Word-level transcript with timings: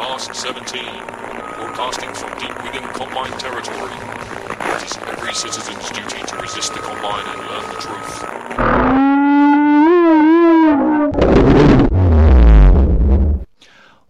Cast 0.00 0.34
17, 0.34 0.82
broadcasting 1.56 2.08
from 2.14 2.30
deep 2.38 2.56
within 2.64 2.82
Combine 2.94 3.32
territory. 3.38 3.92
It 4.74 4.82
is 4.82 4.96
every 4.96 5.34
citizen's 5.34 5.90
duty 5.90 6.24
to 6.26 6.36
resist 6.36 6.72
the 6.72 6.78
Combine 6.78 7.26
and 7.26 7.38
learn 7.46 7.68
the 7.68 7.76
truth. 7.84 8.24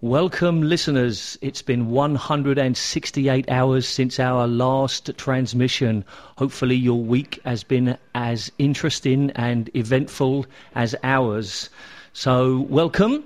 Welcome, 0.00 0.62
listeners. 0.62 1.37
It's 1.43 1.61
been 1.61 1.91
168 1.91 3.50
hours 3.50 3.88
since 3.88 4.20
our 4.20 4.46
last 4.46 5.11
transmission. 5.18 6.04
Hopefully, 6.38 6.77
your 6.77 7.02
week 7.02 7.41
has 7.45 7.64
been 7.64 7.98
as 8.14 8.52
interesting 8.59 9.32
and 9.32 9.68
eventful 9.75 10.46
as 10.77 10.95
ours. 11.02 11.68
So, 12.12 12.61
welcome. 12.70 13.25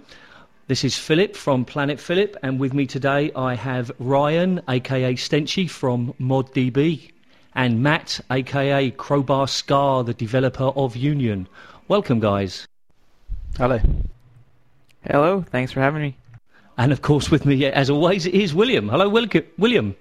This 0.66 0.82
is 0.82 0.96
Phillip 0.96 1.36
from 1.36 1.66
Planet 1.66 2.00
Phillip, 2.00 2.38
and 2.42 2.58
with 2.58 2.72
me 2.72 2.86
today 2.86 3.30
I 3.36 3.54
have 3.54 3.92
Ryan, 3.98 4.62
aka 4.66 5.12
Stenchy 5.12 5.68
from 5.68 6.14
ModDB, 6.18 7.10
and 7.54 7.82
Matt, 7.82 8.18
aka 8.30 8.90
CrowBarSka, 8.92 10.06
the 10.06 10.14
developer 10.14 10.64
of 10.64 10.96
Union. 10.96 11.48
Welcome, 11.86 12.18
guys. 12.18 12.66
Hello. 13.58 13.78
Hello, 15.02 15.44
thanks 15.50 15.70
for 15.70 15.80
having 15.80 16.00
me. 16.00 16.16
And 16.78 16.92
of 16.92 17.02
course, 17.02 17.30
with 17.30 17.44
me, 17.44 17.66
as 17.66 17.90
always, 17.90 18.24
is 18.24 18.54
William. 18.54 18.88
Hello, 18.88 19.10
William. 19.58 19.94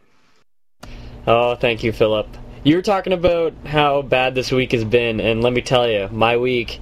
Oh, 1.27 1.55
thank 1.55 1.83
you, 1.83 1.91
Phillip. 1.91 2.27
You 2.63 2.77
were 2.77 2.81
talking 2.81 3.11
about 3.11 3.53
how 3.65 4.01
bad 4.01 4.33
this 4.33 4.49
week 4.49 4.71
has 4.71 4.85
been, 4.85 5.19
and 5.19 5.43
let 5.43 5.51
me 5.51 5.61
tell 5.61 5.89
you, 5.89 6.07
my 6.09 6.37
week 6.37 6.79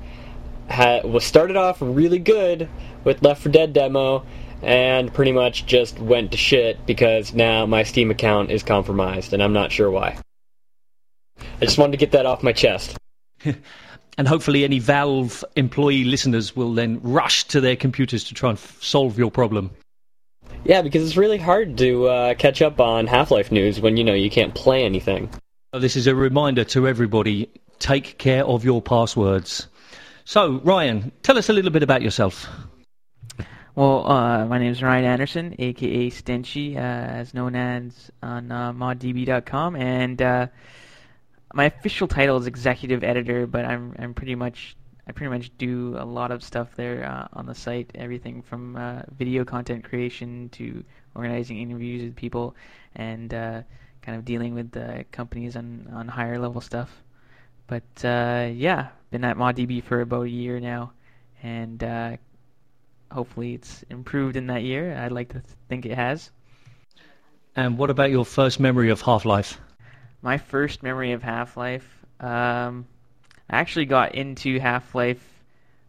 ha- 0.70 1.02
was 1.04 1.24
started 1.24 1.56
off 1.56 1.78
really 1.82 2.20
good 2.20 2.70
with 3.04 3.22
Left 3.22 3.42
4 3.42 3.52
Dead 3.52 3.74
demo, 3.74 4.26
and 4.62 5.14
pretty 5.14 5.32
much 5.32 5.66
just 5.66 6.00
went 6.00 6.32
to 6.32 6.38
shit 6.38 6.86
because 6.86 7.34
now 7.34 7.66
my 7.66 7.84
Steam 7.84 8.12
account 8.12 8.52
is 8.52 8.64
compromised, 8.64 9.34
and 9.34 9.42
I'm 9.42 9.54
not 9.54 9.72
sure 9.72 9.90
why. 9.90 10.18
I 11.40 11.66
just 11.66 11.78
wanted 11.78 11.94
to 11.94 11.98
get 11.98 12.12
that 12.12 12.26
off 12.26 12.44
my 12.44 12.54
chest. 12.54 12.98
And 14.18 14.28
hopefully, 14.28 14.64
any 14.64 14.80
Valve 14.80 15.44
employee 15.56 16.04
listeners 16.04 16.56
will 16.56 16.74
then 16.74 17.00
rush 17.02 17.46
to 17.46 17.62
their 17.62 17.76
computers 17.76 18.26
to 18.26 18.34
try 18.34 18.50
and 18.50 18.58
f- 18.58 18.78
solve 18.82 19.18
your 19.18 19.32
problem. 19.32 19.72
Yeah, 20.64 20.82
because 20.82 21.04
it's 21.04 21.18
really 21.18 21.38
hard 21.38 21.78
to 21.78 22.08
uh, 22.08 22.34
catch 22.36 22.62
up 22.62 22.80
on 22.80 23.08
Half-Life 23.08 23.52
news 23.52 23.80
when 23.80 23.98
you 23.98 24.04
know 24.04 24.14
you 24.14 24.30
can't 24.30 24.54
play 24.54 24.84
anything. 24.84 25.30
This 25.74 25.96
is 25.96 26.08
a 26.08 26.14
reminder 26.14 26.64
to 26.66 26.88
everybody 26.88 27.50
take 27.80 28.18
care 28.18 28.46
of 28.46 28.64
your 28.64 28.82
passwords. 28.82 29.68
So, 30.26 30.60
Ryan, 30.64 31.12
tell 31.24 31.38
us 31.38 31.50
a 31.50 31.54
little 31.54 31.72
bit 31.72 31.82
about 31.82 32.02
yourself. 32.02 32.48
Well, 33.74 34.06
uh, 34.12 34.46
my 34.48 34.58
name 34.58 34.74
is 34.74 34.84
Ryan 34.84 35.06
Anderson, 35.06 35.56
aka 35.58 36.10
Stenchy, 36.10 36.76
uh, 36.76 36.80
as 36.80 37.34
known 37.34 37.56
as 37.56 38.12
on 38.22 38.52
uh, 38.52 38.74
moddb.com, 38.74 39.78
and 39.78 40.22
uh, 40.22 40.48
my 41.54 41.66
official 41.66 42.10
title 42.10 42.36
is 42.36 42.48
executive 42.48 43.02
editor, 43.02 43.48
but 43.48 43.64
I'm 43.64 43.96
I'm 43.98 44.14
pretty 44.14 44.36
much 44.36 44.76
I 45.08 45.14
pretty 45.14 45.30
much 45.30 45.58
do 45.58 45.96
a 45.98 46.04
lot 46.04 46.32
of 46.32 46.44
stuff 46.44 46.76
there 46.76 47.06
uh, 47.06 47.30
on 47.32 47.46
the 47.46 47.56
site, 47.56 47.90
everything 47.96 48.42
from 48.42 48.76
uh, 48.76 49.04
video 49.18 49.46
content 49.46 49.86
creation 49.86 50.50
to 50.50 50.84
organizing 51.16 51.62
interviews 51.62 52.04
with 52.04 52.18
people, 52.18 52.58
and 52.96 53.34
uh, 53.34 53.62
kind 54.02 54.18
of 54.18 54.26
dealing 54.26 54.54
with 54.54 54.72
the 54.72 55.06
companies 55.14 55.56
on 55.56 55.88
on 55.94 56.10
higher 56.10 56.38
level 56.38 56.60
stuff. 56.60 57.04
But 57.68 57.84
yeah, 58.04 58.90
been 59.12 59.24
at 59.24 59.38
ModDB 59.38 59.82
for 59.82 60.02
about 60.02 60.24
a 60.24 60.30
year 60.30 60.60
now, 60.60 60.92
and 61.42 61.82
hopefully 63.12 63.54
it's 63.54 63.84
improved 63.90 64.36
in 64.36 64.48
that 64.48 64.64
year. 64.64 64.96
I'd 64.96 65.12
like 65.12 65.30
to 65.30 65.44
think 65.70 65.86
it 65.86 65.96
has. 65.96 66.32
And 67.56 67.78
what 67.78 67.90
about 67.90 68.10
your 68.10 68.26
first 68.26 68.60
memory 68.60 68.90
of 68.90 69.02
Half 69.02 69.26
Life? 69.26 69.60
My 70.22 70.38
first 70.38 70.84
memory 70.84 71.12
of 71.12 71.22
Half 71.22 71.58
Life, 71.58 72.06
um, 72.20 72.88
I 73.50 73.58
actually 73.58 73.86
got 73.86 74.16
into 74.16 74.60
Half 74.60 74.96
Life. 74.96 75.22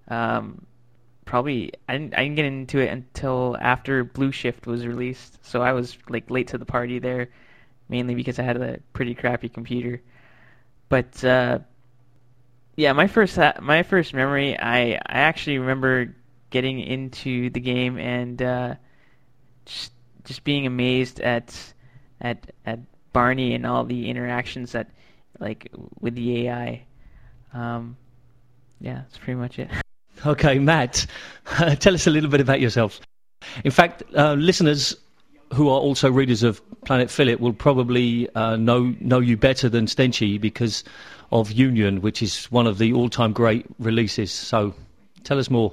Um, 0.09 0.67
probably 1.25 1.73
I 1.89 1.93
didn't, 1.93 2.15
I 2.15 2.25
didn't 2.25 2.37
get 2.37 2.45
into 2.47 2.79
it 2.79 2.89
until 2.89 3.57
after 3.61 4.03
Blue 4.03 4.33
Shift 4.33 4.67
was 4.67 4.87
released, 4.87 5.39
so 5.45 5.63
I 5.63 5.73
was 5.73 5.97
like 6.09 6.31
late 6.31 6.49
to 6.49 6.59
the 6.59 6.65
party 6.65 6.99
there, 6.99 7.29
mainly 7.89 8.15
because 8.15 8.39
I 8.39 8.43
had 8.43 8.57
a 8.57 8.81
pretty 8.93 9.15
crappy 9.15 9.49
computer. 9.49 10.03
But 10.89 11.25
uh, 11.25 11.61
yeah, 12.75 12.93
my 12.93 13.07
first 13.07 13.37
ha- 13.37 13.59
my 13.61 13.85
first 13.85 14.13
memory, 14.13 14.59
I 14.59 14.95
I 14.95 14.99
actually 15.07 15.59
remember 15.59 16.15
getting 16.53 16.79
into 16.79 17.51
the 17.51 17.59
game 17.59 17.99
and 17.99 18.41
uh, 18.41 18.75
just 19.65 19.93
just 20.25 20.45
being 20.45 20.67
amazed 20.67 21.19
at 21.21 21.75
at 22.21 22.53
at 22.65 22.79
Barney 23.13 23.55
and 23.55 23.67
all 23.67 23.85
the 23.85 24.09
interactions 24.09 24.73
that 24.73 24.91
like 25.41 25.69
with 26.01 26.15
the 26.15 26.47
AI. 26.49 26.85
Um, 27.53 27.97
yeah, 28.81 29.03
that's 29.03 29.19
pretty 29.19 29.39
much 29.39 29.59
it. 29.59 29.69
Okay, 30.25 30.61
Matt, 30.61 31.05
tell 31.81 31.95
us 31.95 32.07
a 32.07 32.11
little 32.11 32.31
bit 32.31 32.41
about 32.41 32.61
yourself. 32.61 33.01
In 33.65 33.73
fact, 33.73 34.05
uh, 34.15 34.35
listeners 34.35 34.95
who 35.53 35.69
are 35.69 35.81
also 35.81 36.13
readers 36.13 36.45
of 36.45 36.63
Planet 36.85 37.11
Phillip 37.11 37.41
will 37.41 37.53
probably 37.53 38.29
uh, 38.37 38.55
know 38.55 38.95
know 39.01 39.19
you 39.19 39.37
better 39.37 39.69
than 39.69 39.87
Stenchy 39.87 40.41
because 40.41 40.85
of 41.33 41.51
Union, 41.51 42.03
which 42.03 42.23
is 42.23 42.45
one 42.53 42.69
of 42.69 42.79
the 42.79 42.93
all-time 42.93 43.33
great 43.33 43.67
releases. 43.81 44.31
So, 44.31 44.75
tell 45.25 45.41
us 45.41 45.51
more. 45.51 45.73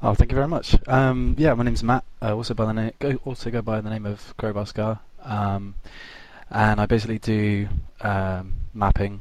Oh, 0.00 0.14
thank 0.14 0.30
you 0.30 0.36
very 0.36 0.46
much. 0.46 0.76
Um, 0.86 1.34
yeah, 1.38 1.54
my 1.54 1.64
name's 1.64 1.82
Matt. 1.82 2.04
I 2.22 2.30
also 2.30 2.54
by 2.54 2.66
the 2.66 2.72
name 2.72 2.92
go, 3.00 3.18
also 3.24 3.50
go 3.50 3.62
by 3.62 3.80
the 3.80 3.90
name 3.90 4.06
of 4.06 4.32
CrowBarSka. 4.38 5.00
Um, 5.24 5.74
and 6.50 6.80
I 6.80 6.86
basically 6.86 7.18
do 7.18 7.68
um, 8.00 8.54
mapping 8.72 9.20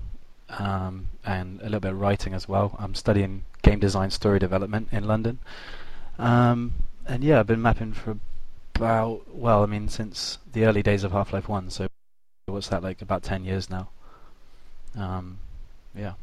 um, 0.49 1.09
and 1.25 1.59
a 1.61 1.63
little 1.63 1.79
bit 1.79 1.91
of 1.93 1.99
writing 1.99 2.35
as 2.35 2.47
well. 2.47 2.75
I'm 2.77 2.93
studying 2.93 3.43
game 3.63 3.79
design 3.79 4.11
story 4.11 4.38
development 4.38 4.89
in 4.91 5.05
London. 5.05 5.39
Um, 6.19 6.73
and 7.07 7.23
yeah, 7.23 7.39
I've 7.39 7.47
been 7.47 7.61
mapping 7.61 7.94
for 7.94 8.19
about 8.75 9.23
well, 9.33 9.63
I 9.63 9.65
mean, 9.65 9.89
since 9.89 10.38
the 10.53 10.65
early 10.65 10.83
days 10.83 11.03
of 11.03 11.11
Half-Life 11.11 11.49
One. 11.49 11.71
So 11.71 11.88
what's 12.45 12.67
that 12.69 12.83
like? 12.83 13.01
About 13.01 13.23
ten 13.23 13.44
years 13.44 13.67
now. 13.67 13.89
Um, 14.95 15.39
yeah. 15.95 16.13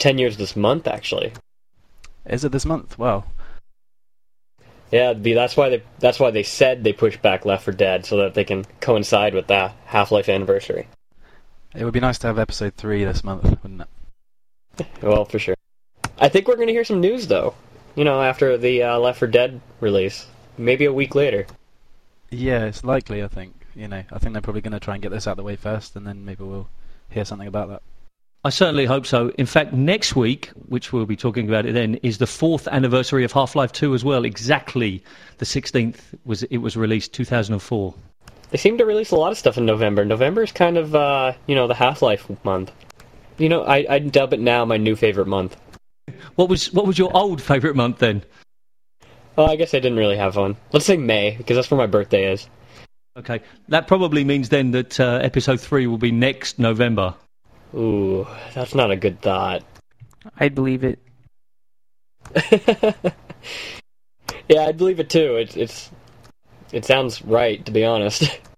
Ten 0.00 0.18
years 0.18 0.36
this 0.36 0.56
month, 0.56 0.88
actually. 0.88 1.32
Is 2.24 2.44
it 2.44 2.50
this 2.50 2.64
month? 2.64 2.98
Wow. 2.98 3.24
Yeah, 4.90 5.14
be, 5.14 5.34
that's 5.34 5.56
why 5.56 5.68
they 5.68 5.82
that's 5.98 6.20
why 6.20 6.30
they 6.30 6.42
said 6.42 6.84
they 6.84 6.92
pushed 6.92 7.20
back 7.20 7.44
Left 7.44 7.64
4 7.64 7.74
Dead 7.74 8.06
so 8.06 8.18
that 8.18 8.34
they 8.34 8.44
can 8.44 8.64
coincide 8.80 9.34
with 9.34 9.48
that 9.48 9.74
Half 9.86 10.12
Life 10.12 10.28
anniversary. 10.28 10.86
It 11.74 11.84
would 11.84 11.92
be 11.92 12.00
nice 12.00 12.18
to 12.18 12.28
have 12.28 12.38
episode 12.38 12.74
three 12.74 13.04
this 13.04 13.24
month, 13.24 13.44
wouldn't 13.62 13.82
it? 13.82 13.88
Well, 15.02 15.24
for 15.24 15.38
sure. 15.38 15.56
I 16.18 16.28
think 16.28 16.46
we're 16.46 16.56
going 16.56 16.68
to 16.68 16.72
hear 16.72 16.84
some 16.84 17.00
news 17.00 17.26
though. 17.26 17.54
You 17.94 18.04
know, 18.04 18.22
after 18.22 18.58
the 18.58 18.82
uh, 18.82 18.98
Left 18.98 19.18
4 19.18 19.28
Dead 19.28 19.60
release, 19.80 20.26
maybe 20.58 20.84
a 20.84 20.92
week 20.92 21.14
later. 21.14 21.46
Yeah, 22.30 22.64
it's 22.64 22.84
likely. 22.84 23.22
I 23.22 23.28
think. 23.28 23.54
You 23.74 23.88
know, 23.88 24.02
I 24.10 24.18
think 24.18 24.32
they're 24.32 24.42
probably 24.42 24.62
going 24.62 24.72
to 24.72 24.80
try 24.80 24.94
and 24.94 25.02
get 25.02 25.10
this 25.10 25.26
out 25.26 25.32
of 25.32 25.36
the 25.36 25.42
way 25.42 25.56
first, 25.56 25.96
and 25.96 26.06
then 26.06 26.24
maybe 26.24 26.44
we'll 26.44 26.68
hear 27.10 27.24
something 27.24 27.48
about 27.48 27.68
that. 27.68 27.82
I 28.46 28.50
certainly 28.50 28.84
hope 28.84 29.06
so. 29.06 29.30
In 29.30 29.44
fact, 29.44 29.72
next 29.72 30.14
week, 30.14 30.50
which 30.68 30.92
we'll 30.92 31.04
be 31.04 31.16
talking 31.16 31.48
about 31.48 31.66
it 31.66 31.72
then, 31.72 31.96
is 32.04 32.18
the 32.18 32.28
fourth 32.28 32.68
anniversary 32.68 33.24
of 33.24 33.32
Half-Life 33.32 33.72
2 33.72 33.92
as 33.92 34.04
well. 34.04 34.24
Exactly 34.24 35.02
the 35.38 35.44
16th 35.44 35.96
was 36.24 36.44
it 36.44 36.58
was 36.58 36.76
released, 36.76 37.12
2004. 37.12 37.92
They 38.50 38.56
seem 38.56 38.78
to 38.78 38.84
release 38.84 39.10
a 39.10 39.16
lot 39.16 39.32
of 39.32 39.38
stuff 39.38 39.58
in 39.58 39.66
November. 39.66 40.04
November 40.04 40.44
is 40.44 40.52
kind 40.52 40.78
of 40.78 40.94
uh, 40.94 41.32
you 41.48 41.56
know 41.56 41.66
the 41.66 41.74
Half 41.74 42.02
Life 42.02 42.30
month. 42.44 42.70
You 43.36 43.48
know, 43.48 43.64
I 43.64 43.84
I 43.90 43.98
dub 43.98 44.32
it 44.32 44.38
now 44.38 44.64
my 44.64 44.76
new 44.76 44.94
favorite 44.94 45.26
month. 45.26 45.56
What 46.36 46.48
was 46.48 46.72
what 46.72 46.86
was 46.86 47.00
your 47.00 47.10
old 47.16 47.42
favourite 47.42 47.74
month 47.74 47.98
then? 47.98 48.22
Well, 49.34 49.50
I 49.50 49.56
guess 49.56 49.74
I 49.74 49.80
didn't 49.80 49.98
really 49.98 50.18
have 50.18 50.36
one. 50.36 50.56
Let's 50.72 50.86
say 50.86 50.96
May 50.96 51.34
because 51.36 51.56
that's 51.56 51.68
where 51.68 51.78
my 51.78 51.88
birthday 51.88 52.30
is. 52.30 52.48
Okay, 53.18 53.40
that 53.70 53.88
probably 53.88 54.22
means 54.22 54.50
then 54.50 54.70
that 54.70 55.00
uh, 55.00 55.18
episode 55.20 55.60
three 55.60 55.88
will 55.88 55.98
be 55.98 56.12
next 56.12 56.60
November. 56.60 57.16
Ooh, 57.74 58.26
that's 58.54 58.74
not 58.74 58.90
a 58.90 58.96
good 58.96 59.20
thought. 59.20 59.62
I 60.38 60.48
believe 60.48 60.84
it. 60.84 60.98
yeah, 64.48 64.62
I 64.62 64.72
believe 64.72 65.00
it 65.00 65.10
too. 65.10 65.36
It's 65.36 65.56
it's 65.56 65.90
it 66.72 66.84
sounds 66.84 67.22
right 67.22 67.64
to 67.66 67.72
be 67.72 67.84
honest. 67.84 68.24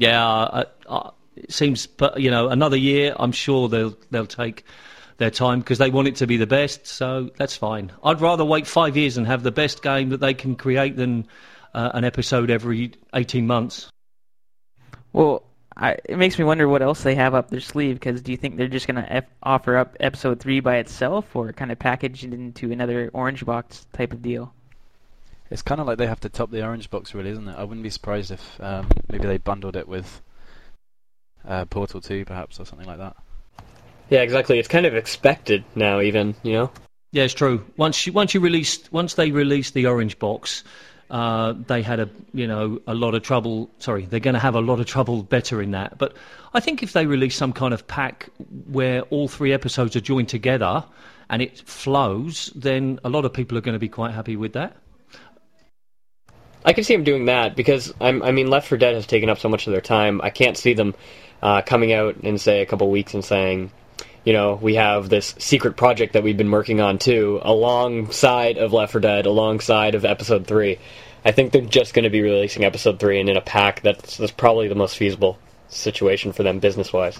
Yeah, 0.00 0.24
uh, 0.24 0.64
uh, 0.86 1.10
it 1.34 1.52
seems, 1.52 1.88
but 1.88 2.20
you 2.20 2.30
know, 2.30 2.48
another 2.48 2.76
year. 2.76 3.16
I'm 3.18 3.32
sure 3.32 3.68
they'll 3.68 3.96
they'll 4.12 4.26
take 4.26 4.64
their 5.18 5.30
time 5.30 5.58
because 5.58 5.78
they 5.78 5.90
want 5.90 6.06
it 6.06 6.16
to 6.16 6.26
be 6.26 6.36
the 6.36 6.46
best. 6.46 6.86
So 6.86 7.30
that's 7.36 7.56
fine. 7.56 7.90
I'd 8.02 8.20
rather 8.20 8.44
wait 8.44 8.66
five 8.66 8.96
years 8.96 9.16
and 9.16 9.26
have 9.26 9.42
the 9.42 9.50
best 9.50 9.82
game 9.82 10.10
that 10.10 10.20
they 10.20 10.34
can 10.34 10.54
create 10.54 10.96
than 10.96 11.26
uh, 11.74 11.90
an 11.94 12.04
episode 12.04 12.48
every 12.50 12.92
18 13.12 13.46
months. 13.46 13.90
Well, 15.12 15.42
I, 15.78 15.96
it 16.04 16.18
makes 16.18 16.38
me 16.38 16.44
wonder 16.44 16.68
what 16.68 16.82
else 16.82 17.02
they 17.02 17.14
have 17.14 17.34
up 17.34 17.50
their 17.50 17.60
sleeve. 17.60 17.96
Because 17.96 18.20
do 18.20 18.32
you 18.32 18.36
think 18.36 18.56
they're 18.56 18.68
just 18.68 18.86
gonna 18.86 19.06
f- 19.08 19.24
offer 19.42 19.76
up 19.76 19.96
episode 20.00 20.40
three 20.40 20.60
by 20.60 20.76
itself, 20.76 21.36
or 21.36 21.52
kind 21.52 21.70
of 21.70 21.78
package 21.78 22.24
it 22.24 22.32
into 22.32 22.72
another 22.72 23.10
orange 23.12 23.44
box 23.46 23.86
type 23.92 24.12
of 24.12 24.22
deal? 24.22 24.52
It's 25.50 25.62
kind 25.62 25.80
of 25.80 25.86
like 25.86 25.98
they 25.98 26.06
have 26.06 26.20
to 26.20 26.28
top 26.28 26.50
the 26.50 26.64
orange 26.64 26.90
box, 26.90 27.14
really, 27.14 27.30
isn't 27.30 27.48
it? 27.48 27.56
I 27.56 27.64
wouldn't 27.64 27.82
be 27.82 27.90
surprised 27.90 28.30
if 28.30 28.60
um, 28.60 28.88
maybe 29.10 29.26
they 29.26 29.38
bundled 29.38 29.76
it 29.76 29.88
with 29.88 30.20
uh, 31.46 31.64
Portal 31.64 32.00
2, 32.00 32.24
perhaps, 32.26 32.60
or 32.60 32.66
something 32.66 32.86
like 32.86 32.98
that. 32.98 33.16
Yeah, 34.10 34.20
exactly. 34.20 34.58
It's 34.58 34.68
kind 34.68 34.86
of 34.86 34.94
expected 34.94 35.64
now, 35.74 36.00
even 36.00 36.34
you 36.42 36.52
know. 36.52 36.70
Yeah, 37.12 37.24
it's 37.24 37.34
true. 37.34 37.64
Once 37.76 38.06
you 38.06 38.12
once 38.12 38.34
you 38.34 38.40
released 38.40 38.92
once 38.92 39.14
they 39.14 39.30
released 39.30 39.74
the 39.74 39.86
orange 39.86 40.18
box, 40.18 40.64
uh, 41.10 41.54
they 41.66 41.82
had 41.82 42.00
a 42.00 42.08
you 42.34 42.46
know 42.46 42.80
a 42.86 42.94
lot 42.94 43.14
of 43.14 43.22
trouble. 43.22 43.70
Sorry, 43.78 44.04
they're 44.04 44.20
going 44.20 44.34
to 44.34 44.40
have 44.40 44.54
a 44.54 44.60
lot 44.60 44.80
of 44.80 44.86
trouble 44.86 45.22
bettering 45.22 45.70
that. 45.72 45.98
But 45.98 46.16
I 46.54 46.60
think 46.60 46.82
if 46.82 46.92
they 46.92 47.06
release 47.06 47.36
some 47.36 47.52
kind 47.52 47.72
of 47.72 47.86
pack 47.86 48.28
where 48.70 49.02
all 49.02 49.28
three 49.28 49.52
episodes 49.52 49.96
are 49.96 50.00
joined 50.00 50.28
together 50.28 50.84
and 51.30 51.42
it 51.42 51.58
flows, 51.60 52.52
then 52.54 53.00
a 53.04 53.08
lot 53.08 53.24
of 53.24 53.32
people 53.32 53.56
are 53.58 53.60
going 53.62 53.74
to 53.74 53.78
be 53.78 53.88
quite 53.88 54.12
happy 54.12 54.36
with 54.36 54.52
that. 54.54 54.76
I 56.64 56.72
can 56.72 56.84
see 56.84 56.94
them 56.94 57.04
doing 57.04 57.26
that 57.26 57.56
because 57.56 57.94
I'm, 58.00 58.22
I 58.22 58.32
mean, 58.32 58.48
Left 58.48 58.68
4 58.68 58.76
Dead 58.78 58.94
has 58.94 59.06
taken 59.06 59.28
up 59.28 59.38
so 59.38 59.48
much 59.48 59.66
of 59.66 59.72
their 59.72 59.80
time. 59.80 60.20
I 60.22 60.30
can't 60.30 60.56
see 60.56 60.74
them 60.74 60.94
uh, 61.42 61.62
coming 61.62 61.92
out 61.92 62.16
in 62.22 62.36
say 62.36 62.60
a 62.60 62.66
couple 62.66 62.90
weeks 62.90 63.14
and 63.14 63.24
saying, 63.24 63.70
you 64.28 64.34
know, 64.34 64.58
we 64.60 64.74
have 64.74 65.08
this 65.08 65.34
secret 65.38 65.78
project 65.78 66.12
that 66.12 66.22
we've 66.22 66.36
been 66.36 66.50
working 66.50 66.82
on 66.82 66.98
too, 66.98 67.40
alongside 67.40 68.58
of 68.58 68.74
Left 68.74 68.92
4 68.92 69.00
Dead, 69.00 69.24
alongside 69.24 69.94
of 69.94 70.04
Episode 70.04 70.46
Three. 70.46 70.78
I 71.24 71.32
think 71.32 71.50
they're 71.50 71.62
just 71.62 71.94
going 71.94 72.02
to 72.02 72.10
be 72.10 72.20
releasing 72.20 72.62
Episode 72.62 73.00
Three, 73.00 73.20
and 73.20 73.30
in 73.30 73.38
a 73.38 73.40
pack, 73.40 73.80
that's 73.80 74.18
that's 74.18 74.30
probably 74.30 74.68
the 74.68 74.74
most 74.74 74.98
feasible 74.98 75.38
situation 75.70 76.34
for 76.34 76.42
them 76.42 76.58
business 76.58 76.92
wise. 76.92 77.18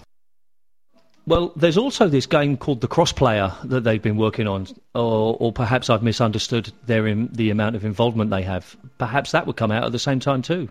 Well, 1.27 1.55
there's 1.57 1.79
also 1.79 2.09
this 2.09 2.27
game 2.27 2.59
called 2.59 2.83
the 2.83 2.89
Crossplayer 2.89 3.59
that 3.71 3.85
they've 3.85 4.03
been 4.03 4.19
working 4.19 4.47
on, 4.47 4.67
or, 4.95 5.35
or 5.41 5.51
perhaps 5.51 5.89
I've 5.89 6.03
misunderstood 6.03 6.71
their 6.85 7.07
in, 7.07 7.31
the 7.33 7.49
amount 7.49 7.75
of 7.75 7.87
involvement 7.87 8.31
they 8.31 8.43
have. 8.43 8.77
Perhaps 8.99 9.33
that 9.33 9.47
would 9.47 9.57
come 9.57 9.71
out 9.71 9.85
at 9.85 9.93
the 9.93 9.99
same 9.99 10.21
time 10.21 10.43
too. 10.43 10.69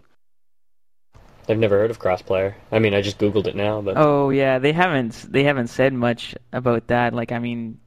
I've 1.49 1.57
never 1.57 1.77
heard 1.77 1.91
of 1.91 1.99
Crossplayer. 1.99 2.55
I 2.71 2.79
mean, 2.79 2.93
I 2.93 3.01
just 3.01 3.19
googled 3.19 3.47
it 3.47 3.55
now, 3.55 3.81
but 3.81 3.95
Oh 3.97 4.29
yeah, 4.29 4.59
they 4.59 4.73
haven't 4.73 5.31
they 5.31 5.43
haven't 5.43 5.67
said 5.67 5.93
much 5.93 6.35
about 6.51 6.87
that. 6.87 7.13
Like 7.13 7.31
I 7.31 7.39
mean, 7.39 7.79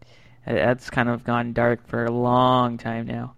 uh, 0.46 0.54
that's 0.54 0.90
kind 0.90 1.08
of 1.08 1.24
gone 1.24 1.52
dark 1.52 1.86
for 1.86 2.04
a 2.04 2.10
long 2.10 2.78
time 2.78 3.06
now. 3.06 3.34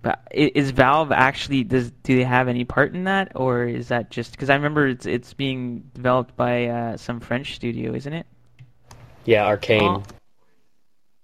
But 0.00 0.20
is 0.30 0.70
Valve 0.70 1.10
actually 1.10 1.64
does 1.64 1.90
do 1.90 2.16
they 2.16 2.24
have 2.24 2.46
any 2.46 2.64
part 2.64 2.94
in 2.94 3.04
that, 3.04 3.32
or 3.34 3.64
is 3.64 3.88
that 3.88 4.10
just 4.10 4.30
because 4.32 4.50
I 4.50 4.54
remember 4.54 4.86
it's 4.86 5.06
it's 5.06 5.34
being 5.34 5.90
developed 5.94 6.36
by 6.36 6.66
uh, 6.66 6.96
some 6.96 7.18
French 7.18 7.56
studio, 7.56 7.94
isn't 7.94 8.12
it? 8.12 8.26
yeah, 9.28 9.44
Arkane. 9.44 10.02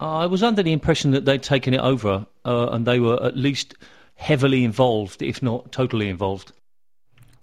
Oh. 0.00 0.17
I 0.23 0.26
was 0.26 0.43
under 0.43 0.62
the 0.62 0.73
impression 0.73 1.12
that 1.12 1.25
they'd 1.25 1.43
taken 1.43 1.73
it 1.73 1.81
over 1.81 2.26
uh, 2.44 2.69
and 2.69 2.85
they 2.85 3.00
were 3.00 3.23
at 3.23 3.37
least 3.37 3.75
heavily 4.17 4.64
involved, 4.64 5.23
if 5.23 5.43
not 5.43 5.73
totally 5.73 6.08
involved. 6.11 6.52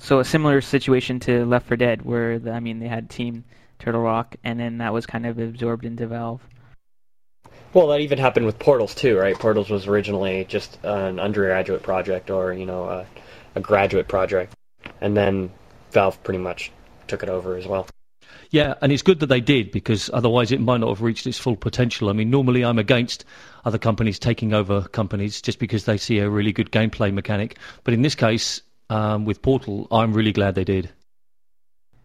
So 0.01 0.19
a 0.19 0.25
similar 0.25 0.61
situation 0.61 1.19
to 1.21 1.45
Left 1.45 1.67
4 1.67 1.77
Dead, 1.77 2.01
where 2.01 2.39
the, 2.39 2.51
I 2.51 2.59
mean 2.59 2.79
they 2.79 2.87
had 2.87 3.07
Team 3.07 3.43
Turtle 3.77 4.01
Rock, 4.01 4.35
and 4.43 4.59
then 4.59 4.79
that 4.79 4.93
was 4.93 5.05
kind 5.05 5.27
of 5.27 5.37
absorbed 5.37 5.85
into 5.85 6.07
Valve. 6.07 6.41
Well, 7.73 7.87
that 7.89 7.99
even 8.01 8.17
happened 8.17 8.47
with 8.47 8.57
Portals 8.57 8.95
too, 8.95 9.15
right? 9.15 9.37
Portals 9.37 9.69
was 9.69 9.85
originally 9.85 10.45
just 10.45 10.79
an 10.83 11.19
undergraduate 11.19 11.83
project 11.83 12.31
or 12.31 12.51
you 12.51 12.65
know 12.65 12.85
a, 12.85 13.05
a 13.53 13.61
graduate 13.61 14.07
project, 14.07 14.55
and 15.01 15.15
then 15.15 15.51
Valve 15.91 16.21
pretty 16.23 16.39
much 16.39 16.71
took 17.07 17.21
it 17.21 17.29
over 17.29 17.55
as 17.55 17.67
well. 17.67 17.85
Yeah, 18.49 18.73
and 18.81 18.91
it's 18.91 19.03
good 19.03 19.19
that 19.19 19.27
they 19.27 19.39
did 19.39 19.71
because 19.71 20.09
otherwise 20.13 20.51
it 20.51 20.59
might 20.59 20.79
not 20.79 20.89
have 20.89 21.03
reached 21.03 21.27
its 21.27 21.37
full 21.37 21.55
potential. 21.55 22.09
I 22.09 22.13
mean, 22.13 22.31
normally 22.31 22.65
I'm 22.65 22.79
against 22.79 23.23
other 23.65 23.77
companies 23.77 24.17
taking 24.17 24.51
over 24.51 24.81
companies 24.81 25.43
just 25.43 25.59
because 25.59 25.85
they 25.85 25.97
see 25.97 26.17
a 26.17 26.29
really 26.29 26.51
good 26.51 26.71
gameplay 26.71 27.13
mechanic. 27.13 27.59
But 27.83 27.93
in 27.93 28.01
this 28.01 28.15
case, 28.15 28.63
um, 28.91 29.23
with 29.23 29.41
Portal, 29.41 29.87
I'm 29.89 30.13
really 30.13 30.33
glad 30.33 30.55
they 30.55 30.65
did. 30.65 30.89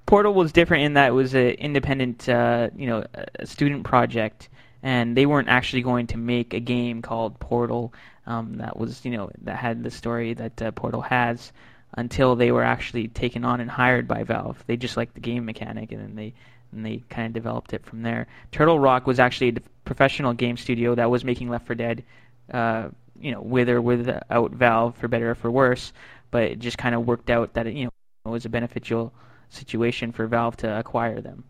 Portal 0.07 0.33
was 0.33 0.53
different 0.53 0.85
in 0.85 0.95
that 0.95 1.09
it 1.09 1.13
was 1.13 1.35
an 1.35 1.49
independent, 1.49 2.29
uh, 2.29 2.71
you 2.77 2.87
know, 2.87 3.05
student 3.43 3.83
project, 3.83 4.49
and 4.85 5.17
they 5.17 5.27
weren't 5.27 5.49
actually 5.49 5.83
going 5.83 6.07
to 6.07 6.17
make 6.17 6.55
a 6.55 6.61
game 6.61 7.03
called 7.03 7.41
Portal. 7.41 7.93
Um, 8.25 8.59
that 8.59 8.77
was, 8.77 9.05
you 9.05 9.11
know, 9.11 9.31
that 9.43 9.57
had 9.57 9.83
the 9.83 9.91
story 9.91 10.33
that 10.35 10.63
uh, 10.63 10.71
Portal 10.71 11.03
has 11.03 11.53
until 11.95 12.37
they 12.37 12.53
were 12.53 12.63
actually 12.63 13.09
taken 13.09 13.45
on 13.45 13.61
and 13.61 13.69
hired 13.69 14.07
by 14.07 14.23
Valve. 14.23 14.63
They 14.69 14.77
just 14.77 14.97
liked 14.97 15.15
the 15.15 15.21
game 15.21 15.45
mechanic, 15.45 15.91
and 15.91 16.01
then 16.01 16.15
they 16.15 16.35
and 16.71 16.87
they 16.87 17.03
kind 17.09 17.27
of 17.27 17.33
developed 17.33 17.73
it 17.73 17.85
from 17.85 18.03
there. 18.03 18.29
Turtle 18.53 18.79
Rock 18.79 19.09
was 19.09 19.19
actually 19.19 19.49
a 19.49 19.61
professional 19.85 20.35
game 20.35 20.57
studio 20.57 20.95
that 20.95 21.11
was 21.11 21.25
making 21.25 21.49
Left 21.49 21.67
4 21.67 21.75
Dead, 21.75 22.05
uh, 22.53 22.89
you 23.19 23.33
know, 23.33 23.41
with 23.41 23.69
or 23.69 23.81
without 23.81 24.53
Valve, 24.53 24.97
for 24.97 25.09
better 25.09 25.31
or 25.31 25.35
for 25.35 25.51
worse. 25.51 25.93
But 26.31 26.45
it 26.45 26.59
just 26.59 26.79
kind 26.79 26.95
of 26.95 27.07
worked 27.07 27.31
out 27.31 27.55
that 27.55 27.67
it, 27.67 27.75
you 27.75 27.85
know, 27.85 27.91
it 28.27 28.29
was 28.31 28.45
a 28.45 28.49
beneficial 28.49 29.13
situation 29.49 30.13
for 30.13 30.27
Valve 30.27 30.57
to 30.59 30.79
acquire 30.79 31.21
them. 31.21 31.45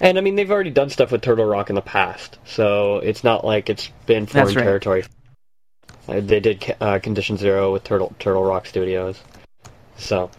And 0.00 0.16
I 0.16 0.20
mean, 0.20 0.36
they've 0.36 0.50
already 0.50 0.70
done 0.70 0.90
stuff 0.90 1.10
with 1.10 1.22
Turtle 1.22 1.44
Rock 1.44 1.70
in 1.70 1.74
the 1.74 1.82
past, 1.82 2.38
so 2.44 2.98
it's 2.98 3.24
not 3.24 3.44
like 3.44 3.68
it's 3.68 3.88
been 4.06 4.26
foreign 4.26 4.54
right. 4.54 4.62
territory. 4.62 5.04
Uh, 6.08 6.20
they 6.20 6.40
did 6.40 6.76
uh, 6.80 6.98
Condition 7.00 7.36
Zero 7.36 7.72
with 7.72 7.84
Turtle 7.84 8.14
Turtle 8.18 8.44
Rock 8.44 8.66
Studios, 8.66 9.20
so 9.96 10.30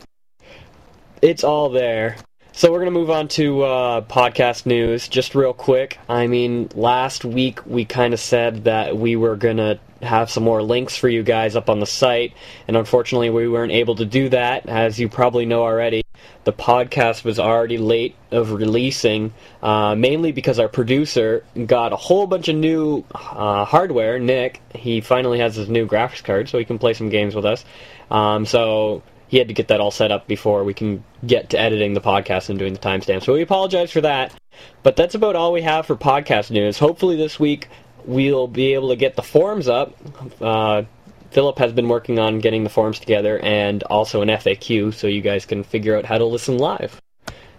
it's 1.22 1.44
all 1.44 1.70
there. 1.70 2.16
So 2.54 2.72
we're 2.72 2.80
gonna 2.80 2.92
move 2.92 3.10
on 3.10 3.28
to 3.30 3.64
uh, 3.64 4.02
podcast 4.02 4.66
news, 4.66 5.08
just 5.10 5.36
real 5.36 5.54
quick. 5.54 6.00
I 6.08 6.28
mean, 6.28 6.70
last 6.74 7.26
week 7.26 7.66
we 7.66 7.86
kind 7.86 8.14
of 8.14 8.20
said 8.20 8.64
that 8.64 8.98
we 8.98 9.18
were 9.18 9.36
gonna 9.36 9.80
have 10.02 10.30
some 10.30 10.44
more 10.44 10.62
links 10.62 10.96
for 10.96 11.10
you 11.10 11.24
guys 11.24 11.56
up 11.56 11.70
on 11.70 11.80
the 11.80 11.86
site, 11.86 12.34
and 12.68 12.78
unfortunately 12.78 13.30
we 13.30 13.48
weren't 13.48 13.72
able 13.72 13.96
to 13.96 14.06
do 14.06 14.30
that, 14.30 14.68
as 14.68 15.00
you 15.00 15.10
probably 15.10 15.46
know 15.46 15.62
already. 15.62 16.04
The 16.44 16.54
podcast 16.54 17.24
was 17.24 17.40
already 17.40 17.78
late 17.78 18.16
of 18.32 18.52
releasing, 18.52 19.34
uh, 19.62 19.96
mainly 19.96 20.32
because 20.32 20.60
our 20.60 20.70
producer 20.70 21.44
got 21.66 21.94
a 21.94 21.98
whole 21.98 22.28
bunch 22.28 22.48
of 22.48 22.56
new 22.56 23.04
uh, 23.14 23.66
hardware. 23.66 24.20
Nick, 24.20 24.62
he 24.74 25.02
finally 25.02 25.40
has 25.40 25.56
his 25.56 25.70
new 25.70 25.86
graphics 25.86 26.24
card, 26.24 26.50
so 26.50 26.58
he 26.58 26.66
can 26.66 26.80
play 26.80 26.94
some 26.94 27.10
games 27.10 27.36
with 27.36 27.46
us. 27.46 27.66
Um, 28.10 28.46
so 28.46 29.04
he 29.28 29.38
had 29.38 29.48
to 29.48 29.54
get 29.54 29.68
that 29.68 29.80
all 29.80 29.92
set 29.92 30.12
up 30.12 30.28
before 30.28 30.64
we 30.64 30.74
can 30.74 31.04
get 31.26 31.52
to 31.52 31.60
editing 31.60 31.94
the 31.94 32.02
podcast 32.02 32.50
and 32.50 32.58
doing 32.58 32.74
the 32.74 32.80
timestamp. 32.80 33.24
So 33.24 33.34
we 33.34 33.42
apologize 33.42 33.92
for 33.92 34.02
that. 34.02 34.34
But 34.82 34.96
that's 34.96 35.16
about 35.16 35.36
all 35.36 35.54
we 35.54 35.62
have 35.62 35.86
for 35.86 35.96
podcast 35.96 36.52
news. 36.52 36.80
Hopefully 36.80 37.16
this 37.16 37.40
week 37.40 37.70
we'll 38.10 38.48
be 38.48 38.74
able 38.74 38.90
to 38.90 38.96
get 38.96 39.16
the 39.16 39.22
forums 39.22 39.68
up. 39.68 39.96
Uh, 40.42 40.84
Phillip 41.30 41.60
has 41.60 41.72
been 41.72 41.88
working 41.88 42.18
on 42.18 42.40
getting 42.40 42.64
the 42.64 42.70
forums 42.70 43.00
together 43.00 43.40
and 43.40 43.84
also 43.84 44.24
an 44.24 44.30
FAQ 44.30 44.94
so 44.96 45.06
you 45.06 45.22
guys 45.22 45.46
can 45.46 45.64
figure 45.64 45.96
out 45.96 46.06
how 46.06 46.18
to 46.18 46.26
listen 46.26 46.58
live. 46.58 47.00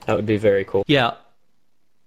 That 0.07 0.17
would 0.17 0.27
be 0.27 0.39
very 0.39 0.65
cool. 0.65 0.83
Yeah. 0.89 1.13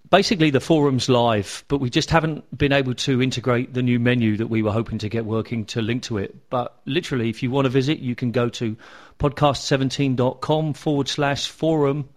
Basically, 0.09 0.49
the 0.51 0.59
forum's 0.59 1.09
live, 1.09 1.63
but 1.69 1.79
we 1.79 1.89
just 1.89 2.11
haven't 2.11 2.55
been 2.55 2.73
able 2.73 2.93
to 2.93 3.21
integrate 3.21 3.73
the 3.73 3.81
new 3.81 3.97
menu 3.97 4.37
that 4.37 4.47
we 4.47 4.61
were 4.61 4.71
hoping 4.71 4.99
to 4.99 5.09
get 5.09 5.25
working 5.25 5.65
to 5.67 5.81
link 5.81 6.03
to 6.03 6.17
it. 6.17 6.49
But 6.49 6.77
literally, 6.85 7.29
if 7.29 7.41
you 7.41 7.49
want 7.49 7.65
to 7.65 7.69
visit, 7.69 7.99
you 7.99 8.13
can 8.13 8.31
go 8.31 8.49
to 8.49 8.75
podcast17.com 9.19 10.73
forward 10.73 11.07
slash 11.07 11.47
forum, 11.47 12.09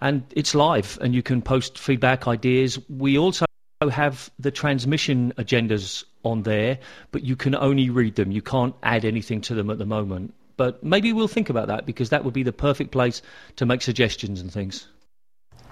and 0.00 0.22
it's 0.30 0.54
live, 0.54 0.98
and 1.02 1.14
you 1.14 1.22
can 1.22 1.42
post 1.42 1.78
feedback, 1.78 2.26
ideas. 2.28 2.78
We 2.88 3.18
also 3.18 3.44
have 3.88 4.30
the 4.38 4.50
transmission 4.50 5.32
agendas 5.38 6.04
on 6.24 6.42
there, 6.42 6.78
but 7.12 7.22
you 7.22 7.36
can 7.36 7.54
only 7.54 7.90
read 7.90 8.16
them. 8.16 8.32
You 8.32 8.42
can't 8.42 8.74
add 8.82 9.04
anything 9.04 9.40
to 9.42 9.54
them 9.54 9.70
at 9.70 9.78
the 9.78 9.86
moment. 9.86 10.34
But 10.56 10.82
maybe 10.82 11.12
we'll 11.12 11.28
think 11.28 11.48
about 11.48 11.68
that 11.68 11.86
because 11.86 12.10
that 12.10 12.24
would 12.24 12.34
be 12.34 12.42
the 12.42 12.52
perfect 12.52 12.90
place 12.90 13.22
to 13.56 13.66
make 13.66 13.80
suggestions 13.82 14.40
and 14.40 14.52
things. 14.52 14.88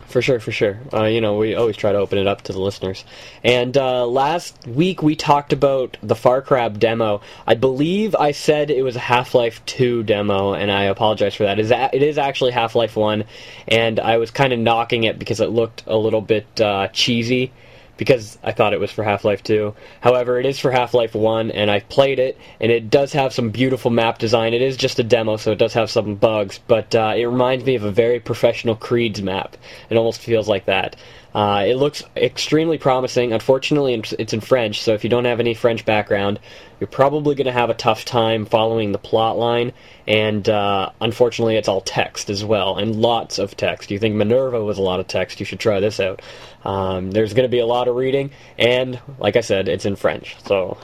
For 0.06 0.22
sure, 0.22 0.38
for 0.38 0.52
sure. 0.52 0.78
Uh, 0.92 1.06
you 1.06 1.20
know, 1.20 1.36
we 1.36 1.56
always 1.56 1.76
try 1.76 1.90
to 1.90 1.98
open 1.98 2.18
it 2.18 2.28
up 2.28 2.42
to 2.42 2.52
the 2.52 2.60
listeners. 2.60 3.04
And 3.42 3.76
uh, 3.76 4.06
last 4.06 4.64
week 4.64 5.02
we 5.02 5.16
talked 5.16 5.52
about 5.52 5.96
the 6.00 6.14
Farcrab 6.14 6.78
demo. 6.78 7.22
I 7.44 7.54
believe 7.54 8.14
I 8.14 8.30
said 8.30 8.70
it 8.70 8.82
was 8.82 8.94
a 8.94 9.00
Half 9.00 9.34
Life 9.34 9.66
2 9.66 10.04
demo, 10.04 10.54
and 10.54 10.70
I 10.70 10.84
apologize 10.84 11.34
for 11.34 11.42
that. 11.42 11.58
It 11.58 12.02
is 12.02 12.18
actually 12.18 12.52
Half 12.52 12.76
Life 12.76 12.94
1, 12.94 13.24
and 13.66 13.98
I 13.98 14.18
was 14.18 14.30
kind 14.30 14.52
of 14.52 14.60
knocking 14.60 15.02
it 15.02 15.18
because 15.18 15.40
it 15.40 15.50
looked 15.50 15.82
a 15.88 15.96
little 15.96 16.22
bit 16.22 16.60
uh, 16.60 16.86
cheesy. 16.92 17.52
Because 17.96 18.38
I 18.42 18.52
thought 18.52 18.72
it 18.72 18.80
was 18.80 18.90
for 18.90 19.02
Half 19.02 19.24
Life 19.24 19.42
2. 19.42 19.74
However, 20.00 20.38
it 20.38 20.46
is 20.46 20.58
for 20.58 20.70
Half 20.70 20.92
Life 20.94 21.14
1, 21.14 21.50
and 21.50 21.70
I 21.70 21.80
played 21.80 22.18
it, 22.18 22.38
and 22.60 22.70
it 22.70 22.90
does 22.90 23.12
have 23.12 23.32
some 23.32 23.50
beautiful 23.50 23.90
map 23.90 24.18
design. 24.18 24.52
It 24.52 24.62
is 24.62 24.76
just 24.76 24.98
a 24.98 25.02
demo, 25.02 25.36
so 25.36 25.52
it 25.52 25.58
does 25.58 25.72
have 25.74 25.90
some 25.90 26.14
bugs, 26.14 26.60
but 26.66 26.94
uh, 26.94 27.14
it 27.16 27.24
reminds 27.24 27.64
me 27.64 27.74
of 27.74 27.84
a 27.84 27.90
very 27.90 28.20
professional 28.20 28.76
Creed's 28.76 29.22
map. 29.22 29.56
It 29.88 29.96
almost 29.96 30.20
feels 30.20 30.48
like 30.48 30.66
that. 30.66 30.96
Uh, 31.36 31.66
it 31.66 31.74
looks 31.74 32.02
extremely 32.16 32.78
promising. 32.78 33.30
Unfortunately, 33.34 33.92
it's- 33.92 34.32
in 34.32 34.40
French, 34.40 34.80
so 34.80 34.94
if 34.94 35.04
you 35.04 35.10
don't 35.10 35.26
have 35.26 35.38
any 35.38 35.52
French 35.52 35.84
background, 35.84 36.40
you're 36.80 36.86
probably 36.88 37.34
going 37.34 37.44
to 37.44 37.52
have 37.52 37.68
a 37.68 37.74
tough 37.74 38.06
time 38.06 38.46
following 38.46 38.92
the 38.92 38.98
plot 38.98 39.36
line. 39.36 39.74
And 40.06 40.48
uh, 40.48 40.88
unfortunately, 40.98 41.56
it's 41.56 41.68
all 41.68 41.82
text 41.82 42.30
as 42.30 42.42
well, 42.42 42.78
and 42.78 42.96
lots 42.96 43.38
of 43.38 43.54
text. 43.54 43.90
You 43.90 43.98
think 43.98 44.14
Minerva 44.14 44.64
was 44.64 44.78
a 44.78 44.82
lot 44.82 44.98
of 44.98 45.08
text? 45.08 45.38
You 45.38 45.44
should 45.44 45.60
try 45.60 45.78
this 45.78 46.00
out. 46.00 46.22
Um, 46.64 47.10
there's 47.10 47.34
going 47.34 47.44
to 47.44 47.50
be 47.50 47.58
a 47.58 47.66
lot 47.66 47.86
of 47.86 47.96
reading, 47.96 48.30
and 48.58 48.98
like 49.18 49.36
I 49.36 49.42
said, 49.42 49.68
it's 49.68 49.84
in 49.84 49.94
French. 49.94 50.36
So 50.46 50.78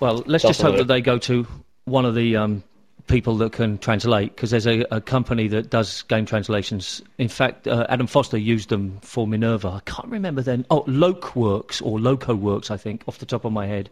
Well, 0.00 0.22
let's 0.26 0.44
just 0.44 0.60
hope 0.60 0.76
that 0.76 0.88
they 0.88 1.00
go 1.00 1.16
to 1.16 1.46
one 1.86 2.04
of 2.04 2.14
the 2.14 2.36
um, 2.36 2.62
people 3.08 3.36
that 3.38 3.52
can 3.52 3.78
translate, 3.78 4.36
because 4.36 4.50
there's 4.50 4.66
a, 4.66 4.84
a 4.94 5.00
company 5.00 5.48
that 5.48 5.70
does 5.70 6.02
game 6.02 6.26
translations. 6.26 7.02
In 7.16 7.28
fact, 7.28 7.66
uh, 7.66 7.86
Adam 7.88 8.06
Foster 8.06 8.38
used 8.38 8.68
them 8.68 8.98
for 9.00 9.26
Minerva. 9.26 9.68
I 9.68 9.80
can't 9.90 10.08
remember 10.08 10.42
then. 10.42 10.64
Oh, 10.70 10.82
Lokeworks 10.82 11.84
or 11.84 11.98
Loco 11.98 12.34
Works, 12.34 12.70
I 12.70 12.76
think, 12.76 13.02
off 13.08 13.18
the 13.18 13.26
top 13.26 13.44
of 13.44 13.52
my 13.52 13.66
head. 13.66 13.90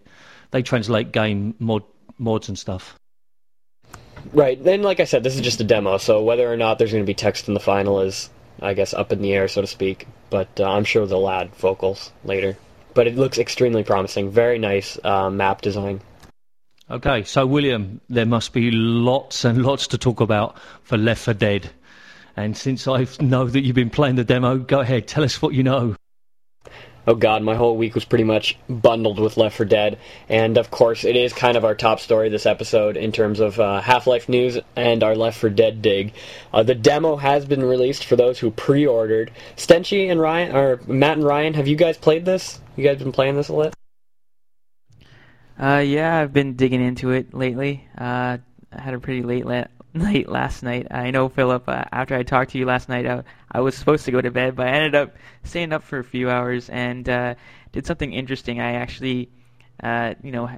They 0.53 0.63
translate 0.63 1.11
game 1.13 1.55
mod 1.59 1.83
mods 2.19 2.49
and 2.49 2.59
stuff. 2.59 2.95
Right. 4.33 4.63
Then, 4.63 4.83
like 4.83 5.01
I 5.01 5.05
said, 5.05 5.23
this 5.25 5.35
is 5.35 5.41
just 5.41 5.61
a 5.61 5.65
demo, 5.65 5.99
so 5.99 6.23
whether 6.23 6.51
or 6.51 6.57
not 6.57 6.79
there's 6.79 6.93
going 6.93 7.03
to 7.03 7.07
be 7.07 7.15
text 7.15 7.49
in 7.49 7.55
the 7.55 7.61
final 7.61 8.01
is, 8.01 8.31
I 8.61 8.75
guess, 8.75 8.95
up 8.95 9.13
in 9.13 9.23
the 9.23 9.33
air, 9.33 9.49
so 9.49 9.61
to 9.61 9.67
speak. 9.67 10.07
But 10.31 10.61
uh, 10.61 10.65
I'm 10.65 10.85
sure 10.85 11.07
they'll 11.07 11.29
add 11.29 11.55
vocals 11.57 12.13
later. 12.25 12.57
But 12.95 13.07
it 13.07 13.17
looks 13.17 13.39
extremely 13.39 13.85
promising. 13.85 14.31
Very 14.31 14.59
nice 14.59 14.99
uh, 15.05 15.31
map 15.31 15.63
design. 15.63 16.01
Okay, 16.89 17.25
so 17.25 17.45
William, 17.45 18.01
there 18.09 18.27
must 18.27 18.53
be 18.53 18.71
lots 18.71 19.45
and 19.45 19.65
lots 19.65 19.89
to 19.89 19.99
talk 19.99 20.21
about 20.21 20.57
for 20.85 20.97
Left 20.97 21.25
4 21.25 21.35
Dead. 21.35 21.71
And 22.37 22.57
since 22.57 22.87
I 22.87 23.09
know 23.19 23.45
that 23.45 23.63
you've 23.63 23.75
been 23.75 23.91
playing 23.91 24.15
the 24.15 24.23
demo, 24.23 24.59
go 24.59 24.79
ahead, 24.79 25.09
tell 25.09 25.25
us 25.25 25.43
what 25.43 25.53
you 25.53 25.65
know. 25.65 25.97
Oh 27.09 27.17
god, 27.17 27.43
my 27.43 27.57
whole 27.57 27.77
week 27.77 27.97
was 27.97 28.05
pretty 28.05 28.23
much 28.23 28.57
bundled 28.69 29.19
with 29.19 29.37
Left 29.37 29.57
4 29.57 29.67
Dead, 29.67 29.99
and 30.29 30.57
of 30.57 30.71
course, 30.71 31.03
it 31.03 31.17
is 31.17 31.33
kind 31.33 31.57
of 31.57 31.65
our 31.65 31.75
top 31.75 31.99
story 31.99 32.29
this 32.29 32.47
episode 32.47 32.97
in 32.97 33.11
terms 33.11 33.41
of 33.41 33.59
uh, 33.59 33.81
Half-Life 33.81 34.29
news 34.29 34.61
and 34.77 35.03
our 35.03 35.17
Left 35.17 35.39
4 35.41 35.51
Dead 35.51 35.83
dig. 35.83 36.13
Uh, 36.53 36.63
the 36.63 36.77
demo 36.77 37.17
has 37.17 37.45
been 37.47 37.65
released 37.65 38.05
for 38.05 38.15
those 38.15 38.39
who 38.39 38.53
pre-ordered. 38.53 39.33
Stenchy 39.57 40.09
and 40.09 40.21
Ryan, 40.21 40.55
or 40.55 40.81
Matt 40.87 41.17
and 41.17 41.27
Ryan, 41.27 41.55
have 41.55 41.67
you 41.67 41.75
guys 41.75 41.97
played 41.99 42.25
this? 42.25 42.61
You 42.77 42.85
guys 42.85 42.99
been 42.99 43.11
playing 43.11 43.35
this 43.35 43.49
a 43.49 43.55
lot? 43.55 43.75
Uh, 45.59 45.79
yeah, 45.79 46.19
I've 46.19 46.33
been 46.33 46.55
digging 46.55 46.83
into 46.83 47.11
it 47.11 47.33
lately. 47.33 47.89
Uh, 47.97 48.39
I 48.73 48.81
had 48.81 48.95
a 48.95 49.01
pretty 49.01 49.23
late 49.23 49.47
la- 49.47 49.65
late 49.95 50.29
last 50.29 50.63
night. 50.63 50.89
I 50.91 51.11
know 51.11 51.29
Phillip. 51.29 51.69
Uh, 51.69 51.85
after 51.93 52.15
I 52.15 52.23
talked 52.23 52.51
to 52.53 52.59
you 52.59 52.67
last 52.67 52.89
night, 52.89 53.07
I, 53.07 53.23
I 53.51 53.61
was 53.61 53.75
supposed 53.75 54.05
to 54.05 54.11
go 54.11 54.21
to 54.21 54.31
bed, 54.31 54.55
but 54.55 54.67
I 54.67 54.71
ended 54.71 54.95
up 54.95 55.17
staying 55.45 55.73
up 55.73 55.83
for 55.83 55.99
a 55.99 56.05
few 56.05 56.29
hours 56.29 56.69
and 56.69 57.09
uh, 57.09 57.35
did 57.73 57.87
something 57.87 58.13
interesting. 58.13 58.61
I 58.61 58.75
actually, 58.75 59.31
uh, 59.83 60.15
you 60.23 60.33
know, 60.33 60.51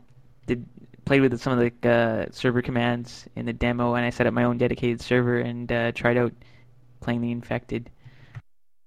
did 0.47 0.67
played 1.05 1.23
with 1.23 1.41
some 1.41 1.59
of 1.59 1.81
the 1.81 1.89
uh, 1.91 2.27
server 2.33 2.61
commands 2.61 3.27
in 3.37 3.47
the 3.47 3.53
demo, 3.53 3.95
and 3.95 4.05
I 4.05 4.11
set 4.11 4.27
up 4.27 4.35
my 4.35 4.45
own 4.45 4.59
dedicated 4.59 5.01
server 5.01 5.39
and 5.39 5.71
uh, 5.71 5.93
tried 5.93 6.19
out 6.19 6.33
playing 7.01 7.23
the 7.23 7.31
infected. 7.31 7.89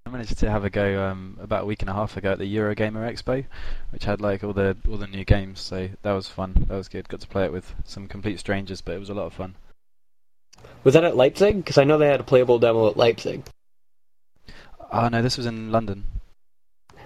I 0.05 0.09
managed 0.09 0.39
to 0.39 0.49
have 0.49 0.65
a 0.65 0.69
go 0.69 1.05
um, 1.05 1.37
about 1.39 1.63
a 1.63 1.65
week 1.65 1.81
and 1.81 1.89
a 1.89 1.93
half 1.93 2.17
ago 2.17 2.31
at 2.31 2.39
the 2.39 2.55
Eurogamer 2.55 3.09
Expo, 3.09 3.45
which 3.91 4.03
had 4.03 4.19
like 4.19 4.43
all 4.43 4.51
the 4.51 4.75
all 4.89 4.97
the 4.97 5.07
new 5.07 5.23
games. 5.23 5.61
So 5.61 5.89
that 6.01 6.11
was 6.11 6.27
fun. 6.27 6.65
That 6.67 6.75
was 6.75 6.87
good. 6.87 7.07
Got 7.07 7.21
to 7.21 7.27
play 7.27 7.45
it 7.45 7.53
with 7.53 7.73
some 7.85 8.07
complete 8.07 8.39
strangers, 8.39 8.81
but 8.81 8.95
it 8.95 8.99
was 8.99 9.09
a 9.09 9.13
lot 9.13 9.27
of 9.27 9.33
fun. 9.33 9.55
Was 10.83 10.95
that 10.95 11.03
at 11.03 11.15
Leipzig? 11.15 11.57
Because 11.57 11.77
I 11.77 11.83
know 11.83 11.97
they 11.97 12.07
had 12.07 12.19
a 12.19 12.23
playable 12.23 12.57
demo 12.57 12.89
at 12.89 12.97
Leipzig. 12.97 13.43
Oh 14.91 15.07
no, 15.07 15.21
this 15.21 15.37
was 15.37 15.45
in 15.45 15.71
London. 15.71 16.05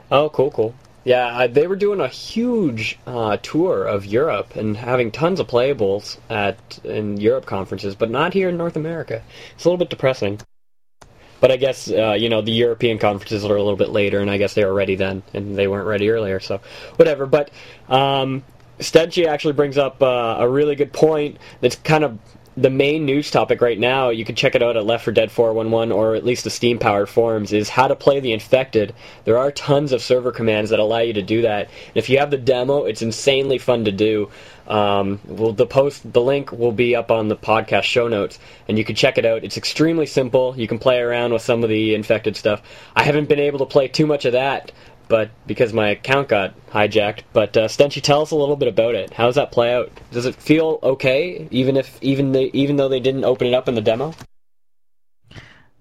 Oh, 0.10 0.30
cool, 0.30 0.52
cool. 0.52 0.74
Yeah, 1.04 1.46
they 1.48 1.68
were 1.68 1.76
doing 1.76 2.00
a 2.00 2.08
huge 2.08 2.98
uh, 3.06 3.38
tour 3.38 3.86
of 3.86 4.06
Europe 4.06 4.56
and 4.56 4.76
having 4.76 5.12
tons 5.12 5.40
of 5.40 5.48
playables 5.48 6.18
at 6.30 6.80
in 6.84 7.18
Europe 7.18 7.46
conferences, 7.46 7.94
but 7.94 8.10
not 8.10 8.34
here 8.34 8.50
in 8.50 8.58
North 8.58 8.78
America. 8.78 9.22
It's 9.54 9.66
a 9.66 9.68
little 9.68 9.78
bit 9.78 9.92
depressing. 9.92 10.40
But 11.46 11.52
I 11.52 11.58
guess 11.58 11.92
uh, 11.92 12.14
you 12.14 12.28
know 12.28 12.42
the 12.42 12.52
European 12.52 12.98
conferences 12.98 13.46
are 13.46 13.56
a 13.56 13.62
little 13.62 13.76
bit 13.76 13.90
later, 13.90 14.20
and 14.20 14.32
I 14.32 14.38
guess 14.38 14.56
they 14.56 14.66
were 14.66 14.74
ready 14.74 14.96
then, 14.96 15.22
and 15.32 15.56
they 15.56 15.68
weren't 15.68 15.86
ready 15.86 16.10
earlier. 16.10 16.40
So 16.40 16.60
whatever. 16.96 17.28
But 17.28 17.52
um, 17.88 18.44
actually 18.80 19.54
brings 19.54 19.78
up 19.78 20.02
uh, 20.02 20.38
a 20.40 20.50
really 20.50 20.74
good 20.74 20.92
point. 20.92 21.38
That's 21.62 21.76
kind 21.76 22.04
of 22.04 22.18
the 22.58 22.72
main 22.72 23.06
news 23.06 23.30
topic 23.30 23.62
right 23.62 23.78
now. 23.78 24.10
You 24.10 24.26
can 24.26 24.34
check 24.34 24.56
it 24.56 24.64
out 24.64 24.76
at 24.76 24.88
Left 24.88 25.04
4 25.04 25.14
Dead 25.14 25.32
411 25.32 25.92
or 25.92 26.16
at 26.16 26.26
least 26.26 26.46
the 26.46 26.50
Steam 26.50 26.80
powered 26.80 27.10
forums. 27.10 27.54
Is 27.54 27.70
how 27.70 27.88
to 27.88 27.96
play 27.96 28.20
the 28.20 28.34
infected. 28.34 28.96
There 29.26 29.38
are 29.38 29.52
tons 29.52 29.92
of 29.92 30.02
server 30.02 30.32
commands 30.32 30.72
that 30.72 30.80
allow 30.80 31.02
you 31.02 31.14
to 31.14 31.22
do 31.22 31.44
that. 31.44 31.68
And 31.68 31.98
if 31.98 32.10
you 32.10 32.18
have 32.18 32.32
the 32.32 32.38
demo, 32.38 32.86
it's 32.86 33.04
insanely 33.04 33.60
fun 33.60 33.86
to 33.86 33.92
do. 33.92 34.32
Um, 34.68 35.20
well, 35.26 35.54
the 35.54 35.66
post, 35.66 36.12
the 36.12 36.22
link 36.22 36.52
will 36.52 36.72
be 36.72 36.96
up 36.96 37.12
on 37.12 37.28
the 37.28 37.36
podcast 37.36 37.84
show 37.84 38.08
notes, 38.08 38.40
and 38.68 38.78
you 38.78 38.86
can 38.86 38.96
check 38.96 39.18
it 39.18 39.26
out. 39.26 39.44
It's 39.44 39.58
extremely 39.58 40.06
simple. 40.06 40.56
You 40.58 40.68
can 40.68 40.80
play 40.80 41.00
around 41.00 41.34
with 41.34 41.42
some 41.42 41.64
of 41.64 41.70
the 41.70 41.94
infected 41.94 42.36
stuff. 42.36 42.62
I 42.96 43.04
haven't 43.04 43.30
been 43.30 43.40
able 43.40 43.60
to 43.60 43.66
play 43.66 43.88
too 43.88 44.08
much 44.08 44.26
of 44.26 44.34
that, 44.34 44.72
but 45.08 45.30
because 45.46 45.72
my 45.74 45.90
account 45.90 46.30
got 46.30 46.56
hijacked. 46.70 47.22
But 47.34 47.56
uh, 47.56 47.68
Stenchy, 47.68 48.02
tell 48.02 48.22
us 48.22 48.32
a 48.32 48.36
little 48.36 48.56
bit 48.56 48.68
about 48.68 48.96
it. 48.96 49.14
How 49.14 49.28
does 49.28 49.36
that 49.36 49.52
play 49.52 49.74
out? 49.74 49.92
Does 50.12 50.26
it 50.26 50.36
feel 50.36 50.80
okay, 50.82 51.48
even 51.52 51.78
if 51.78 52.02
even 52.02 52.32
they, 52.32 52.46
even 52.54 52.78
though 52.78 52.90
they 52.90 53.00
didn't 53.00 53.24
open 53.24 53.48
it 53.48 53.54
up 53.54 53.68
in 53.68 53.76
the 53.76 53.82
demo? 53.82 54.14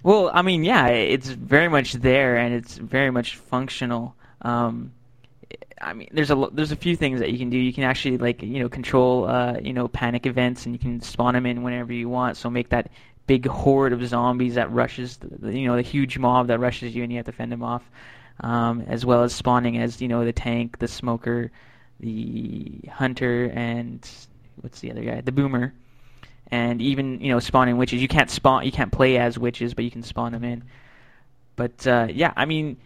Well, 0.02 0.30
I 0.34 0.42
mean, 0.42 0.64
yeah, 0.64 0.88
it's 0.88 1.30
very 1.30 1.68
much 1.68 1.94
there 1.94 2.36
and 2.36 2.52
it's 2.52 2.76
very 2.76 3.10
much 3.10 3.36
functional. 3.36 4.14
Um, 4.42 4.92
I 5.84 5.92
mean, 5.92 6.08
there's 6.12 6.30
a 6.30 6.48
there's 6.52 6.72
a 6.72 6.76
few 6.76 6.96
things 6.96 7.20
that 7.20 7.30
you 7.30 7.38
can 7.38 7.50
do. 7.50 7.58
You 7.58 7.72
can 7.72 7.84
actually 7.84 8.18
like 8.18 8.42
you 8.42 8.60
know 8.60 8.68
control 8.68 9.26
uh, 9.26 9.58
you 9.62 9.72
know 9.72 9.88
panic 9.88 10.26
events 10.26 10.66
and 10.66 10.74
you 10.74 10.78
can 10.78 11.00
spawn 11.00 11.34
them 11.34 11.46
in 11.46 11.62
whenever 11.62 11.92
you 11.92 12.08
want. 12.08 12.36
So 12.36 12.50
make 12.50 12.70
that 12.70 12.90
big 13.26 13.46
horde 13.46 13.92
of 13.92 14.06
zombies 14.06 14.54
that 14.54 14.70
rushes 14.72 15.18
the, 15.18 15.56
you 15.56 15.66
know 15.66 15.76
the 15.76 15.82
huge 15.82 16.18
mob 16.18 16.48
that 16.48 16.58
rushes 16.58 16.94
you 16.94 17.02
and 17.02 17.12
you 17.12 17.18
have 17.18 17.26
to 17.26 17.32
fend 17.32 17.52
them 17.52 17.62
off, 17.62 17.82
um, 18.40 18.82
as 18.88 19.04
well 19.04 19.22
as 19.22 19.34
spawning 19.34 19.78
as 19.78 20.00
you 20.00 20.08
know 20.08 20.24
the 20.24 20.32
tank, 20.32 20.78
the 20.78 20.88
smoker, 20.88 21.50
the 22.00 22.80
hunter, 22.90 23.52
and 23.54 24.08
what's 24.60 24.80
the 24.80 24.90
other 24.90 25.02
guy? 25.02 25.20
The 25.20 25.32
boomer 25.32 25.74
and 26.50 26.80
even 26.80 27.20
you 27.20 27.30
know 27.30 27.40
spawning 27.40 27.76
witches. 27.76 28.00
You 28.00 28.08
can't 28.08 28.30
spawn, 28.30 28.64
you 28.64 28.72
can't 28.72 28.92
play 28.92 29.18
as 29.18 29.38
witches, 29.38 29.74
but 29.74 29.84
you 29.84 29.90
can 29.90 30.02
spawn 30.02 30.32
them 30.32 30.44
in. 30.44 30.64
But 31.56 31.86
uh, 31.86 32.08
yeah, 32.10 32.32
I 32.36 32.44
mean, 32.44 32.76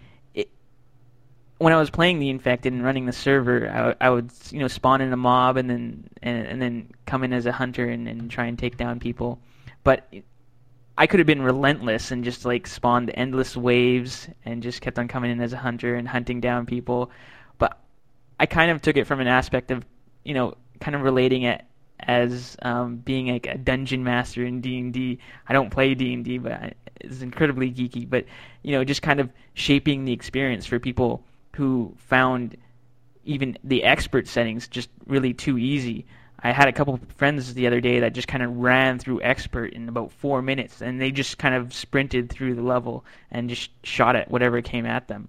when 1.59 1.73
I 1.73 1.77
was 1.77 1.91
playing 1.91 2.21
the 2.21 2.31
infected 2.31 2.73
and 2.73 2.85
running 2.85 3.07
the 3.07 3.13
server, 3.13 3.69
I, 4.01 4.07
I 4.07 4.11
would 4.11 4.31
you 4.51 4.61
know 4.61 4.69
spawn 4.69 5.01
in 5.01 5.13
a 5.13 5.17
mob 5.17 5.57
and 5.57 5.69
then 5.69 6.09
and, 6.23 6.47
and 6.47 6.63
then 6.63 6.91
come 7.07 7.25
in 7.25 7.33
as 7.33 7.47
a 7.47 7.53
hunter 7.53 7.89
and, 7.89 8.09
and 8.09 8.31
try 8.31 8.47
and 8.47 8.59
take 8.59 8.77
down 8.77 9.01
people. 9.01 9.41
But 9.83 10.13
I 10.97 11.07
could 11.07 11.21
have 11.21 11.27
been 11.27 11.43
relentless 11.43 12.11
and 12.11 12.25
just 12.25 12.45
like 12.45 12.67
spawned 12.67 13.11
endless 13.15 13.57
waves 13.57 14.29
and 14.45 14.63
just 14.63 14.81
kept 14.81 14.99
on 14.99 15.09
coming 15.09 15.31
in 15.31 15.41
as 15.41 15.53
a 15.53 15.57
hunter 15.57 15.97
and 15.97 16.09
hunting 16.09 16.41
down 16.41 16.67
people. 16.67 17.11
But 17.59 17.79
I 18.39 18.47
kind 18.47 18.71
of 18.71 18.81
took 18.81 18.97
it 18.97 19.07
from 19.07 19.21
an 19.21 19.29
aspect 19.29 19.71
of 19.71 19.85
you 20.25 20.35
know 20.35 20.55
kind 20.81 20.95
of 20.95 21.03
relating 21.03 21.43
it 21.43 21.65
as 22.01 22.57
um, 22.63 22.99
being 22.99 23.27
like 23.27 23.47
a 23.49 23.59
dungeon 23.59 24.05
master 24.05 24.45
in 24.45 24.61
D 24.61 24.79
and 24.79 24.93
D. 24.93 25.19
I 25.49 25.53
don't 25.53 25.71
play 25.71 25.95
D 25.97 26.15
and 26.15 26.25
D, 26.25 26.39
but 26.39 26.53
I, 26.53 26.73
it's 27.01 27.21
incredibly 27.21 27.73
geeky. 27.73 28.09
But 28.09 28.27
you 28.63 28.73
know, 28.73 28.85
just 28.85 29.03
kind 29.03 29.19
of 29.19 29.33
shaping 29.55 30.05
the 30.05 30.13
experience 30.13 30.65
for 30.65 30.79
people 30.79 31.25
who 31.59 31.93
found 31.99 32.57
even 33.25 33.59
the 33.65 33.83
expert 33.83 34.29
settings 34.29 34.69
just 34.69 34.89
really 35.07 35.35
too 35.35 35.59
easy. 35.59 36.07
I 36.39 36.53
had 36.53 36.69
a 36.69 36.73
couple 36.73 36.95
of 36.95 37.01
friends 37.17 37.53
the 37.53 37.67
other 37.67 37.81
day 37.81 37.99
that 37.99 38.13
just 38.13 38.29
kind 38.29 38.45
of 38.45 38.57
ran 38.57 39.01
through 39.01 39.23
expert 39.23 39.73
in 39.73 39.89
about 39.89 40.13
four 40.13 40.41
minutes, 40.41 40.81
and 40.81 41.01
they 41.01 41.11
just 41.11 41.37
kind 41.37 41.57
of 41.57 41.75
sprinted 41.75 42.31
through 42.31 42.55
the 42.55 42.63
level 42.63 43.05
and 43.33 43.49
just 43.49 43.71
shot 43.85 44.15
at 44.15 44.31
whatever 44.31 44.63
came 44.63 44.87
at 44.87 45.09
them. 45.09 45.29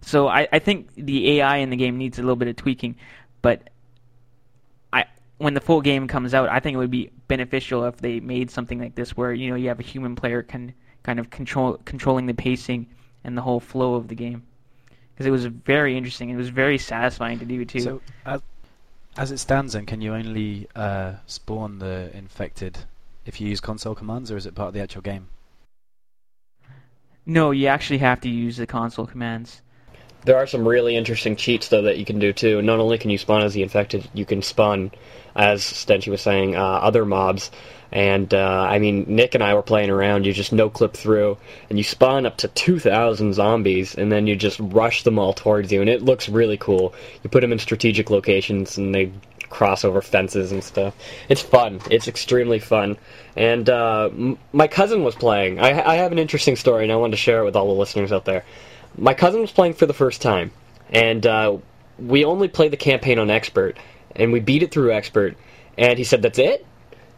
So 0.00 0.26
I, 0.26 0.48
I 0.50 0.58
think 0.58 0.94
the 0.94 1.32
AI 1.32 1.58
in 1.58 1.68
the 1.68 1.76
game 1.76 1.98
needs 1.98 2.18
a 2.18 2.22
little 2.22 2.34
bit 2.34 2.48
of 2.48 2.56
tweaking, 2.56 2.96
but 3.42 3.68
I 4.90 5.04
when 5.36 5.52
the 5.52 5.60
full 5.60 5.82
game 5.82 6.08
comes 6.08 6.32
out, 6.32 6.48
I 6.48 6.60
think 6.60 6.76
it 6.76 6.78
would 6.78 6.90
be 6.90 7.10
beneficial 7.28 7.84
if 7.84 7.98
they 7.98 8.20
made 8.20 8.50
something 8.50 8.80
like 8.80 8.94
this 8.94 9.14
where 9.18 9.34
you 9.34 9.50
know 9.50 9.56
you 9.56 9.68
have 9.68 9.80
a 9.80 9.82
human 9.82 10.16
player 10.16 10.42
can 10.42 10.72
kind 11.02 11.20
of 11.20 11.28
control 11.28 11.78
controlling 11.84 12.24
the 12.24 12.32
pacing 12.32 12.86
and 13.22 13.36
the 13.36 13.42
whole 13.42 13.60
flow 13.60 13.96
of 13.96 14.08
the 14.08 14.14
game 14.14 14.44
because 15.20 15.28
it 15.28 15.32
was 15.32 15.44
very 15.44 15.98
interesting. 15.98 16.30
It 16.30 16.36
was 16.36 16.48
very 16.48 16.78
satisfying 16.78 17.40
to 17.40 17.44
do 17.44 17.62
too. 17.66 17.80
So 17.80 18.00
as, 18.24 18.40
as 19.18 19.30
it 19.30 19.36
stands, 19.36 19.74
then 19.74 19.84
can 19.84 20.00
you 20.00 20.14
only 20.14 20.66
uh, 20.74 21.16
spawn 21.26 21.78
the 21.78 22.10
infected 22.16 22.78
if 23.26 23.38
you 23.38 23.46
use 23.46 23.60
console 23.60 23.94
commands, 23.94 24.32
or 24.32 24.38
is 24.38 24.46
it 24.46 24.54
part 24.54 24.68
of 24.68 24.74
the 24.74 24.80
actual 24.80 25.02
game? 25.02 25.28
no, 27.26 27.50
you 27.50 27.66
actually 27.66 27.98
have 27.98 28.22
to 28.22 28.30
use 28.30 28.56
the 28.56 28.66
console 28.66 29.06
commands. 29.06 29.60
There 30.24 30.38
are 30.38 30.46
some 30.46 30.66
really 30.66 30.96
interesting 30.96 31.36
cheats 31.36 31.68
though 31.68 31.82
that 31.82 31.98
you 31.98 32.06
can 32.06 32.18
do 32.18 32.32
too. 32.32 32.62
Not 32.62 32.78
only 32.78 32.96
can 32.96 33.10
you 33.10 33.18
spawn 33.18 33.42
as 33.42 33.52
the 33.52 33.62
infected, 33.62 34.08
you 34.14 34.24
can 34.24 34.40
spawn, 34.40 34.90
as 35.36 35.60
Stenchy 35.60 36.08
was 36.08 36.22
saying, 36.22 36.56
uh, 36.56 36.62
other 36.62 37.04
mobs. 37.04 37.50
And 37.92 38.32
uh, 38.34 38.66
I 38.70 38.78
mean, 38.78 39.04
Nick 39.08 39.34
and 39.34 39.42
I 39.44 39.54
were 39.54 39.62
playing 39.62 39.90
around. 39.90 40.24
You 40.26 40.32
just 40.32 40.52
no 40.52 40.70
clip 40.70 40.94
through, 40.94 41.38
and 41.68 41.78
you 41.78 41.84
spawn 41.84 42.26
up 42.26 42.36
to 42.38 42.48
two 42.48 42.78
thousand 42.78 43.34
zombies, 43.34 43.94
and 43.96 44.12
then 44.12 44.26
you 44.28 44.36
just 44.36 44.60
rush 44.60 45.02
them 45.02 45.18
all 45.18 45.32
towards 45.32 45.72
you, 45.72 45.80
and 45.80 45.90
it 45.90 46.02
looks 46.02 46.28
really 46.28 46.56
cool. 46.56 46.94
You 47.22 47.30
put 47.30 47.40
them 47.40 47.52
in 47.52 47.58
strategic 47.58 48.10
locations, 48.10 48.78
and 48.78 48.94
they 48.94 49.12
cross 49.48 49.84
over 49.84 50.00
fences 50.00 50.52
and 50.52 50.62
stuff. 50.62 50.94
It's 51.28 51.40
fun. 51.42 51.80
It's 51.90 52.06
extremely 52.06 52.60
fun. 52.60 52.96
And 53.36 53.68
uh, 53.68 54.08
m- 54.12 54.38
my 54.52 54.68
cousin 54.68 55.02
was 55.02 55.16
playing. 55.16 55.58
I, 55.58 55.70
I 55.84 55.96
have 55.96 56.12
an 56.12 56.18
interesting 56.20 56.54
story, 56.54 56.84
and 56.84 56.92
I 56.92 56.96
wanted 56.96 57.12
to 57.12 57.16
share 57.16 57.40
it 57.40 57.44
with 57.44 57.56
all 57.56 57.66
the 57.74 57.80
listeners 57.80 58.12
out 58.12 58.24
there. 58.24 58.44
My 58.96 59.14
cousin 59.14 59.40
was 59.40 59.50
playing 59.50 59.74
for 59.74 59.86
the 59.86 59.92
first 59.94 60.22
time, 60.22 60.52
and 60.90 61.26
uh, 61.26 61.56
we 61.98 62.24
only 62.24 62.46
played 62.46 62.70
the 62.72 62.76
campaign 62.76 63.18
on 63.18 63.30
expert. 63.30 63.76
and 64.14 64.32
we 64.32 64.40
beat 64.40 64.62
it 64.62 64.70
through 64.70 64.92
expert. 64.92 65.36
And 65.78 65.98
he 65.98 66.04
said, 66.04 66.22
"That's 66.22 66.38
it." 66.38 66.64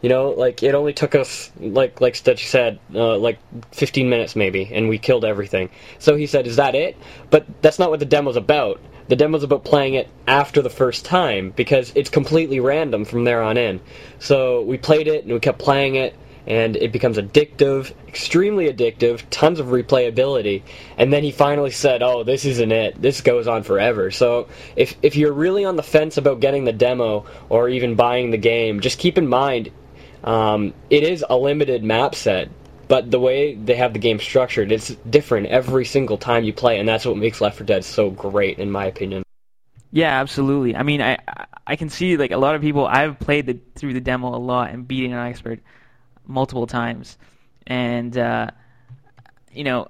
You 0.02 0.08
know, 0.08 0.30
like 0.30 0.64
it 0.64 0.74
only 0.74 0.92
took 0.92 1.14
us 1.14 1.52
like 1.60 2.00
like 2.00 2.16
Stitch 2.16 2.48
said, 2.48 2.80
uh, 2.92 3.16
like 3.16 3.38
15 3.70 4.10
minutes 4.10 4.34
maybe, 4.34 4.68
and 4.72 4.88
we 4.88 4.98
killed 4.98 5.24
everything. 5.24 5.70
So 6.00 6.16
he 6.16 6.26
said, 6.26 6.48
"Is 6.48 6.56
that 6.56 6.74
it?" 6.74 6.96
But 7.30 7.46
that's 7.62 7.78
not 7.78 7.88
what 7.88 8.00
the 8.00 8.06
demo's 8.06 8.36
about. 8.36 8.80
The 9.06 9.16
demo's 9.16 9.44
about 9.44 9.64
playing 9.64 9.94
it 9.94 10.08
after 10.26 10.60
the 10.60 10.70
first 10.70 11.04
time 11.04 11.50
because 11.54 11.92
it's 11.94 12.10
completely 12.10 12.58
random 12.58 13.04
from 13.04 13.22
there 13.24 13.42
on 13.42 13.56
in. 13.56 13.80
So 14.18 14.62
we 14.62 14.76
played 14.76 15.06
it 15.06 15.22
and 15.22 15.32
we 15.32 15.38
kept 15.38 15.60
playing 15.60 15.94
it, 15.94 16.16
and 16.48 16.74
it 16.74 16.90
becomes 16.90 17.16
addictive, 17.16 17.92
extremely 18.08 18.72
addictive, 18.72 19.22
tons 19.30 19.60
of 19.60 19.66
replayability. 19.66 20.62
And 20.98 21.12
then 21.12 21.22
he 21.22 21.30
finally 21.30 21.70
said, 21.70 22.02
"Oh, 22.02 22.24
this 22.24 22.44
isn't 22.44 22.72
it. 22.72 23.00
This 23.00 23.20
goes 23.20 23.46
on 23.46 23.62
forever." 23.62 24.10
So 24.10 24.48
if 24.74 24.96
if 25.00 25.14
you're 25.14 25.32
really 25.32 25.64
on 25.64 25.76
the 25.76 25.84
fence 25.84 26.16
about 26.16 26.40
getting 26.40 26.64
the 26.64 26.72
demo 26.72 27.24
or 27.48 27.68
even 27.68 27.94
buying 27.94 28.32
the 28.32 28.36
game, 28.36 28.80
just 28.80 28.98
keep 28.98 29.16
in 29.16 29.28
mind 29.28 29.70
um, 30.24 30.74
it 30.90 31.02
is 31.02 31.24
a 31.28 31.36
limited 31.36 31.82
map 31.82 32.14
set, 32.14 32.48
but 32.88 33.10
the 33.10 33.18
way 33.18 33.54
they 33.54 33.74
have 33.74 33.92
the 33.92 33.98
game 33.98 34.18
structured, 34.18 34.70
it's 34.70 34.94
different 35.08 35.46
every 35.48 35.84
single 35.84 36.18
time 36.18 36.44
you 36.44 36.52
play, 36.52 36.78
and 36.78 36.88
that's 36.88 37.04
what 37.04 37.16
makes 37.16 37.40
Left 37.40 37.56
4 37.56 37.66
Dead 37.66 37.84
so 37.84 38.10
great, 38.10 38.58
in 38.58 38.70
my 38.70 38.86
opinion. 38.86 39.22
Yeah, 39.90 40.20
absolutely. 40.20 40.74
I 40.74 40.82
mean, 40.82 41.02
I 41.02 41.18
I 41.66 41.76
can 41.76 41.90
see 41.90 42.16
like 42.16 42.30
a 42.30 42.38
lot 42.38 42.54
of 42.54 42.62
people. 42.62 42.86
I've 42.86 43.18
played 43.18 43.46
the, 43.46 43.60
through 43.76 43.92
the 43.92 44.00
demo 44.00 44.34
a 44.34 44.38
lot 44.38 44.70
and 44.70 44.88
beating 44.88 45.12
an 45.12 45.18
expert 45.18 45.60
multiple 46.26 46.66
times, 46.66 47.18
and 47.66 48.16
uh, 48.16 48.48
you 49.52 49.64
know, 49.64 49.88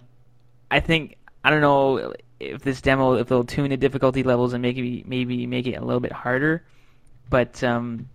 I 0.71 0.81
think 0.81 1.19
I 1.45 1.51
don't 1.51 1.61
know 1.61 2.15
if 2.41 2.63
this 2.63 2.81
demo 2.81 3.15
if 3.15 3.29
they'll 3.29 3.45
tune 3.45 3.71
the 3.71 3.77
difficulty 3.77 4.25
levels 4.25 4.55
and 4.55 4.63
maybe 4.63 5.05
maybe 5.07 5.47
make 5.47 5.67
it 5.67 5.75
a 5.75 5.85
little 5.85 6.01
bit 6.01 6.13
harder, 6.13 6.65
but 7.31 7.63
um, 7.63 8.09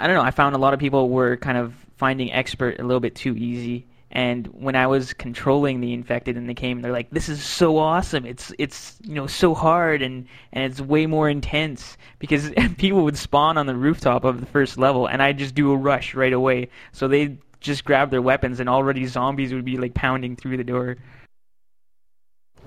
I 0.00 0.06
don't 0.06 0.16
know. 0.16 0.22
I 0.22 0.30
found 0.30 0.54
a 0.54 0.58
lot 0.58 0.74
of 0.74 0.80
people 0.80 1.08
were 1.08 1.36
kind 1.36 1.58
of 1.58 1.74
finding 1.96 2.32
expert 2.32 2.80
a 2.80 2.82
little 2.82 3.00
bit 3.00 3.14
too 3.14 3.36
easy. 3.36 3.86
And 4.12 4.48
when 4.48 4.74
I 4.74 4.88
was 4.88 5.12
controlling 5.12 5.80
the 5.80 5.92
infected 5.92 6.36
and 6.36 6.48
they 6.48 6.54
came, 6.54 6.80
they're 6.80 6.90
like, 6.90 7.10
"This 7.10 7.28
is 7.28 7.44
so 7.44 7.78
awesome! 7.78 8.26
It's 8.26 8.52
it's 8.58 8.96
you 9.04 9.14
know 9.14 9.28
so 9.28 9.54
hard 9.54 10.02
and 10.02 10.26
and 10.52 10.64
it's 10.64 10.80
way 10.80 11.06
more 11.06 11.28
intense 11.28 11.96
because 12.18 12.50
people 12.78 13.04
would 13.04 13.16
spawn 13.16 13.56
on 13.56 13.66
the 13.66 13.76
rooftop 13.76 14.24
of 14.24 14.40
the 14.40 14.46
first 14.46 14.78
level 14.78 15.06
and 15.06 15.22
I 15.22 15.32
just 15.32 15.54
do 15.54 15.70
a 15.70 15.76
rush 15.76 16.14
right 16.14 16.32
away. 16.32 16.70
So 16.92 17.06
they 17.06 17.38
just 17.60 17.84
grab 17.84 18.10
their 18.10 18.22
weapons 18.22 18.58
and 18.58 18.68
already 18.68 19.06
zombies 19.06 19.52
would 19.52 19.64
be 19.64 19.76
like 19.76 19.94
pounding 19.94 20.34
through 20.34 20.56
the 20.56 20.64
door. 20.64 20.96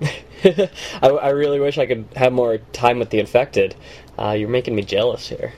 I, 0.00 0.70
I 1.02 1.28
really 1.30 1.60
wish 1.60 1.78
I 1.78 1.86
could 1.86 2.06
have 2.16 2.32
more 2.32 2.58
time 2.72 2.98
with 2.98 3.10
the 3.10 3.18
infected. 3.18 3.74
Uh, 4.18 4.30
you're 4.30 4.48
making 4.48 4.74
me 4.74 4.82
jealous 4.82 5.28
here. 5.28 5.52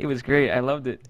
It 0.00 0.06
was 0.06 0.22
great. 0.22 0.50
I 0.50 0.60
loved 0.60 0.86
it. 0.86 1.02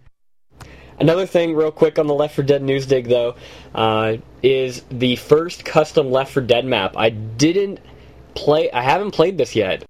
Another 0.99 1.25
thing, 1.25 1.55
real 1.55 1.71
quick 1.71 1.97
on 1.97 2.09
the 2.09 2.15
Left 2.15 2.35
4 2.35 2.45
Dead 2.45 2.61
news 2.61 2.87
dig, 2.87 3.09
though, 3.09 3.37
uh, 3.73 4.17
is 4.43 4.83
the 4.91 5.15
first 5.15 5.65
custom 5.65 6.11
Left 6.11 6.33
4 6.33 6.43
Dead 6.43 6.65
map. 6.65 6.97
I 6.97 7.11
didn't 7.11 7.79
play. 8.35 8.69
I 8.73 8.83
haven't 8.83 9.13
played 9.13 9.39
this 9.39 9.55
yet, 9.55 9.85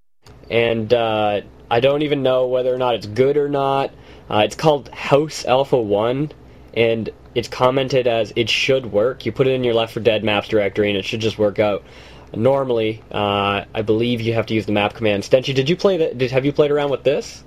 and 0.51 0.93
uh, 0.93 1.41
I 1.71 1.81
don't 1.81 2.03
even 2.03 2.23
know 2.23 2.47
whether 2.47 2.73
or 2.73 2.77
not 2.77 2.95
it's 2.95 3.07
good 3.07 3.39
or 3.39 3.49
not. 3.49 3.91
Uh, 4.31 4.43
it's 4.45 4.55
called 4.55 4.91
House 4.91 5.47
Alpha 5.47 5.81
One, 5.81 6.31
and 6.75 7.09
it's 7.35 7.49
commented 7.49 8.07
as 8.07 8.35
it 8.37 8.51
should 8.51 8.93
work. 8.93 9.25
You 9.25 9.33
put 9.33 9.47
it 9.47 9.55
in 9.55 9.65
your 9.65 9.75
Left 9.75 9.95
4 9.95 10.03
Dead 10.03 10.23
maps 10.23 10.49
directory, 10.49 10.91
and 10.91 10.99
it 10.99 11.07
should 11.07 11.21
just 11.21 11.39
work 11.39 11.59
out. 11.59 11.83
Normally, 12.35 13.03
uh, 13.11 13.65
I 13.75 13.81
believe 13.81 14.21
you 14.21 14.35
have 14.35 14.45
to 14.47 14.55
use 14.55 14.67
the 14.67 14.73
map 14.73 14.93
command. 14.93 15.23
Stenchy, 15.23 15.55
did 15.55 15.71
you 15.71 15.77
play 15.77 15.97
that? 15.97 16.19
Did 16.19 16.31
have 16.33 16.45
you 16.45 16.53
played 16.53 16.71
around 16.71 16.91
with 16.91 17.03
this? 17.03 17.43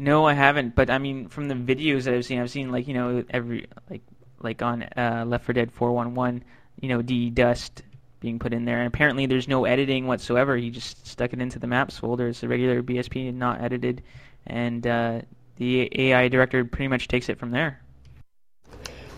No, 0.00 0.24
I 0.24 0.32
haven't. 0.32 0.74
But 0.74 0.88
I 0.88 0.96
mean, 0.96 1.28
from 1.28 1.48
the 1.48 1.54
videos 1.54 2.04
that 2.04 2.14
I've 2.14 2.24
seen, 2.24 2.40
I've 2.40 2.50
seen 2.50 2.72
like 2.72 2.88
you 2.88 2.94
know 2.94 3.22
every 3.28 3.66
like 3.90 4.00
like 4.40 4.62
on 4.62 4.82
uh, 4.96 5.24
Left 5.26 5.44
4 5.44 5.52
Dead 5.52 5.70
411, 5.70 6.42
you 6.80 6.88
know, 6.88 7.02
D 7.02 7.28
dust 7.28 7.82
being 8.18 8.38
put 8.38 8.54
in 8.54 8.64
there, 8.64 8.78
and 8.78 8.86
apparently 8.86 9.26
there's 9.26 9.46
no 9.46 9.66
editing 9.66 10.06
whatsoever. 10.06 10.56
He 10.56 10.70
just 10.70 11.06
stuck 11.06 11.34
it 11.34 11.42
into 11.42 11.58
the 11.58 11.66
maps 11.66 11.98
folder. 11.98 12.28
It's 12.28 12.42
a 12.42 12.48
regular 12.48 12.82
BSP, 12.82 13.34
not 13.34 13.60
edited, 13.60 14.02
and 14.46 14.86
uh, 14.86 15.20
the 15.56 15.90
AI 15.94 16.28
director 16.28 16.64
pretty 16.64 16.88
much 16.88 17.06
takes 17.06 17.28
it 17.28 17.38
from 17.38 17.50
there. 17.50 17.82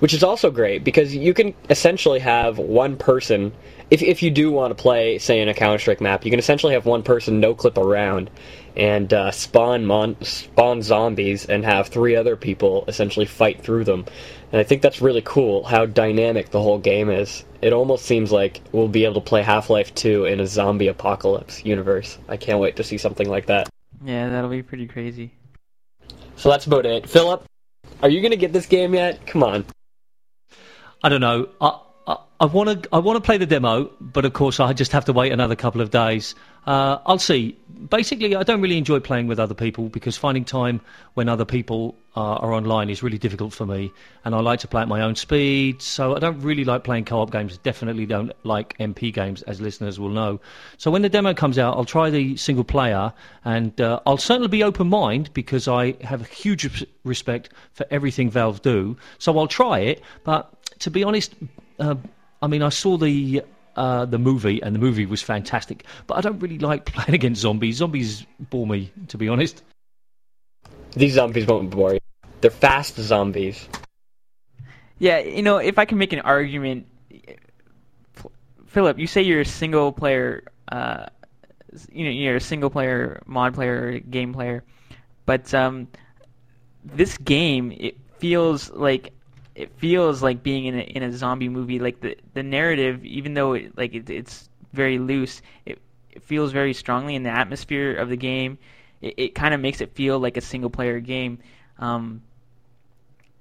Which 0.01 0.13
is 0.13 0.25
also 0.25 0.51
great 0.51 0.83
because 0.83 1.15
you 1.15 1.33
can 1.33 1.55
essentially 1.71 2.19
have 2.19 2.59
one 2.59 2.97
person 2.97 3.53
if, 3.93 4.03
if 4.03 4.23
you 4.23 4.31
do 4.31 4.51
want 4.51 4.71
to 4.71 4.83
play, 4.83 5.19
say, 5.19 5.43
in 5.43 5.51
a 5.51 5.55
Counter 5.55 5.79
Strike 5.79 6.01
map, 6.01 6.25
you 6.25 6.31
can 6.31 6.39
essentially 6.39 6.73
have 6.73 6.87
one 6.87 7.03
person 7.03 7.41
no 7.41 7.55
clip 7.55 7.77
around 7.77 8.31
and 8.77 9.13
uh, 9.13 9.31
spawn 9.31 9.85
mon- 9.85 10.17
spawn 10.23 10.83
zombies 10.83 11.45
and 11.47 11.65
have 11.65 11.89
three 11.89 12.17
other 12.17 12.37
people 12.37 12.85
essentially 12.89 13.27
fight 13.27 13.63
through 13.63 13.85
them. 13.85 14.05
And 14.51 14.61
I 14.61 14.65
think 14.65 14.83
that's 14.83 15.01
really 15.01 15.23
cool 15.23 15.65
how 15.65 15.87
dynamic 15.87 16.51
the 16.51 16.61
whole 16.61 16.79
game 16.79 17.11
is. 17.11 17.45
It 17.63 17.73
almost 17.73 18.05
seems 18.05 18.33
like 18.33 18.61
we'll 18.73 18.89
be 18.89 19.05
able 19.05 19.15
to 19.15 19.21
play 19.21 19.43
Half 19.43 19.71
Life 19.71 19.95
2 19.95 20.27
in 20.27 20.41
a 20.41 20.47
zombie 20.47 20.89
apocalypse 20.89 21.65
universe. 21.65 22.19
I 22.29 22.37
can't 22.37 22.59
wait 22.59 22.77
to 22.77 22.85
see 22.85 22.99
something 22.99 23.29
like 23.29 23.47
that. 23.47 23.69
Yeah, 24.05 24.29
that'll 24.29 24.51
be 24.51 24.63
pretty 24.63 24.87
crazy. 24.87 25.33
So 26.37 26.51
that's 26.51 26.67
about 26.67 26.87
it. 26.87 27.09
Phillip, 27.09 27.45
are 28.03 28.09
you 28.09 28.21
going 28.21 28.33
to 28.33 28.37
get 28.37 28.53
this 28.53 28.67
game 28.67 28.95
yet? 28.95 29.27
Come 29.27 29.43
on. 29.43 29.65
I 31.03 31.09
don't 31.09 31.21
know. 31.21 31.49
I, 31.61 31.79
I 32.43 32.47
want 32.47 32.83
to 32.83 32.89
I 32.93 32.99
want 32.99 33.17
to 33.17 33.21
play 33.21 33.37
the 33.37 33.47
demo, 33.47 33.91
but 34.01 34.25
of 34.25 34.33
course 34.33 34.59
I 34.59 34.73
just 34.73 34.91
have 34.91 35.05
to 35.05 35.13
wait 35.13 35.31
another 35.31 35.55
couple 35.55 35.81
of 35.81 35.91
days. 35.91 36.35
Uh, 36.67 36.99
I'll 37.07 37.19
see. 37.19 37.59
Basically, 37.91 38.37
I 38.37 38.45
don't 38.45 38.61
really 38.61 38.79
enjoy 38.79 39.01
playing 39.01 39.27
with 39.27 39.41
other 39.41 39.55
people 39.55 39.89
because 39.89 40.17
finding 40.17 40.45
time 40.45 40.81
when 41.15 41.29
other 41.29 41.45
people 41.45 41.97
uh, 42.17 42.21
are 42.37 42.53
online 42.53 42.91
is 42.91 43.03
really 43.03 43.19
difficult 43.19 43.53
for 43.53 43.67
me, 43.67 43.91
and 44.25 44.37
I 44.37 44.41
like 44.41 44.61
to 44.61 44.69
play 44.69 44.83
at 44.83 44.89
my 44.89 45.03
own 45.03 45.17
speed. 45.17 45.83
So 45.83 46.15
I 46.15 46.21
don't 46.21 46.41
really 46.41 46.65
like 46.65 46.85
playing 46.85 47.07
co-op 47.07 47.33
games. 47.33 47.59
Definitely 47.59 48.07
don't 48.07 48.33
like 48.45 48.79
MP 48.79 49.13
games, 49.13 49.43
as 49.43 49.61
listeners 49.61 49.99
will 49.99 50.11
know. 50.11 50.41
So 50.77 50.93
when 50.93 51.03
the 51.03 51.09
demo 51.09 51.35
comes 51.35 51.59
out, 51.59 51.77
I'll 51.77 51.85
try 51.85 52.11
the 52.11 52.37
single 52.37 52.65
player, 52.65 53.13
and 53.45 53.79
uh, 53.81 53.99
I'll 54.07 54.17
certainly 54.17 54.49
be 54.49 54.63
open 54.63 54.89
minded 54.89 55.35
because 55.35 55.67
I 55.67 55.95
have 56.03 56.21
a 56.21 56.27
huge 56.27 56.87
respect 57.03 57.51
for 57.73 57.85
everything 57.91 58.31
Valve 58.31 58.63
do. 58.63 58.97
So 59.19 59.37
I'll 59.37 59.49
try 59.49 59.81
it, 59.81 60.03
but 60.23 60.55
to 60.81 60.91
be 60.91 61.03
honest. 61.03 61.35
Uh, 61.81 61.97
I 62.43 62.49
mean, 62.49 62.63
I 62.63 62.71
saw 62.71 62.97
the 62.97 63.43
uh, 63.77 64.05
the 64.05 64.19
movie, 64.19 64.63
and 64.63 64.75
the 64.75 64.79
movie 64.79 65.07
was 65.07 65.23
fantastic. 65.23 65.85
But 66.07 66.19
I 66.19 66.21
don't 66.21 66.39
really 66.39 66.59
like 66.59 66.85
playing 66.93 67.15
against 67.15 67.41
zombies. 67.41 67.77
Zombies 67.77 68.27
bore 68.51 68.67
me, 68.67 68.93
to 69.09 69.19
be 69.19 69.29
honest. 69.29 69.63
These 70.95 71.15
zombies 71.15 71.47
won't 71.47 71.71
bore 71.71 71.95
you. 71.95 72.01
They're 72.41 72.51
fast 72.51 72.97
zombies. 72.97 73.69
Yeah, 74.99 75.19
you 75.19 75.43
know, 75.43 75.57
if 75.57 75.79
I 75.79 75.85
can 75.85 75.99
make 75.99 76.13
an 76.13 76.21
argument, 76.21 76.87
Phillip, 78.67 78.99
you 78.99 79.07
say 79.07 79.23
you're 79.23 79.41
a 79.41 79.45
single 79.45 79.93
player, 79.93 80.45
uh, 80.71 81.07
you 81.91 82.05
know, 82.05 82.11
you're 82.11 82.37
a 82.37 82.41
single 82.41 82.71
player 82.71 83.23
mod 83.27 83.55
player, 83.55 83.99
game 84.01 84.33
player, 84.33 84.65
but 85.27 85.53
um, 85.55 85.89
this 86.85 87.17
game 87.19 87.73
it 87.73 87.97
feels 88.19 88.71
like 88.71 89.13
it 89.55 89.71
feels 89.79 90.23
like 90.23 90.43
being 90.43 90.67
in 90.67 90.79
a, 90.79 90.83
in 90.83 91.03
a 91.03 91.13
zombie 91.13 91.49
movie. 91.49 91.79
Like 91.79 92.01
the 92.01 92.17
the 92.35 92.43
narrative, 92.43 93.05
even 93.05 93.35
though 93.35 93.55
it, 93.55 93.77
like 93.77 93.95
it, 93.95 94.09
it's 94.09 94.49
very 94.73 94.99
loose, 94.99 95.43
it, 95.67 95.79
it 96.11 96.23
feels 96.23 96.53
very 96.53 96.73
strongly 96.73 97.15
in 97.15 97.23
the 97.23 97.31
atmosphere 97.31 97.95
of 97.95 98.09
the 98.09 98.17
game. 98.17 98.59
It, 99.01 99.15
it 99.17 99.35
kind 99.35 99.55
of 99.55 99.61
makes 99.61 99.81
it 99.81 99.95
feel 99.95 100.19
like 100.19 100.37
a 100.37 100.41
single 100.41 100.71
player 100.71 101.01
game, 101.01 101.39
um, 101.79 102.23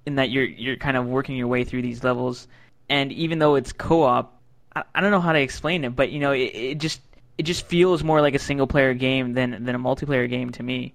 in 0.05 0.15
that 0.15 0.29
you're 0.29 0.45
you're 0.45 0.77
kind 0.77 0.97
of 0.97 1.05
working 1.05 1.35
your 1.35 1.47
way 1.47 1.63
through 1.63 1.81
these 1.81 2.03
levels. 2.03 2.47
And 2.89 3.11
even 3.13 3.39
though 3.39 3.55
it's 3.55 3.71
co-op, 3.71 4.37
I, 4.75 4.83
I 4.93 5.01
don't 5.01 5.11
know 5.11 5.21
how 5.21 5.31
to 5.31 5.39
explain 5.39 5.85
it, 5.85 5.95
but 5.95 6.11
you 6.11 6.19
know, 6.19 6.31
it, 6.33 6.51
it 6.53 6.77
just 6.79 7.01
it 7.37 7.43
just 7.43 7.65
feels 7.67 8.03
more 8.03 8.21
like 8.21 8.35
a 8.35 8.39
single 8.39 8.67
player 8.67 8.93
game 8.93 9.33
than 9.33 9.63
than 9.63 9.75
a 9.75 9.79
multiplayer 9.79 10.29
game 10.29 10.51
to 10.51 10.63
me 10.63 10.93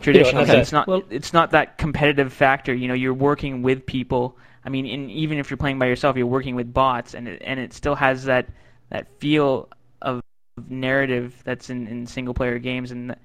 traditionally. 0.00 0.46
You 0.46 0.52
know, 0.52 0.60
it's 0.60 0.72
not 0.72 0.86
well, 0.86 1.02
it's 1.10 1.32
not 1.32 1.50
that 1.50 1.78
competitive 1.78 2.32
factor. 2.32 2.74
You 2.74 2.88
know, 2.88 2.94
you're 2.94 3.14
working 3.14 3.62
with 3.62 3.84
people. 3.86 4.36
I 4.64 4.68
mean, 4.68 4.86
in, 4.86 5.10
even 5.10 5.38
if 5.38 5.50
you're 5.50 5.56
playing 5.56 5.78
by 5.78 5.86
yourself, 5.86 6.16
you're 6.16 6.26
working 6.26 6.56
with 6.56 6.72
bots, 6.72 7.14
and 7.14 7.28
it, 7.28 7.42
and 7.44 7.60
it 7.60 7.72
still 7.72 7.94
has 7.94 8.24
that 8.24 8.48
that 8.90 9.06
feel 9.20 9.68
of 10.02 10.20
narrative 10.68 11.40
that's 11.44 11.70
in, 11.70 11.86
in 11.86 12.06
single 12.06 12.34
player 12.34 12.58
games, 12.58 12.90
and 12.90 13.16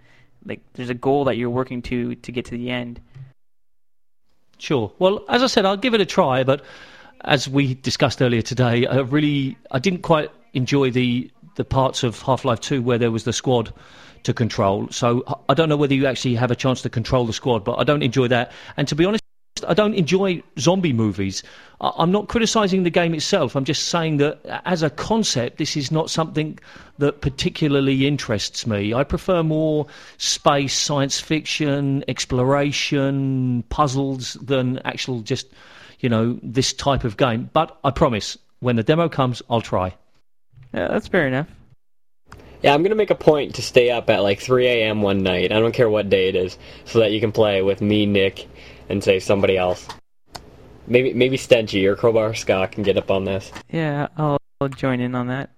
like 0.46 0.62
there's 0.74 0.90
a 0.90 0.96
goal 0.96 1.26
that 1.26 1.38
you're 1.38 1.50
working 1.50 1.82
to 1.84 2.16
to 2.16 2.32
get 2.32 2.46
to 2.46 2.52
the 2.52 2.70
end. 2.70 3.00
Sure. 4.58 4.92
Well, 5.00 5.26
as 5.28 5.42
I 5.42 5.48
said, 5.48 5.66
I'll 5.66 5.78
give 5.78 5.96
it 5.96 6.02
a 6.02 6.06
try, 6.06 6.44
but 6.44 6.64
as 7.22 7.48
we 7.48 7.74
discussed 7.74 8.22
earlier 8.22 8.42
today, 8.42 8.86
I 8.86 9.00
really 9.00 9.58
I 9.72 9.80
didn't 9.80 10.02
quite 10.02 10.30
enjoy 10.54 10.92
the 10.92 11.32
the 11.56 11.66
parts 11.66 12.04
of 12.04 12.22
Half 12.22 12.46
Life 12.46 12.60
Two 12.60 12.82
where 12.82 12.98
there 12.98 13.12
was 13.12 13.24
the 13.24 13.34
squad 13.34 13.74
to 14.24 14.34
control. 14.34 14.88
So 14.90 15.24
I 15.50 15.54
don't 15.54 15.70
know 15.70 15.78
whether 15.78 15.94
you 15.94 16.06
actually 16.06 16.36
have 16.36 16.52
a 16.52 16.56
chance 16.56 16.82
to 16.84 16.90
control 16.90 17.26
the 17.26 17.34
squad, 17.34 17.64
but 17.64 17.76
I 17.76 17.84
don't 17.84 18.04
enjoy 18.04 18.28
that. 18.30 18.52
And 18.78 18.88
to 18.88 18.96
be 18.96 19.06
honest, 19.06 19.22
I 19.68 19.74
don't 19.74 19.94
enjoy 19.94 20.42
zombie 20.60 20.94
movies. 20.94 21.44
I'm 21.82 22.12
not 22.12 22.28
criticising 22.28 22.84
the 22.84 22.90
game 22.90 23.14
itself. 23.14 23.56
I'm 23.56 23.66
just 23.66 23.90
saying 23.90 24.18
that 24.18 24.46
uh, 24.46 24.62
as 24.66 24.84
a 24.84 24.90
concept, 24.90 25.58
this 25.58 25.76
is 25.76 25.92
not 25.92 26.10
something 26.10 26.58
that 27.00 27.22
particularly 27.22 28.08
interests 28.08 28.66
me. 28.66 28.94
I 28.94 29.04
prefer 29.04 29.44
more 29.44 29.88
space, 30.18 30.78
science 30.78 31.20
fiction, 31.20 32.04
exploration, 32.08 33.64
puzzles 33.70 34.34
than 34.34 34.80
actual 34.80 35.22
just, 35.22 35.48
you 36.00 36.10
know, 36.10 36.40
this 36.44 36.74
type 36.74 37.04
of 37.04 37.18
game. 37.18 37.50
But 37.54 37.78
I 37.84 37.92
promise, 37.92 38.38
when 38.60 38.76
the 38.76 38.84
demo 38.84 39.10
comes, 39.10 39.42
I'll 39.50 39.62
try. 39.62 39.96
Yeah, 40.74 40.88
that's 40.88 41.08
fair 41.08 41.28
enough. 41.28 41.48
Yeah, 42.62 42.74
I'm 42.74 42.84
gonna 42.84 42.96
make 42.96 43.10
a 43.10 43.16
point 43.16 43.56
to 43.56 43.62
stay 43.62 43.90
up 43.90 44.10
at 44.10 44.22
like 44.22 44.40
3 44.40 44.68
a.m. 44.68 45.02
one 45.02 45.24
night. 45.24 45.52
I 45.52 45.60
don't 45.60 45.72
care 45.72 45.90
what 45.90 46.10
day 46.10 46.30
it 46.30 46.36
is, 46.36 46.58
so 46.86 47.00
that 47.00 47.12
you 47.12 47.20
can 47.20 47.32
play 47.32 47.62
with 47.62 47.82
me, 47.82 48.06
Nick, 48.06 48.48
and 48.90 49.04
say 49.04 49.20
somebody 49.20 49.58
else. 49.58 49.88
Maybe 50.88 51.14
maybe 51.14 51.38
Stenchy 51.38 51.86
or 51.86 51.96
Crowbar 51.96 52.34
Scott 52.36 52.72
can 52.74 52.84
get 52.84 52.98
up 52.98 53.10
on 53.10 53.26
this. 53.26 53.52
Yeah, 53.72 54.08
I'll, 54.18 54.38
I'll 54.60 54.68
join 54.70 55.00
in 55.00 55.16
on 55.16 55.28
that. 55.28 55.50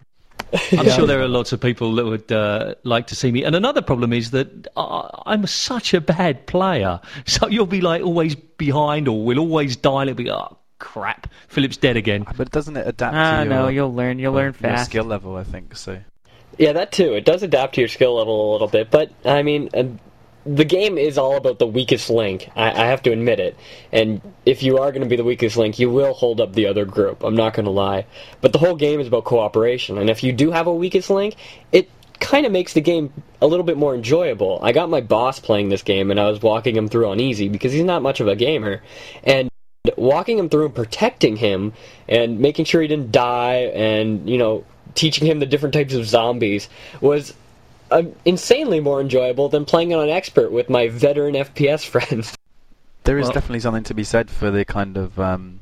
I'm 0.71 0.87
sure 0.95 1.07
there 1.07 1.19
are 1.21 1.27
lots 1.27 1.51
of 1.51 1.59
people 1.59 1.95
that 1.95 2.05
would 2.05 2.31
uh, 2.31 2.75
like 2.83 3.07
to 3.07 3.15
see 3.15 3.31
me. 3.31 3.43
And 3.43 3.55
another 3.55 3.81
problem 3.81 4.13
is 4.13 4.31
that 4.31 4.67
uh, 4.77 5.09
I'm 5.25 5.47
such 5.47 5.93
a 5.95 5.99
bad 6.01 6.45
player. 6.45 6.99
So 7.25 7.47
you'll 7.47 7.65
be 7.65 7.81
like 7.81 8.03
always 8.03 8.35
behind 8.35 9.07
or 9.07 9.23
we'll 9.25 9.39
always 9.39 9.75
die 9.75 10.01
and 10.01 10.09
it'll 10.11 10.17
be, 10.23 10.29
oh, 10.29 10.57
crap, 10.77 11.27
Phillip's 11.47 11.77
dead 11.77 11.97
again. 11.97 12.25
But 12.37 12.51
doesn't 12.51 12.77
it 12.77 12.87
adapt 12.87 13.15
Ah, 13.15 13.37
to 13.37 13.43
your, 13.45 13.49
no, 13.53 13.67
you'll 13.69 13.93
learn. 13.95 14.19
You'll 14.19 14.33
learn 14.33 14.45
your 14.45 14.53
fast. 14.53 14.91
skill 14.91 15.05
level? 15.05 15.35
I 15.37 15.43
think 15.43 15.75
so. 15.75 15.99
Yeah, 16.57 16.73
that 16.73 16.91
too. 16.91 17.13
It 17.13 17.25
does 17.25 17.43
adapt 17.43 17.75
to 17.75 17.81
your 17.81 17.87
skill 17.87 18.15
level 18.15 18.51
a 18.51 18.53
little 18.53 18.67
bit, 18.67 18.91
but 18.91 19.11
I 19.25 19.41
mean, 19.43 19.69
uh, 19.73 19.85
the 20.45 20.65
game 20.65 20.97
is 20.97 21.17
all 21.17 21.37
about 21.37 21.59
the 21.59 21.67
weakest 21.67 22.09
link. 22.09 22.49
I, 22.55 22.69
I 22.69 22.85
have 22.87 23.01
to 23.03 23.11
admit 23.11 23.39
it. 23.39 23.57
And 23.91 24.21
if 24.45 24.61
you 24.61 24.77
are 24.77 24.91
going 24.91 25.03
to 25.03 25.09
be 25.09 25.15
the 25.15 25.23
weakest 25.23 25.57
link, 25.57 25.79
you 25.79 25.89
will 25.89 26.13
hold 26.13 26.41
up 26.41 26.53
the 26.53 26.67
other 26.67 26.85
group. 26.85 27.23
I'm 27.23 27.35
not 27.35 27.53
going 27.53 27.65
to 27.65 27.71
lie. 27.71 28.05
But 28.41 28.51
the 28.51 28.59
whole 28.59 28.75
game 28.75 28.99
is 28.99 29.07
about 29.07 29.23
cooperation. 29.23 29.97
And 29.97 30.09
if 30.09 30.23
you 30.23 30.33
do 30.33 30.51
have 30.51 30.67
a 30.67 30.73
weakest 30.73 31.09
link, 31.09 31.35
it 31.71 31.89
kind 32.19 32.45
of 32.45 32.51
makes 32.51 32.73
the 32.73 32.81
game 32.81 33.13
a 33.41 33.47
little 33.47 33.65
bit 33.65 33.77
more 33.77 33.95
enjoyable. 33.95 34.59
I 34.61 34.73
got 34.73 34.89
my 34.89 35.01
boss 35.01 35.39
playing 35.39 35.69
this 35.69 35.83
game, 35.83 36.11
and 36.11 36.19
I 36.19 36.29
was 36.29 36.41
walking 36.41 36.75
him 36.75 36.87
through 36.89 37.07
on 37.07 37.19
easy 37.19 37.47
because 37.47 37.71
he's 37.71 37.83
not 37.83 38.01
much 38.01 38.19
of 38.19 38.27
a 38.27 38.35
gamer. 38.35 38.81
And 39.23 39.49
walking 39.97 40.39
him 40.39 40.47
through 40.49 40.65
and 40.65 40.75
protecting 40.75 41.35
him 41.35 41.73
and 42.07 42.39
making 42.39 42.63
sure 42.63 42.81
he 42.81 42.87
didn't 42.87 43.11
die 43.11 43.69
and 43.75 44.29
you 44.29 44.37
know 44.37 44.63
teaching 44.95 45.27
him 45.27 45.39
the 45.39 45.45
different 45.45 45.73
types 45.73 45.93
of 45.93 46.05
zombies 46.05 46.69
was 47.01 47.33
uh, 47.91 48.03
insanely 48.25 48.79
more 48.79 49.01
enjoyable 49.01 49.49
than 49.49 49.65
playing 49.65 49.91
it 49.91 49.95
on 49.95 50.09
expert 50.09 50.51
with 50.51 50.69
my 50.69 50.87
veteran 50.89 51.35
FPS 51.35 51.85
friends. 51.93 52.35
There 53.03 53.17
is 53.17 53.25
Well- 53.25 53.33
definitely 53.33 53.59
something 53.59 53.83
to 53.83 53.93
be 53.93 54.03
said 54.03 54.29
for 54.29 54.49
the 54.51 54.65
kind 54.65 54.97
of 54.97 55.19
um, 55.19 55.59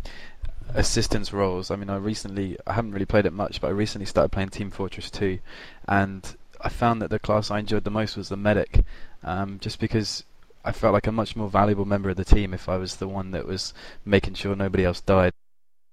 assistance 0.74 1.34
roles. 1.34 1.72
I 1.72 1.76
mean, 1.76 1.90
I 1.90 1.98
recently, 1.98 2.58
I 2.68 2.74
haven't 2.74 2.92
really 2.92 3.06
played 3.06 3.26
it 3.26 3.34
much, 3.34 3.60
but 3.62 3.68
I 3.68 3.72
recently 3.72 4.06
started 4.06 4.32
playing 4.32 4.50
Team 4.50 4.72
Fortress 4.72 5.10
2, 5.10 5.40
and 5.88 6.36
I 6.62 6.70
found 6.70 7.02
that 7.02 7.10
the 7.10 7.20
class 7.20 7.50
I 7.52 7.60
enjoyed 7.60 7.84
the 7.84 7.90
most 7.92 8.16
was 8.16 8.30
the 8.30 8.38
medic, 8.38 8.84
um, 9.24 9.58
just 9.60 9.80
because 9.80 10.24
I 10.64 10.72
felt 10.72 10.94
like 10.94 11.08
a 11.08 11.12
much 11.12 11.36
more 11.36 11.50
valuable 11.50 11.86
member 11.86 12.12
of 12.12 12.18
the 12.18 12.26
team 12.26 12.54
if 12.54 12.70
I 12.70 12.78
was 12.78 12.98
the 12.98 13.08
one 13.08 13.32
that 13.32 13.48
was 13.48 13.74
making 14.06 14.36
sure 14.36 14.56
nobody 14.56 14.86
else 14.86 15.02
died, 15.02 15.34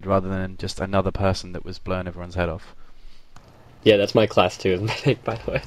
rather 0.05 0.29
than 0.29 0.57
just 0.59 0.81
another 0.81 1.11
person 1.11 1.53
that 1.53 1.65
was 1.65 1.79
blowing 1.79 2.07
everyone's 2.07 2.35
head 2.35 2.49
off. 2.51 2.75
Yeah, 3.89 3.97
that's 3.97 4.15
my 4.15 4.27
class 4.27 4.59
too, 4.59 4.87
by 5.25 5.37
the 5.37 5.51
way. 5.51 5.63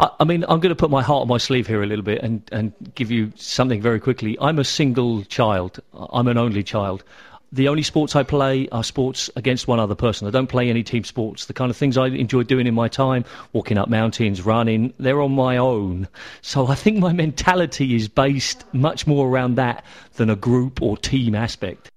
I, 0.00 0.10
I 0.18 0.24
mean, 0.24 0.42
I'm 0.48 0.58
going 0.58 0.74
to 0.74 0.74
put 0.74 0.90
my 0.90 1.00
heart 1.00 1.22
on 1.22 1.28
my 1.28 1.38
sleeve 1.38 1.68
here 1.68 1.80
a 1.80 1.86
little 1.86 2.04
bit 2.04 2.20
and, 2.24 2.42
and 2.50 2.72
give 2.96 3.08
you 3.08 3.32
something 3.36 3.80
very 3.80 4.00
quickly. 4.00 4.36
I'm 4.40 4.58
a 4.58 4.64
single 4.64 5.22
child. 5.22 5.78
I'm 5.94 6.26
an 6.26 6.38
only 6.38 6.64
child. 6.64 7.04
The 7.52 7.68
only 7.68 7.84
sports 7.84 8.16
I 8.16 8.24
play 8.24 8.66
are 8.72 8.82
sports 8.82 9.30
against 9.36 9.68
one 9.68 9.78
other 9.78 9.94
person. 9.94 10.26
I 10.26 10.32
don't 10.32 10.48
play 10.48 10.70
any 10.70 10.82
team 10.82 11.04
sports. 11.04 11.46
The 11.46 11.52
kind 11.52 11.70
of 11.70 11.76
things 11.76 11.96
I 11.96 12.08
enjoy 12.08 12.42
doing 12.42 12.66
in 12.66 12.74
my 12.74 12.88
time, 12.88 13.24
walking 13.52 13.78
up 13.78 13.88
mountains, 13.88 14.44
running, 14.44 14.92
they're 14.98 15.22
on 15.22 15.30
my 15.30 15.58
own. 15.58 16.08
So 16.40 16.66
I 16.66 16.74
think 16.74 16.98
my 16.98 17.12
mentality 17.12 17.94
is 17.94 18.08
based 18.08 18.64
much 18.74 19.06
more 19.06 19.28
around 19.28 19.54
that 19.54 19.84
than 20.14 20.30
a 20.30 20.34
group 20.34 20.82
or 20.82 20.96
team 20.96 21.36
aspect. 21.36 21.91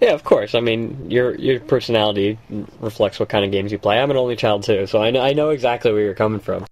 Yeah, 0.00 0.12
of 0.12 0.24
course. 0.24 0.54
I 0.54 0.60
mean, 0.60 1.10
your 1.10 1.34
your 1.34 1.60
personality 1.60 2.38
reflects 2.80 3.20
what 3.20 3.28
kind 3.28 3.44
of 3.44 3.50
games 3.50 3.70
you 3.70 3.78
play. 3.78 4.00
I'm 4.00 4.10
an 4.10 4.16
only 4.16 4.36
child 4.36 4.62
too, 4.62 4.86
so 4.86 5.02
I 5.02 5.10
know, 5.10 5.20
I 5.20 5.34
know 5.34 5.50
exactly 5.50 5.92
where 5.92 6.02
you're 6.02 6.14
coming 6.14 6.40
from. 6.40 6.64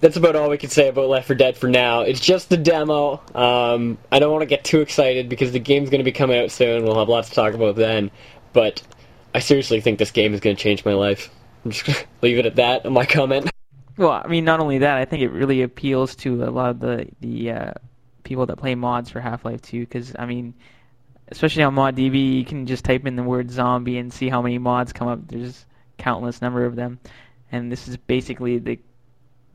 That's 0.00 0.16
about 0.16 0.34
all 0.34 0.48
we 0.48 0.56
can 0.56 0.70
say 0.70 0.88
about 0.88 1.08
Left 1.08 1.26
4 1.26 1.36
Dead 1.36 1.56
for 1.58 1.68
now. 1.68 2.00
It's 2.00 2.20
just 2.20 2.48
the 2.48 2.56
demo. 2.56 3.20
Um, 3.34 3.98
I 4.10 4.18
don't 4.18 4.32
want 4.32 4.40
to 4.42 4.46
get 4.46 4.64
too 4.64 4.80
excited 4.80 5.28
because 5.28 5.52
the 5.52 5.58
game's 5.58 5.90
going 5.90 5.98
to 5.98 6.04
be 6.04 6.12
coming 6.12 6.38
out 6.38 6.50
soon. 6.50 6.84
We'll 6.84 6.98
have 6.98 7.08
lots 7.10 7.28
to 7.28 7.34
talk 7.34 7.52
about 7.52 7.76
then. 7.76 8.10
But 8.54 8.82
I 9.34 9.40
seriously 9.40 9.82
think 9.82 9.98
this 9.98 10.10
game 10.10 10.32
is 10.32 10.40
going 10.40 10.56
to 10.56 10.62
change 10.62 10.86
my 10.86 10.94
life. 10.94 11.28
I'm 11.64 11.70
just 11.70 11.84
going 11.84 11.98
to 11.98 12.06
leave 12.22 12.38
it 12.38 12.46
at 12.46 12.56
that 12.56 12.90
my 12.90 13.04
comment. 13.04 13.50
Well, 13.98 14.12
I 14.12 14.26
mean, 14.28 14.46
not 14.46 14.60
only 14.60 14.78
that, 14.78 14.96
I 14.96 15.04
think 15.04 15.22
it 15.22 15.28
really 15.28 15.60
appeals 15.60 16.16
to 16.16 16.44
a 16.44 16.50
lot 16.50 16.70
of 16.70 16.80
the 16.80 17.06
the 17.20 17.50
uh, 17.50 17.72
people 18.22 18.46
that 18.46 18.56
play 18.56 18.74
mods 18.74 19.10
for 19.10 19.20
Half-Life 19.20 19.60
2. 19.60 19.80
Because 19.80 20.14
I 20.18 20.24
mean, 20.24 20.54
especially 21.30 21.62
on 21.62 21.74
ModDB, 21.74 22.38
you 22.38 22.44
can 22.44 22.66
just 22.66 22.84
type 22.84 23.06
in 23.06 23.16
the 23.16 23.22
word 23.22 23.50
zombie 23.50 23.98
and 23.98 24.12
see 24.12 24.28
how 24.28 24.42
many 24.42 24.58
mods 24.58 24.92
come 24.92 25.08
up. 25.08 25.20
There's 25.28 25.66
countless 25.98 26.42
number 26.42 26.64
of 26.64 26.76
them, 26.76 26.98
and 27.52 27.70
this 27.70 27.88
is 27.88 27.96
basically 27.96 28.58
the 28.58 28.78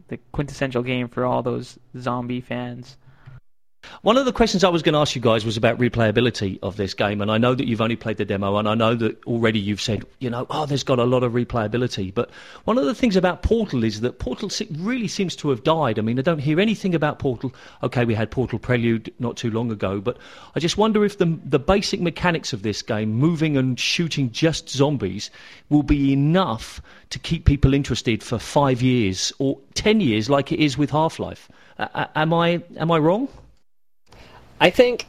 the 0.07 0.19
quintessential 0.31 0.83
game 0.83 1.07
for 1.07 1.25
all 1.25 1.41
those 1.41 1.79
zombie 1.97 2.41
fans. 2.41 2.97
One 4.02 4.17
of 4.17 4.26
the 4.26 4.34
questions 4.34 4.63
I 4.63 4.69
was 4.69 4.82
going 4.82 4.93
to 4.93 5.00
ask 5.00 5.15
you 5.15 5.21
guys 5.21 5.45
was 5.45 5.58
about 5.58 5.80
replayability 5.80 6.60
of 6.62 6.78
this 6.78 6.93
game, 6.93 7.21
and 7.21 7.32
I 7.32 7.38
know 7.38 7.56
that 7.56 7.67
you've 7.67 7.82
only 7.82 7.95
played 7.95 8.17
the 8.17 8.26
demo, 8.26 8.58
and 8.58 8.67
I 8.67 8.76
know 8.76 8.95
that 8.95 9.24
already 9.26 9.60
you've 9.60 9.82
said, 9.82 10.06
you 10.19 10.30
know, 10.30 10.45
oh, 10.50 10.65
there's 10.65 10.84
got 10.84 11.00
a 11.00 11.04
lot 11.04 11.24
of 11.24 11.34
replayability. 11.34 12.13
But 12.13 12.30
one 12.65 12.78
of 12.78 12.86
the 12.86 12.95
things 12.95 13.15
about 13.15 13.41
Portal 13.41 13.84
is 13.84 14.02
that 14.02 14.19
Portal 14.19 14.50
really 14.78 15.08
seems 15.08 15.36
to 15.38 15.50
have 15.50 15.63
died. 15.63 16.00
I 16.00 16.02
mean, 16.02 16.19
I 16.19 16.21
don't 16.21 16.39
hear 16.39 16.60
anything 16.60 16.95
about 16.95 17.19
Portal. 17.19 17.54
Okay, 17.84 18.06
we 18.06 18.13
had 18.15 18.32
Portal 18.32 18.60
Prelude 18.60 19.13
not 19.19 19.38
too 19.38 19.52
long 19.52 19.71
ago, 19.71 20.00
but 20.00 20.17
I 20.56 20.60
just 20.60 20.78
wonder 20.78 21.04
if 21.06 21.17
the 21.17 21.38
the 21.43 21.60
basic 21.60 22.02
mechanics 22.02 22.54
of 22.54 22.62
this 22.62 22.82
game, 22.82 23.13
moving 23.13 23.58
and 23.58 23.80
shooting 23.80 24.32
just 24.32 24.69
zombies, 24.69 25.32
will 25.69 25.84
be 25.84 26.13
enough 26.13 26.82
to 27.10 27.19
keep 27.19 27.45
people 27.45 27.74
interested 27.74 28.24
for 28.24 28.38
five 28.39 28.82
years 28.82 29.32
or 29.39 29.60
ten 29.74 30.02
years, 30.02 30.30
like 30.30 30.52
it 30.52 30.60
is 30.60 30.78
with 30.78 30.91
Half 30.91 31.19
Life. 31.19 31.50
Uh, 31.78 32.06
am 32.15 32.34
I 32.34 32.62
am 32.78 32.91
I 32.91 32.98
wrong? 33.00 33.28
I 34.59 34.69
think 34.69 35.05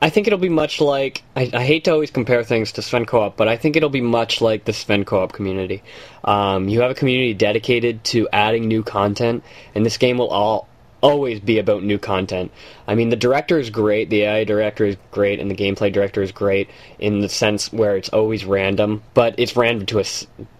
I 0.00 0.10
think 0.10 0.26
it'll 0.26 0.38
be 0.38 0.50
much 0.50 0.80
like 0.80 1.22
I, 1.34 1.50
I 1.52 1.64
hate 1.64 1.84
to 1.84 1.92
always 1.92 2.10
compare 2.10 2.44
things 2.44 2.72
to 2.72 2.82
Sven 2.82 3.06
Co-op, 3.06 3.36
but 3.36 3.48
I 3.48 3.56
think 3.56 3.76
it'll 3.76 3.88
be 3.88 4.02
much 4.02 4.40
like 4.40 4.64
the 4.64 4.72
Sven 4.72 5.04
Co-op 5.04 5.32
community. 5.32 5.82
Um, 6.22 6.68
you 6.68 6.82
have 6.82 6.90
a 6.90 6.94
community 6.94 7.34
dedicated 7.34 8.04
to 8.04 8.28
adding 8.32 8.68
new 8.68 8.82
content, 8.82 9.42
and 9.74 9.86
this 9.86 9.96
game 9.96 10.18
will 10.18 10.28
all 10.28 10.68
always 11.02 11.40
be 11.40 11.58
about 11.58 11.82
new 11.82 11.98
content. 11.98 12.50
I 12.88 12.94
mean, 12.94 13.10
the 13.10 13.16
director 13.16 13.58
is 13.58 13.70
great, 13.70 14.10
the 14.10 14.22
AI 14.22 14.44
director 14.44 14.84
is 14.84 14.96
great, 15.10 15.40
and 15.40 15.50
the 15.50 15.54
gameplay 15.54 15.92
director 15.92 16.22
is 16.22 16.32
great 16.32 16.68
in 16.98 17.20
the 17.20 17.28
sense 17.28 17.72
where 17.72 17.96
it's 17.96 18.08
always 18.08 18.44
random, 18.44 19.02
but 19.14 19.34
it's 19.38 19.56
random 19.56 19.86
to 19.86 20.00
a 20.00 20.04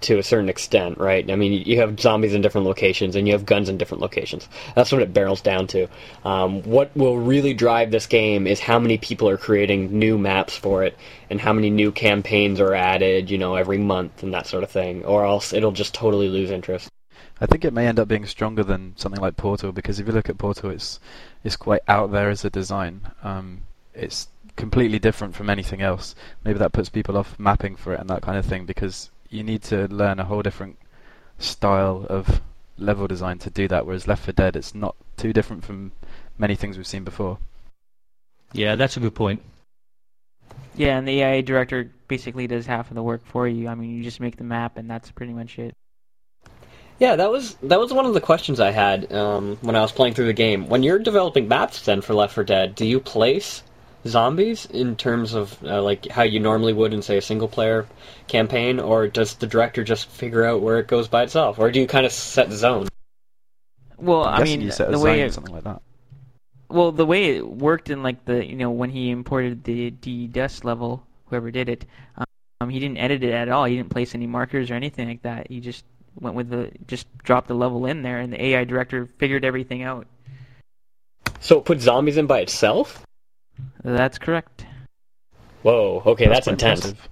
to 0.03 0.19
a 0.19 0.23
certain 0.23 0.49
extent, 0.49 0.99
right? 0.99 1.31
I 1.31 1.37
mean, 1.37 1.65
you 1.67 1.81
have 1.81 1.99
zombies 1.99 2.35
in 2.35 2.43
different 2.43 2.67
locations, 2.67 3.17
and 3.17 3.27
you 3.27 3.33
have 3.33 3.47
guns 3.47 3.69
in 3.69 3.79
different 3.79 4.03
locations. 4.03 4.49
That's 4.75 4.93
what 4.93 5.03
it 5.03 5.15
barrels 5.15 5.41
down 5.41 5.67
to. 5.69 5.89
Um, 6.25 6.63
what 6.63 6.95
will 6.97 7.19
really 7.19 7.55
drive 7.55 7.91
this 7.91 8.07
game 8.07 8.47
is 8.47 8.61
how 8.61 8.79
many 8.79 8.99
people 8.99 9.29
are 9.29 9.39
creating 9.39 9.99
new 9.99 10.19
maps 10.19 10.57
for 10.57 10.85
it, 10.85 10.97
and 11.31 11.41
how 11.41 11.53
many 11.53 11.71
new 11.71 11.93
campaigns 11.93 12.61
are 12.61 12.75
added, 12.75 13.31
you 13.31 13.39
know, 13.39 13.55
every 13.55 13.79
month 13.79 14.23
and 14.23 14.35
that 14.35 14.47
sort 14.47 14.65
of 14.65 14.71
thing, 14.71 15.05
or 15.05 15.25
else 15.25 15.53
it'll 15.53 15.73
just 15.73 15.95
totally 15.95 16.29
lose 16.29 16.51
interest. 16.51 16.89
I 17.41 17.47
think 17.47 17.65
it 17.65 17.73
may 17.73 17.87
end 17.87 17.99
up 17.99 18.09
being 18.09 18.27
stronger 18.27 18.65
than 18.65 18.95
something 18.97 19.21
like 19.21 19.37
Portal 19.37 19.73
because 19.73 20.01
if 20.01 20.07
you 20.07 20.13
look 20.13 20.29
at 20.29 20.39
Portal, 20.39 20.71
it's 20.71 21.01
it's 21.45 21.57
quite 21.57 21.83
out 21.87 22.11
there 22.11 22.31
as 22.31 22.45
a 22.45 22.51
design. 22.51 23.03
Um, 23.23 23.63
it's 23.95 24.29
completely 24.57 24.99
different 24.99 25.35
from 25.35 25.51
anything 25.51 25.83
else. 25.83 26.15
Maybe 26.45 26.59
that 26.59 26.73
puts 26.73 26.89
people 26.89 27.17
off 27.17 27.39
mapping 27.39 27.77
for 27.77 27.93
it 27.93 28.01
and 28.01 28.09
that 28.09 28.23
kind 28.23 28.39
of 28.39 28.47
thing 28.47 28.65
because 28.65 29.11
you 29.29 29.43
need 29.43 29.63
to 29.65 29.87
learn 29.89 30.19
a 30.19 30.25
whole 30.25 30.43
different 30.43 30.79
style 31.39 32.07
of 32.09 32.41
level 32.79 33.07
design 33.07 33.39
to 33.41 33.51
do 33.51 33.69
that. 33.69 33.87
Whereas 33.87 34.09
Left 34.09 34.25
4 34.25 34.33
Dead, 34.33 34.57
it's 34.57 34.75
not 34.75 34.97
too 35.17 35.33
different 35.33 35.65
from 35.65 35.93
many 36.39 36.55
things 36.55 36.77
we've 36.77 36.87
seen 36.87 37.05
before. 37.05 37.39
Yeah, 38.53 38.77
that's 38.77 38.97
a 38.97 39.01
good 39.01 39.15
point. 39.15 39.43
Yeah, 40.77 40.99
and 40.99 41.09
the 41.09 41.21
AI 41.21 41.41
director 41.41 41.91
basically 42.09 42.47
does 42.47 42.67
half 42.67 42.91
of 42.91 42.95
the 42.95 43.03
work 43.03 43.27
for 43.27 43.49
you. 43.49 43.69
I 43.69 43.75
mean, 43.75 43.97
you 43.97 44.03
just 44.03 44.21
make 44.21 44.37
the 44.37 44.45
map, 44.45 44.77
and 44.77 44.89
that's 44.89 45.11
pretty 45.11 45.33
much 45.33 45.59
it. 45.59 45.75
Yeah, 46.99 47.17
that 47.17 47.31
was 47.31 47.55
that 47.63 47.79
was 47.79 47.93
one 47.93 48.07
of 48.07 48.15
the 48.15 48.21
questions 48.21 48.59
I 48.59 48.71
had 48.71 49.13
um, 49.13 49.59
when 49.61 49.77
I 49.77 49.83
was 49.83 49.93
playing 49.93 50.15
through 50.15 50.27
the 50.27 50.33
game. 50.33 50.69
When 50.69 50.83
you're 50.83 50.99
developing 50.99 51.47
maps, 51.47 51.83
then 51.83 52.01
for 52.01 52.15
Left 52.15 52.35
4 52.35 52.45
Dead, 52.45 52.75
do 52.75 52.87
you 52.87 53.01
place 53.01 53.63
zombies 54.07 54.67
in 54.67 54.97
terms 54.97 55.35
of 55.35 55.63
uh, 55.65 55.83
like 55.83 56.07
how 56.09 56.23
you 56.23 56.41
normally 56.41 56.73
would 56.73 56.95
in 56.95 57.03
say 57.03 57.19
a 57.19 57.23
single 57.23 57.49
player 57.49 57.87
campaign, 58.29 58.81
or 58.81 59.09
does 59.09 59.35
the 59.35 59.47
director 59.47 59.85
just 59.85 60.09
figure 60.09 60.45
out 60.45 60.63
where 60.63 60.79
it 60.79 60.87
goes 60.87 61.09
by 61.09 61.23
itself, 61.23 61.59
or 61.59 61.71
do 61.71 61.81
you 61.81 61.87
kind 61.87 62.07
of 62.07 62.13
set 62.13 62.49
the 62.49 62.57
zone? 62.57 62.89
Well, 63.99 64.25
I'm 64.25 64.43
I 64.43 64.45
mean, 64.45 64.61
you 64.63 64.71
set 64.71 64.89
a 64.89 64.93
the 64.93 64.97
zone 64.97 65.05
way 65.05 65.23
or 65.23 65.27
it, 65.27 65.35
something 65.35 65.55
like 65.55 65.65
that. 65.65 65.83
well, 66.69 66.93
the 66.93 67.07
way 67.07 67.37
it 67.37 67.47
worked 67.47 67.91
in 67.91 68.03
like 68.03 68.25
the 68.25 68.45
you 68.45 68.57
know 68.57 68.71
when 68.71 68.91
he 68.91 69.11
imported 69.11 69.65
the 69.65 69.91
D 69.91 70.27
Dust 70.29 70.65
level, 70.65 71.07
whoever 71.27 71.51
did 71.51 71.69
it, 71.69 71.85
um, 72.61 72.71
he 72.71 72.79
didn't 72.79 72.99
edit 72.99 73.23
it 73.23 73.33
at 73.33 73.51
all. 73.51 73.65
He 73.65 73.77
didn't 73.77 73.91
place 73.91 74.15
any 74.15 74.27
markers 74.27 74.71
or 74.71 74.75
anything 74.75 75.09
like 75.09 75.23
that. 75.23 75.49
He 75.51 75.61
just 75.61 75.85
went 76.21 76.37
with 76.37 76.49
the 76.51 76.71
just 76.87 77.07
dropped 77.19 77.49
the 77.49 77.55
level 77.55 77.87
in 77.87 78.03
there, 78.03 78.19
and 78.19 78.33
the 78.33 78.43
AI 78.43 78.65
director 78.65 79.09
figured 79.19 79.45
everything 79.45 79.83
out. 79.83 80.07
So 81.41 81.59
it 81.59 81.65
put 81.65 81.81
zombies 81.81 82.17
in 82.17 82.27
by 82.27 82.41
itself? 82.41 83.05
That's 83.85 84.19
correct. 84.19 84.67
Whoa. 85.63 86.03
Okay, 86.07 86.27
that's, 86.29 86.45
quite 86.45 86.53
intense. 86.53 86.85
impressive. 86.85 87.09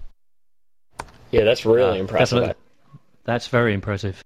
Yeah, 1.31 1.45
that's 1.45 1.65
really 1.67 1.99
Uh, 1.99 2.03
impressive. 2.03 2.39
definitely. 2.41 2.63
That's 3.25 3.49
very 3.49 3.75
impressive. 3.75 4.23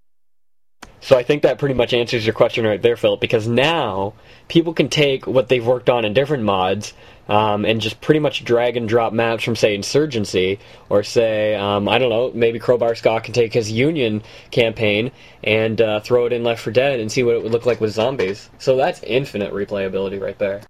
So 1.01 1.17
I 1.17 1.23
think 1.23 1.43
that 1.43 1.59
pretty 1.59 1.75
much 1.75 1.93
answers 1.93 2.25
your 2.25 2.33
question 2.33 2.65
right 2.65 2.81
there, 2.81 2.97
Phillip, 2.97 3.21
because 3.21 3.47
now 3.47 4.13
people 4.47 4.73
can 4.73 4.89
take 4.89 5.27
what 5.27 5.47
they've 5.47 5.65
worked 5.65 5.89
on 5.89 6.03
in 6.03 6.13
different 6.13 6.43
mods 6.43 6.93
um, 7.29 7.63
and 7.63 7.79
just 7.79 8.01
pretty 8.01 8.19
much 8.19 8.43
drag 8.43 8.75
and 8.75 8.89
drop 8.89 9.13
maps 9.13 9.43
from, 9.43 9.55
say, 9.55 9.75
Insurgency, 9.75 10.59
or 10.89 11.03
say, 11.03 11.55
um, 11.55 11.87
I 11.87 11.99
don't 11.99 12.09
know, 12.09 12.31
maybe 12.33 12.59
CrowBarSka 12.59 13.23
can 13.23 13.33
take 13.33 13.53
his 13.53 13.71
Union 13.71 14.23
campaign 14.51 15.11
and 15.43 15.79
uh, 15.79 15.99
throw 15.99 16.25
it 16.25 16.33
in 16.33 16.43
Left 16.43 16.61
4 16.63 16.73
Dead 16.73 16.99
and 16.99 17.11
see 17.11 17.23
what 17.23 17.35
it 17.35 17.43
would 17.43 17.51
look 17.51 17.67
like 17.67 17.79
with 17.79 17.93
zombies. 17.93 18.49
So 18.57 18.75
that's 18.75 19.01
infinite 19.03 19.53
replayability 19.53 20.19
right 20.19 20.37
there. 20.39 20.61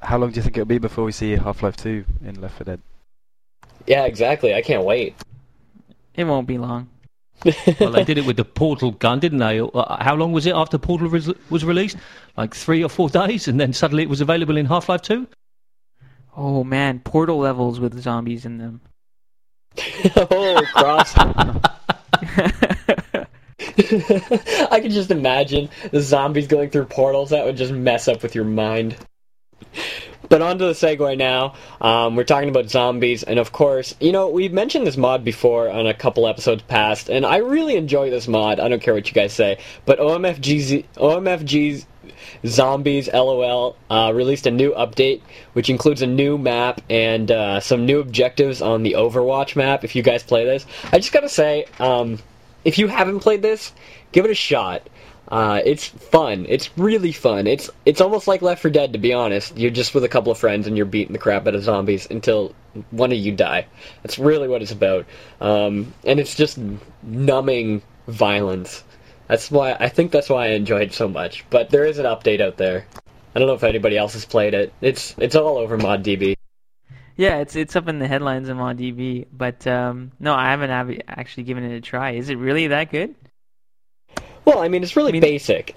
How 0.00 0.18
long 0.18 0.30
do 0.30 0.36
you 0.36 0.42
think 0.42 0.56
it'll 0.56 0.66
be 0.66 0.78
before 0.78 1.04
we 1.04 1.12
see 1.12 1.32
Half-Life 1.32 1.76
2 1.76 2.04
in 2.24 2.40
Left 2.40 2.56
4 2.58 2.64
Dead? 2.64 2.80
Yeah, 3.86 4.04
exactly. 4.04 4.54
I 4.54 4.62
can't 4.62 4.84
wait. 4.84 5.16
It 6.14 6.24
won't 6.24 6.46
be 6.46 6.58
long. 6.58 6.88
Well, 7.44 7.92
they 7.92 8.04
did 8.04 8.18
it 8.18 8.26
with 8.26 8.36
the 8.36 8.44
Portal 8.44 8.92
gun, 8.92 9.20
didn't 9.20 9.38
they? 9.38 9.60
Uh, 9.60 10.02
How 10.02 10.14
long 10.14 10.32
was 10.32 10.46
it 10.46 10.54
after 10.54 10.78
Portal 10.78 11.08
res- 11.08 11.32
was 11.50 11.64
released? 11.64 11.96
Like 12.36 12.54
three 12.54 12.82
or 12.82 12.88
four 12.88 13.08
days, 13.08 13.46
and 13.48 13.60
then 13.60 13.72
suddenly 13.72 14.02
it 14.02 14.08
was 14.08 14.20
available 14.20 14.56
in 14.56 14.66
Half-Life 14.66 15.02
2? 15.02 15.26
Oh 16.36 16.64
man, 16.64 17.00
portal 17.00 17.38
levels 17.38 17.80
with 17.80 17.98
zombies 18.00 18.44
in 18.44 18.58
them. 18.58 18.80
oh, 20.16 20.62
cross. 20.74 21.14
I 23.78 24.80
can 24.80 24.90
just 24.90 25.10
imagine 25.10 25.68
the 25.90 26.00
zombies 26.00 26.46
going 26.46 26.70
through 26.70 26.86
portals. 26.86 27.30
That 27.30 27.44
would 27.44 27.56
just 27.56 27.72
mess 27.72 28.06
up 28.08 28.22
with 28.22 28.34
your 28.34 28.44
mind. 28.44 28.96
But 30.28 30.42
on 30.42 30.58
to 30.58 30.64
the 30.66 30.72
segue 30.72 31.16
now. 31.16 31.54
Um, 31.80 32.16
we're 32.16 32.24
talking 32.24 32.48
about 32.48 32.68
zombies, 32.68 33.22
and 33.22 33.38
of 33.38 33.52
course, 33.52 33.94
you 34.00 34.12
know, 34.12 34.28
we've 34.28 34.52
mentioned 34.52 34.86
this 34.86 34.96
mod 34.96 35.24
before 35.24 35.68
on 35.68 35.86
a 35.86 35.94
couple 35.94 36.26
episodes 36.26 36.62
past, 36.62 37.08
and 37.08 37.24
I 37.24 37.38
really 37.38 37.76
enjoy 37.76 38.10
this 38.10 38.26
mod. 38.26 38.60
I 38.60 38.68
don't 38.68 38.82
care 38.82 38.94
what 38.94 39.06
you 39.06 39.14
guys 39.14 39.32
say. 39.32 39.58
But 39.84 39.98
OMFGZ, 39.98 40.84
OMFG's 40.96 41.86
Zombies 42.44 43.08
LOL 43.12 43.76
uh, 43.90 44.12
released 44.14 44.46
a 44.46 44.50
new 44.50 44.72
update, 44.72 45.22
which 45.52 45.70
includes 45.70 46.02
a 46.02 46.06
new 46.06 46.38
map 46.38 46.80
and 46.90 47.30
uh, 47.30 47.60
some 47.60 47.86
new 47.86 48.00
objectives 48.00 48.62
on 48.62 48.82
the 48.82 48.92
Overwatch 48.92 49.56
map. 49.56 49.84
If 49.84 49.96
you 49.96 50.02
guys 50.02 50.22
play 50.22 50.44
this, 50.44 50.66
I 50.92 50.98
just 50.98 51.12
gotta 51.12 51.28
say, 51.28 51.66
um, 51.78 52.18
if 52.64 52.78
you 52.78 52.88
haven't 52.88 53.20
played 53.20 53.42
this, 53.42 53.72
give 54.12 54.24
it 54.24 54.30
a 54.30 54.34
shot. 54.34 54.88
Uh, 55.28 55.60
it's 55.64 55.86
fun. 55.86 56.46
It's 56.48 56.70
really 56.78 57.12
fun. 57.12 57.46
It's 57.46 57.68
it's 57.84 58.00
almost 58.00 58.28
like 58.28 58.42
Left 58.42 58.62
4 58.62 58.70
Dead, 58.70 58.92
to 58.92 58.98
be 58.98 59.12
honest. 59.12 59.56
You're 59.58 59.70
just 59.70 59.94
with 59.94 60.04
a 60.04 60.08
couple 60.08 60.30
of 60.30 60.38
friends 60.38 60.66
and 60.66 60.76
you're 60.76 60.86
beating 60.86 61.12
the 61.12 61.18
crap 61.18 61.46
out 61.46 61.54
of 61.54 61.62
zombies 61.62 62.06
until 62.10 62.54
one 62.90 63.10
of 63.12 63.18
you 63.18 63.32
die. 63.32 63.66
That's 64.02 64.18
really 64.18 64.48
what 64.48 64.62
it's 64.62 64.72
about. 64.72 65.06
Um, 65.40 65.92
and 66.04 66.20
it's 66.20 66.34
just 66.34 66.58
numbing 67.02 67.82
violence. 68.06 68.84
That's 69.28 69.50
why 69.50 69.76
I 69.80 69.88
think 69.88 70.12
that's 70.12 70.28
why 70.28 70.46
I 70.46 70.50
enjoyed 70.50 70.82
it 70.82 70.94
so 70.94 71.08
much. 71.08 71.44
But 71.50 71.70
there 71.70 71.84
is 71.84 71.98
an 71.98 72.06
update 72.06 72.40
out 72.40 72.56
there. 72.56 72.86
I 73.34 73.38
don't 73.38 73.48
know 73.48 73.54
if 73.54 73.64
anybody 73.64 73.98
else 73.98 74.12
has 74.12 74.24
played 74.24 74.54
it. 74.54 74.72
It's 74.80 75.14
it's 75.18 75.34
all 75.34 75.58
over 75.58 75.76
ModDB. 75.76 76.36
Yeah, 77.16 77.38
it's 77.38 77.56
it's 77.56 77.74
up 77.74 77.88
in 77.88 77.98
the 77.98 78.06
headlines 78.06 78.48
of 78.48 78.56
ModDB, 78.58 79.26
but 79.32 79.66
um, 79.66 80.12
no, 80.20 80.34
I 80.34 80.50
haven't 80.50 81.02
actually 81.08 81.44
given 81.44 81.64
it 81.64 81.74
a 81.74 81.80
try. 81.80 82.12
Is 82.12 82.28
it 82.28 82.36
really 82.36 82.68
that 82.68 82.92
good? 82.92 83.14
Well, 84.46 84.60
I 84.60 84.68
mean, 84.68 84.82
it's 84.82 84.96
really 84.96 85.10
I 85.10 85.12
mean- 85.12 85.20
basic. 85.20 85.76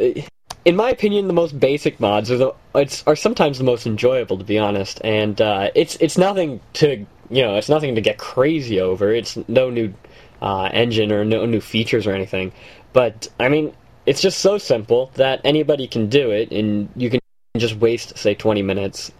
In 0.65 0.75
my 0.75 0.89
opinion, 0.89 1.27
the 1.27 1.33
most 1.33 1.59
basic 1.59 1.99
mods 1.99 2.29
are 2.29 2.37
the 2.37 2.53
it's 2.75 3.03
are 3.07 3.15
sometimes 3.15 3.57
the 3.57 3.63
most 3.63 3.87
enjoyable, 3.87 4.37
to 4.37 4.43
be 4.43 4.59
honest. 4.59 5.01
And 5.03 5.41
uh, 5.41 5.71
it's 5.73 5.95
it's 5.97 6.17
nothing 6.17 6.59
to 6.73 7.05
you 7.31 7.41
know 7.41 7.55
it's 7.55 7.69
nothing 7.69 7.95
to 7.95 8.01
get 8.01 8.17
crazy 8.17 8.79
over. 8.79 9.11
It's 9.11 9.37
no 9.47 9.69
new 9.69 9.93
uh, 10.41 10.69
engine 10.71 11.11
or 11.11 11.25
no 11.25 11.45
new 11.45 11.61
features 11.61 12.05
or 12.05 12.11
anything. 12.11 12.51
But 12.93 13.29
I 13.39 13.49
mean, 13.49 13.73
it's 14.05 14.21
just 14.21 14.39
so 14.39 14.57
simple 14.57 15.11
that 15.15 15.41
anybody 15.43 15.87
can 15.87 16.07
do 16.07 16.29
it, 16.31 16.51
and 16.51 16.89
you 16.95 17.09
can 17.09 17.19
just 17.57 17.75
waste 17.77 18.17
say 18.17 18.35
20 18.35 18.61
minutes 18.61 19.11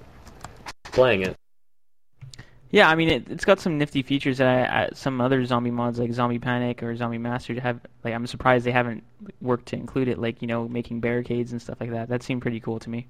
playing 0.92 1.24
it. 1.24 1.36
Yeah, 2.72 2.88
I 2.88 2.96
mean, 2.96 3.10
it, 3.10 3.30
it's 3.30 3.46
got 3.46 3.60
some 3.60 3.78
nifty 3.78 4.04
features 4.04 4.38
that 4.38 4.48
I, 4.48 4.84
I, 4.84 4.90
some 4.94 5.22
other 5.22 5.44
zombie 5.46 5.72
mods 5.72 5.98
like 5.98 6.14
Zombie 6.14 6.38
Panic 6.38 6.84
or 6.84 6.96
Zombie 6.96 7.18
Master 7.18 7.60
have. 7.60 7.80
Like, 8.04 8.14
I'm 8.14 8.28
surprised 8.28 8.66
they 8.66 8.72
haven't 8.72 9.04
worked 9.42 9.68
to 9.68 9.76
include 9.76 10.08
it. 10.08 10.20
Like, 10.20 10.42
you 10.42 10.48
know, 10.48 10.68
making 10.68 11.00
barricades 11.00 11.52
and 11.52 11.62
stuff 11.62 11.78
like 11.80 11.92
that. 11.92 12.10
That 12.10 12.22
seemed 12.22 12.42
pretty 12.42 12.60
cool 12.60 12.80
to 12.80 12.90
me. 12.90 13.08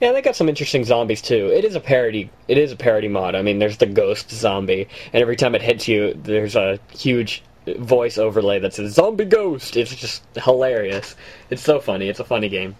Yeah, 0.00 0.12
they 0.12 0.22
got 0.22 0.34
some 0.34 0.48
interesting 0.48 0.84
zombies 0.84 1.22
too. 1.22 1.50
It 1.52 1.64
is 1.64 1.74
a 1.74 1.80
parody. 1.80 2.30
It 2.48 2.58
is 2.58 2.72
a 2.72 2.76
parody 2.76 3.08
mod. 3.08 3.34
I 3.34 3.42
mean, 3.42 3.58
there's 3.58 3.76
the 3.78 3.86
ghost 3.86 4.30
zombie, 4.30 4.88
and 5.12 5.22
every 5.22 5.36
time 5.36 5.54
it 5.54 5.62
hits 5.62 5.86
you, 5.86 6.14
there's 6.14 6.56
a 6.56 6.78
huge 6.96 7.42
voice 7.78 8.18
overlay 8.18 8.58
that 8.58 8.74
says 8.74 8.94
"zombie 8.94 9.24
ghost." 9.24 9.76
It's 9.76 9.94
just 9.94 10.22
hilarious. 10.36 11.16
It's 11.50 11.62
so 11.62 11.80
funny. 11.80 12.08
It's 12.08 12.20
a 12.20 12.24
funny 12.24 12.48
game. 12.48 12.76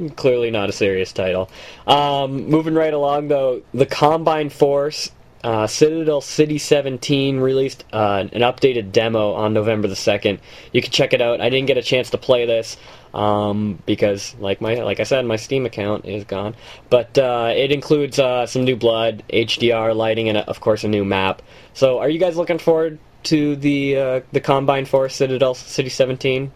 Clearly 0.10 0.52
not 0.52 0.70
a 0.70 0.72
serious 0.72 1.12
title. 1.12 1.50
Um, 1.88 2.50
moving 2.50 2.74
right 2.74 2.94
along 2.94 3.28
though, 3.28 3.62
the 3.74 3.86
Combine 3.86 4.50
Force. 4.50 5.12
Uh, 5.44 5.66
Citadel 5.66 6.22
City 6.22 6.60
17 6.60 7.40
released 7.40 7.84
uh, 7.92 8.28
an 8.32 8.42
updated 8.42 8.92
demo 8.92 9.34
on 9.34 9.54
November 9.54 9.88
the 9.88 9.96
2nd. 9.96 10.38
You 10.72 10.84
can 10.84 10.92
check 10.92 11.14
it 11.14 11.22
out. 11.22 11.42
I 11.42 11.50
didn't 11.50 11.66
get 11.66 11.78
a 11.78 11.82
chance 11.82 12.12
to 12.12 12.20
play 12.20 12.46
this 12.46 12.78
um, 13.16 13.80
because, 13.88 14.36
like 14.40 14.62
my 14.62 14.76
like 14.76 15.00
I 15.00 15.04
said, 15.04 15.26
my 15.26 15.38
Steam 15.38 15.66
account 15.66 16.06
is 16.06 16.26
gone. 16.26 16.56
But 16.92 17.18
uh, 17.18 17.52
it 17.56 17.72
includes 17.72 18.20
uh, 18.20 18.46
some 18.46 18.66
new 18.66 18.76
blood, 18.76 19.24
HDR 19.34 19.96
lighting, 19.96 20.30
and 20.30 20.38
of 20.38 20.62
course 20.62 20.84
a 20.84 20.88
new 20.88 21.04
map. 21.04 21.42
So, 21.74 21.98
are 21.98 22.10
you 22.10 22.20
guys 22.20 22.38
looking 22.38 22.60
forward 22.60 23.00
to 23.24 23.56
the 23.56 23.98
uh, 23.98 24.22
the 24.32 24.42
Combine 24.42 24.86
Force 24.86 25.16
Citadel 25.16 25.56
City 25.56 25.90
17? 25.90 26.52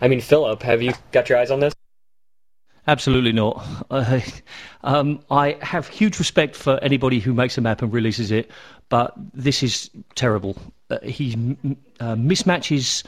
I 0.00 0.08
mean, 0.08 0.20
Phillip, 0.20 0.62
have 0.62 0.80
you 0.80 0.94
got 1.12 1.28
your 1.28 1.38
eyes 1.38 1.50
on 1.50 1.60
this? 1.60 1.74
Absolutely 2.88 3.32
not. 3.32 3.62
Uh, 3.90 4.20
um, 4.82 5.20
I 5.30 5.58
have 5.60 5.86
huge 5.88 6.18
respect 6.18 6.56
for 6.56 6.78
anybody 6.82 7.20
who 7.20 7.34
makes 7.34 7.58
a 7.58 7.60
map 7.60 7.82
and 7.82 7.92
releases 7.92 8.30
it, 8.30 8.50
but 8.88 9.12
this 9.34 9.62
is 9.62 9.90
terrible. 10.14 10.56
Uh, 10.88 10.98
he 11.02 11.34
uh, 12.00 12.14
mismatches 12.14 13.04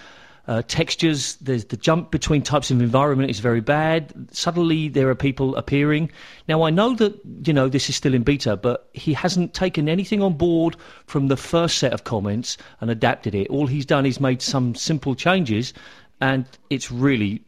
uh, 0.49 0.61
textures. 0.69 1.37
There's 1.37 1.65
the 1.65 1.79
jump 1.79 2.11
between 2.11 2.43
types 2.43 2.71
of 2.71 2.83
environment 2.83 3.31
is 3.31 3.41
very 3.41 3.63
bad. 3.63 4.13
Suddenly 4.33 4.89
there 4.89 5.09
are 5.09 5.15
people 5.15 5.57
appearing. 5.57 6.11
Now 6.47 6.63
I 6.65 6.69
know 6.69 6.95
that 6.97 7.19
you 7.47 7.55
know 7.55 7.71
this 7.71 7.89
is 7.89 7.97
still 7.97 8.13
in 8.13 8.23
beta, 8.23 8.59
but 8.59 8.91
he 8.93 9.15
hasn't 9.15 9.55
taken 9.55 9.89
anything 9.89 10.23
on 10.23 10.35
board 10.35 10.77
from 11.07 11.29
the 11.29 11.39
first 11.39 11.79
set 11.79 11.95
of 11.95 12.05
comments 12.05 12.59
and 12.83 12.91
adapted 12.91 13.35
it. 13.35 13.49
All 13.49 13.67
he's 13.67 13.87
done 13.87 14.05
is 14.05 14.21
made 14.21 14.43
some 14.43 14.75
simple 14.75 15.15
changes 15.15 15.73
and 16.21 16.45
it's 16.71 16.91
really 16.91 17.43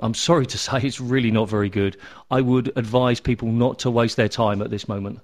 i'm 0.00 0.14
sorry 0.14 0.46
to 0.46 0.58
say 0.66 0.78
it's 0.82 1.00
really 1.00 1.30
not 1.30 1.48
very 1.48 1.68
good 1.68 1.96
i 2.30 2.40
would 2.40 2.72
advise 2.76 3.20
people 3.20 3.48
not 3.48 3.78
to 3.78 3.90
waste 3.90 4.16
their 4.16 4.28
time 4.28 4.62
at 4.62 4.70
this 4.70 4.88
moment 4.88 5.20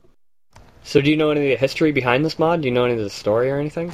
So, 0.82 1.00
do 1.00 1.10
you 1.10 1.16
know 1.16 1.30
any 1.30 1.40
of 1.40 1.46
the 1.46 1.56
history 1.56 1.92
behind 1.92 2.24
this 2.24 2.38
mod? 2.38 2.62
Do 2.62 2.68
you 2.68 2.72
know 2.74 2.86
any 2.86 2.94
of 2.94 3.00
the 3.00 3.10
story 3.10 3.50
or 3.50 3.58
anything? 3.58 3.92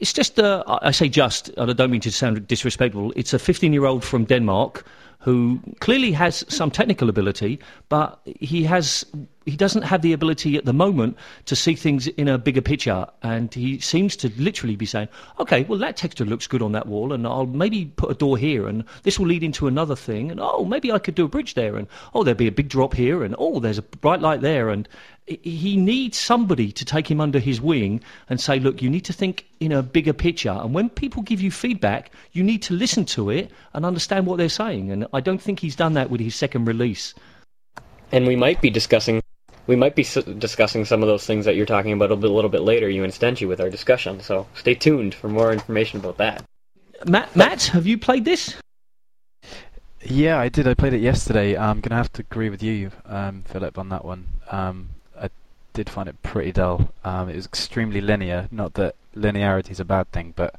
it's 0.00 0.12
just 0.12 0.38
uh, 0.38 0.62
i 0.82 0.90
say 0.90 1.08
just 1.08 1.48
and 1.56 1.70
i 1.70 1.74
don't 1.74 1.90
mean 1.90 2.00
to 2.00 2.10
sound 2.10 2.46
disrespectful 2.46 3.12
it's 3.16 3.32
a 3.32 3.38
15 3.38 3.72
year 3.72 3.84
old 3.84 4.04
from 4.04 4.24
denmark 4.24 4.84
who 5.20 5.58
clearly 5.80 6.12
has 6.12 6.44
some 6.48 6.70
technical 6.70 7.08
ability 7.08 7.58
but 7.88 8.20
he 8.40 8.64
has 8.64 9.06
he 9.44 9.56
doesn't 9.56 9.82
have 9.82 10.02
the 10.02 10.12
ability 10.12 10.56
at 10.56 10.64
the 10.64 10.72
moment 10.72 11.16
to 11.46 11.56
see 11.56 11.74
things 11.74 12.06
in 12.06 12.28
a 12.28 12.38
bigger 12.38 12.62
picture. 12.62 13.06
And 13.22 13.52
he 13.52 13.78
seems 13.80 14.16
to 14.16 14.30
literally 14.36 14.76
be 14.76 14.86
saying 14.86 15.08
okay 15.40 15.64
well 15.64 15.78
that 15.78 15.96
texture 15.96 16.24
looks 16.24 16.46
good 16.46 16.62
on 16.62 16.72
that 16.72 16.86
wall 16.86 17.12
and 17.12 17.26
i'll 17.26 17.46
maybe 17.46 17.86
put 17.96 18.10
a 18.10 18.14
door 18.14 18.36
here 18.38 18.66
and 18.68 18.84
this 19.02 19.18
will 19.18 19.26
lead 19.26 19.42
into 19.42 19.66
another 19.66 19.96
thing 19.96 20.30
and 20.30 20.40
oh 20.40 20.64
maybe 20.64 20.92
i 20.92 20.98
could 20.98 21.14
do 21.14 21.24
a 21.24 21.28
bridge 21.28 21.54
there 21.54 21.76
and 21.76 21.86
oh 22.14 22.22
there'll 22.22 22.36
be 22.36 22.46
a 22.46 22.52
big 22.52 22.68
drop 22.68 22.94
here 22.94 23.24
and 23.24 23.34
oh 23.38 23.60
there's 23.60 23.78
a 23.78 23.82
bright 23.82 24.20
light 24.20 24.40
there. 24.40 24.68
And 24.70 24.88
he 25.26 25.76
needs 25.78 26.18
somebody 26.18 26.70
to 26.70 26.84
take 26.84 27.10
him 27.10 27.18
under 27.18 27.38
his 27.38 27.58
wing 27.60 28.02
and 28.28 28.38
say 28.40 28.60
look 28.60 28.82
you 28.82 28.90
need 28.90 29.04
to 29.06 29.12
think 29.12 29.46
in 29.60 29.72
a 29.72 29.82
bigger 29.82 30.12
picture. 30.12 30.50
And 30.50 30.74
when 30.74 30.88
people 30.90 31.22
give 31.22 31.40
you 31.40 31.50
feedback 31.50 32.10
you 32.32 32.44
need 32.44 32.62
to 32.62 32.74
listen 32.74 33.04
to 33.06 33.30
it 33.30 33.50
and 33.72 33.84
understand 33.84 34.26
what 34.26 34.36
they're 34.38 34.48
saying. 34.48 34.90
And 34.90 35.06
i 35.12 35.20
don't 35.20 35.40
think 35.40 35.60
he's 35.60 35.76
done 35.76 35.94
that 35.94 36.10
with 36.10 36.20
his 36.20 36.34
second 36.34 36.66
release. 36.66 37.14
And 38.12 38.26
we 38.26 38.36
might 38.36 38.60
be 38.60 38.70
discussing 38.70 39.23
we 39.66 39.76
might 39.76 39.94
be 39.94 40.02
s- 40.02 40.22
discussing 40.38 40.84
some 40.84 41.02
of 41.02 41.08
those 41.08 41.26
things 41.26 41.44
that 41.44 41.56
you're 41.56 41.66
talking 41.66 41.92
about 41.92 42.12
a, 42.12 42.16
bit, 42.16 42.30
a 42.30 42.32
little 42.32 42.50
bit 42.50 42.62
later 42.62 42.88
you 42.88 43.04
and 43.04 43.12
Stenchy 43.12 43.46
with 43.46 43.60
our 43.60 43.70
discussion 43.70 44.20
so 44.20 44.46
stay 44.54 44.74
tuned 44.74 45.14
for 45.14 45.28
more 45.28 45.52
information 45.52 46.00
about 46.00 46.18
that 46.18 46.44
matt 47.06 47.34
matt 47.34 47.64
have 47.64 47.86
you 47.86 47.98
played 47.98 48.24
this 48.24 48.54
Yeah, 50.06 50.38
I 50.38 50.50
did. 50.50 50.68
I 50.68 50.74
played 50.74 50.92
it 50.92 51.00
yesterday. 51.00 51.56
I'm 51.56 51.80
gonna 51.80 51.96
have 51.96 52.12
to 52.12 52.20
agree 52.20 52.50
with 52.50 52.62
you, 52.62 52.90
um, 53.06 53.42
Phillip, 53.46 53.78
on 53.78 53.88
that 53.88 54.04
one. 54.04 54.26
Um, 54.50 54.90
I 55.18 55.30
did 55.72 55.88
find 55.88 56.10
it 56.10 56.22
pretty 56.22 56.52
dull. 56.52 56.92
Um, 57.04 57.30
it 57.30 57.36
was 57.36 57.46
extremely 57.46 58.02
linear. 58.02 58.46
Not 58.50 58.74
that 58.74 58.96
linearity 59.16 59.70
is 59.70 59.80
a 59.80 59.84
bad 59.84 60.12
thing, 60.12 60.34
but 60.36 60.56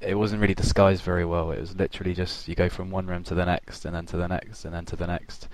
it 0.00 0.14
wasn't 0.14 0.40
really 0.40 0.54
disguised 0.54 1.02
very 1.02 1.24
well. 1.24 1.50
It 1.50 1.60
was 1.60 1.74
literally 1.74 2.14
just 2.14 2.46
you 2.46 2.54
go 2.54 2.68
from 2.68 2.92
one 2.92 3.08
room 3.08 3.24
to 3.24 3.34
the 3.34 3.44
next, 3.44 3.84
and 3.84 3.94
then 3.94 4.06
to 4.06 4.16
the 4.16 4.28
next, 4.28 4.64
and 4.64 4.72
then 4.72 4.84
to 4.84 4.94
the 4.94 5.06
next. 5.08 5.48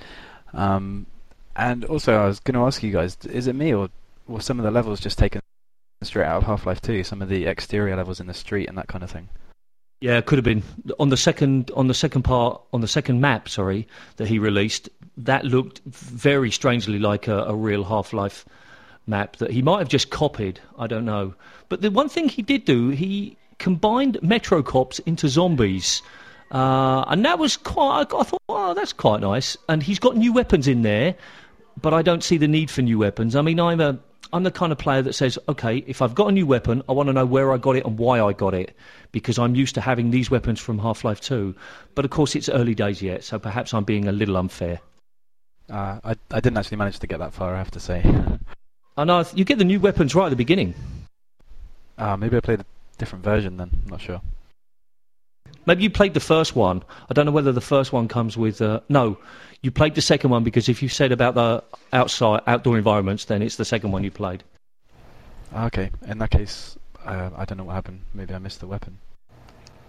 Um, 0.52 1.06
and 1.56 1.84
also, 1.84 2.14
I 2.14 2.26
was 2.26 2.40
going 2.40 2.54
to 2.54 2.66
ask 2.66 2.82
you 2.82 2.92
guys: 2.92 3.16
is 3.24 3.46
it 3.46 3.54
me, 3.54 3.74
or 3.74 3.88
were 4.26 4.40
some 4.40 4.58
of 4.58 4.64
the 4.64 4.70
levels 4.70 5.00
just 5.00 5.18
taken 5.18 5.40
straight 6.02 6.26
out 6.26 6.38
of 6.38 6.42
Half-Life 6.44 6.80
2? 6.80 7.04
Some 7.04 7.22
of 7.22 7.28
the 7.28 7.46
exterior 7.46 7.96
levels 7.96 8.20
in 8.20 8.26
the 8.26 8.34
street 8.34 8.68
and 8.68 8.76
that 8.78 8.88
kind 8.88 9.02
of 9.02 9.10
thing. 9.10 9.28
Yeah, 10.00 10.18
it 10.18 10.26
could 10.26 10.36
have 10.36 10.44
been 10.44 10.62
on 10.98 11.08
the 11.08 11.16
second 11.16 11.70
on 11.74 11.86
the 11.86 11.94
second 11.94 12.22
part 12.22 12.60
on 12.72 12.82
the 12.82 12.88
second 12.88 13.20
map. 13.20 13.48
Sorry, 13.48 13.88
that 14.16 14.28
he 14.28 14.38
released. 14.38 14.90
That 15.16 15.44
looked 15.44 15.80
very 15.86 16.50
strangely 16.50 16.98
like 16.98 17.28
a, 17.28 17.44
a 17.44 17.54
real 17.54 17.84
Half 17.84 18.12
Life 18.12 18.44
map 19.06 19.36
that 19.36 19.50
he 19.50 19.62
might 19.62 19.78
have 19.78 19.88
just 19.88 20.10
copied. 20.10 20.60
I 20.78 20.86
don't 20.86 21.04
know. 21.04 21.34
But 21.68 21.80
the 21.80 21.90
one 21.90 22.08
thing 22.08 22.28
he 22.28 22.42
did 22.42 22.66
do, 22.66 22.90
he 22.90 23.36
combined 23.58 24.18
Metro 24.22 24.62
Cops 24.62 24.98
into 25.00 25.28
zombies. 25.28 26.02
Uh, 26.50 27.04
and 27.08 27.24
that 27.24 27.38
was 27.38 27.56
quite. 27.56 28.12
I 28.12 28.22
thought, 28.22 28.42
oh, 28.48 28.74
that's 28.74 28.92
quite 28.92 29.20
nice. 29.20 29.56
And 29.68 29.82
he's 29.82 29.98
got 29.98 30.16
new 30.16 30.32
weapons 30.32 30.68
in 30.68 30.82
there, 30.82 31.14
but 31.80 31.94
I 31.94 32.02
don't 32.02 32.22
see 32.22 32.36
the 32.36 32.48
need 32.48 32.70
for 32.70 32.82
new 32.82 32.98
weapons. 32.98 33.36
I 33.36 33.42
mean, 33.42 33.60
I'm 33.60 33.80
a 33.80 33.98
I'm 34.32 34.42
the 34.42 34.50
kind 34.50 34.72
of 34.72 34.78
player 34.78 35.02
that 35.02 35.12
says, 35.12 35.38
okay, 35.48 35.84
if 35.86 36.02
I've 36.02 36.14
got 36.14 36.28
a 36.28 36.32
new 36.32 36.46
weapon, 36.46 36.82
I 36.88 36.92
want 36.92 37.08
to 37.08 37.12
know 37.12 37.24
where 37.24 37.52
I 37.52 37.58
got 37.58 37.76
it 37.76 37.86
and 37.86 37.96
why 37.96 38.20
I 38.20 38.32
got 38.32 38.54
it, 38.54 38.76
because 39.12 39.38
I'm 39.38 39.54
used 39.54 39.74
to 39.76 39.80
having 39.80 40.10
these 40.10 40.30
weapons 40.30 40.58
from 40.58 40.78
Half 40.78 41.04
Life 41.04 41.20
2. 41.20 41.54
But 41.94 42.04
of 42.04 42.10
course, 42.10 42.34
it's 42.34 42.48
early 42.48 42.74
days 42.74 43.00
yet, 43.00 43.22
so 43.22 43.38
perhaps 43.38 43.72
I'm 43.72 43.84
being 43.84 44.08
a 44.08 44.12
little 44.12 44.36
unfair. 44.36 44.80
Uh, 45.70 46.00
I, 46.02 46.16
I 46.30 46.40
didn't 46.40 46.58
actually 46.58 46.78
manage 46.78 46.98
to 46.98 47.06
get 47.06 47.18
that 47.20 47.34
far, 47.34 47.54
I 47.54 47.58
have 47.58 47.70
to 47.72 47.80
say. 47.80 48.04
I 48.96 49.04
know, 49.04 49.24
you 49.34 49.44
get 49.44 49.58
the 49.58 49.64
new 49.64 49.78
weapons 49.78 50.14
right 50.14 50.26
at 50.26 50.30
the 50.30 50.36
beginning. 50.36 50.74
Uh, 51.96 52.16
maybe 52.16 52.36
I 52.36 52.40
played 52.40 52.60
a 52.60 52.66
different 52.98 53.24
version 53.24 53.56
then, 53.56 53.70
I'm 53.84 53.90
not 53.90 54.00
sure. 54.00 54.20
Maybe 55.66 55.82
you 55.82 55.90
played 55.90 56.14
the 56.14 56.20
first 56.20 56.54
one. 56.54 56.82
I 57.10 57.14
don't 57.14 57.26
know 57.26 57.32
whether 57.32 57.52
the 57.52 57.60
first 57.60 57.92
one 57.92 58.06
comes 58.06 58.36
with. 58.36 58.62
Uh, 58.62 58.80
no, 58.88 59.18
you 59.62 59.70
played 59.72 59.96
the 59.96 60.00
second 60.00 60.30
one 60.30 60.44
because 60.44 60.68
if 60.68 60.82
you 60.82 60.88
said 60.88 61.10
about 61.10 61.34
the 61.34 61.64
outside 61.92 62.42
outdoor 62.46 62.78
environments, 62.78 63.24
then 63.24 63.42
it's 63.42 63.56
the 63.56 63.64
second 63.64 63.90
one 63.90 64.04
you 64.04 64.10
played. 64.10 64.44
Okay, 65.54 65.90
in 66.06 66.18
that 66.18 66.30
case, 66.30 66.76
uh, 67.04 67.30
I 67.36 67.44
don't 67.44 67.58
know 67.58 67.64
what 67.64 67.74
happened. 67.74 68.02
Maybe 68.14 68.32
I 68.32 68.38
missed 68.38 68.60
the 68.60 68.66
weapon. 68.66 68.98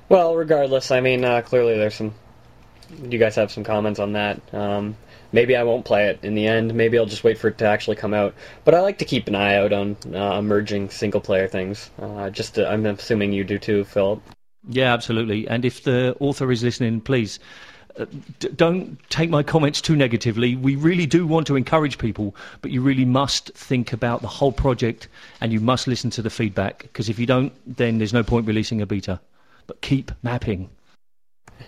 Well, 0.10 0.36
regardless, 0.36 0.90
I 0.90 1.00
mean, 1.02 1.24
uh, 1.24 1.42
clearly 1.42 1.78
there's 1.78 1.96
some. 1.96 2.14
You 3.04 3.20
guys 3.20 3.36
have 3.36 3.52
some 3.52 3.66
comments 3.66 4.00
on 4.00 4.14
that. 4.14 4.42
Um, 4.54 4.96
maybe 5.34 5.58
I 5.58 5.64
won't 5.64 5.84
play 5.84 6.08
it 6.08 6.20
in 6.24 6.36
the 6.36 6.48
end. 6.48 6.74
Maybe 6.74 6.98
I'll 6.98 7.06
just 7.06 7.24
wait 7.26 7.38
for 7.38 7.50
it 7.50 7.58
to 7.58 7.66
actually 7.66 7.98
come 7.98 8.14
out. 8.14 8.34
But 8.64 8.76
I 8.76 8.80
like 8.80 8.98
to 9.00 9.06
keep 9.06 9.28
an 9.28 9.36
eye 9.36 9.56
out 9.56 9.74
on 9.74 9.98
uh, 10.14 10.40
emerging 10.40 10.90
single 10.90 11.20
player 11.20 11.50
things. 11.50 11.92
Uh, 12.02 12.30
just 12.30 12.56
to, 12.56 12.66
I'm 12.66 12.86
assuming 12.86 13.34
you 13.34 13.44
do 13.44 13.60
too, 13.60 13.84
Phillip. 13.84 14.22
Yeah, 14.70 14.94
absolutely. 14.94 15.48
And 15.48 15.64
if 15.66 15.84
the 15.84 16.16
author 16.20 16.52
is 16.52 16.64
listening, 16.64 17.02
please 17.02 17.40
uh, 17.98 18.06
d- 18.40 18.50
don't 18.56 19.00
take 19.10 19.30
my 19.30 19.44
comments 19.44 19.82
too 19.82 19.96
negatively. 19.96 20.56
We 20.56 20.76
really 20.76 21.06
do 21.06 21.26
want 21.26 21.48
to 21.48 21.56
encourage 21.56 21.98
people, 21.98 22.36
but 22.62 22.72
you 22.72 22.82
really 22.82 23.06
must 23.06 23.52
think 23.54 23.94
about 23.94 24.22
the 24.22 24.28
whole 24.28 24.52
project 24.52 25.08
and 25.42 25.52
you 25.52 25.60
must 25.60 25.88
listen 25.88 26.10
to 26.12 26.22
the 26.22 26.30
feedback 26.30 26.84
because 26.84 27.10
if 27.10 27.18
you 27.18 27.26
don't, 27.26 27.54
then 27.66 27.98
there's 27.98 28.14
no 28.14 28.24
point 28.24 28.46
releasing 28.46 28.82
a 28.82 28.86
beta. 28.86 29.20
But 29.68 29.82
keep 29.82 30.12
mapping. 30.22 30.70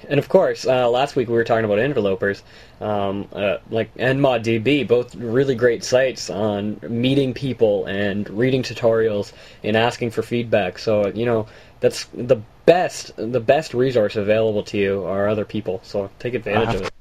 And 0.08 0.19
of 0.19 0.30
course, 0.30 0.65
uh, 0.65 0.89
last 0.89 1.15
week 1.15 1.28
we 1.28 1.36
were 1.36 1.43
talking 1.43 1.65
about 1.65 1.80
Interlopers, 1.80 2.41
um, 2.82 3.28
uh, 3.34 3.58
like 3.69 3.93
NModDB, 3.95 4.88
both 4.88 5.13
really 5.15 5.56
great 5.56 5.84
sites 5.84 6.30
on 6.30 6.80
meeting 6.88 7.34
people 7.34 7.86
and 7.86 8.30
reading 8.30 8.63
tutorials 8.63 9.34
and 9.63 9.78
asking 9.78 10.12
for 10.12 10.21
feedback. 10.21 10.80
So 10.80 11.08
you 11.08 11.25
know 11.25 11.47
that's 11.80 12.06
the 12.13 12.41
best 12.65 13.12
the 13.17 13.39
best 13.39 13.73
resource 13.73 14.15
available 14.15 14.63
to 14.63 14.78
you 14.78 15.04
are 15.06 15.28
other 15.28 15.45
people. 15.45 15.82
So 15.84 16.10
take 16.19 16.34
advantage 16.34 16.75
of 16.75 16.82
it. 16.84 16.93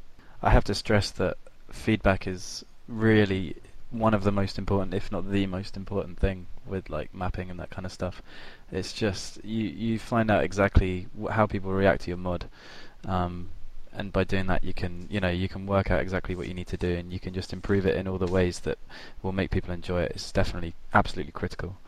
I 0.42 0.50
have 0.50 0.64
to 0.64 0.74
stress 0.74 1.10
that 1.12 1.36
feedback 1.70 2.26
is 2.26 2.64
really 2.86 3.56
one 3.90 4.14
of 4.14 4.24
the 4.24 4.32
most 4.32 4.58
important, 4.58 4.94
if 4.94 5.10
not 5.10 5.30
the 5.30 5.46
most 5.46 5.76
important 5.76 6.18
thing 6.18 6.46
with 6.66 6.90
like 6.90 7.14
mapping 7.14 7.50
and 7.50 7.58
that 7.58 7.70
kind 7.70 7.86
of 7.86 7.92
stuff. 7.92 8.22
It's 8.70 8.92
just 8.92 9.42
you 9.44 9.64
you 9.66 9.98
find 9.98 10.30
out 10.30 10.44
exactly 10.44 11.06
how 11.30 11.46
people 11.46 11.72
react 11.72 12.02
to 12.02 12.10
your 12.10 12.18
mod, 12.18 12.48
um, 13.06 13.48
and 13.92 14.12
by 14.12 14.24
doing 14.24 14.46
that 14.48 14.62
you 14.62 14.74
can 14.74 15.06
you 15.10 15.20
know 15.20 15.30
you 15.30 15.48
can 15.48 15.66
work 15.66 15.90
out 15.90 16.00
exactly 16.00 16.34
what 16.34 16.48
you 16.48 16.54
need 16.54 16.66
to 16.68 16.76
do 16.76 16.94
and 16.94 17.12
you 17.12 17.18
can 17.18 17.32
just 17.32 17.52
improve 17.52 17.86
it 17.86 17.96
in 17.96 18.06
all 18.06 18.18
the 18.18 18.26
ways 18.26 18.60
that 18.60 18.78
will 19.22 19.32
make 19.32 19.50
people 19.50 19.72
enjoy 19.72 20.02
it. 20.02 20.12
It's 20.14 20.32
definitely 20.32 20.74
absolutely 20.92 21.32
critical. 21.32 21.78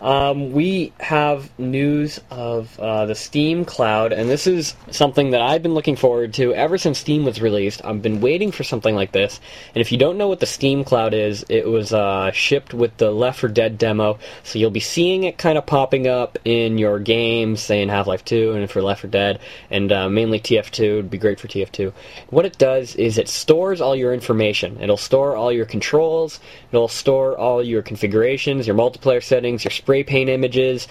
Um, 0.00 0.52
we 0.52 0.92
have 1.00 1.50
news 1.58 2.20
of 2.30 2.78
uh, 2.78 3.06
the 3.06 3.14
Steam 3.14 3.64
Cloud, 3.64 4.12
and 4.12 4.28
this 4.28 4.46
is 4.46 4.74
something 4.90 5.30
that 5.30 5.40
I've 5.40 5.62
been 5.62 5.72
looking 5.72 5.96
forward 5.96 6.34
to 6.34 6.52
ever 6.52 6.76
since 6.76 6.98
Steam 6.98 7.24
was 7.24 7.40
released. 7.40 7.82
I've 7.82 8.02
been 8.02 8.20
waiting 8.20 8.52
for 8.52 8.62
something 8.62 8.94
like 8.94 9.12
this, 9.12 9.40
and 9.74 9.80
if 9.80 9.90
you 9.90 9.96
don't 9.96 10.18
know 10.18 10.28
what 10.28 10.40
the 10.40 10.46
Steam 10.46 10.84
Cloud 10.84 11.14
is, 11.14 11.46
it 11.48 11.66
was 11.66 11.94
uh, 11.94 12.30
shipped 12.32 12.74
with 12.74 12.94
the 12.98 13.10
Left 13.10 13.40
4 13.40 13.48
Dead 13.48 13.78
demo, 13.78 14.18
so 14.42 14.58
you'll 14.58 14.70
be 14.70 14.80
seeing 14.80 15.24
it 15.24 15.38
kind 15.38 15.56
of 15.56 15.64
popping 15.64 16.06
up 16.06 16.38
in 16.44 16.76
your 16.76 16.98
games, 16.98 17.62
say 17.62 17.80
in 17.80 17.88
Half-Life 17.88 18.24
2 18.24 18.52
and 18.52 18.70
for 18.70 18.82
Left 18.82 19.00
4 19.00 19.10
Dead, 19.10 19.40
and 19.70 19.90
uh, 19.92 20.10
mainly 20.10 20.38
TF2. 20.40 20.80
It 20.80 20.96
would 20.96 21.10
be 21.10 21.18
great 21.18 21.40
for 21.40 21.48
TF2. 21.48 21.92
What 22.28 22.44
it 22.44 22.58
does 22.58 22.94
is 22.96 23.16
it 23.16 23.28
stores 23.28 23.80
all 23.80 23.96
your 23.96 24.12
information. 24.12 24.78
It'll 24.80 24.98
store 24.98 25.36
all 25.36 25.50
your 25.50 25.66
controls, 25.66 26.38
it'll 26.70 26.88
store 26.88 27.38
all 27.38 27.62
your 27.62 27.80
configurations, 27.80 28.66
your 28.66 28.76
multiplayer 28.76 29.22
settings, 29.22 29.64
your 29.64 29.70
spray 29.86 30.02
paint 30.02 30.28
images, 30.28 30.88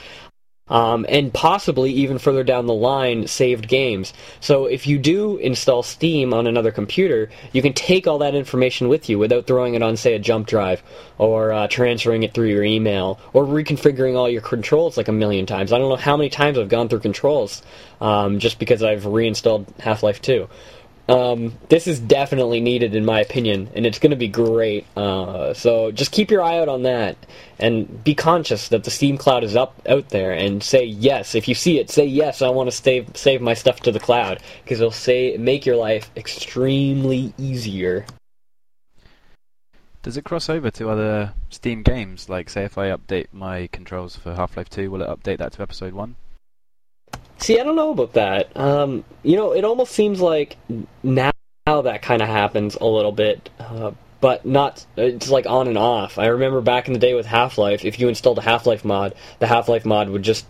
um, 0.69 1.05
and 1.09 1.33
possibly 1.33 1.91
even 1.91 2.17
further 2.17 2.45
down 2.45 2.65
the 2.65 2.73
line, 2.73 3.27
saved 3.27 3.67
games. 3.67 4.13
So 4.39 4.67
if 4.67 4.87
you 4.87 4.97
do 4.97 5.35
install 5.35 5.83
Steam 5.83 6.33
on 6.33 6.47
another 6.47 6.71
computer, 6.71 7.29
you 7.51 7.61
can 7.61 7.73
take 7.73 8.07
all 8.07 8.19
that 8.19 8.35
information 8.35 8.87
with 8.87 9.09
you 9.09 9.19
without 9.19 9.47
throwing 9.47 9.75
it 9.75 9.83
on, 9.83 9.97
say, 9.97 10.13
a 10.15 10.19
jump 10.19 10.47
drive, 10.47 10.81
or 11.17 11.51
uh, 11.51 11.67
transferring 11.67 12.23
it 12.23 12.33
through 12.33 12.47
your 12.47 12.63
email, 12.63 13.19
or 13.33 13.43
reconfiguring 13.43 14.15
all 14.15 14.29
your 14.29 14.41
controls 14.41 14.95
like 14.95 15.09
a 15.09 15.11
million 15.11 15.45
times. 15.45 15.73
I 15.73 15.77
don't 15.77 15.89
know 15.89 15.97
how 15.97 16.15
many 16.15 16.29
times 16.29 16.57
I've 16.57 16.69
gone 16.69 16.87
through 16.87 17.01
controls 17.01 17.61
um, 17.99 18.39
just 18.39 18.57
because 18.57 18.81
I've 18.81 19.05
reinstalled 19.05 19.67
Half 19.79 20.03
Life 20.03 20.21
2. 20.21 20.47
Um, 21.07 21.53
this 21.69 21.85
is 21.85 21.99
definitely 21.99 22.59
needed, 22.59 22.95
in 22.95 23.05
my 23.05 23.19
opinion, 23.19 23.69
and 23.75 23.85
it's 23.85 23.99
going 23.99 24.11
to 24.11 24.15
be 24.15 24.27
great. 24.27 24.85
Uh, 24.97 25.53
so 25.53 25.91
just 25.91 26.11
keep 26.11 26.31
your 26.31 26.41
eye 26.41 26.57
out 26.57 26.67
on 26.67 26.83
that, 26.83 27.15
and 27.59 28.03
be 28.03 28.15
conscious 28.15 28.69
that 28.69 28.83
the 28.83 28.91
Steam 28.91 29.17
Cloud 29.17 29.43
is 29.43 29.55
up 29.55 29.79
out 29.87 30.09
there, 30.09 30.31
and 30.31 30.63
say 30.63 30.83
yes 30.83 31.35
if 31.35 31.47
you 31.47 31.53
see 31.53 31.79
it. 31.79 31.91
Say 31.91 32.05
yes, 32.05 32.41
I 32.41 32.49
want 32.49 32.71
to 32.71 32.75
save 32.75 33.15
save 33.15 33.41
my 33.41 33.53
stuff 33.53 33.81
to 33.81 33.91
the 33.91 33.99
cloud 33.99 34.41
because 34.63 34.79
it'll 34.79 34.91
say 34.91 35.37
make 35.37 35.65
your 35.65 35.75
life 35.75 36.09
extremely 36.17 37.33
easier. 37.37 38.05
Does 40.01 40.17
it 40.17 40.23
cross 40.23 40.49
over 40.49 40.69
to 40.69 40.89
other 40.89 41.33
Steam 41.49 41.81
games? 41.81 42.29
Like, 42.29 42.47
say, 42.49 42.63
if 42.63 42.77
I 42.77 42.89
update 42.89 43.27
my 43.31 43.67
controls 43.71 44.15
for 44.15 44.35
Half-Life 44.35 44.69
2, 44.69 44.91
will 44.91 45.01
it 45.01 45.09
update 45.09 45.39
that 45.39 45.53
to 45.53 45.63
Episode 45.63 45.93
1? 45.93 46.15
See, 47.37 47.59
I 47.59 47.63
don't 47.63 47.75
know 47.75 47.91
about 47.91 48.13
that. 48.13 48.55
Um, 48.55 49.03
you 49.23 49.35
know, 49.35 49.53
it 49.53 49.65
almost 49.65 49.91
seems 49.91 50.21
like 50.21 50.57
now 51.03 51.31
that 51.65 52.01
kind 52.01 52.21
of 52.21 52.27
happens 52.27 52.75
a 52.75 52.85
little 52.85 53.11
bit, 53.11 53.49
uh, 53.59 53.91
but 54.21 54.45
not. 54.45 54.85
It's 54.95 55.29
like 55.29 55.45
on 55.45 55.67
and 55.67 55.77
off. 55.77 56.17
I 56.17 56.27
remember 56.27 56.61
back 56.61 56.87
in 56.87 56.93
the 56.93 56.99
day 56.99 57.13
with 57.13 57.25
Half 57.25 57.57
Life, 57.57 57.85
if 57.85 57.99
you 57.99 58.07
installed 58.07 58.37
a 58.37 58.41
Half 58.41 58.65
Life 58.65 58.85
mod, 58.85 59.13
the 59.39 59.47
Half 59.47 59.69
Life 59.69 59.85
mod 59.85 60.09
would 60.09 60.23
just 60.23 60.45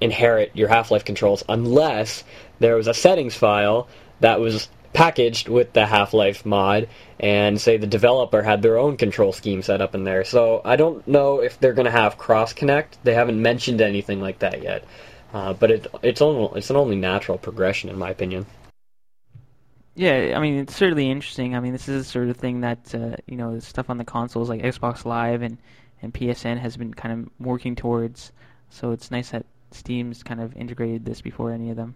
inherit 0.00 0.52
your 0.54 0.68
Half 0.68 0.90
Life 0.90 1.04
controls 1.04 1.42
unless 1.48 2.22
there 2.60 2.76
was 2.76 2.86
a 2.86 2.94
settings 2.94 3.34
file 3.34 3.88
that 4.20 4.40
was 4.40 4.68
packaged 4.92 5.48
with 5.48 5.72
the 5.72 5.86
Half 5.86 6.14
Life 6.14 6.46
mod, 6.46 6.88
and 7.20 7.60
say 7.60 7.76
the 7.76 7.86
developer 7.86 8.42
had 8.42 8.62
their 8.62 8.78
own 8.78 8.96
control 8.96 9.32
scheme 9.32 9.62
set 9.62 9.80
up 9.80 9.94
in 9.94 10.04
there. 10.04 10.24
So 10.24 10.62
I 10.64 10.76
don't 10.76 11.06
know 11.06 11.40
if 11.40 11.60
they're 11.60 11.72
going 11.72 11.86
to 11.86 11.90
have 11.90 12.16
cross 12.16 12.52
connect. 12.52 13.02
They 13.04 13.14
haven't 13.14 13.42
mentioned 13.42 13.80
anything 13.80 14.20
like 14.20 14.38
that 14.38 14.62
yet. 14.62 14.84
Uh, 15.32 15.52
but 15.52 15.70
it 15.70 15.86
it's 16.02 16.22
only 16.22 16.58
it's 16.58 16.70
an 16.70 16.76
only 16.76 16.96
natural 16.96 17.38
progression 17.38 17.90
in 17.90 17.98
my 17.98 18.10
opinion. 18.10 18.46
Yeah, 19.94 20.34
I 20.36 20.40
mean 20.40 20.58
it's 20.58 20.74
certainly 20.74 21.10
interesting. 21.10 21.54
I 21.54 21.60
mean 21.60 21.72
this 21.72 21.88
is 21.88 22.04
the 22.04 22.10
sort 22.10 22.28
of 22.28 22.36
thing 22.36 22.60
that 22.60 22.94
uh, 22.94 23.16
you 23.26 23.36
know 23.36 23.58
stuff 23.58 23.90
on 23.90 23.98
the 23.98 24.04
consoles 24.04 24.48
like 24.48 24.62
Xbox 24.62 25.04
Live 25.04 25.42
and 25.42 25.58
and 26.00 26.14
PSN 26.14 26.58
has 26.58 26.76
been 26.76 26.94
kind 26.94 27.20
of 27.20 27.46
working 27.46 27.74
towards. 27.74 28.32
So 28.70 28.92
it's 28.92 29.10
nice 29.10 29.30
that 29.30 29.46
Steam's 29.72 30.22
kind 30.22 30.40
of 30.40 30.56
integrated 30.56 31.04
this 31.04 31.20
before 31.20 31.52
any 31.52 31.70
of 31.70 31.76
them. 31.76 31.94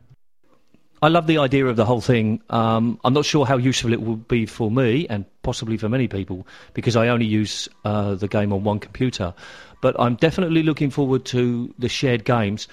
I 1.03 1.09
love 1.09 1.27
the 1.27 1.39
idea 1.39 1.67
of 1.67 1.75
the 1.75 1.85
whole 1.85 2.01
thing. 2.01 2.41
Um, 2.49 3.01
I'm 3.05 3.13
not 3.13 3.25
sure 3.25 3.45
how 3.45 3.57
useful 3.57 3.93
it 3.93 4.03
will 4.03 4.17
be 4.17 4.47
for 4.47 4.71
me 4.71 5.07
and 5.11 5.25
possibly 5.43 5.77
for 5.77 5.89
many 5.89 6.07
people 6.07 6.47
because 6.75 6.95
I 6.95 7.09
only 7.09 7.27
use 7.27 7.69
uh, 7.85 8.15
the 8.15 8.29
game 8.29 8.53
on 8.53 8.63
one 8.63 8.79
computer. 8.79 9.35
But 9.81 9.99
I'm 9.99 10.15
definitely 10.15 10.63
looking 10.63 10.91
forward 10.91 11.25
to 11.27 11.75
the 11.77 11.89
shared 11.89 12.25
games. 12.25 12.69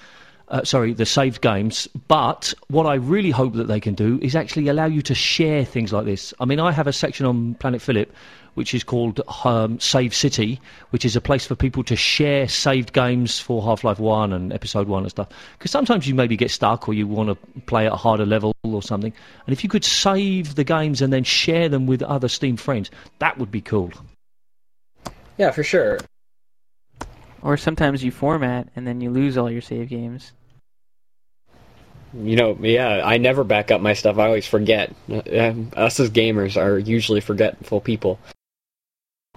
Uh, 0.50 0.64
sorry, 0.64 0.94
the 0.94 1.06
saved 1.06 1.42
games. 1.42 1.88
But 2.08 2.54
what 2.70 2.86
I 2.86 2.96
really 2.96 3.32
hope 3.32 3.54
that 3.54 3.68
they 3.68 3.80
can 3.80 3.94
do 3.94 4.20
is 4.22 4.36
actually 4.36 4.68
allow 4.68 4.86
you 4.86 5.02
to 5.04 5.14
share 5.14 5.64
things 5.64 5.94
like 5.94 6.06
this. 6.06 6.34
I 6.40 6.46
mean, 6.46 6.60
I 6.60 6.72
have 6.72 6.88
a 6.88 6.94
section 6.94 7.26
on 7.26 7.54
Planet 7.56 7.82
Phillip 7.82 8.12
which 8.60 8.74
is 8.74 8.84
called 8.84 9.22
um, 9.46 9.80
Save 9.80 10.14
City, 10.14 10.60
which 10.90 11.06
is 11.06 11.16
a 11.16 11.22
place 11.22 11.46
for 11.46 11.56
people 11.56 11.82
to 11.84 11.96
share 11.96 12.46
saved 12.48 12.92
games 12.92 13.40
for 13.40 13.64
Half 13.64 13.86
Life 13.86 14.00
1 14.00 14.34
and 14.34 14.52
Episode 14.52 14.90
1 14.90 15.04
and 15.04 15.10
stuff. 15.10 15.30
Because 15.58 15.72
sometimes 15.72 16.08
you 16.08 16.14
maybe 16.14 16.36
get 16.36 16.52
stuck 16.52 16.90
or 16.90 16.94
you 16.94 17.08
want 17.08 17.30
to 17.30 17.62
play 17.62 17.86
at 17.86 17.94
a 17.94 17.96
harder 17.96 18.26
level 18.26 18.54
or 18.64 18.82
something. 18.82 19.14
And 19.48 19.54
if 19.54 19.64
you 19.64 19.70
could 19.70 19.86
save 19.86 20.56
the 20.56 20.66
games 20.66 21.02
and 21.02 21.14
then 21.14 21.24
share 21.24 21.70
them 21.70 21.88
with 21.88 22.02
other 22.04 22.28
Steam 22.28 22.58
friends, 22.58 22.92
that 23.20 23.38
would 23.38 23.50
be 23.50 23.62
cool. 23.62 23.92
Yeah, 25.38 25.52
for 25.52 25.64
sure. 25.64 26.00
Or 27.42 27.56
sometimes 27.56 28.04
you 28.04 28.12
format 28.12 28.68
and 28.76 28.86
then 28.86 29.00
you 29.00 29.10
lose 29.10 29.38
all 29.38 29.50
your 29.50 29.62
save 29.62 29.88
games. 29.88 30.34
You 32.14 32.36
know, 32.36 32.58
yeah, 32.60 33.02
I 33.04 33.18
never 33.18 33.44
back 33.44 33.72
up 33.72 33.82
my 33.82 33.94
stuff. 33.94 34.18
I 34.18 34.26
always 34.26 34.48
forget. 34.48 34.94
Uh, 35.10 35.54
us 35.76 36.00
as 36.00 36.10
gamers 36.10 36.60
are 36.60 36.78
usually 36.78 37.22
forgetful 37.22 37.82
people. 37.82 38.20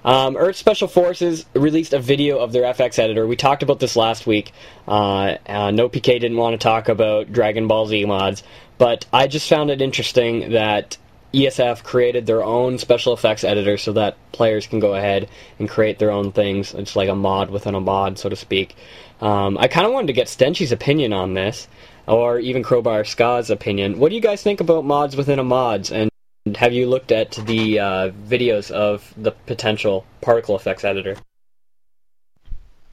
Um, 0.04 0.36
Earth 0.36 0.56
Special 0.56 0.88
Forces 0.88 1.46
released 1.54 1.92
a 1.92 1.98
video 2.00 2.38
of 2.38 2.52
their 2.52 2.64
FX 2.64 2.98
editor. 2.98 3.26
We 3.26 3.36
talked 3.36 3.62
about 3.62 3.78
this 3.78 3.94
last 3.94 4.26
week. 4.26 4.52
Uh, 4.88 5.36
uh, 5.46 5.70
no 5.70 5.88
PK 5.88 6.18
didn't 6.18 6.36
want 6.36 6.54
to 6.54 6.58
talk 6.58 6.88
about 6.88 7.32
Dragon 7.32 7.68
Ball 7.68 7.86
Z 7.86 8.04
mods, 8.04 8.42
but 8.78 9.06
I 9.12 9.28
just 9.28 9.48
found 9.48 9.70
it 9.70 9.80
interesting 9.80 10.52
that 10.52 10.96
ESF 11.32 11.82
created 11.84 12.26
their 12.26 12.42
own 12.42 12.78
special 12.78 13.14
effects 13.14 13.44
editor 13.44 13.78
so 13.78 13.92
that 13.92 14.16
players 14.32 14.66
can 14.66 14.80
go 14.80 14.94
ahead 14.94 15.28
and 15.58 15.68
create 15.68 15.98
their 15.98 16.10
own 16.10 16.32
things. 16.32 16.74
It's 16.74 16.96
like 16.96 17.08
a 17.08 17.14
mod 17.14 17.50
within 17.50 17.74
a 17.74 17.80
mod, 17.80 18.18
so 18.18 18.28
to 18.28 18.36
speak. 18.36 18.76
Um, 19.20 19.56
I 19.58 19.68
kind 19.68 19.86
of 19.86 19.92
wanted 19.92 20.08
to 20.08 20.12
get 20.14 20.28
Stenchy's 20.28 20.72
opinion 20.72 21.12
on 21.12 21.34
this, 21.34 21.68
or 22.06 22.38
even 22.38 22.62
CrowBarSka's 22.62 23.50
opinion. 23.50 23.98
What 23.98 24.10
do 24.10 24.14
you 24.14 24.20
guys 24.20 24.42
think 24.42 24.60
about 24.60 24.84
mods 24.84 25.16
within 25.16 25.38
a 25.38 25.44
mods, 25.44 25.90
and 25.90 26.10
have 26.56 26.72
you 26.72 26.88
looked 26.88 27.12
at 27.12 27.32
the 27.32 27.78
uh, 27.78 28.10
videos 28.10 28.70
of 28.70 29.12
the 29.16 29.30
potential 29.30 30.04
particle 30.20 30.56
effects 30.56 30.84
editor? 30.84 31.16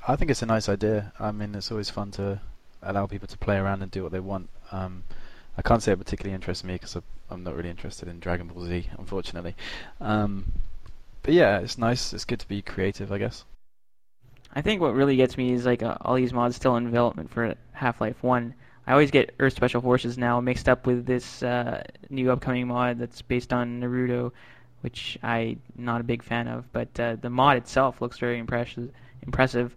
I 0.07 0.15
think 0.15 0.31
it's 0.31 0.41
a 0.41 0.47
nice 0.47 0.69
idea. 0.69 1.13
I 1.19 1.31
mean, 1.31 1.55
it's 1.55 1.71
always 1.71 1.89
fun 1.89 2.11
to 2.11 2.41
allow 2.81 3.07
people 3.07 3.27
to 3.27 3.37
play 3.37 3.57
around 3.57 3.81
and 3.81 3.91
do 3.91 4.03
what 4.03 4.11
they 4.11 4.19
want. 4.19 4.49
Um, 4.71 5.03
I 5.57 5.61
can't 5.61 5.83
say 5.83 5.91
it 5.91 5.99
particularly 5.99 6.33
interests 6.33 6.63
me 6.63 6.73
because 6.73 6.95
I'm 7.29 7.43
not 7.43 7.55
really 7.55 7.69
interested 7.69 8.07
in 8.07 8.19
Dragon 8.19 8.47
Ball 8.47 8.65
Z, 8.65 8.87
unfortunately. 8.97 9.55
Um, 9.99 10.53
but 11.21 11.33
yeah, 11.33 11.59
it's 11.59 11.77
nice. 11.77 12.13
It's 12.13 12.25
good 12.25 12.39
to 12.39 12.47
be 12.47 12.61
creative, 12.61 13.11
I 13.11 13.17
guess. 13.17 13.43
I 14.53 14.61
think 14.61 14.81
what 14.81 14.95
really 14.95 15.15
gets 15.15 15.37
me 15.37 15.51
is 15.51 15.65
like 15.65 15.83
uh, 15.83 15.97
all 16.01 16.15
these 16.15 16.33
mods 16.33 16.55
still 16.55 16.75
in 16.77 16.85
development 16.85 17.29
for 17.29 17.55
Half-Life 17.73 18.23
One. 18.23 18.55
I 18.89 18.93
always 18.93 19.11
get 19.11 19.35
Earth 19.39 19.53
Special 19.53 19.81
Forces 19.81 20.17
now 20.17 20.41
mixed 20.41 20.67
up 20.67 20.87
with 20.87 21.05
this 21.05 21.43
uh, 21.43 21.83
new 22.09 22.31
upcoming 22.31 22.67
mod 22.67 22.97
that's 22.97 23.21
based 23.21 23.53
on 23.53 23.81
Naruto, 23.81 24.31
which 24.81 25.15
I'm 25.21 25.61
not 25.77 26.01
a 26.01 26.03
big 26.03 26.23
fan 26.23 26.47
of. 26.47 26.65
But 26.73 26.99
uh, 26.99 27.17
the 27.21 27.29
mod 27.29 27.57
itself 27.57 28.01
looks 28.01 28.17
very 28.17 28.39
impressive. 28.39 28.89
Impressive, 29.21 29.75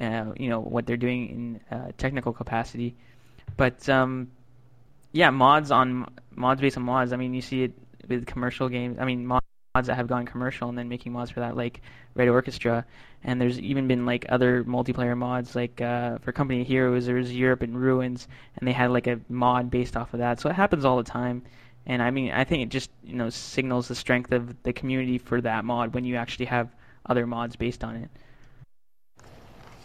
uh, 0.00 0.32
you 0.36 0.48
know 0.48 0.58
what 0.58 0.86
they're 0.86 0.96
doing 0.96 1.60
in 1.70 1.78
uh, 1.78 1.92
technical 1.98 2.32
capacity. 2.32 2.96
But 3.56 3.88
um, 3.88 4.32
yeah, 5.12 5.30
mods 5.30 5.70
on 5.70 6.08
mods 6.34 6.60
based 6.60 6.76
on 6.76 6.82
mods. 6.82 7.12
I 7.12 7.16
mean, 7.16 7.34
you 7.34 7.42
see 7.42 7.62
it 7.62 7.72
with 8.08 8.26
commercial 8.26 8.68
games. 8.68 8.98
I 8.98 9.04
mean, 9.04 9.24
mods 9.24 9.46
that 9.86 9.94
have 9.94 10.08
gone 10.08 10.26
commercial 10.26 10.68
and 10.68 10.76
then 10.76 10.88
making 10.88 11.12
mods 11.12 11.30
for 11.30 11.40
that, 11.40 11.56
like 11.56 11.80
Red 12.14 12.28
Orchestra. 12.28 12.84
And 13.24 13.40
there's 13.40 13.58
even 13.60 13.88
been 13.88 14.04
like 14.04 14.26
other 14.28 14.64
multiplayer 14.64 15.16
mods, 15.16 15.54
like 15.54 15.80
uh, 15.80 16.18
for 16.18 16.32
Company 16.32 16.62
of 16.62 16.66
Heroes, 16.66 17.06
there's 17.06 17.32
Europe 17.32 17.62
in 17.62 17.76
Ruins, 17.76 18.28
and 18.56 18.66
they 18.66 18.72
had 18.72 18.90
like 18.90 19.06
a 19.06 19.20
mod 19.28 19.70
based 19.70 19.96
off 19.96 20.12
of 20.12 20.20
that. 20.20 20.40
So 20.40 20.48
it 20.48 20.54
happens 20.54 20.84
all 20.84 20.96
the 20.96 21.02
time. 21.02 21.42
And 21.86 22.02
I 22.02 22.10
mean, 22.10 22.30
I 22.32 22.44
think 22.44 22.62
it 22.62 22.68
just 22.68 22.90
you 23.02 23.16
know 23.16 23.30
signals 23.30 23.88
the 23.88 23.94
strength 23.94 24.32
of 24.32 24.62
the 24.62 24.72
community 24.72 25.18
for 25.18 25.40
that 25.40 25.64
mod 25.64 25.94
when 25.94 26.04
you 26.04 26.16
actually 26.16 26.46
have 26.46 26.68
other 27.06 27.26
mods 27.26 27.56
based 27.56 27.82
on 27.82 27.96
it. 27.96 28.10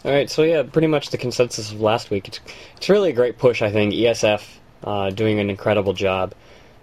All 0.04 0.12
right, 0.12 0.28
so 0.28 0.42
yeah, 0.42 0.62
pretty 0.62 0.86
much 0.86 1.08
the 1.08 1.16
consensus 1.16 1.72
of 1.72 1.80
last 1.80 2.10
week. 2.10 2.28
It's 2.28 2.40
it's 2.76 2.90
really 2.90 3.08
a 3.08 3.14
great 3.14 3.38
push, 3.38 3.62
I 3.62 3.72
think. 3.72 3.94
ESF 3.94 4.44
uh, 4.84 5.10
doing 5.10 5.40
an 5.40 5.48
incredible 5.48 5.94
job. 5.94 6.34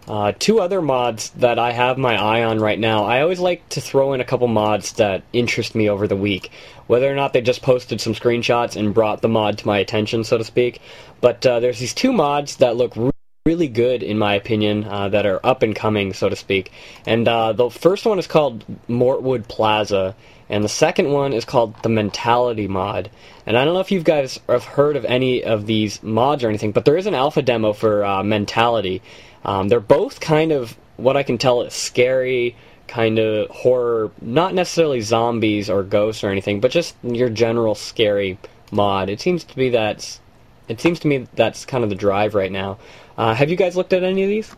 Uh, 0.08 0.34
two 0.38 0.60
other 0.60 0.82
mods 0.82 1.30
that 1.32 1.60
I 1.60 1.72
have 1.72 1.98
my 1.98 2.16
eye 2.16 2.44
on 2.44 2.60
right 2.60 2.80
now. 2.80 3.06
I 3.06 3.22
always 3.22 3.40
like 3.40 3.68
to 3.70 3.82
throw 3.82 4.14
in 4.14 4.22
a 4.22 4.26
couple 4.26 4.48
mods 4.48 4.94
that 4.94 5.24
interest 5.32 5.76
me 5.76 5.90
over 5.90 6.08
the 6.08 6.16
week, 6.16 6.52
whether 6.88 7.10
or 7.10 7.16
not 7.16 7.34
they 7.34 7.42
just 7.42 7.62
posted 7.62 8.02
some 8.02 8.14
screenshots 8.14 8.76
and 8.76 8.94
brought 8.94 9.22
the 9.22 9.30
mod 9.30 9.60
to 9.60 9.68
my 9.68 9.78
attention, 9.78 10.24
so 10.24 10.38
to 10.38 10.44
speak. 10.44 10.82
But 11.22 11.46
uh, 11.46 11.60
there's 11.60 11.80
these 11.80 11.94
two 11.94 12.12
mods 12.12 12.58
that 12.58 12.76
look 12.76 12.96
re- 12.96 13.12
really 13.46 13.68
good, 13.68 14.02
in 14.02 14.18
my 14.18 14.34
opinion, 14.36 14.84
uh, 14.86 15.10
that 15.10 15.26
are 15.26 15.40
up 15.46 15.62
and 15.62 15.76
coming, 15.76 16.14
so 16.14 16.30
to 16.30 16.36
speak. 16.36 16.72
And 17.06 17.28
uh, 17.28 17.54
the 17.54 17.70
first 17.70 18.06
one 18.06 18.18
is 18.18 18.28
called 18.28 18.66
Mortwood 18.88 19.48
Plaza, 19.48 20.16
and 20.50 20.64
the 20.64 20.70
second 20.70 21.12
one 21.12 21.32
is 21.32 21.46
called 21.46 21.82
the 21.84 21.90
Mentality 21.90 22.68
mod. 22.68 23.10
And 23.46 23.58
I 23.58 23.66
don't 23.66 23.74
know 23.74 23.80
if 23.80 23.92
you 23.92 24.02
guys 24.04 24.40
have 24.50 24.64
heard 24.64 24.96
of 24.96 25.06
any 25.06 25.44
of 25.44 25.66
these 25.66 26.04
mods 26.04 26.44
or 26.44 26.50
anything, 26.50 26.72
but 26.72 26.86
there 26.86 26.98
is 26.98 27.08
an 27.08 27.16
alpha 27.16 27.42
demo 27.42 27.72
for 27.74 28.04
uh, 28.04 28.24
Mentality. 28.24 29.02
Um, 29.44 29.68
they're 29.68 29.80
both 29.80 30.20
kind 30.20 30.52
of 30.52 30.78
what 30.98 31.18
I 31.18 31.24
can 31.24 31.38
tell 31.38 31.62
is 31.62 31.74
scary, 31.74 32.56
kind 32.88 33.20
of 33.20 33.50
horror, 33.50 34.12
not 34.22 34.54
necessarily 34.54 35.02
zombies 35.02 35.70
or 35.70 35.84
ghosts 35.84 36.24
or 36.24 36.30
anything, 36.30 36.60
but 36.60 36.72
just 36.72 36.96
your 37.04 37.30
general 37.30 37.76
scary 37.76 38.38
mod. 38.72 39.10
It 39.10 39.20
seems 39.22 39.44
to 39.46 39.56
be 39.56 39.70
that's 39.70 40.20
it 40.68 40.80
seems 40.80 41.00
to 41.02 41.08
me 41.08 41.28
that's 41.34 41.66
kind 41.66 41.84
of 41.84 41.90
the 41.90 41.96
drive 41.96 42.36
right 42.36 42.52
now. 42.52 42.78
Uh, 43.18 43.34
have 43.34 43.50
you 43.50 43.58
guys 43.58 43.76
looked 43.76 43.94
at 43.94 44.04
any 44.04 44.24
of 44.24 44.30
these? 44.30 44.56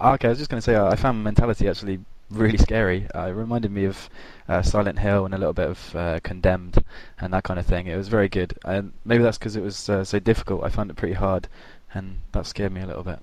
Okay, 0.00 0.28
I 0.28 0.30
was 0.30 0.38
just 0.38 0.50
going 0.50 0.60
to 0.60 0.64
say 0.64 0.74
uh, 0.74 0.90
I 0.90 0.96
found 0.96 1.22
Mentality 1.22 1.68
actually 1.68 2.00
really 2.30 2.58
scary. 2.58 3.06
Uh, 3.14 3.26
it 3.26 3.32
reminded 3.32 3.70
me 3.70 3.84
of 3.84 4.08
uh, 4.48 4.62
Silent 4.62 4.98
Hill 4.98 5.24
and 5.24 5.34
a 5.34 5.38
little 5.38 5.52
bit 5.52 5.68
of 5.68 5.96
uh, 5.96 6.20
Condemned 6.22 6.82
and 7.20 7.32
that 7.32 7.44
kind 7.44 7.60
of 7.60 7.66
thing. 7.66 7.86
It 7.86 7.96
was 7.96 8.08
very 8.08 8.28
good, 8.28 8.58
and 8.64 8.92
maybe 9.04 9.22
that's 9.22 9.38
because 9.38 9.54
it 9.54 9.62
was 9.62 9.88
uh, 9.88 10.04
so 10.04 10.18
difficult. 10.18 10.64
I 10.64 10.70
found 10.70 10.90
it 10.90 10.96
pretty 10.96 11.14
hard, 11.14 11.48
and 11.94 12.18
that 12.32 12.46
scared 12.46 12.72
me 12.72 12.80
a 12.80 12.86
little 12.86 13.04
bit. 13.04 13.20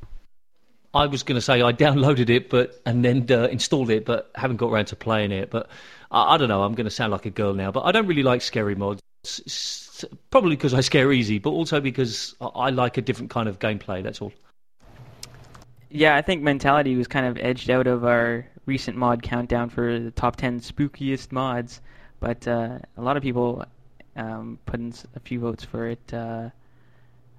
I 0.94 1.06
was 1.06 1.24
going 1.24 1.36
to 1.36 1.42
say 1.42 1.62
I 1.62 1.74
downloaded 1.86 2.30
it, 2.30 2.50
but 2.50 2.82
and 2.86 3.04
then 3.04 3.26
uh, 3.30 3.48
installed 3.48 3.90
it, 3.90 4.06
but 4.06 4.32
haven't 4.36 4.58
got 4.58 4.72
around 4.72 4.86
to 4.86 4.96
playing 4.96 5.32
it. 5.32 5.50
But 5.50 5.70
I, 6.12 6.36
I 6.36 6.38
don't 6.38 6.50
know. 6.50 6.64
I'm 6.64 6.74
going 6.76 6.86
to 6.86 6.92
sound 6.92 7.12
like 7.12 7.26
a 7.26 7.30
girl 7.30 7.54
now, 7.54 7.72
but 7.72 7.82
I 7.82 7.92
don't 7.92 8.08
really 8.08 8.24
like 8.24 8.42
scary 8.42 8.76
mods. 8.76 9.02
It's 9.24 10.06
probably 10.32 10.56
because 10.56 10.74
I 10.74 10.82
scare 10.82 11.12
easy, 11.12 11.40
but 11.40 11.52
also 11.52 11.80
because 11.80 12.36
I, 12.42 12.46
I 12.46 12.70
like 12.70 12.98
a 12.98 13.02
different 13.02 13.30
kind 13.32 13.50
of 13.50 13.60
gameplay. 13.60 14.04
That's 14.04 14.22
all. 14.22 14.34
Yeah, 15.92 16.16
I 16.16 16.22
think 16.22 16.44
Mentality 16.44 16.96
was 16.96 17.08
kind 17.08 17.26
of 17.26 17.38
edged 17.40 17.70
out 17.70 17.88
of 17.88 18.06
our 18.06 18.46
recent 18.68 18.96
mod 18.96 19.24
countdown 19.24 19.70
for 19.70 20.00
the 20.00 20.12
top 20.12 20.36
10 20.36 20.60
spookiest 20.60 21.32
mods, 21.32 21.82
but 22.20 22.48
uh, 22.48 22.78
a 22.96 23.02
lot 23.02 23.18
of 23.18 23.24
people 23.24 23.66
um, 24.16 24.60
put 24.68 24.80
in 24.80 24.94
a 25.16 25.20
few 25.20 25.40
votes 25.40 25.64
for 25.64 25.88
it, 25.88 26.14
uh, 26.14 26.50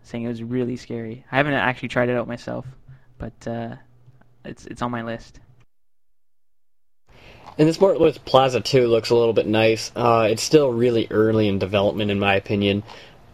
saying 0.02 0.24
it 0.24 0.28
was 0.28 0.42
really 0.42 0.76
scary. 0.76 1.24
I 1.30 1.36
haven't 1.36 1.52
actually 1.54 1.90
tried 1.90 2.08
it 2.08 2.16
out 2.16 2.26
myself 2.26 2.66
but 3.20 3.46
uh, 3.46 3.76
it's 4.44 4.66
it's 4.66 4.82
on 4.82 4.90
my 4.90 5.02
list. 5.02 5.38
And 7.58 7.68
this 7.68 7.78
Mortwood 7.78 8.24
Plaza 8.24 8.60
2 8.60 8.86
looks 8.86 9.10
a 9.10 9.14
little 9.14 9.34
bit 9.34 9.46
nice. 9.46 9.92
Uh, 9.94 10.28
it's 10.30 10.42
still 10.42 10.72
really 10.72 11.06
early 11.10 11.46
in 11.46 11.58
development, 11.58 12.10
in 12.10 12.18
my 12.18 12.34
opinion, 12.34 12.82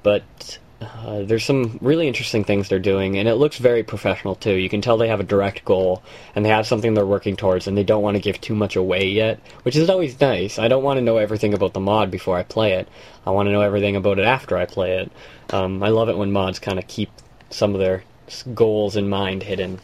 but 0.03 0.59
uh, 0.81 1.23
there's 1.23 1.45
some 1.45 1.79
really 1.81 2.09
interesting 2.09 2.43
things 2.43 2.69
they're 2.69 2.79
doing, 2.81 3.17
and 3.19 3.29
it 3.29 3.37
looks 3.37 3.59
very 3.59 3.85
professional 3.85 4.35
too. 4.35 4.55
You 4.55 4.69
can 4.69 4.81
tell 4.81 4.97
they 4.97 5.09
have 5.09 5.21
a 5.21 5.25
direct 5.25 5.65
goal, 5.65 6.03
and 6.35 6.45
they 6.45 6.49
have 6.49 6.67
something 6.67 6.95
they're 6.95 7.07
working 7.07 7.37
towards, 7.37 7.69
and 7.69 7.77
they 7.77 7.85
don't 7.85 8.03
want 8.03 8.17
to 8.17 8.23
give 8.23 8.41
too 8.41 8.57
much 8.57 8.75
away 8.75 9.07
yet, 9.07 9.39
which 9.63 9.77
is 9.77 9.89
always 9.89 10.21
nice. 10.21 10.59
I 10.59 10.67
don't 10.67 10.83
want 10.83 10.97
to 10.97 11.05
know 11.05 11.19
everything 11.19 11.55
about 11.55 11.73
the 11.73 11.81
mod 11.81 12.11
before 12.11 12.37
I 12.37 12.43
play 12.43 12.73
it. 12.73 12.89
I 13.25 13.31
want 13.31 13.47
to 13.47 13.53
know 13.53 13.61
everything 13.61 13.95
about 13.95 14.19
it 14.19 14.25
after 14.25 14.57
I 14.57 14.67
play 14.67 14.99
it. 14.99 15.13
Um, 15.51 15.83
I 15.83 15.91
love 15.91 16.09
it 16.09 16.19
when 16.19 16.33
mods 16.33 16.59
kind 16.59 16.79
of 16.79 16.89
keep 16.89 17.11
some 17.51 17.75
of 17.75 17.81
their 17.81 18.03
goals 18.55 18.97
in 18.97 19.09
mind 19.09 19.43
hidden. 19.45 19.81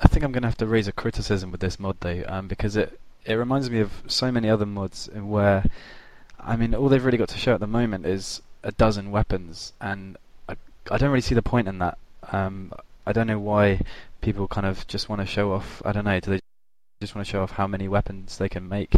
I 0.00 0.08
think 0.08 0.24
I'm 0.24 0.32
going 0.32 0.42
to 0.42 0.48
have 0.48 0.58
to 0.58 0.66
raise 0.66 0.88
a 0.88 0.92
criticism 0.92 1.50
with 1.50 1.60
this 1.60 1.80
mod 1.80 1.96
though, 2.00 2.22
um, 2.26 2.48
because 2.48 2.76
it 2.76 2.98
it 3.24 3.34
reminds 3.34 3.70
me 3.70 3.80
of 3.80 4.02
so 4.06 4.30
many 4.30 4.48
other 4.48 4.66
mods 4.66 5.08
where, 5.12 5.64
I 6.38 6.56
mean, 6.56 6.74
all 6.74 6.88
they've 6.88 7.04
really 7.04 7.18
got 7.18 7.28
to 7.30 7.38
show 7.38 7.54
at 7.54 7.60
the 7.60 7.66
moment 7.66 8.06
is 8.06 8.40
a 8.62 8.72
dozen 8.72 9.10
weapons, 9.10 9.72
and 9.80 10.16
I, 10.48 10.56
I 10.90 10.98
don't 10.98 11.10
really 11.10 11.20
see 11.22 11.34
the 11.34 11.42
point 11.42 11.68
in 11.68 11.78
that. 11.78 11.98
Um, 12.30 12.72
I 13.06 13.12
don't 13.12 13.26
know 13.26 13.38
why 13.38 13.80
people 14.20 14.48
kind 14.48 14.66
of 14.66 14.86
just 14.86 15.08
want 15.08 15.20
to 15.20 15.26
show 15.26 15.52
off. 15.52 15.82
I 15.84 15.92
don't 15.92 16.04
know. 16.04 16.20
Do 16.20 16.32
they 16.32 16.40
just 17.00 17.14
want 17.14 17.26
to 17.26 17.30
show 17.30 17.42
off 17.42 17.52
how 17.52 17.66
many 17.66 17.88
weapons 17.88 18.38
they 18.38 18.48
can 18.48 18.68
make? 18.68 18.96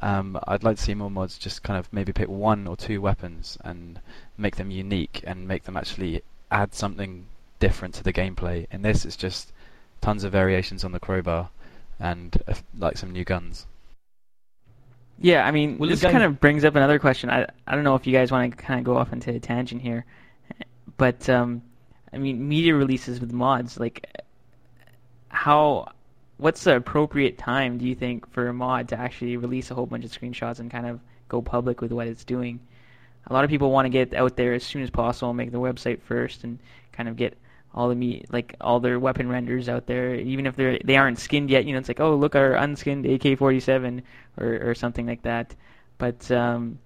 Um, 0.00 0.38
I'd 0.46 0.64
like 0.64 0.76
to 0.76 0.82
see 0.82 0.94
more 0.94 1.10
mods 1.10 1.38
just 1.38 1.62
kind 1.62 1.78
of 1.78 1.92
maybe 1.92 2.12
pick 2.12 2.28
one 2.28 2.66
or 2.66 2.76
two 2.76 3.00
weapons 3.00 3.58
and 3.64 4.00
make 4.36 4.56
them 4.56 4.70
unique 4.70 5.22
and 5.26 5.48
make 5.48 5.64
them 5.64 5.76
actually 5.76 6.22
add 6.50 6.74
something 6.74 7.26
different 7.60 7.94
to 7.94 8.04
the 8.04 8.12
gameplay. 8.12 8.66
In 8.70 8.82
this, 8.82 9.04
it's 9.04 9.16
just 9.16 9.52
tons 10.00 10.24
of 10.24 10.32
variations 10.32 10.84
on 10.84 10.92
the 10.92 11.00
crowbar 11.00 11.50
and 11.98 12.36
uh, 12.46 12.54
like 12.78 12.96
some 12.96 13.10
new 13.10 13.24
guns. 13.24 13.66
Yeah, 15.20 15.44
I 15.44 15.50
mean, 15.50 15.78
well, 15.78 15.90
this 15.90 16.00
kind 16.00 16.22
of 16.22 16.38
brings 16.38 16.64
up 16.64 16.76
another 16.76 17.00
question. 17.00 17.28
I 17.28 17.46
I 17.66 17.74
don't 17.74 17.82
know 17.82 17.96
if 17.96 18.06
you 18.06 18.12
guys 18.12 18.30
want 18.30 18.56
to 18.56 18.56
kind 18.56 18.78
of 18.78 18.84
go 18.84 18.96
off 18.96 19.12
into 19.12 19.34
a 19.34 19.40
tangent 19.40 19.82
here, 19.82 20.04
but 20.96 21.28
um, 21.28 21.62
I 22.12 22.18
mean, 22.18 22.48
media 22.48 22.74
releases 22.74 23.20
with 23.20 23.32
mods, 23.32 23.78
like 23.78 24.06
how, 25.28 25.88
what's 26.38 26.64
the 26.64 26.76
appropriate 26.76 27.38
time 27.38 27.78
do 27.78 27.86
you 27.86 27.94
think 27.94 28.30
for 28.30 28.48
a 28.48 28.54
mod 28.54 28.88
to 28.88 28.98
actually 28.98 29.36
release 29.36 29.70
a 29.70 29.74
whole 29.74 29.86
bunch 29.86 30.04
of 30.04 30.12
screenshots 30.12 30.58
and 30.60 30.70
kind 30.70 30.86
of 30.86 31.00
go 31.28 31.42
public 31.42 31.80
with 31.80 31.92
what 31.92 32.06
it's 32.06 32.24
doing? 32.24 32.60
A 33.28 33.32
lot 33.32 33.44
of 33.44 33.50
people 33.50 33.70
want 33.70 33.86
to 33.86 33.90
get 33.90 34.14
out 34.14 34.36
there 34.36 34.54
as 34.54 34.64
soon 34.64 34.82
as 34.82 34.90
possible, 34.90 35.32
make 35.34 35.52
the 35.52 35.60
website 35.60 36.00
first, 36.00 36.44
and 36.44 36.58
kind 36.92 37.08
of 37.08 37.16
get 37.16 37.36
all 37.74 37.94
the 37.94 38.24
like 38.30 38.56
all 38.60 38.80
their 38.80 38.98
weapon 38.98 39.28
renders 39.28 39.68
out 39.68 39.86
there, 39.86 40.14
even 40.14 40.46
if 40.46 40.56
they're 40.56 40.78
they 40.82 40.96
aren't 40.96 41.18
skinned 41.18 41.50
yet. 41.50 41.64
You 41.64 41.72
know, 41.72 41.78
it's 41.78 41.88
like 41.88 42.00
oh 42.00 42.14
look 42.14 42.34
our 42.34 42.54
unskinned 42.54 43.06
AK-47 43.06 44.02
or 44.38 44.70
or 44.70 44.74
something 44.74 45.06
like 45.06 45.22
that. 45.22 45.54
But 45.98 46.30
um, 46.30 46.78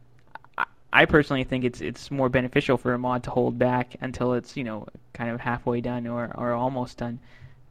I 0.93 1.07
personally 1.07 1.45
think 1.45 1.65
it's 1.65 1.81
it's 1.81 2.11
more 2.11 2.29
beneficial 2.29 2.77
for 2.77 2.93
a 2.93 2.99
mod 2.99 3.23
to 3.25 3.31
hold 3.31 3.59
back 3.59 3.97
until 4.01 4.35
it's 4.35 4.57
you 4.57 4.65
know 4.65 4.87
kind 5.15 5.31
of 5.31 5.41
halfway 5.41 5.81
done 5.81 6.07
or, 6.07 6.33
or 6.37 6.53
almost 6.53 6.99
done, 6.99 7.19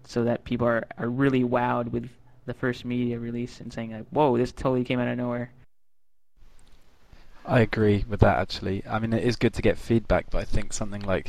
so 0.05 0.23
that 0.23 0.43
people 0.43 0.67
are, 0.67 0.85
are 0.97 1.09
really 1.09 1.43
wowed 1.43 1.91
with 1.91 2.09
the 2.45 2.53
first 2.53 2.85
media 2.85 3.19
release 3.19 3.59
and 3.61 3.71
saying 3.71 3.91
like, 3.91 4.07
"Whoa, 4.09 4.37
this 4.37 4.51
totally 4.51 4.83
came 4.83 4.99
out 4.99 5.07
of 5.07 5.17
nowhere." 5.17 5.51
I 7.45 7.61
agree 7.61 8.05
with 8.07 8.19
that 8.19 8.37
actually. 8.37 8.83
I 8.87 8.99
mean, 8.99 9.13
it 9.13 9.23
is 9.23 9.35
good 9.35 9.53
to 9.55 9.61
get 9.61 9.77
feedback, 9.77 10.29
but 10.29 10.39
I 10.39 10.45
think 10.45 10.73
something 10.73 11.01
like 11.01 11.27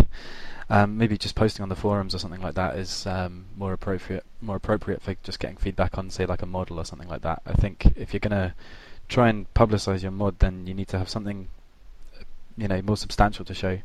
um, 0.68 0.96
maybe 0.96 1.18
just 1.18 1.34
posting 1.34 1.62
on 1.62 1.68
the 1.68 1.76
forums 1.76 2.14
or 2.14 2.18
something 2.18 2.40
like 2.40 2.54
that 2.54 2.76
is 2.76 3.06
um, 3.06 3.46
more 3.56 3.72
appropriate. 3.72 4.24
More 4.40 4.56
appropriate 4.56 5.02
for 5.02 5.16
just 5.22 5.38
getting 5.38 5.56
feedback 5.56 5.98
on, 5.98 6.10
say, 6.10 6.26
like 6.26 6.42
a 6.42 6.46
model 6.46 6.78
or 6.78 6.84
something 6.84 7.08
like 7.08 7.22
that. 7.22 7.42
I 7.46 7.52
think 7.52 7.92
if 7.96 8.12
you're 8.12 8.20
gonna 8.20 8.54
try 9.08 9.28
and 9.28 9.52
publicize 9.54 10.02
your 10.02 10.12
mod, 10.12 10.38
then 10.38 10.66
you 10.66 10.74
need 10.74 10.88
to 10.88 10.98
have 10.98 11.08
something 11.08 11.48
you 12.56 12.68
know 12.68 12.82
more 12.82 12.96
substantial 12.96 13.44
to 13.44 13.54
show. 13.54 13.78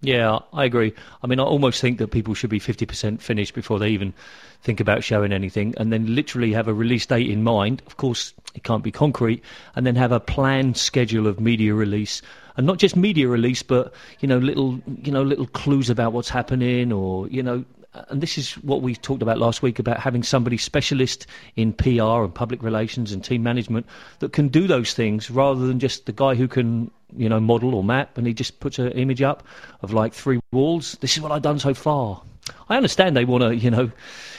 Yeah, 0.00 0.38
I 0.52 0.64
agree. 0.64 0.94
I 1.24 1.26
mean, 1.26 1.40
I 1.40 1.42
almost 1.42 1.80
think 1.80 1.98
that 1.98 2.12
people 2.12 2.34
should 2.34 2.50
be 2.50 2.60
50% 2.60 3.20
finished 3.20 3.52
before 3.52 3.80
they 3.80 3.88
even 3.88 4.14
think 4.62 4.78
about 4.78 5.02
showing 5.02 5.32
anything, 5.32 5.74
and 5.76 5.92
then 5.92 6.14
literally 6.14 6.52
have 6.52 6.68
a 6.68 6.74
release 6.74 7.06
date 7.06 7.28
in 7.28 7.42
mind. 7.42 7.82
Of 7.86 7.96
course, 7.96 8.32
it 8.54 8.62
can't 8.62 8.84
be 8.84 8.92
concrete, 8.92 9.42
and 9.74 9.84
then 9.84 9.96
have 9.96 10.12
a 10.12 10.20
planned 10.20 10.76
schedule 10.76 11.26
of 11.26 11.40
media 11.40 11.74
release, 11.74 12.22
and 12.56 12.64
not 12.64 12.78
just 12.78 12.94
media 12.94 13.26
release, 13.26 13.62
but 13.62 13.92
you 14.20 14.28
know, 14.28 14.38
little 14.38 14.80
you 15.02 15.10
know, 15.10 15.22
little 15.22 15.46
clues 15.46 15.90
about 15.90 16.12
what's 16.12 16.28
happening, 16.28 16.92
or 16.92 17.26
you 17.28 17.42
know, 17.42 17.64
and 18.08 18.20
this 18.20 18.38
is 18.38 18.52
what 18.58 18.82
we 18.82 18.94
talked 18.94 19.22
about 19.22 19.38
last 19.38 19.62
week 19.62 19.80
about 19.80 19.98
having 19.98 20.22
somebody 20.22 20.58
specialist 20.58 21.26
in 21.56 21.72
PR 21.72 22.22
and 22.22 22.34
public 22.34 22.62
relations 22.62 23.12
and 23.12 23.24
team 23.24 23.42
management 23.42 23.86
that 24.20 24.32
can 24.32 24.48
do 24.48 24.66
those 24.68 24.94
things 24.94 25.30
rather 25.30 25.66
than 25.66 25.80
just 25.80 26.06
the 26.06 26.12
guy 26.12 26.34
who 26.34 26.46
can, 26.46 26.90
you 27.16 27.28
know, 27.28 27.40
model 27.40 27.74
or 27.74 27.84
map 27.84 28.18
and 28.18 28.26
he 28.26 28.34
just 28.34 28.60
puts 28.60 28.78
an 28.78 28.92
image 28.92 29.22
up 29.22 29.42
of 29.82 29.92
like 29.92 30.12
three 30.12 30.40
walls. 30.52 30.96
This 31.00 31.16
is 31.16 31.22
what 31.22 31.32
I've 31.32 31.42
done 31.42 31.58
so 31.58 31.74
far. 31.74 32.22
I 32.68 32.76
understand 32.76 33.16
they 33.16 33.24
want 33.24 33.42
to, 33.44 33.54
you 33.54 33.70
know, 33.70 33.90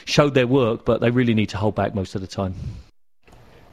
show 0.06 0.30
their 0.30 0.48
work, 0.48 0.86
but 0.86 1.02
they 1.02 1.12
really 1.12 1.34
need 1.34 1.50
to 1.50 1.58
hold 1.58 1.76
back 1.76 1.94
most 1.94 2.16
of 2.16 2.22
the 2.22 2.28
time. 2.28 2.56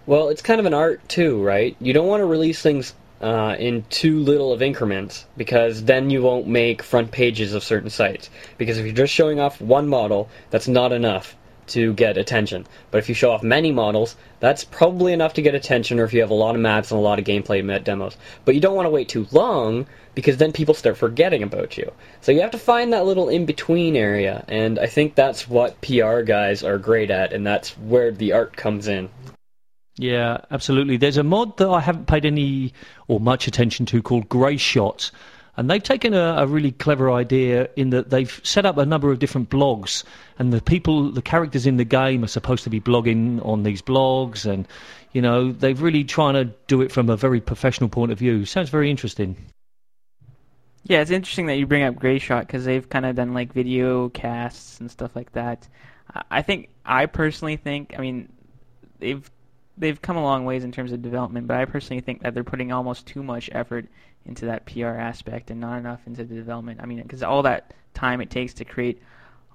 Well, 0.06 0.28
it's 0.28 0.42
kind 0.42 0.60
of 0.60 0.66
an 0.66 0.74
art 0.74 1.06
too, 1.08 1.42
right? 1.42 1.76
You 1.80 1.92
don't 1.92 2.06
want 2.06 2.20
to 2.20 2.26
release 2.26 2.62
things 2.62 2.94
uh, 3.20 3.56
in 3.58 3.84
too 3.90 4.20
little 4.20 4.52
of 4.52 4.62
increments 4.62 5.24
because 5.36 5.84
then 5.84 6.10
you 6.10 6.22
won't 6.22 6.46
make 6.46 6.82
front 6.82 7.10
pages 7.10 7.54
of 7.54 7.64
certain 7.64 7.90
sites. 7.90 8.30
Because 8.58 8.78
if 8.78 8.84
you're 8.84 8.94
just 8.94 9.12
showing 9.12 9.40
off 9.40 9.60
one 9.60 9.88
model, 9.88 10.28
that's 10.50 10.68
not 10.68 10.92
enough 10.92 11.34
to 11.68 11.92
get 11.94 12.16
attention. 12.16 12.66
But 12.90 12.98
if 12.98 13.08
you 13.08 13.14
show 13.14 13.32
off 13.32 13.42
many 13.42 13.72
models, 13.72 14.16
that's 14.40 14.64
probably 14.64 15.12
enough 15.12 15.34
to 15.34 15.42
get 15.42 15.54
attention 15.54 15.98
or 15.98 16.04
if 16.04 16.12
you 16.12 16.20
have 16.20 16.30
a 16.30 16.34
lot 16.34 16.54
of 16.54 16.60
maps 16.60 16.90
and 16.90 16.98
a 16.98 17.02
lot 17.02 17.18
of 17.18 17.24
gameplay 17.24 17.84
demos. 17.84 18.16
But 18.44 18.54
you 18.54 18.60
don't 18.60 18.76
want 18.76 18.86
to 18.86 18.90
wait 18.90 19.08
too 19.08 19.26
long 19.32 19.86
because 20.14 20.38
then 20.38 20.52
people 20.52 20.74
start 20.74 20.96
forgetting 20.96 21.42
about 21.42 21.76
you. 21.76 21.92
So 22.20 22.32
you 22.32 22.40
have 22.40 22.50
to 22.52 22.58
find 22.58 22.92
that 22.92 23.06
little 23.06 23.28
in 23.28 23.46
between 23.46 23.96
area, 23.96 24.44
and 24.48 24.78
I 24.78 24.86
think 24.86 25.14
that's 25.14 25.48
what 25.48 25.80
PR 25.82 26.22
guys 26.22 26.64
are 26.64 26.78
great 26.78 27.10
at, 27.10 27.32
and 27.32 27.46
that's 27.46 27.76
where 27.78 28.10
the 28.10 28.32
art 28.32 28.56
comes 28.56 28.88
in. 28.88 29.10
Yeah, 29.98 30.38
absolutely. 30.50 30.96
There's 30.96 31.16
a 31.16 31.22
mod 31.22 31.56
that 31.58 31.68
I 31.68 31.80
haven't 31.80 32.06
paid 32.06 32.26
any 32.26 32.72
or 33.08 33.20
much 33.20 33.46
attention 33.46 33.86
to 33.86 34.02
called 34.02 34.28
Grey 34.28 34.56
Shot. 34.56 35.10
And 35.56 35.70
they've 35.70 35.82
taken 35.82 36.12
a, 36.12 36.36
a, 36.38 36.46
really 36.46 36.72
clever 36.72 37.10
idea 37.10 37.70
in 37.76 37.90
that 37.90 38.10
they've 38.10 38.40
set 38.44 38.66
up 38.66 38.76
a 38.76 38.84
number 38.84 39.10
of 39.10 39.18
different 39.18 39.48
blogs, 39.48 40.04
and 40.38 40.52
the 40.52 40.60
people, 40.60 41.10
the 41.10 41.22
characters 41.22 41.66
in 41.66 41.78
the 41.78 41.84
game 41.84 42.22
are 42.22 42.28
supposed 42.28 42.64
to 42.64 42.70
be 42.70 42.80
blogging 42.80 43.44
on 43.44 43.62
these 43.62 43.80
blogs, 43.80 44.44
and 44.44 44.68
you 45.12 45.22
know 45.22 45.52
they've 45.52 45.80
really 45.80 46.04
trying 46.04 46.34
to 46.34 46.44
do 46.66 46.82
it 46.82 46.92
from 46.92 47.08
a 47.08 47.16
very 47.16 47.40
professional 47.40 47.88
point 47.88 48.12
of 48.12 48.18
view. 48.18 48.44
Sounds 48.44 48.68
very 48.68 48.90
interesting. 48.90 49.36
Yeah, 50.84 51.00
it's 51.00 51.10
interesting 51.10 51.46
that 51.46 51.56
you 51.56 51.66
bring 51.66 51.82
up 51.82 51.96
Grey 51.96 52.18
Shot 52.18 52.46
because 52.46 52.64
they've 52.64 52.88
kind 52.88 53.06
of 53.06 53.16
done 53.16 53.34
like 53.34 53.52
video 53.52 54.08
casts 54.10 54.78
and 54.78 54.90
stuff 54.90 55.16
like 55.16 55.32
that. 55.32 55.66
I 56.30 56.42
think 56.42 56.68
I 56.84 57.06
personally 57.06 57.56
think, 57.56 57.94
I 57.96 58.00
mean, 58.00 58.32
they've 59.00 59.28
they've 59.76 60.00
come 60.00 60.16
a 60.16 60.22
long 60.22 60.44
ways 60.44 60.64
in 60.64 60.72
terms 60.72 60.92
of 60.92 61.02
development, 61.02 61.46
but 61.46 61.56
I 61.56 61.64
personally 61.64 62.00
think 62.00 62.22
that 62.22 62.34
they're 62.34 62.44
putting 62.44 62.72
almost 62.72 63.06
too 63.06 63.22
much 63.22 63.50
effort 63.52 63.86
into 64.26 64.46
that 64.46 64.66
PR 64.66 64.86
aspect 64.86 65.50
and 65.50 65.60
not 65.60 65.78
enough 65.78 66.00
into 66.06 66.24
the 66.24 66.34
development. 66.34 66.80
I 66.82 66.86
mean, 66.86 67.02
because 67.02 67.22
all 67.22 67.42
that 67.42 67.74
time 67.94 68.20
it 68.20 68.30
takes 68.30 68.54
to 68.54 68.64
create 68.64 69.00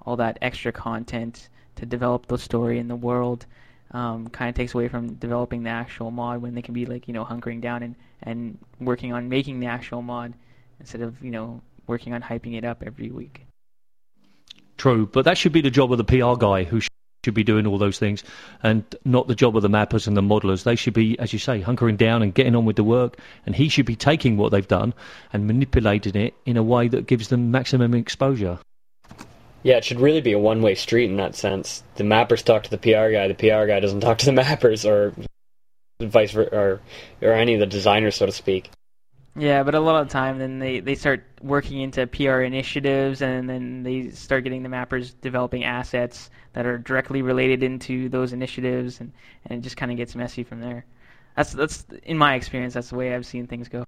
all 0.05 0.15
that 0.17 0.37
extra 0.41 0.71
content 0.71 1.49
to 1.75 1.85
develop 1.85 2.27
the 2.27 2.37
story 2.37 2.79
and 2.79 2.89
the 2.89 2.95
world 2.95 3.45
um, 3.91 4.27
kind 4.29 4.49
of 4.49 4.55
takes 4.55 4.73
away 4.73 4.87
from 4.87 5.15
developing 5.15 5.63
the 5.63 5.69
actual 5.69 6.11
mod 6.11 6.41
when 6.41 6.55
they 6.55 6.61
can 6.61 6.73
be 6.73 6.85
like 6.85 7.07
you 7.07 7.13
know 7.13 7.25
hunkering 7.25 7.61
down 7.61 7.83
and 7.83 7.95
and 8.23 8.57
working 8.79 9.13
on 9.13 9.29
making 9.29 9.59
the 9.59 9.67
actual 9.67 10.01
mod 10.01 10.33
instead 10.79 11.01
of 11.01 11.21
you 11.23 11.31
know 11.31 11.61
working 11.87 12.13
on 12.13 12.21
hyping 12.21 12.57
it 12.57 12.63
up 12.63 12.83
every 12.85 13.09
week. 13.09 13.45
True, 14.77 15.05
but 15.05 15.25
that 15.25 15.37
should 15.37 15.51
be 15.51 15.61
the 15.61 15.69
job 15.69 15.91
of 15.91 15.97
the 15.97 16.03
PR 16.03 16.35
guy 16.39 16.63
who 16.63 16.79
should 17.23 17.33
be 17.33 17.43
doing 17.43 17.67
all 17.67 17.77
those 17.77 17.99
things 17.99 18.23
and 18.63 18.83
not 19.05 19.27
the 19.27 19.35
job 19.35 19.55
of 19.55 19.61
the 19.61 19.69
mappers 19.69 20.07
and 20.07 20.17
the 20.17 20.21
modelers. 20.21 20.63
They 20.63 20.75
should 20.75 20.93
be, 20.93 21.17
as 21.19 21.33
you 21.33 21.39
say, 21.39 21.61
hunkering 21.61 21.97
down 21.97 22.21
and 22.21 22.33
getting 22.33 22.55
on 22.55 22.65
with 22.65 22.75
the 22.75 22.83
work. 22.83 23.17
And 23.45 23.55
he 23.55 23.69
should 23.69 23.85
be 23.85 23.95
taking 23.95 24.37
what 24.37 24.51
they've 24.51 24.67
done 24.67 24.93
and 25.31 25.45
manipulating 25.45 26.15
it 26.15 26.33
in 26.45 26.57
a 26.57 26.63
way 26.63 26.87
that 26.87 27.07
gives 27.07 27.27
them 27.27 27.51
maximum 27.51 27.93
exposure. 27.93 28.59
Yeah, 29.63 29.77
it 29.77 29.85
should 29.85 29.99
really 29.99 30.21
be 30.21 30.31
a 30.31 30.39
one 30.39 30.61
way 30.63 30.73
street 30.73 31.09
in 31.09 31.17
that 31.17 31.35
sense. 31.35 31.83
The 31.95 32.03
mappers 32.03 32.43
talk 32.43 32.63
to 32.63 32.69
the 32.71 32.79
PR 32.79 33.11
guy, 33.11 33.27
the 33.27 33.35
PR 33.35 33.67
guy 33.67 33.79
doesn't 33.79 34.01
talk 34.01 34.17
to 34.19 34.25
the 34.25 34.31
mappers, 34.41 34.89
or 34.89 35.13
vice 36.01 36.31
versa, 36.31 36.55
or, 36.55 36.81
or 37.21 37.33
any 37.33 37.53
of 37.53 37.59
the 37.59 37.67
designers, 37.67 38.15
so 38.15 38.25
to 38.25 38.31
speak. 38.31 38.71
Yeah, 39.35 39.63
but 39.63 39.75
a 39.75 39.79
lot 39.79 40.01
of 40.01 40.07
the 40.07 40.11
time, 40.11 40.39
then 40.39 40.59
they, 40.59 40.81
they 40.81 40.95
start 40.95 41.23
working 41.41 41.79
into 41.79 42.05
PR 42.07 42.41
initiatives, 42.41 43.21
and 43.21 43.49
then 43.49 43.83
they 43.83 44.09
start 44.09 44.43
getting 44.43 44.61
the 44.61 44.69
mappers 44.69 45.13
developing 45.21 45.63
assets 45.63 46.29
that 46.53 46.65
are 46.65 46.77
directly 46.77 47.21
related 47.21 47.63
into 47.63 48.09
those 48.09 48.33
initiatives, 48.33 48.99
and, 48.99 49.13
and 49.45 49.59
it 49.59 49.61
just 49.61 49.77
kind 49.77 49.89
of 49.89 49.97
gets 49.97 50.15
messy 50.15 50.43
from 50.43 50.59
there. 50.59 50.85
That's 51.37 51.53
that's 51.53 51.85
in 52.03 52.17
my 52.17 52.35
experience. 52.35 52.73
That's 52.73 52.89
the 52.89 52.97
way 52.97 53.15
I've 53.15 53.25
seen 53.25 53.47
things 53.47 53.69
go. 53.69 53.85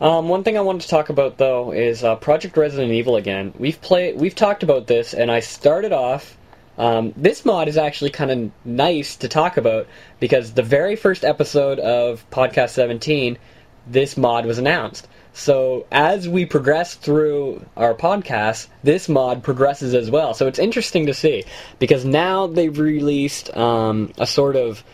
Um, 0.00 0.28
one 0.28 0.42
thing 0.42 0.58
I 0.58 0.60
wanted 0.62 0.82
to 0.82 0.88
talk 0.88 1.10
about 1.10 1.38
though 1.38 1.72
is 1.72 2.02
uh, 2.02 2.16
Project 2.16 2.56
Resident 2.56 2.92
Evil 2.92 3.14
again. 3.14 3.54
We've 3.56 3.80
played, 3.80 4.18
we've 4.18 4.34
talked 4.34 4.64
about 4.64 4.88
this, 4.88 5.14
and 5.14 5.30
I 5.30 5.38
started 5.38 5.92
off. 5.92 6.36
Um, 6.78 7.12
this 7.16 7.44
mod 7.44 7.68
is 7.68 7.76
actually 7.76 8.10
kind 8.10 8.30
of 8.30 8.50
nice 8.64 9.14
to 9.16 9.28
talk 9.28 9.56
about 9.56 9.86
because 10.18 10.54
the 10.54 10.62
very 10.62 10.96
first 10.96 11.22
episode 11.22 11.78
of 11.78 12.28
Podcast 12.30 12.70
17 12.70 13.38
this 13.86 14.16
mod 14.16 14.46
was 14.46 14.58
announced. 14.58 15.08
So 15.34 15.86
as 15.90 16.28
we 16.28 16.44
progress 16.44 16.94
through 16.94 17.64
our 17.76 17.94
podcast, 17.94 18.68
this 18.84 19.08
mod 19.08 19.42
progresses 19.42 19.94
as 19.94 20.10
well. 20.10 20.34
So 20.34 20.46
it's 20.46 20.58
interesting 20.58 21.06
to 21.06 21.14
see 21.14 21.44
because 21.78 22.04
now 22.04 22.46
they've 22.46 22.78
released 22.78 23.54
um, 23.56 24.12
a 24.18 24.26
sort 24.26 24.56
of 24.56 24.84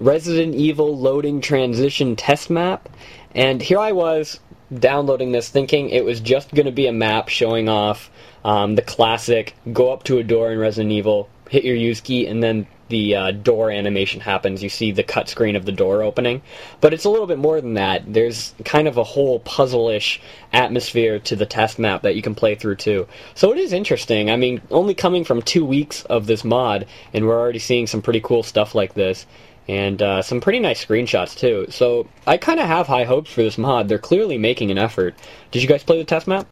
Resident 0.00 0.54
Evil 0.54 0.96
loading 0.96 1.40
transition 1.40 2.16
test 2.16 2.50
map, 2.50 2.88
and 3.34 3.62
here 3.62 3.78
I 3.78 3.92
was 3.92 4.40
downloading 4.76 5.32
this 5.32 5.48
thinking 5.48 5.90
it 5.90 6.04
was 6.04 6.20
just 6.20 6.52
going 6.52 6.66
to 6.66 6.72
be 6.72 6.86
a 6.86 6.92
map 6.92 7.28
showing 7.28 7.68
off 7.68 8.10
um, 8.44 8.74
the 8.74 8.82
classic 8.82 9.54
go 9.72 9.92
up 9.92 10.02
to 10.04 10.18
a 10.18 10.24
door 10.24 10.50
in 10.50 10.58
Resident 10.58 10.92
Evil, 10.92 11.28
hit 11.48 11.64
your 11.64 11.76
use 11.76 12.00
key, 12.00 12.26
and 12.26 12.42
then 12.42 12.66
the 12.88 13.16
uh, 13.16 13.30
door 13.30 13.70
animation 13.70 14.20
happens, 14.20 14.62
you 14.62 14.68
see 14.68 14.92
the 14.92 15.02
cut 15.02 15.28
screen 15.28 15.56
of 15.56 15.64
the 15.64 15.72
door 15.72 16.02
opening. 16.02 16.42
But 16.80 16.92
it's 16.92 17.04
a 17.04 17.10
little 17.10 17.26
bit 17.26 17.38
more 17.38 17.60
than 17.60 17.74
that. 17.74 18.12
There's 18.12 18.54
kind 18.64 18.88
of 18.88 18.96
a 18.96 19.04
whole 19.04 19.40
puzzle-ish 19.40 20.20
atmosphere 20.52 21.18
to 21.20 21.36
the 21.36 21.46
test 21.46 21.78
map 21.78 22.02
that 22.02 22.16
you 22.16 22.22
can 22.22 22.34
play 22.34 22.54
through 22.54 22.76
too. 22.76 23.06
So 23.34 23.52
it 23.52 23.58
is 23.58 23.72
interesting. 23.72 24.30
I 24.30 24.36
mean, 24.36 24.60
only 24.70 24.94
coming 24.94 25.24
from 25.24 25.42
two 25.42 25.64
weeks 25.64 26.04
of 26.04 26.26
this 26.26 26.44
mod, 26.44 26.86
and 27.12 27.26
we're 27.26 27.38
already 27.38 27.58
seeing 27.58 27.86
some 27.86 28.02
pretty 28.02 28.20
cool 28.20 28.42
stuff 28.42 28.74
like 28.74 28.94
this. 28.94 29.26
And 29.66 30.02
uh, 30.02 30.20
some 30.20 30.42
pretty 30.42 30.58
nice 30.58 30.84
screenshots 30.84 31.38
too. 31.38 31.66
So 31.70 32.06
I 32.26 32.36
kind 32.36 32.60
of 32.60 32.66
have 32.66 32.86
high 32.86 33.04
hopes 33.04 33.32
for 33.32 33.42
this 33.42 33.56
mod. 33.56 33.88
They're 33.88 33.98
clearly 33.98 34.36
making 34.36 34.70
an 34.70 34.76
effort. 34.76 35.14
Did 35.52 35.62
you 35.62 35.68
guys 35.68 35.82
play 35.82 35.96
the 35.96 36.04
test 36.04 36.26
map? 36.26 36.46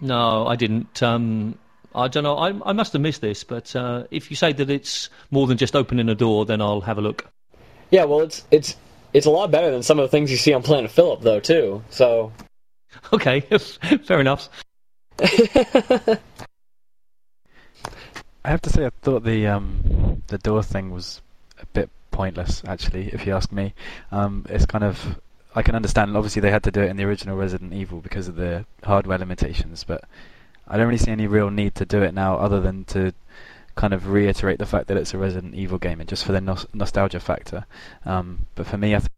No, 0.00 0.46
I 0.46 0.54
didn't. 0.54 1.02
Um, 1.02 1.58
I 1.94 2.08
don't 2.08 2.24
know. 2.24 2.36
I, 2.36 2.52
I 2.64 2.72
must 2.72 2.92
have 2.92 3.02
missed 3.02 3.20
this, 3.20 3.44
but 3.44 3.74
uh, 3.76 4.04
if 4.10 4.30
you 4.30 4.36
say 4.36 4.52
that 4.52 4.70
it's 4.70 5.10
more 5.30 5.46
than 5.46 5.58
just 5.58 5.76
opening 5.76 6.08
a 6.08 6.14
door, 6.14 6.46
then 6.46 6.60
I'll 6.60 6.80
have 6.80 6.98
a 6.98 7.00
look. 7.00 7.30
Yeah, 7.90 8.04
well, 8.04 8.20
it's 8.20 8.44
it's 8.50 8.76
it's 9.12 9.26
a 9.26 9.30
lot 9.30 9.50
better 9.50 9.70
than 9.70 9.82
some 9.82 9.98
of 9.98 10.04
the 10.04 10.08
things 10.08 10.30
you 10.30 10.36
see 10.36 10.52
on 10.52 10.62
Planet 10.62 10.90
Phillip, 10.90 11.20
though, 11.20 11.40
too. 11.40 11.82
So. 11.90 12.32
Okay, 13.10 13.40
fair 14.04 14.20
enough. 14.20 14.50
I 15.18 16.18
have 18.44 18.60
to 18.60 18.70
say, 18.70 18.84
I 18.84 18.90
thought 19.00 19.24
the 19.24 19.46
um, 19.46 20.22
the 20.26 20.36
door 20.36 20.62
thing 20.62 20.90
was 20.90 21.22
a 21.58 21.64
bit 21.66 21.88
pointless, 22.10 22.62
actually, 22.66 23.08
if 23.08 23.26
you 23.26 23.34
ask 23.34 23.50
me. 23.50 23.72
Um, 24.10 24.44
it's 24.50 24.66
kind 24.66 24.84
of 24.84 25.18
I 25.54 25.62
can 25.62 25.74
understand. 25.74 26.14
Obviously, 26.16 26.40
they 26.40 26.50
had 26.50 26.64
to 26.64 26.70
do 26.70 26.82
it 26.82 26.90
in 26.90 26.96
the 26.96 27.04
original 27.04 27.36
Resident 27.36 27.72
Evil 27.72 28.00
because 28.00 28.28
of 28.28 28.36
the 28.36 28.66
hardware 28.84 29.18
limitations, 29.18 29.84
but 29.84 30.04
I 30.72 30.78
don't 30.78 30.86
really 30.86 30.98
see 30.98 31.10
any 31.10 31.26
real 31.26 31.50
need 31.50 31.74
to 31.76 31.84
do 31.84 32.02
it 32.02 32.14
now, 32.14 32.36
other 32.38 32.60
than 32.60 32.84
to 32.86 33.12
kind 33.74 33.92
of 33.92 34.08
reiterate 34.08 34.58
the 34.58 34.66
fact 34.66 34.88
that 34.88 34.96
it's 34.96 35.12
a 35.12 35.18
Resident 35.18 35.54
Evil 35.54 35.76
game, 35.78 36.00
and 36.00 36.08
just 36.08 36.24
for 36.24 36.32
the 36.32 36.40
nos- 36.40 36.66
nostalgia 36.72 37.20
factor. 37.20 37.66
Um, 38.06 38.46
but 38.54 38.66
for 38.66 38.78
me, 38.78 38.94
I 38.94 38.98
th- 38.98 39.10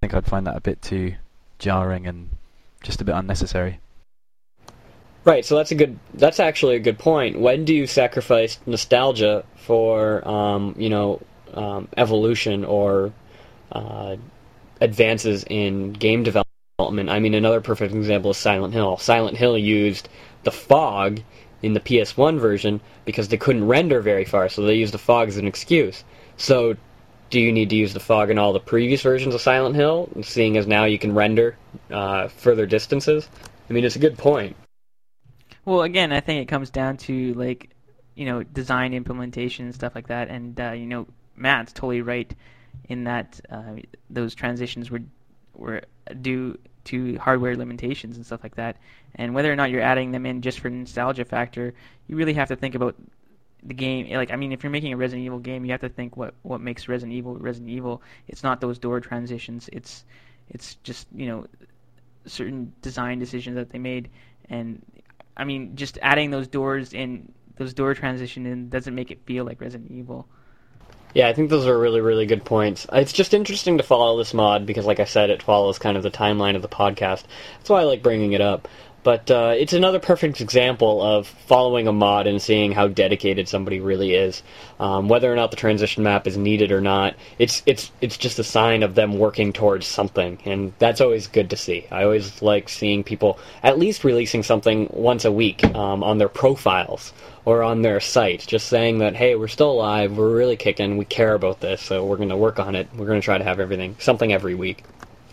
think 0.00 0.14
I'd 0.14 0.24
find 0.24 0.46
that 0.46 0.56
a 0.56 0.60
bit 0.60 0.80
too 0.80 1.16
jarring 1.58 2.06
and 2.06 2.30
just 2.84 3.00
a 3.00 3.04
bit 3.04 3.14
unnecessary. 3.16 3.80
Right, 5.24 5.44
so 5.44 5.56
that's 5.56 5.72
a 5.72 5.74
good. 5.74 5.98
That's 6.12 6.38
actually 6.38 6.76
a 6.76 6.80
good 6.80 6.98
point. 6.98 7.40
When 7.40 7.64
do 7.64 7.74
you 7.74 7.88
sacrifice 7.88 8.60
nostalgia 8.64 9.44
for, 9.56 10.26
um, 10.28 10.76
you 10.78 10.90
know, 10.90 11.20
um, 11.54 11.88
evolution 11.96 12.64
or 12.64 13.12
uh, 13.72 14.16
advances 14.80 15.44
in 15.50 15.92
game 15.92 16.22
development? 16.22 17.08
I 17.08 17.18
mean, 17.18 17.34
another 17.34 17.60
perfect 17.60 17.94
example 17.94 18.32
is 18.32 18.36
Silent 18.36 18.74
Hill. 18.74 18.98
Silent 18.98 19.36
Hill 19.36 19.56
used 19.56 20.08
the 20.44 20.52
fog 20.52 21.20
in 21.62 21.72
the 21.72 21.80
PS1 21.80 22.38
version 22.38 22.80
because 23.04 23.28
they 23.28 23.36
couldn't 23.36 23.66
render 23.66 24.00
very 24.00 24.24
far, 24.24 24.48
so 24.48 24.62
they 24.62 24.74
used 24.74 24.94
the 24.94 24.98
fog 24.98 25.28
as 25.28 25.36
an 25.36 25.46
excuse. 25.46 26.04
So, 26.36 26.76
do 27.30 27.40
you 27.40 27.52
need 27.52 27.70
to 27.70 27.76
use 27.76 27.94
the 27.94 28.00
fog 28.00 28.30
in 28.30 28.38
all 28.38 28.52
the 28.52 28.60
previous 28.60 29.02
versions 29.02 29.34
of 29.34 29.40
Silent 29.40 29.74
Hill, 29.74 30.08
seeing 30.22 30.56
as 30.56 30.66
now 30.66 30.84
you 30.84 30.98
can 30.98 31.14
render 31.14 31.56
uh, 31.90 32.28
further 32.28 32.66
distances? 32.66 33.28
I 33.68 33.72
mean, 33.72 33.84
it's 33.84 33.96
a 33.96 34.00
good 34.00 34.18
point. 34.18 34.56
Well, 35.64 35.82
again, 35.82 36.12
I 36.12 36.20
think 36.20 36.42
it 36.42 36.48
comes 36.48 36.70
down 36.70 36.98
to 36.98 37.32
like, 37.34 37.70
you 38.14 38.26
know, 38.26 38.42
design 38.42 38.92
implementation 38.92 39.64
and 39.64 39.74
stuff 39.74 39.94
like 39.94 40.08
that. 40.08 40.28
And 40.28 40.60
uh, 40.60 40.72
you 40.72 40.86
know, 40.86 41.06
Matt's 41.34 41.72
totally 41.72 42.02
right 42.02 42.32
in 42.88 43.04
that 43.04 43.40
uh, 43.50 43.76
those 44.10 44.34
transitions 44.34 44.90
were 44.90 45.02
were 45.54 45.82
due 46.20 46.58
to 46.84 47.16
hardware 47.18 47.56
limitations 47.56 48.16
and 48.16 48.24
stuff 48.26 48.42
like 48.42 48.56
that. 48.56 48.76
And 49.14 49.34
whether 49.34 49.52
or 49.52 49.56
not 49.56 49.70
you're 49.70 49.80
adding 49.80 50.12
them 50.12 50.26
in 50.26 50.42
just 50.42 50.60
for 50.60 50.70
nostalgia 50.70 51.24
factor, 51.24 51.74
you 52.06 52.16
really 52.16 52.34
have 52.34 52.48
to 52.48 52.56
think 52.56 52.74
about 52.74 52.94
the 53.62 53.74
game. 53.74 54.10
Like, 54.10 54.30
I 54.30 54.36
mean, 54.36 54.52
if 54.52 54.62
you're 54.62 54.70
making 54.70 54.92
a 54.92 54.96
Resident 54.96 55.24
Evil 55.24 55.38
game, 55.38 55.64
you 55.64 55.70
have 55.72 55.80
to 55.80 55.88
think 55.88 56.16
what 56.16 56.34
what 56.42 56.60
makes 56.60 56.88
Resident 56.88 57.12
Evil 57.12 57.36
Resident 57.36 57.70
Evil. 57.70 58.02
It's 58.28 58.42
not 58.42 58.60
those 58.60 58.78
door 58.78 59.00
transitions. 59.00 59.68
It's 59.72 60.04
it's 60.48 60.76
just 60.76 61.08
you 61.14 61.26
know 61.26 61.46
certain 62.26 62.72
design 62.82 63.18
decisions 63.18 63.56
that 63.56 63.70
they 63.70 63.78
made 63.78 64.08
and 64.48 64.82
I 65.36 65.44
mean, 65.44 65.76
just 65.76 65.98
adding 66.02 66.30
those 66.30 66.46
doors 66.46 66.92
in, 66.92 67.32
those 67.56 67.74
door 67.74 67.94
transition 67.94 68.46
in, 68.46 68.68
doesn't 68.68 68.94
make 68.94 69.10
it 69.10 69.24
feel 69.26 69.44
like 69.44 69.60
Resident 69.60 69.90
Evil. 69.90 70.28
Yeah, 71.14 71.28
I 71.28 71.32
think 71.32 71.48
those 71.48 71.66
are 71.66 71.78
really, 71.78 72.00
really 72.00 72.26
good 72.26 72.44
points. 72.44 72.88
It's 72.92 73.12
just 73.12 73.34
interesting 73.34 73.78
to 73.78 73.84
follow 73.84 74.18
this 74.18 74.34
mod 74.34 74.66
because, 74.66 74.84
like 74.84 74.98
I 74.98 75.04
said, 75.04 75.30
it 75.30 75.44
follows 75.44 75.78
kind 75.78 75.96
of 75.96 76.02
the 76.02 76.10
timeline 76.10 76.56
of 76.56 76.62
the 76.62 76.68
podcast. 76.68 77.22
That's 77.58 77.70
why 77.70 77.80
I 77.80 77.84
like 77.84 78.02
bringing 78.02 78.32
it 78.32 78.40
up. 78.40 78.66
But 79.04 79.30
uh, 79.30 79.52
it's 79.54 79.74
another 79.74 80.00
perfect 80.00 80.40
example 80.40 81.02
of 81.02 81.28
following 81.28 81.86
a 81.86 81.92
mod 81.92 82.26
and 82.26 82.40
seeing 82.40 82.72
how 82.72 82.88
dedicated 82.88 83.48
somebody 83.48 83.78
really 83.78 84.14
is. 84.14 84.42
Um, 84.80 85.08
whether 85.08 85.30
or 85.30 85.36
not 85.36 85.50
the 85.50 85.58
transition 85.58 86.02
map 86.02 86.26
is 86.26 86.38
needed 86.38 86.72
or 86.72 86.80
not, 86.80 87.14
it's 87.38 87.62
it's 87.66 87.92
it's 88.00 88.16
just 88.16 88.38
a 88.38 88.44
sign 88.44 88.82
of 88.82 88.94
them 88.94 89.18
working 89.18 89.52
towards 89.52 89.86
something, 89.86 90.38
and 90.46 90.72
that's 90.78 91.02
always 91.02 91.26
good 91.26 91.50
to 91.50 91.56
see. 91.56 91.86
I 91.90 92.04
always 92.04 92.40
like 92.40 92.70
seeing 92.70 93.04
people 93.04 93.38
at 93.62 93.78
least 93.78 94.04
releasing 94.04 94.42
something 94.42 94.88
once 94.90 95.26
a 95.26 95.32
week 95.32 95.62
um, 95.76 96.02
on 96.02 96.16
their 96.16 96.30
profiles 96.30 97.12
or 97.44 97.62
on 97.62 97.82
their 97.82 98.00
site, 98.00 98.46
just 98.46 98.68
saying 98.68 98.98
that 98.98 99.14
hey, 99.14 99.34
we're 99.34 99.48
still 99.48 99.70
alive, 99.70 100.16
we're 100.16 100.34
really 100.34 100.56
kicking, 100.56 100.96
we 100.96 101.04
care 101.04 101.34
about 101.34 101.60
this, 101.60 101.82
so 101.82 102.04
we're 102.04 102.16
going 102.16 102.28
to 102.30 102.36
work 102.36 102.58
on 102.58 102.74
it. 102.74 102.88
We're 102.96 103.06
going 103.06 103.20
to 103.20 103.24
try 103.24 103.38
to 103.38 103.44
have 103.44 103.60
everything 103.60 103.96
something 103.98 104.32
every 104.32 104.54
week. 104.54 104.84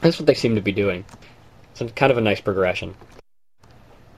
That's 0.02 0.20
what 0.20 0.26
they 0.26 0.34
seem 0.34 0.56
to 0.56 0.62
be 0.62 0.72
doing. 0.72 1.06
It's 1.76 1.92
kind 1.94 2.12
of 2.12 2.18
a 2.18 2.22
nice 2.22 2.42
progression. 2.42 2.96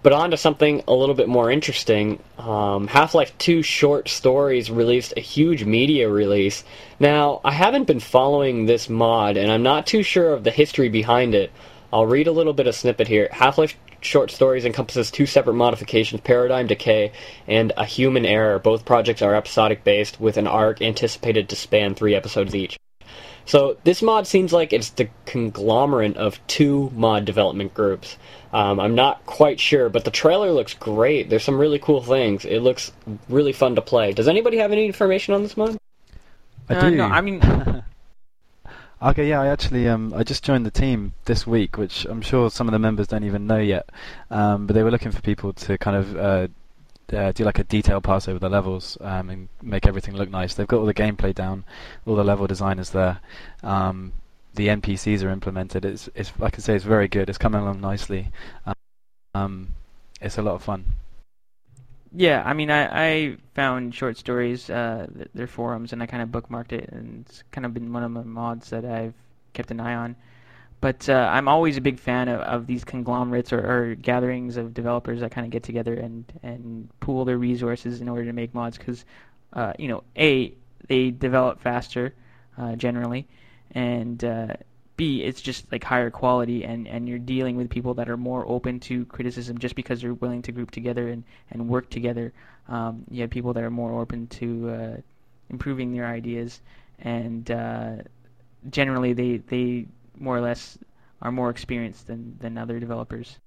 But 0.01 0.11
on 0.11 0.31
to 0.31 0.37
something 0.37 0.83
a 0.85 0.93
little 0.93 1.15
bit 1.15 1.29
more 1.29 1.49
interesting. 1.49 2.19
Um, 2.37 2.87
Half 2.87 3.15
Life 3.15 3.37
2 3.37 3.63
Short 3.63 4.09
Stories 4.09 4.69
released 4.69 5.13
a 5.15 5.21
huge 5.21 5.63
media 5.63 6.09
release. 6.09 6.65
Now, 6.99 7.39
I 7.45 7.53
haven't 7.53 7.87
been 7.87 8.01
following 8.01 8.65
this 8.65 8.89
mod, 8.89 9.37
and 9.37 9.49
I'm 9.49 9.63
not 9.63 9.87
too 9.87 10.03
sure 10.03 10.33
of 10.33 10.43
the 10.43 10.51
history 10.51 10.89
behind 10.89 11.33
it. 11.33 11.51
I'll 11.93 12.05
read 12.05 12.27
a 12.27 12.33
little 12.33 12.51
bit 12.51 12.67
of 12.67 12.75
snippet 12.75 13.07
here. 13.07 13.29
Half 13.31 13.57
Life 13.57 13.77
Short 14.03 14.31
Stories 14.31 14.65
encompasses 14.65 15.09
two 15.11 15.25
separate 15.25 15.53
modifications 15.53 16.21
Paradigm 16.21 16.67
Decay 16.67 17.11
and 17.47 17.71
A 17.77 17.85
Human 17.85 18.25
Error. 18.25 18.59
Both 18.59 18.85
projects 18.85 19.21
are 19.21 19.35
episodic 19.35 19.83
based, 19.83 20.19
with 20.19 20.37
an 20.37 20.47
arc 20.47 20.81
anticipated 20.81 21.49
to 21.49 21.55
span 21.55 21.95
three 21.95 22.15
episodes 22.15 22.53
each. 22.55 22.77
So, 23.45 23.75
this 23.83 24.01
mod 24.01 24.25
seems 24.25 24.53
like 24.53 24.71
it's 24.71 24.91
the 24.91 25.09
conglomerate 25.25 26.15
of 26.15 26.39
two 26.47 26.89
mod 26.95 27.25
development 27.25 27.73
groups. 27.73 28.17
Um, 28.53 28.79
I'm 28.79 28.95
not 28.95 29.25
quite 29.25 29.59
sure, 29.59 29.89
but 29.89 30.05
the 30.05 30.11
trailer 30.11 30.51
looks 30.51 30.73
great. 30.73 31.29
There's 31.29 31.43
some 31.43 31.59
really 31.59 31.79
cool 31.79 32.01
things. 32.01 32.45
It 32.45 32.59
looks 32.59 32.91
really 33.27 33.51
fun 33.51 33.75
to 33.75 33.81
play. 33.81 34.13
Does 34.13 34.27
anybody 34.29 34.57
have 34.57 34.71
any 34.71 34.85
information 34.85 35.33
on 35.33 35.43
this 35.43 35.57
mod? 35.57 35.75
I 36.69 36.75
Uh, 36.75 36.89
do. 36.89 36.95
no, 36.95 37.05
I 37.05 37.19
mean, 37.19 37.41
Okay, 39.03 39.27
yeah, 39.27 39.41
I 39.41 39.47
actually 39.47 39.89
um 39.89 40.13
I 40.15 40.23
just 40.23 40.45
joined 40.45 40.65
the 40.65 40.71
team 40.71 41.13
this 41.25 41.45
week, 41.45 41.77
which 41.77 42.05
I'm 42.05 42.21
sure 42.21 42.49
some 42.49 42.69
of 42.69 42.71
the 42.71 42.79
members 42.79 43.07
don't 43.07 43.25
even 43.25 43.45
know 43.45 43.57
yet. 43.57 43.89
Um, 44.31 44.65
but 44.65 44.75
they 44.75 44.83
were 44.83 44.91
looking 44.91 45.11
for 45.11 45.21
people 45.21 45.51
to 45.51 45.77
kind 45.77 45.97
of 45.97 46.15
uh, 46.15 46.47
uh, 47.13 47.33
do 47.33 47.43
like 47.43 47.59
a 47.59 47.65
detail 47.65 47.99
pass 47.99 48.29
over 48.29 48.39
the 48.39 48.47
levels 48.47 48.97
um, 49.01 49.29
and 49.29 49.49
make 49.61 49.85
everything 49.85 50.15
look 50.15 50.29
nice. 50.29 50.53
They've 50.53 50.67
got 50.67 50.77
all 50.77 50.85
the 50.85 50.93
gameplay 50.93 51.35
down, 51.35 51.65
all 52.05 52.15
the 52.15 52.23
level 52.23 52.47
design 52.47 52.79
is 52.79 52.91
there. 52.91 53.19
Um, 53.61 54.13
the 54.53 54.67
NPCs 54.69 55.21
are 55.21 55.31
implemented. 55.31 55.83
It's 55.83 56.09
it's 56.15 56.31
like 56.39 56.55
I 56.55 56.59
say, 56.59 56.75
it's 56.75 56.85
very 56.85 57.09
good. 57.09 57.27
It's 57.27 57.37
coming 57.37 57.59
along 57.59 57.81
nicely. 57.81 58.31
Um, 59.35 59.75
it's 60.21 60.37
a 60.37 60.41
lot 60.41 60.55
of 60.55 60.63
fun. 60.63 60.85
Yeah, 62.16 62.43
I 62.45 62.53
mean, 62.53 62.70
I, 62.70 63.11
I 63.11 63.38
found 63.55 63.95
short 63.95 64.18
stories, 64.18 64.70
uh, 64.70 65.07
their 65.34 65.47
forums, 65.47 65.93
and 65.93 66.03
I 66.03 66.05
kind 66.05 66.22
of 66.22 66.30
bookmarked 66.30 66.72
it, 66.72 66.89
and 66.89 67.26
it's 67.26 67.43
kind 67.51 67.66
of 67.66 67.74
been 67.74 67.91
one 67.91 68.03
of 68.03 68.11
my 68.11 68.24
mods 68.24 68.70
that 68.70 68.86
I've 68.86 69.16
kept 69.53 69.72
an 69.72 69.80
eye 69.80 69.95
on. 69.95 70.16
But 70.80 71.07
uh, 71.09 71.30
I'm 71.32 71.47
always 71.47 71.78
a 71.78 71.82
big 71.82 71.97
fan 71.97 72.28
of, 72.28 72.41
of 72.41 72.68
these 72.68 72.84
conglomerates 72.84 73.53
or, 73.53 73.59
or 73.59 73.95
gatherings 73.95 74.57
of 74.57 74.74
developers 74.74 75.22
that 75.22 75.32
kind 75.32 75.45
of 75.45 75.51
get 75.51 75.64
together 75.64 75.93
and, 75.93 76.26
and 76.43 76.89
pool 76.99 77.26
their 77.26 77.38
resources 77.38 78.01
in 78.01 78.09
order 78.09 78.26
to 78.26 78.34
make 78.34 78.53
mods 78.53 78.78
because, 78.78 79.05
uh, 79.53 79.74
you 79.80 79.88
know, 79.88 80.03
A, 80.18 80.53
they 80.88 81.09
develop 81.09 81.61
faster 81.61 82.14
uh, 82.57 82.76
generally, 82.76 83.28
and 83.72 84.24
uh, 84.24 84.47
B, 84.95 85.23
it's 85.23 85.41
just 85.41 85.71
like 85.71 85.83
higher 85.83 86.09
quality, 86.09 86.63
and, 86.63 86.87
and 86.87 87.09
you're 87.09 87.19
dealing 87.19 87.55
with 87.55 87.69
people 87.69 87.95
that 87.95 88.09
are 88.09 88.17
more 88.17 88.47
open 88.47 88.79
to 88.81 89.05
criticism 89.05 89.57
just 89.57 89.75
because 89.75 90.01
they're 90.01 90.13
willing 90.13 90.41
to 90.43 90.51
group 90.51 90.71
together 90.71 91.09
and, 91.09 91.23
and 91.51 91.67
work 91.67 91.89
together. 91.89 92.31
Um, 92.67 93.03
you 93.09 93.21
have 93.21 93.29
people 93.29 93.53
that 93.53 93.63
are 93.63 93.71
more 93.71 93.99
open 93.99 94.27
to 94.27 94.69
uh, 94.69 94.97
improving 95.49 95.93
their 95.93 96.05
ideas, 96.05 96.61
and 96.99 97.49
uh, 97.49 97.95
generally 98.69 99.13
they, 99.13 99.37
they 99.37 99.87
more 100.17 100.37
or 100.37 100.41
less 100.41 100.77
are 101.21 101.31
more 101.31 101.49
experienced 101.49 102.07
than, 102.07 102.37
than 102.39 102.57
other 102.57 102.79
developers. 102.79 103.37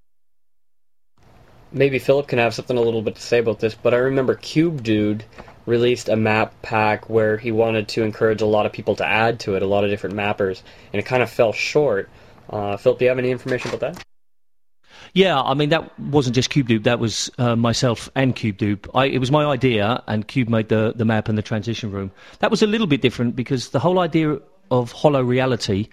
Maybe 1.72 1.98
Phillip 1.98 2.28
can 2.28 2.38
have 2.38 2.54
something 2.54 2.76
a 2.76 2.80
little 2.80 3.02
bit 3.02 3.16
to 3.16 3.22
say 3.22 3.38
about 3.38 3.60
this, 3.60 3.74
but 3.74 3.92
I 3.92 3.98
remember 3.98 4.34
Cube 4.34 4.82
Dude 4.82 5.24
released 5.66 6.08
a 6.08 6.16
map 6.16 6.62
pack 6.62 7.10
where 7.10 7.36
he 7.36 7.52
wanted 7.52 7.88
to 7.88 8.02
encourage 8.02 8.40
a 8.40 8.46
lot 8.46 8.66
of 8.66 8.72
people 8.72 8.96
to 8.96 9.04
add 9.04 9.40
to 9.40 9.56
it, 9.56 9.62
a 9.62 9.66
lot 9.66 9.84
of 9.84 9.90
different 9.90 10.16
mappers, 10.16 10.62
and 10.92 11.00
it 11.00 11.04
kind 11.04 11.22
of 11.22 11.30
fell 11.30 11.52
short. 11.52 12.08
Uh, 12.48 12.76
Phillip, 12.76 12.98
do 12.98 13.04
you 13.04 13.08
have 13.08 13.18
any 13.18 13.30
information 13.30 13.70
about 13.70 13.80
that? 13.80 14.04
Yeah, 15.12 15.40
I 15.40 15.54
mean 15.54 15.70
that 15.70 15.98
wasn't 15.98 16.34
just 16.34 16.50
CubeDupe. 16.50 16.84
That 16.84 16.98
was 16.98 17.30
uh, 17.38 17.56
myself 17.56 18.10
and 18.14 18.36
CubeDupe. 18.36 18.88
I, 18.94 19.06
it 19.06 19.18
was 19.18 19.30
my 19.30 19.44
idea, 19.46 20.02
and 20.06 20.26
Cube 20.28 20.48
made 20.48 20.68
the 20.68 20.92
the 20.94 21.04
map 21.04 21.28
and 21.28 21.38
the 21.38 21.42
transition 21.42 21.90
room. 21.90 22.10
That 22.40 22.50
was 22.50 22.62
a 22.62 22.66
little 22.66 22.86
bit 22.86 23.00
different 23.00 23.34
because 23.34 23.70
the 23.70 23.78
whole 23.78 23.98
idea 23.98 24.38
of 24.70 24.92
hollow 24.92 25.22
reality 25.22 25.88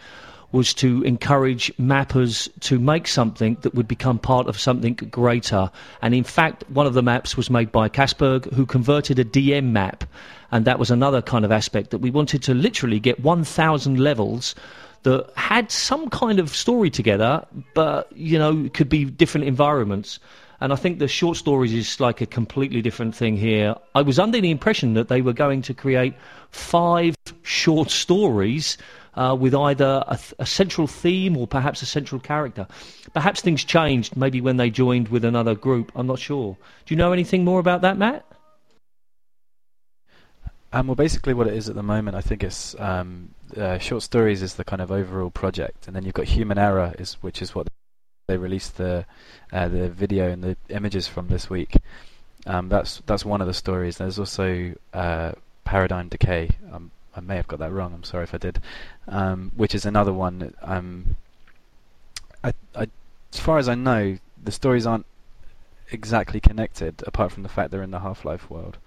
was 0.53 0.73
to 0.75 1.03
encourage 1.03 1.75
mappers 1.77 2.47
to 2.61 2.79
make 2.79 3.07
something 3.07 3.57
that 3.61 3.73
would 3.73 3.87
become 3.87 4.19
part 4.19 4.47
of 4.47 4.57
something 4.57 4.93
greater. 4.93 5.69
And 6.01 6.13
in 6.13 6.23
fact, 6.23 6.63
one 6.69 6.85
of 6.85 6.93
the 6.93 7.01
maps 7.01 7.35
was 7.35 7.49
made 7.49 7.71
by 7.71 7.89
Kasperg, 7.89 8.53
who 8.53 8.65
converted 8.65 9.19
a 9.19 9.25
DM 9.25 9.71
map, 9.71 10.05
and 10.51 10.63
that 10.65 10.79
was 10.79 10.91
another 10.91 11.21
kind 11.21 11.43
of 11.43 11.51
aspect 11.51 11.89
that 11.89 11.97
we 11.97 12.11
wanted 12.11 12.43
to 12.43 12.53
literally 12.53 12.99
get 12.99 13.19
1,000 13.19 13.99
levels 13.99 14.53
that 15.01 15.27
had 15.35 15.71
some 15.71 16.09
kind 16.09 16.39
of 16.39 16.55
story 16.55 16.89
together, 16.89 17.45
but 17.73 18.09
you 18.15 18.37
know 18.37 18.69
could 18.73 18.89
be 18.89 19.05
different 19.05 19.47
environments. 19.47 20.19
And 20.61 20.71
I 20.71 20.77
think 20.77 20.99
the 20.99 21.09
short 21.09 21.35
stories 21.35 21.73
is 21.73 21.99
like 21.99 22.21
a 22.21 22.25
completely 22.25 22.81
different 22.81 23.13
thing 23.13 23.35
here. 23.35 23.75
I 23.95 24.01
was 24.01 24.17
under 24.17 24.39
the 24.39 24.49
impression 24.49 24.93
that 24.93 25.09
they 25.09 25.21
were 25.21 25.33
going 25.33 25.61
to 25.63 25.73
create 25.73 26.13
five 26.51 27.17
short 27.41 27.89
stories 27.89 28.77
uh, 29.15 29.35
with 29.39 29.53
either 29.53 30.03
a, 30.07 30.17
th- 30.17 30.33
a 30.39 30.45
central 30.45 30.87
theme 30.87 31.37
or 31.37 31.47
perhaps 31.47 31.81
a 31.81 31.85
central 31.85 32.19
character. 32.19 32.67
Perhaps 33.13 33.41
things 33.41 33.63
changed 33.63 34.15
maybe 34.15 34.41
when 34.41 34.57
they 34.57 34.69
joined 34.69 35.09
with 35.09 35.23
another 35.25 35.55
group. 35.55 35.91
I'm 35.95 36.07
not 36.07 36.19
sure. 36.19 36.57
Do 36.85 36.93
you 36.93 36.97
know 36.97 37.13
anything 37.13 37.43
more 37.43 37.59
about 37.59 37.81
that, 37.81 37.97
Matt? 37.97 38.25
Um, 40.71 40.87
well, 40.87 40.95
basically, 40.95 41.35
what 41.35 41.45
it 41.45 41.53
is 41.53 41.69
at 41.69 41.75
the 41.75 41.83
moment, 41.83 42.17
I 42.17 42.21
think 42.21 42.43
it's 42.43 42.75
um, 42.79 43.35
uh, 43.55 43.77
short 43.77 44.01
stories 44.01 44.41
is 44.41 44.55
the 44.55 44.63
kind 44.63 44.81
of 44.81 44.91
overall 44.91 45.29
project, 45.29 45.85
and 45.85 45.95
then 45.95 46.03
you've 46.03 46.15
got 46.15 46.25
Human 46.25 46.57
Error, 46.57 46.95
is 46.97 47.13
which 47.21 47.43
is 47.43 47.53
what 47.53 47.67
they 48.27 48.37
released 48.37 48.77
the 48.77 49.05
uh, 49.51 49.67
the 49.67 49.89
video 49.89 50.29
and 50.29 50.43
the 50.43 50.57
images 50.69 51.07
from 51.07 51.27
this 51.27 51.47
week. 51.47 51.77
Um, 52.47 52.69
that's 52.69 53.03
that's 53.05 53.23
one 53.23 53.39
of 53.39 53.45
the 53.45 53.53
stories. 53.53 53.97
There's 53.97 54.17
also 54.17 54.73
uh, 54.93 55.33
Paradigm 55.63 56.07
Decay. 56.07 56.49
Um, 56.71 56.89
I 57.15 57.19
may 57.19 57.35
have 57.35 57.47
got 57.47 57.59
that 57.59 57.71
wrong. 57.71 57.93
I'm 57.93 58.03
sorry 58.03 58.23
if 58.23 58.33
I 58.33 58.37
did. 58.37 58.59
Um, 59.07 59.51
which 59.55 59.75
is 59.75 59.85
another 59.85 60.13
one. 60.13 60.53
Um, 60.61 61.15
I, 62.43 62.53
I, 62.75 62.87
as 63.31 63.39
far 63.39 63.57
as 63.57 63.69
I 63.69 63.75
know, 63.75 64.17
the 64.43 64.51
stories 64.51 64.85
aren't 64.85 65.05
exactly 65.91 66.39
connected, 66.39 67.03
apart 67.05 67.31
from 67.31 67.43
the 67.43 67.49
fact 67.49 67.71
they're 67.71 67.83
in 67.83 67.91
the 67.91 67.99
Half-Life 67.99 68.49
world. 68.49 68.77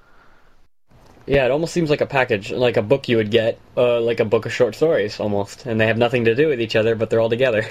Yeah, 1.26 1.44
it 1.44 1.50
almost 1.50 1.72
seems 1.72 1.90
like 1.90 2.00
a 2.00 2.06
package, 2.06 2.52
like 2.52 2.76
a 2.76 2.82
book 2.82 3.08
you 3.08 3.16
would 3.16 3.30
get, 3.30 3.58
uh, 3.76 4.00
like 4.00 4.20
a 4.20 4.24
book 4.24 4.46
of 4.46 4.52
short 4.52 4.74
stories, 4.76 5.18
almost, 5.18 5.66
and 5.66 5.80
they 5.80 5.86
have 5.86 5.98
nothing 5.98 6.24
to 6.26 6.34
do 6.34 6.48
with 6.48 6.60
each 6.60 6.76
other, 6.76 6.94
but 6.94 7.10
they're 7.10 7.20
all 7.20 7.30
together. 7.30 7.64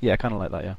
Yeah, 0.00 0.16
kind 0.16 0.32
of 0.34 0.40
like 0.40 0.50
that. 0.52 0.64
Yeah. 0.64 0.74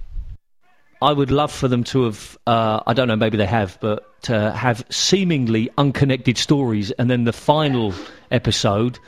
I 1.02 1.12
would 1.12 1.32
love 1.32 1.52
for 1.52 1.68
them 1.68 1.84
to 1.86 2.06
have, 2.06 2.38
uh, 2.48 2.82
I 2.88 2.94
don't 2.94 3.08
know, 3.08 3.16
maybe 3.16 3.38
they 3.38 3.46
have, 3.46 3.78
but 3.82 4.22
to 4.24 4.52
have 4.52 4.86
seemingly 4.90 5.70
unconnected 5.78 6.38
stories, 6.38 6.92
and 6.92 7.10
then 7.10 7.26
the 7.26 7.34
final 7.34 7.94
episode 8.32 9.00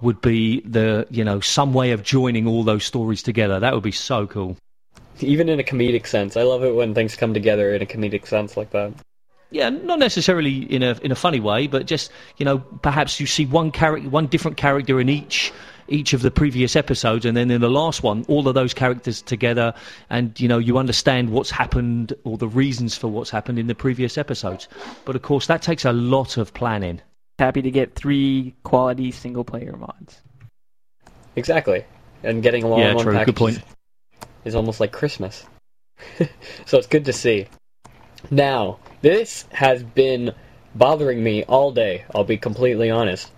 would 0.00 0.20
be 0.20 0.60
the, 0.60 1.06
you 1.10 1.24
know, 1.24 1.40
some 1.40 1.72
way 1.72 1.92
of 1.92 2.02
joining 2.02 2.46
all 2.46 2.62
those 2.64 2.84
stories 2.84 3.22
together. 3.22 3.58
That 3.60 3.74
would 3.74 3.82
be 3.82 3.92
so 3.92 4.26
cool. 4.26 4.56
Even 5.20 5.48
in 5.48 5.60
a 5.60 5.62
comedic 5.62 6.06
sense, 6.06 6.36
I 6.36 6.42
love 6.42 6.64
it 6.64 6.74
when 6.74 6.94
things 6.94 7.16
come 7.16 7.34
together 7.34 7.74
in 7.74 7.82
a 7.82 7.86
comedic 7.86 8.26
sense 8.26 8.56
like 8.56 8.70
that. 8.70 8.92
Yeah, 9.50 9.68
not 9.68 9.98
necessarily 9.98 10.62
in 10.72 10.82
a 10.82 10.98
in 11.02 11.12
a 11.12 11.14
funny 11.14 11.38
way, 11.38 11.66
but 11.66 11.86
just 11.86 12.10
you 12.38 12.44
know, 12.44 12.58
perhaps 12.58 13.20
you 13.20 13.26
see 13.26 13.44
one 13.44 13.70
character, 13.70 14.08
one 14.08 14.26
different 14.26 14.56
character 14.56 14.98
in 14.98 15.10
each 15.10 15.52
each 15.92 16.12
of 16.12 16.22
the 16.22 16.30
previous 16.30 16.74
episodes, 16.76 17.24
and 17.24 17.36
then 17.36 17.50
in 17.50 17.60
the 17.60 17.70
last 17.70 18.02
one, 18.02 18.24
all 18.28 18.46
of 18.48 18.54
those 18.54 18.74
characters 18.74 19.22
together, 19.22 19.74
and 20.10 20.38
you 20.40 20.48
know, 20.48 20.58
you 20.58 20.78
understand 20.78 21.30
what's 21.30 21.50
happened 21.50 22.12
or 22.24 22.36
the 22.38 22.48
reasons 22.48 22.96
for 22.96 23.08
what's 23.08 23.30
happened 23.30 23.58
in 23.58 23.66
the 23.66 23.74
previous 23.74 24.16
episodes. 24.18 24.68
But 25.04 25.16
of 25.16 25.22
course, 25.22 25.46
that 25.46 25.62
takes 25.62 25.84
a 25.84 25.92
lot 25.92 26.36
of 26.36 26.52
planning. 26.54 27.00
Happy 27.38 27.62
to 27.62 27.70
get 27.70 27.94
three 27.94 28.54
quality 28.62 29.10
single 29.10 29.44
player 29.44 29.76
mods. 29.76 30.20
Exactly, 31.36 31.84
and 32.22 32.42
getting 32.42 32.62
along 32.62 32.80
Yeah, 32.80 32.94
on 32.94 33.02
true. 33.02 33.12
Good 33.12 33.18
packages 33.36 33.58
point. 33.58 34.28
is 34.44 34.54
almost 34.54 34.80
like 34.80 34.92
Christmas. 34.92 35.46
so 36.66 36.78
it's 36.78 36.86
good 36.86 37.04
to 37.06 37.12
see. 37.12 37.46
Now, 38.30 38.78
this 39.00 39.46
has 39.52 39.82
been 39.82 40.32
bothering 40.74 41.22
me 41.22 41.44
all 41.44 41.72
day. 41.72 42.04
I'll 42.14 42.24
be 42.24 42.36
completely 42.38 42.90
honest. 42.90 43.30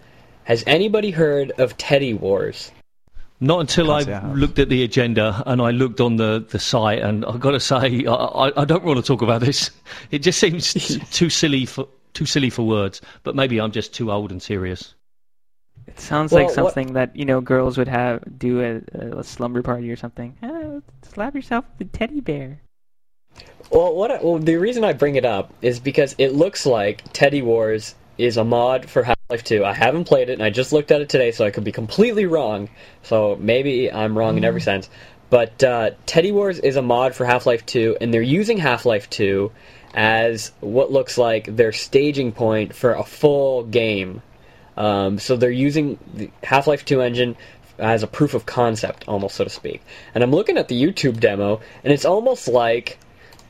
Has 0.45 0.62
anybody 0.66 1.11
heard 1.11 1.53
of 1.59 1.76
Teddy 1.76 2.14
Wars? 2.14 2.70
Not 3.40 3.61
until 3.61 3.90
I 3.90 4.01
I 4.03 4.32
looked 4.32 4.59
at 4.59 4.68
the 4.68 4.84
agenda 4.84 5.42
and 5.47 5.61
I 5.61 5.70
looked 5.70 6.01
on 6.01 6.16
the, 6.16 6.45
the 6.49 6.59
site, 6.59 7.01
and 7.01 7.24
I've 7.24 7.40
got 7.40 7.51
to 7.51 7.61
say, 7.61 8.07
I, 8.07 8.12
I, 8.12 8.62
I 8.62 8.64
don't 8.64 8.84
want 8.84 8.99
to 8.99 9.03
talk 9.03 9.22
about 9.22 9.40
this. 9.40 9.70
It 10.11 10.20
just 10.20 10.38
seems 10.38 10.72
t- 10.72 10.99
too 11.11 11.28
silly 11.30 11.66
for 11.66 11.88
too 12.12 12.26
silly 12.26 12.49
for 12.49 12.62
words. 12.66 13.01
But 13.22 13.34
maybe 13.34 13.61
I'm 13.61 13.72
just 13.72 13.92
too 13.92 14.12
old 14.12 14.30
and 14.30 14.40
serious. 14.40 14.95
It 15.86 15.99
sounds 15.99 16.30
Well, 16.32 16.42
like 16.45 16.49
what- 16.49 16.55
something 16.55 16.92
that 16.95 17.14
you 17.16 17.24
know 17.24 17.40
girls 17.40 17.76
would 17.76 17.88
have 17.88 18.22
do 18.38 18.62
at 18.62 18.95
a 18.95 19.24
slumber 19.24 19.62
party 19.62 19.90
or 19.90 19.97
something. 19.97 20.36
Ah, 20.42 20.80
slap 21.03 21.34
yourself 21.34 21.64
with 21.78 21.88
a 21.88 21.90
teddy 21.90 22.20
bear. 22.20 22.61
Well, 23.70 23.95
what? 23.95 24.11
I, 24.11 24.22
well, 24.22 24.38
the 24.38 24.57
reason 24.57 24.84
I 24.84 24.92
bring 24.92 25.16
it 25.16 25.24
up 25.24 25.53
is 25.61 25.80
because 25.80 26.14
it 26.18 26.32
looks 26.32 26.64
like 26.66 27.03
Teddy 27.12 27.42
Wars 27.42 27.95
is 28.19 28.37
a 28.37 28.45
mod 28.45 28.89
for 28.89 29.03
Half-Life 29.03 29.45
2. 29.45 29.65
I 29.65 29.73
haven't 29.73 30.05
played 30.05 30.29
it, 30.29 30.35
and 30.35 30.43
I 30.43 30.51
just 30.51 30.73
looked 30.73 30.91
at 30.91 31.01
it 31.01 31.09
today, 31.09 31.33
so 31.33 31.45
I 31.45 31.51
could 31.51 31.65
be 31.65 31.73
completely 31.73 32.27
wrong. 32.27 32.69
So 33.03 33.37
maybe 33.41 33.91
I'm 33.91 34.17
wrong 34.17 34.37
in 34.37 34.45
every 34.45 34.61
sense. 34.61 34.89
But 35.31 35.62
uh, 35.65 35.91
Teddy 36.07 36.33
Wars 36.33 36.59
is 36.59 36.77
a 36.77 36.83
mod 36.83 37.15
for 37.15 37.25
Half-Life 37.25 37.67
2, 37.67 37.99
and 38.01 38.12
they're 38.12 38.23
using 38.23 38.59
Half-Life 38.59 39.11
2 39.11 39.51
as 39.95 40.53
what 40.61 40.91
looks 40.91 41.17
like 41.19 41.57
their 41.57 41.73
staging 41.73 42.33
point 42.33 42.75
for 42.75 42.93
a 42.93 43.05
full 43.05 43.65
game. 43.65 44.23
Um, 44.77 45.19
so 45.19 45.37
they're 45.37 45.51
using 45.51 45.99
the 46.15 46.31
Half-Life 46.43 46.85
2 46.85 47.01
engine 47.01 47.37
as 47.79 48.03
a 48.03 48.07
proof 48.07 48.35
of 48.35 48.47
concept, 48.47 49.05
almost 49.09 49.35
so 49.35 49.45
to 49.45 49.51
speak. 49.51 49.83
And 50.15 50.23
I'm 50.23 50.31
looking 50.31 50.57
at 50.57 50.69
the 50.69 50.81
YouTube 50.81 51.21
demo, 51.21 51.61
and 51.83 51.93
it's 51.93 52.05
almost 52.05 52.49
like 52.49 52.99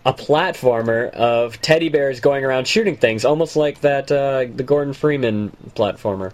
a 0.05 0.13
platformer 0.13 1.11
of 1.11 1.61
teddy 1.61 1.89
bears 1.89 2.21
going 2.21 2.45
around 2.45 2.67
shooting 2.67 2.97
things, 2.97 3.25
almost 3.25 3.57
like 3.57 3.81
that 3.81 4.13
uh, 4.13 4.47
the 4.55 4.63
Gordon 4.63 4.93
Freeman 4.93 5.57
platformer. 5.75 6.33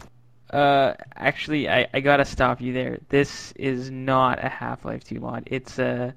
Uh, 0.51 0.95
actually, 1.15 1.69
I, 1.69 1.87
I 1.95 2.01
gotta 2.01 2.25
stop 2.25 2.61
you 2.61 2.73
there. 2.73 2.99
This 3.09 3.53
is 3.53 3.91
not 3.91 4.45
a 4.45 4.49
Half-Life 4.49 5.05
2 5.05 5.21
mod. 5.21 5.45
It's 5.47 5.79
a 5.79 6.15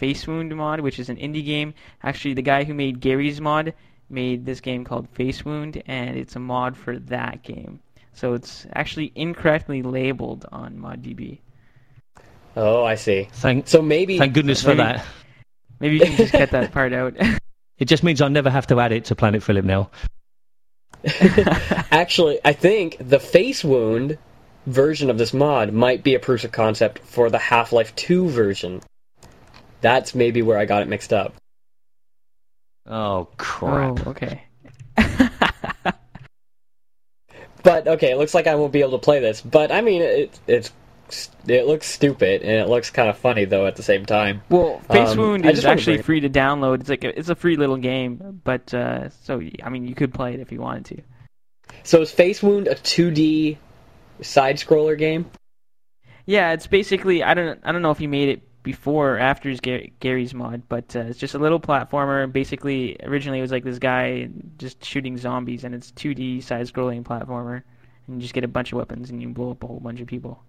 Facewound 0.00 0.54
mod, 0.54 0.80
which 0.80 0.98
is 0.98 1.10
an 1.10 1.16
indie 1.16 1.44
game. 1.44 1.74
Actually, 2.02 2.34
the 2.34 2.42
guy 2.42 2.64
who 2.64 2.72
made 2.72 3.00
Garry's 3.00 3.40
mod 3.40 3.74
made 4.08 4.46
this 4.46 4.60
game 4.60 4.84
called 4.84 5.12
Facewound, 5.12 5.82
and 5.86 6.16
it's 6.16 6.36
a 6.36 6.38
mod 6.38 6.76
for 6.76 6.98
that 6.98 7.42
game. 7.42 7.80
So 8.14 8.32
it's 8.32 8.66
actually 8.74 9.12
incorrectly 9.14 9.82
labeled 9.82 10.46
on 10.50 10.78
ModDB. 10.78 11.38
Oh, 12.56 12.82
I 12.82 12.94
see. 12.94 13.28
Thank 13.32 13.68
So 13.68 13.82
maybe 13.82 14.18
thank 14.18 14.32
goodness 14.32 14.62
for 14.62 14.74
that. 14.74 15.04
Maybe 15.80 15.96
you 15.96 16.04
can 16.04 16.16
just 16.16 16.32
cut 16.32 16.50
that 16.50 16.72
part 16.72 16.92
out. 16.92 17.14
It 17.78 17.86
just 17.86 18.02
means 18.02 18.20
I'll 18.20 18.28
never 18.28 18.50
have 18.50 18.66
to 18.66 18.80
add 18.80 18.90
it 18.90 19.04
to 19.04 19.14
Planet 19.14 19.40
Phillip 19.40 19.64
now. 19.64 19.88
Actually, 21.92 22.40
I 22.44 22.52
think 22.52 22.96
the 22.98 23.18
Facewound 23.18 24.18
version 24.66 25.10
of 25.10 25.16
this 25.16 25.32
mod 25.32 25.72
might 25.72 26.02
be 26.02 26.16
a 26.16 26.18
proof 26.18 26.42
of 26.42 26.50
concept 26.50 26.98
for 26.98 27.30
the 27.30 27.38
Half-Life 27.38 27.94
2 27.94 28.30
version. 28.30 28.82
That's 29.80 30.12
maybe 30.12 30.42
where 30.42 30.58
I 30.58 30.64
got 30.64 30.82
it 30.82 30.88
mixed 30.88 31.12
up. 31.12 31.34
Oh 32.84 33.28
crap! 33.36 34.04
oh, 34.04 34.10
okay. 34.10 34.42
But 37.62 37.88
okay, 37.88 38.10
it 38.10 38.16
looks 38.16 38.34
like 38.34 38.46
I 38.46 38.54
won't 38.54 38.72
be 38.72 38.80
able 38.80 38.92
to 38.92 39.04
play 39.04 39.20
this. 39.20 39.40
But 39.40 39.72
I 39.72 39.80
mean, 39.80 40.02
it 40.02 40.38
it's 40.46 40.72
it 41.46 41.66
looks 41.66 41.86
stupid 41.86 42.42
and 42.42 42.52
it 42.52 42.68
looks 42.68 42.90
kind 42.90 43.08
of 43.08 43.18
funny 43.18 43.44
though 43.44 43.66
at 43.66 43.76
the 43.76 43.82
same 43.82 44.06
time. 44.06 44.42
Well, 44.48 44.80
Face 44.90 45.10
Um, 45.10 45.18
Wound 45.18 45.46
is 45.46 45.64
actually 45.64 46.02
free 46.02 46.20
to 46.20 46.30
download. 46.30 46.80
It's 46.80 46.90
like 46.90 47.04
a, 47.04 47.18
it's 47.18 47.28
a 47.28 47.34
free 47.34 47.56
little 47.56 47.76
game, 47.76 48.40
but 48.44 48.72
uh, 48.74 49.08
so 49.22 49.40
I 49.62 49.68
mean, 49.68 49.86
you 49.86 49.94
could 49.94 50.12
play 50.12 50.34
it 50.34 50.40
if 50.40 50.52
you 50.52 50.60
wanted 50.60 50.84
to. 50.96 51.02
So 51.82 52.02
is 52.02 52.12
Facewound 52.12 52.70
a 52.70 52.74
2D 52.74 53.56
side 54.20 54.56
scroller 54.56 54.98
game? 54.98 55.30
Yeah, 56.26 56.52
it's 56.52 56.66
basically 56.66 57.22
I 57.22 57.34
don't 57.34 57.60
I 57.64 57.72
don't 57.72 57.82
know 57.82 57.90
if 57.90 57.98
he 57.98 58.06
made 58.06 58.28
it 58.28 58.62
before 58.62 59.14
or 59.14 59.18
after 59.18 59.54
Garry's 60.00 60.34
mod, 60.34 60.62
but 60.68 60.94
uh, 60.94 61.00
it's 61.00 61.18
just 61.18 61.34
a 61.34 61.38
little 61.38 61.60
platformer. 61.60 62.30
Basically, 62.30 62.98
originally 63.02 63.38
it 63.38 63.42
was 63.42 63.50
like 63.50 63.64
this 63.64 63.78
guy 63.78 64.28
just 64.58 64.84
shooting 64.84 65.16
zombies, 65.16 65.64
and 65.64 65.74
it's 65.74 65.90
2D 65.92 66.42
side-scrolling 66.42 67.02
platformer, 67.02 67.62
and 68.06 68.16
you 68.16 68.20
just 68.20 68.34
get 68.34 68.44
a 68.44 68.48
bunch 68.48 68.72
of 68.72 68.78
weapons 68.78 69.08
and 69.08 69.22
you 69.22 69.28
blow 69.30 69.52
up 69.52 69.62
a 69.62 69.66
whole 69.66 69.80
bunch 69.80 70.00
of 70.00 70.06
people. 70.06 70.42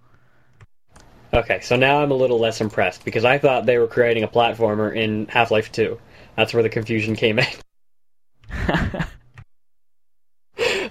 Okay, 1.32 1.60
so 1.62 1.76
now 1.76 2.02
I'm 2.02 2.12
a 2.12 2.16
little 2.16 2.40
less 2.40 2.60
impressed 2.60 3.06
because 3.06 3.24
I 3.24 3.38
thought 3.38 3.66
they 3.66 3.78
were 3.78 3.88
creating 3.88 4.24
a 4.24 4.28
platformer 4.28 4.96
in 4.96 5.28
Half-Life 5.28 5.72
2. 5.72 6.00
That's 6.36 6.54
where 6.54 6.64
the 6.64 6.70
confusion 6.70 7.16
came 7.16 7.38
in. 7.40 7.46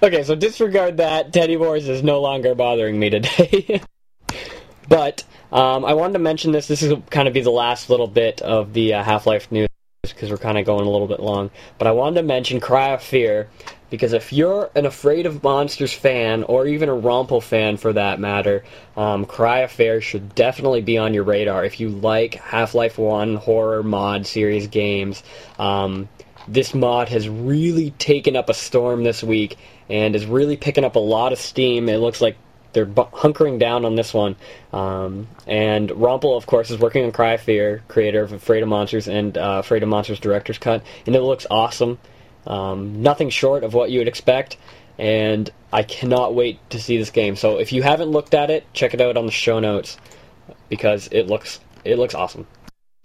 okay, 0.01 0.23
so 0.23 0.35
disregard 0.35 0.97
that. 0.97 1.33
Teddy 1.33 1.57
Wars 1.57 1.89
is 1.89 2.03
no 2.03 2.21
longer 2.21 2.55
bothering 2.55 2.97
me 2.97 3.09
today. 3.09 3.81
but 4.87 5.25
um, 5.51 5.83
I 5.83 5.93
wanted 5.93 6.13
to 6.13 6.19
mention 6.19 6.53
this. 6.53 6.67
This 6.67 6.83
is 6.83 6.93
kind 7.09 7.27
of 7.27 7.33
be 7.33 7.41
the 7.41 7.49
last 7.49 7.89
little 7.89 8.07
bit 8.07 8.41
of 8.41 8.71
the 8.71 8.93
uh, 8.93 9.03
Half-Life 9.03 9.51
news 9.51 9.67
because 10.01 10.31
we're 10.31 10.37
kind 10.37 10.57
of 10.57 10.65
going 10.65 10.85
a 10.85 10.89
little 10.89 11.07
bit 11.07 11.19
long. 11.19 11.51
But 11.77 11.87
I 11.87 11.91
wanted 11.91 12.21
to 12.21 12.27
mention 12.27 12.59
Cry 12.59 12.89
of 12.89 13.03
Fear 13.03 13.49
because 13.89 14.13
if 14.13 14.31
you're 14.31 14.69
an 14.75 14.85
Afraid 14.85 15.25
of 15.25 15.43
Monsters 15.43 15.91
fan, 15.91 16.43
or 16.43 16.67
even 16.67 16.89
a 16.89 16.93
Rompel 16.93 17.41
fan 17.41 17.75
for 17.75 17.91
that 17.93 18.19
matter, 18.19 18.63
um, 18.95 19.25
Cry 19.25 19.59
of 19.59 19.71
Fear 19.71 19.99
should 19.99 20.35
definitely 20.35 20.81
be 20.81 20.97
on 20.97 21.13
your 21.13 21.23
radar. 21.23 21.65
If 21.65 21.79
you 21.79 21.89
like 21.89 22.35
Half 22.35 22.75
Life 22.75 22.97
1 22.97 23.35
horror 23.35 23.83
mod 23.83 24.25
series 24.25 24.67
games, 24.67 25.23
um, 25.57 26.07
this 26.47 26.73
mod 26.73 27.09
has 27.09 27.27
really 27.27 27.91
taken 27.91 28.35
up 28.35 28.49
a 28.49 28.53
storm 28.53 29.03
this 29.03 29.21
week 29.21 29.57
and 29.89 30.15
is 30.15 30.25
really 30.25 30.55
picking 30.55 30.85
up 30.85 30.95
a 30.95 30.99
lot 30.99 31.33
of 31.33 31.39
steam. 31.39 31.89
It 31.89 31.97
looks 31.97 32.21
like 32.21 32.37
they're 32.79 32.85
bu- 32.85 33.11
hunkering 33.11 33.59
down 33.59 33.83
on 33.83 33.95
this 33.95 34.13
one. 34.13 34.35
Um, 34.71 35.27
and 35.47 35.89
Rompel, 35.89 36.37
of 36.37 36.45
course, 36.45 36.69
is 36.71 36.79
working 36.79 37.03
on 37.05 37.11
Cry 37.11 37.33
of 37.33 37.41
Fear, 37.41 37.83
creator 37.87 38.21
of 38.23 38.31
Afraid 38.31 38.63
of 38.63 38.69
Monsters 38.69 39.07
and 39.07 39.37
uh, 39.37 39.57
Afraid 39.59 39.83
of 39.83 39.89
Monsters 39.89 40.19
Director's 40.19 40.57
Cut, 40.57 40.83
and 41.05 41.15
it 41.15 41.21
looks 41.21 41.45
awesome. 41.51 41.97
Um, 42.47 43.01
nothing 43.01 43.29
short 43.29 43.63
of 43.63 43.73
what 43.73 43.91
you 43.91 43.99
would 43.99 44.07
expect. 44.07 44.55
and 44.97 45.49
I 45.71 45.83
cannot 45.83 46.33
wait 46.33 46.57
to 46.71 46.79
see 46.79 46.97
this 46.97 47.09
game. 47.11 47.35
So 47.35 47.59
if 47.59 47.71
you 47.73 47.83
haven't 47.83 48.09
looked 48.09 48.33
at 48.33 48.49
it, 48.49 48.65
check 48.73 48.93
it 48.93 49.01
out 49.01 49.17
on 49.17 49.25
the 49.25 49.31
show 49.31 49.59
notes 49.59 49.97
because 50.69 51.07
it 51.11 51.27
looks 51.27 51.59
it 51.85 51.97
looks 51.99 52.15
awesome. 52.15 52.47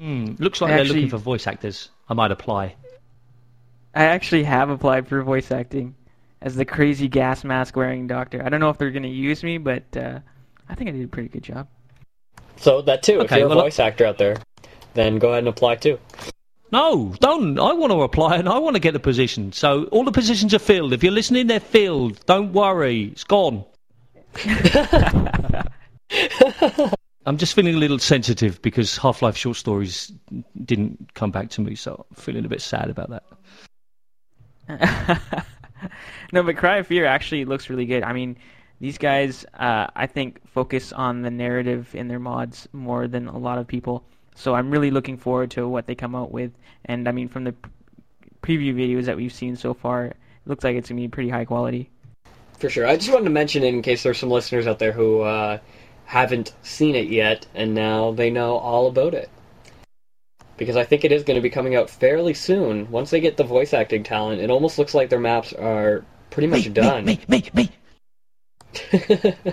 Hmm, 0.01 0.33
looks 0.39 0.61
like 0.61 0.71
Actually- 0.71 0.87
they're 0.89 0.95
looking 0.97 1.11
for 1.11 1.19
voice 1.19 1.47
actors. 1.47 1.91
I 2.09 2.15
might 2.15 2.31
apply. 2.33 2.75
I 3.95 4.05
actually 4.05 4.45
have 4.45 4.71
applied 4.71 5.09
for 5.09 5.23
voice 5.23 5.51
acting 5.51 5.95
as 6.45 6.55
the 6.55 6.65
crazy 6.65 7.09
gas 7.09 7.43
mask 7.43 7.75
wearing 7.75 8.07
doctor. 8.07 8.45
I 8.45 8.51
don't 8.51 8.61
know 8.61 8.69
if 8.69 8.79
they're 8.79 8.93
going 8.93 9.03
to 9.03 9.09
use 9.09 9.43
me, 9.43 9.59
but 9.59 9.97
uh, 9.97 10.21
I 10.69 10.75
think 10.77 10.91
I 10.91 10.93
did 10.93 11.05
a 11.05 11.09
pretty 11.09 11.31
good 11.31 11.43
job. 11.43 11.67
So 12.57 12.83
that 12.83 13.03
too. 13.03 13.19
Okay, 13.21 13.37
if 13.37 13.41
you're 13.41 13.49
well, 13.49 13.61
a 13.61 13.63
voice 13.63 13.81
actor 13.81 14.05
out 14.07 14.19
there, 14.19 14.37
then 14.93 15.19
go 15.19 15.31
ahead 15.31 15.39
and 15.41 15.49
apply 15.49 15.77
too. 15.77 15.99
No, 16.71 17.15
don't. 17.19 17.59
I 17.59 17.73
want 17.73 17.93
to 17.93 18.03
apply 18.03 18.37
and 18.37 18.49
I 18.49 18.59
want 18.59 18.77
to 18.77 18.81
get 18.81 18.93
the 18.93 19.01
position. 19.01 19.53
So 19.53 19.85
all 19.85 20.05
the 20.05 20.13
positions 20.13 20.53
are 20.55 20.59
filled. 20.59 20.93
If 20.93 21.03
you're 21.03 21.13
listening, 21.13 21.47
they're 21.47 21.61
filled. 21.61 22.25
Don't 22.27 22.53
worry. 22.53 23.05
It's 23.05 23.25
gone. 23.25 23.65
I'm 27.27 27.39
just 27.39 27.55
feeling 27.55 27.75
a 27.75 27.79
little 27.79 27.99
sensitive 27.99 28.61
because 28.61 28.99
Half 28.99 29.23
Life 29.23 29.37
short 29.37 29.57
stories 29.57 30.13
didn't 30.65 31.15
come 31.15 31.31
back 31.31 31.49
to 31.51 31.63
me, 31.63 31.75
so 31.75 32.05
I'm 32.11 32.17
feeling 32.17 32.45
a 32.45 32.49
bit 32.49 32.61
sad 32.61 32.91
about 32.91 33.23
that. 34.69 35.47
no, 36.35 36.43
but 36.43 36.57
Cry 36.57 36.79
of 36.79 36.89
Fear 36.89 37.07
actually 37.07 37.45
looks 37.45 37.71
really 37.71 37.87
good. 37.87 38.03
I 38.03 38.13
mean, 38.13 38.37
these 38.81 38.99
guys, 38.99 39.47
uh, 39.55 39.87
I 39.95 40.09
think, 40.09 40.41
focus 40.49 40.93
on 40.93 41.23
the 41.23 41.31
narrative 41.31 41.95
in 41.95 42.09
their 42.09 42.19
mods 42.19 42.69
more 42.73 43.07
than 43.07 43.29
a 43.29 43.39
lot 43.39 43.59
of 43.59 43.69
people. 43.69 44.05
So 44.35 44.53
I'm 44.57 44.69
really 44.69 44.91
looking 44.91 45.17
forward 45.17 45.53
to 45.53 45.69
what 45.69 45.87
they 45.87 45.95
come 45.95 46.17
out 46.17 46.33
with. 46.33 46.51
And 46.87 47.09
I 47.09 47.13
mean, 47.13 47.29
from 47.29 47.45
the 47.45 47.55
preview 48.43 48.75
videos 48.75 49.05
that 49.05 49.17
we've 49.17 49.33
seen 49.33 49.55
so 49.55 49.75
far, 49.75 50.07
it 50.07 50.17
looks 50.45 50.65
like 50.65 50.75
it's 50.75 50.89
gonna 50.89 51.01
be 51.01 51.07
pretty 51.07 51.31
high 51.31 51.45
quality. 51.45 51.89
For 52.59 52.69
sure. 52.69 52.85
I 52.85 52.97
just 52.97 53.13
wanted 53.13 53.27
to 53.27 53.31
mention 53.31 53.63
it 53.63 53.73
in 53.73 53.81
case 53.81 54.03
there's 54.03 54.19
some 54.19 54.31
listeners 54.31 54.67
out 54.67 54.81
there 54.81 54.93
who 54.93 55.21
uh, 55.21 55.59
haven't 56.07 56.53
seen 56.63 56.97
it 56.97 57.07
yet, 57.07 57.47
and 57.55 57.75
now 57.75 58.11
they 58.11 58.31
know 58.31 58.57
all 58.57 58.89
about 58.89 59.15
it. 59.15 59.31
Because 60.57 60.77
I 60.77 60.85
think 60.85 61.05
it 61.05 61.13
is 61.13 61.23
going 61.23 61.37
to 61.37 61.41
be 61.41 61.51
coming 61.51 61.77
out 61.77 61.91
fairly 61.91 62.35
soon. 62.35 62.91
Once 62.91 63.11
they 63.11 63.21
get 63.21 63.37
the 63.37 63.45
voice 63.45 63.73
acting 63.73 64.03
talent, 64.03 64.41
it 64.41 64.51
almost 64.51 64.79
looks 64.79 64.95
like 64.95 65.11
their 65.11 65.21
maps 65.21 65.53
are 65.53 66.05
pretty 66.35 66.49
much 66.49 66.73
done. 66.75 67.05
Me, 67.05 67.21
me, 67.29 67.45
me. 67.55 67.71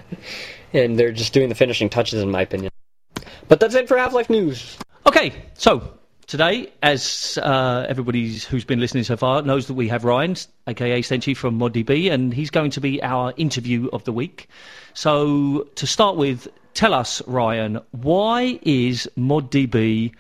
and 0.74 0.98
they're 0.98 1.12
just 1.12 1.32
doing 1.32 1.48
the 1.48 1.56
finishing 1.56 1.90
touches, 1.90 2.22
in 2.22 2.32
my 2.32 2.42
opinion. 2.42 2.72
But 3.48 3.60
that's 3.60 3.76
it 3.76 3.88
for 3.88 3.98
Half 3.98 4.14
Life 4.14 4.32
News. 4.32 4.78
Okay, 5.06 5.32
so 5.54 5.94
today, 6.26 6.72
as 6.82 7.38
uh, 7.44 7.86
everybody 7.88 8.36
who's 8.40 8.66
been 8.66 8.80
listening 8.80 9.04
so 9.04 9.16
far 9.16 9.44
knows 9.44 9.68
that 9.68 9.76
we 9.76 9.88
have 9.90 10.04
Ryan, 10.04 10.36
aka 10.66 11.02
Stenchy 11.02 11.38
from 11.38 11.60
ModDB, 11.60 12.12
and 12.12 12.34
he's 12.34 12.50
going 12.50 12.72
to 12.72 12.82
be 12.82 13.02
our 13.04 13.32
interview 13.38 13.88
of 13.94 14.04
the 14.06 14.12
week. 14.12 14.48
So 14.96 15.68
to 15.76 15.86
start 15.86 16.18
with, 16.18 16.48
tell 16.74 16.96
us, 16.96 17.22
Ryan, 17.28 17.80
why 17.92 18.60
is 18.64 19.08
ModDB 19.18 20.14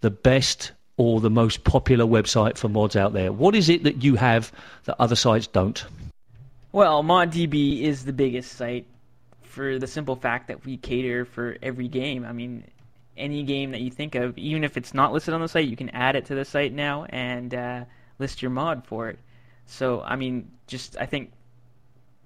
the 0.00 0.10
best 0.10 0.72
or 0.96 1.20
the 1.20 1.30
most 1.30 1.62
popular 1.62 2.04
website 2.04 2.58
for 2.58 2.68
mods 2.68 2.96
out 2.96 3.12
there? 3.12 3.32
What 3.32 3.54
is 3.54 3.68
it 3.68 3.84
that 3.84 4.02
you 4.02 4.16
have 4.16 4.50
that 4.84 4.96
other 4.98 5.14
sites 5.14 5.46
don't? 5.46 5.84
Well, 6.70 7.02
ModDB 7.02 7.82
is 7.82 8.04
the 8.04 8.12
biggest 8.12 8.52
site 8.52 8.86
for 9.42 9.78
the 9.78 9.86
simple 9.86 10.16
fact 10.16 10.48
that 10.48 10.64
we 10.64 10.76
cater 10.76 11.24
for 11.24 11.56
every 11.62 11.88
game. 11.88 12.24
I 12.24 12.32
mean, 12.32 12.64
any 13.16 13.42
game 13.42 13.70
that 13.72 13.80
you 13.80 13.90
think 13.90 14.14
of, 14.14 14.36
even 14.36 14.64
if 14.64 14.76
it's 14.76 14.92
not 14.92 15.12
listed 15.12 15.34
on 15.34 15.40
the 15.40 15.48
site, 15.48 15.66
you 15.66 15.76
can 15.76 15.88
add 15.90 16.14
it 16.14 16.26
to 16.26 16.34
the 16.34 16.44
site 16.44 16.72
now 16.72 17.04
and 17.08 17.54
uh, 17.54 17.84
list 18.18 18.42
your 18.42 18.50
mod 18.50 18.86
for 18.86 19.08
it. 19.08 19.18
So, 19.66 20.02
I 20.02 20.16
mean, 20.16 20.50
just 20.66 20.96
I 20.98 21.06
think 21.06 21.32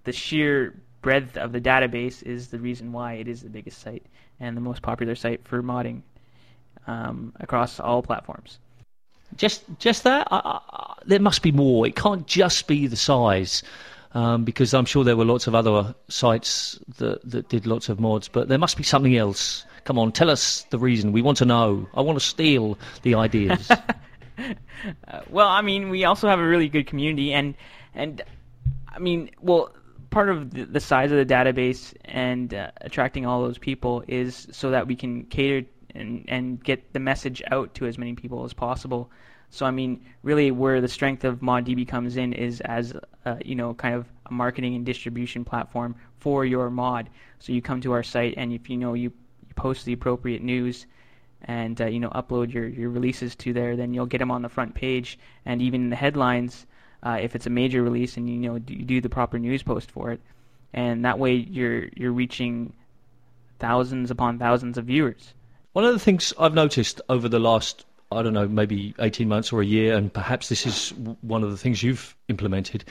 the 0.05 0.13
sheer 0.13 0.75
breadth 1.03 1.37
of 1.37 1.53
the 1.53 1.61
database 1.61 2.23
is 2.23 2.49
the 2.49 2.59
reason 2.59 2.93
why 2.93 3.15
it 3.15 3.29
is 3.29 3.43
the 3.43 3.49
biggest 3.49 3.81
site 3.81 4.05
and 4.41 4.57
the 4.57 4.61
most 4.61 4.83
popular 4.83 5.15
site 5.15 5.47
for 5.47 5.63
modding 5.63 6.03
um, 6.87 7.33
across 7.41 7.79
all 7.79 8.03
platforms. 8.03 8.59
Just, 9.37 9.65
just 9.79 10.05
that? 10.05 10.29
I, 10.31 10.41
I, 10.45 10.95
there 11.07 11.21
must 11.21 11.43
be 11.43 11.53
more. 11.53 11.87
It 11.87 11.97
can't 11.97 12.27
just 12.27 12.67
be 12.67 12.87
the 12.87 12.97
size, 12.97 13.63
um, 14.15 14.45
because 14.45 14.75
I'm 14.75 14.85
sure 14.85 15.05
there 15.05 15.17
were 15.17 15.25
lots 15.25 15.47
of 15.47 15.55
other 15.55 15.95
sites 16.09 16.79
that 16.99 17.29
that 17.31 17.49
did 17.49 17.67
lots 17.67 17.89
of 17.89 18.01
mods. 18.01 18.29
But 18.29 18.49
there 18.49 18.59
must 18.59 18.77
be 18.77 18.83
something 18.83 19.17
else. 19.17 19.65
Come 19.85 19.99
on, 19.99 20.13
tell 20.13 20.31
us 20.31 20.65
the 20.71 20.79
reason. 20.79 21.13
We 21.13 21.23
want 21.23 21.39
to 21.39 21.45
know. 21.45 21.89
I 21.95 22.03
want 22.03 22.19
to 22.19 22.25
steal 22.25 22.79
the 23.03 23.15
ideas. 23.15 23.71
Uh, 25.07 25.21
well, 25.29 25.47
I 25.47 25.61
mean, 25.61 25.91
we 25.91 26.05
also 26.05 26.27
have 26.27 26.41
a 26.41 26.47
really 26.47 26.69
good 26.69 26.87
community, 26.87 27.33
and 27.33 27.55
and 27.95 28.23
I 28.89 28.99
mean, 28.99 29.31
well, 29.41 29.71
part 30.11 30.29
of 30.29 30.51
the, 30.53 30.65
the 30.65 30.81
size 30.81 31.13
of 31.13 31.19
the 31.19 31.35
database 31.35 31.95
and 32.05 32.53
uh, 32.53 32.71
attracting 32.81 33.25
all 33.27 33.43
those 33.43 33.59
people 33.59 34.03
is 34.09 34.49
so 34.51 34.71
that 34.71 34.87
we 34.87 34.97
can 34.97 35.25
cater 35.25 35.67
and 35.95 36.25
and 36.29 36.63
get 36.65 36.93
the 36.93 37.01
message 37.01 37.43
out 37.51 37.75
to 37.75 37.87
as 37.87 37.99
many 37.99 38.15
people 38.15 38.45
as 38.45 38.53
possible. 38.53 39.11
So 39.53 39.67
I 39.67 39.71
mean, 39.71 40.03
really, 40.23 40.51
where 40.51 40.81
the 40.81 40.89
strength 40.89 41.25
of 41.25 41.41
ModDB 41.41 41.87
comes 41.87 42.17
in 42.17 42.33
is 42.33 42.63
as 42.63 42.95
uh, 43.27 43.37
you 43.45 43.55
know, 43.55 43.75
kind 43.75 43.95
of 43.95 44.07
a 44.25 44.33
marketing 44.33 44.75
and 44.75 44.87
distribution 44.87 45.45
platform 45.45 45.95
for 46.21 46.47
your 46.47 46.71
mod. 46.71 47.11
So 47.39 47.53
you 47.53 47.61
come 47.61 47.83
to 47.83 47.93
our 47.93 48.03
site, 48.03 48.33
and 48.39 48.51
if 48.51 48.71
you 48.71 48.79
know 48.79 48.95
you, 48.95 49.13
you 49.47 49.55
post 49.55 49.85
the 49.85 49.93
appropriate 49.93 50.43
news 50.43 50.87
and 51.43 51.79
uh, 51.83 51.87
you 51.87 52.01
know 52.01 52.09
upload 52.11 52.51
your, 52.51 52.67
your 52.67 52.89
releases 52.89 53.37
to 53.37 53.53
there, 53.53 53.77
then 53.77 53.93
you'll 53.93 54.07
get 54.07 54.19
them 54.19 54.31
on 54.31 54.41
the 54.41 54.49
front 54.49 54.75
page 54.75 55.19
and 55.45 55.61
even 55.61 55.83
in 55.83 55.91
the 55.91 55.97
headlines 55.97 56.67
uh, 57.03 57.19
if 57.21 57.37
it's 57.37 57.47
a 57.47 57.51
major 57.51 57.83
release 57.83 58.17
and 58.17 58.31
you 58.31 58.37
know 58.37 58.55
you 58.55 58.85
do 58.85 59.03
the 59.03 59.11
proper 59.11 59.39
news 59.39 59.63
post 59.63 59.91
for 59.91 60.13
it, 60.13 60.21
and 60.73 61.05
that 61.05 61.19
way 61.19 61.35
you're 61.35 61.89
you're 61.95 62.13
reaching 62.13 62.73
thousands 63.59 64.11
upon 64.11 64.39
thousands 64.39 64.79
of 64.79 64.87
viewers. 64.87 65.35
One 65.75 65.85
of 65.85 65.93
the 65.93 65.99
things 65.99 66.33
I've 66.39 66.55
noticed 66.55 67.03
over 67.11 67.29
the 67.29 67.39
last, 67.39 67.85
I 68.17 68.23
don't 68.23 68.35
know, 68.35 68.49
maybe 68.49 68.95
18 68.99 69.29
months 69.29 69.53
or 69.53 69.61
a 69.61 69.67
year, 69.67 69.95
and 69.95 70.13
perhaps 70.13 70.49
this 70.49 70.67
is 70.67 70.91
one 71.23 71.43
of 71.43 71.51
the 71.51 71.57
things 71.57 71.83
you've 71.83 72.17
implemented, 72.29 72.85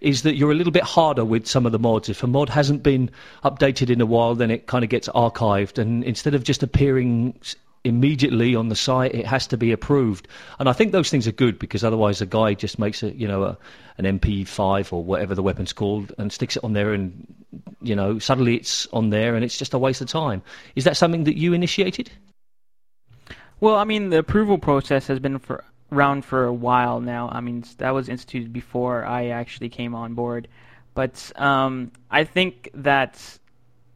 is 0.00 0.22
that 0.22 0.36
you're 0.36 0.50
a 0.50 0.54
little 0.54 0.72
bit 0.72 0.82
harder 0.82 1.24
with 1.24 1.46
some 1.46 1.66
of 1.66 1.72
the 1.72 1.78
mods. 1.78 2.08
If 2.08 2.22
a 2.22 2.26
mod 2.26 2.48
hasn't 2.48 2.82
been 2.82 3.10
updated 3.44 3.90
in 3.90 4.00
a 4.00 4.06
while, 4.06 4.34
then 4.34 4.50
it 4.50 4.66
kind 4.66 4.84
of 4.84 4.90
gets 4.90 5.08
archived, 5.08 5.78
and 5.78 6.04
instead 6.04 6.34
of 6.34 6.44
just 6.44 6.62
appearing 6.62 7.38
immediately 7.84 8.54
on 8.54 8.68
the 8.68 8.76
site, 8.76 9.14
it 9.14 9.26
has 9.26 9.46
to 9.46 9.56
be 9.56 9.72
approved. 9.72 10.28
And 10.58 10.68
I 10.68 10.72
think 10.72 10.92
those 10.92 11.10
things 11.10 11.26
are 11.26 11.32
good 11.32 11.58
because 11.58 11.84
otherwise 11.84 12.20
a 12.20 12.26
guy 12.26 12.54
just 12.54 12.78
makes 12.78 13.02
a, 13.02 13.14
you 13.14 13.26
know, 13.26 13.44
a, 13.44 13.58
an 13.98 14.18
MP5 14.18 14.92
or 14.92 15.02
whatever 15.02 15.34
the 15.34 15.42
weapon's 15.42 15.72
called 15.72 16.12
and 16.18 16.32
sticks 16.32 16.56
it 16.56 16.64
on 16.64 16.72
there, 16.72 16.92
and 16.92 17.26
you 17.80 17.96
know, 17.96 18.18
suddenly 18.18 18.56
it's 18.56 18.86
on 18.92 19.10
there, 19.10 19.34
and 19.34 19.44
it's 19.44 19.58
just 19.58 19.74
a 19.74 19.78
waste 19.78 20.00
of 20.00 20.08
time. 20.08 20.42
Is 20.76 20.84
that 20.84 20.96
something 20.96 21.24
that 21.24 21.36
you 21.36 21.52
initiated? 21.52 22.10
Well, 23.60 23.76
I 23.76 23.84
mean, 23.84 24.10
the 24.10 24.18
approval 24.18 24.58
process 24.58 25.06
has 25.08 25.18
been 25.18 25.38
for, 25.38 25.64
around 25.90 26.24
for 26.24 26.44
a 26.44 26.52
while 26.52 27.00
now. 27.00 27.28
I 27.30 27.40
mean, 27.40 27.64
that 27.78 27.90
was 27.90 28.08
instituted 28.08 28.52
before 28.52 29.04
I 29.04 29.28
actually 29.28 29.68
came 29.68 29.94
on 29.94 30.14
board. 30.14 30.48
But 30.94 31.32
um, 31.36 31.92
I 32.10 32.24
think 32.24 32.70
that 32.74 33.38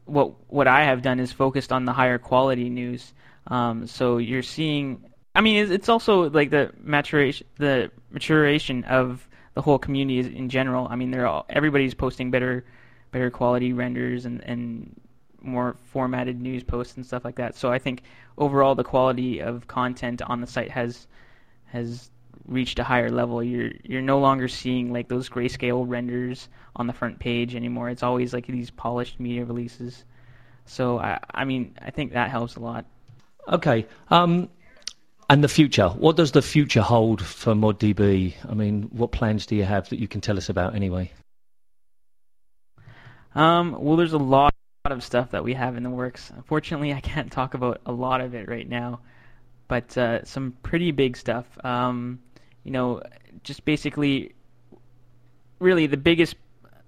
what 0.04 0.34
what 0.48 0.66
I 0.66 0.84
have 0.84 1.02
done 1.02 1.20
is 1.20 1.32
focused 1.32 1.72
on 1.72 1.84
the 1.84 1.92
higher 1.92 2.18
quality 2.18 2.70
news. 2.70 3.12
Um, 3.46 3.86
so 3.86 4.18
you're 4.18 4.42
seeing. 4.42 5.04
I 5.34 5.40
mean, 5.40 5.72
it's, 5.72 5.88
also 5.88 6.28
like 6.28 6.50
the 6.50 6.72
maturation, 6.78 7.46
the 7.56 7.90
maturation 8.10 8.84
of 8.84 9.26
the 9.54 9.62
whole 9.62 9.78
community 9.78 10.36
in 10.36 10.48
general. 10.48 10.86
I 10.90 10.96
mean, 10.96 11.10
they're 11.10 11.26
all 11.26 11.46
everybody's 11.48 11.94
posting 11.94 12.30
better, 12.30 12.64
better 13.12 13.30
quality 13.30 13.72
renders 13.72 14.26
and 14.26 14.42
and 14.44 15.00
more 15.44 15.76
formatted 15.92 16.40
news 16.40 16.62
posts 16.62 16.96
and 16.96 17.04
stuff 17.04 17.24
like 17.24 17.36
that. 17.36 17.56
So 17.56 17.72
I 17.72 17.78
think 17.78 18.02
overall 18.38 18.74
the 18.74 18.84
quality 18.84 19.40
of 19.40 19.66
content 19.66 20.22
on 20.22 20.40
the 20.40 20.46
site 20.46 20.70
has 20.70 21.06
has 21.66 22.10
reached 22.46 22.78
a 22.78 22.84
higher 22.84 23.10
level. 23.10 23.42
You're 23.42 23.72
you're 23.82 24.02
no 24.02 24.18
longer 24.18 24.48
seeing 24.48 24.92
like 24.92 25.08
those 25.08 25.28
grayscale 25.28 25.84
renders 25.86 26.48
on 26.76 26.86
the 26.86 26.92
front 26.92 27.18
page 27.18 27.54
anymore. 27.54 27.90
It's 27.90 28.02
always 28.02 28.32
like 28.32 28.46
these 28.46 28.70
polished 28.70 29.20
media 29.20 29.44
releases. 29.44 30.04
So 30.66 30.98
I 30.98 31.18
I 31.32 31.44
mean 31.44 31.76
I 31.80 31.90
think 31.90 32.12
that 32.12 32.30
helps 32.30 32.56
a 32.56 32.60
lot. 32.60 32.86
Okay. 33.48 33.86
Um, 34.10 34.48
and 35.28 35.42
the 35.42 35.48
future. 35.48 35.88
What 35.88 36.16
does 36.16 36.32
the 36.32 36.42
future 36.42 36.82
hold 36.82 37.22
for 37.22 37.54
ModDB? 37.54 38.34
I 38.48 38.54
mean, 38.54 38.82
what 38.92 39.12
plans 39.12 39.46
do 39.46 39.56
you 39.56 39.64
have 39.64 39.88
that 39.88 39.98
you 39.98 40.06
can 40.06 40.20
tell 40.20 40.36
us 40.36 40.48
about 40.48 40.74
anyway? 40.74 41.10
Um, 43.34 43.74
well, 43.80 43.96
there's 43.96 44.12
a 44.12 44.18
lot 44.18 44.51
of 44.92 45.02
stuff 45.02 45.30
that 45.32 45.44
we 45.44 45.54
have 45.54 45.76
in 45.76 45.82
the 45.82 45.90
works. 45.90 46.30
Unfortunately, 46.34 46.92
I 46.92 47.00
can't 47.00 47.30
talk 47.38 47.54
about 47.54 47.80
a 47.86 47.92
lot 47.92 48.20
of 48.20 48.34
it 48.34 48.48
right 48.48 48.68
now, 48.68 49.00
but 49.68 49.96
uh, 49.98 50.24
some 50.24 50.56
pretty 50.62 50.90
big 50.90 51.16
stuff. 51.16 51.46
Um, 51.64 52.20
you 52.64 52.70
know, 52.70 53.02
just 53.42 53.64
basically, 53.64 54.34
really 55.58 55.86
the 55.86 55.96
biggest 55.96 56.36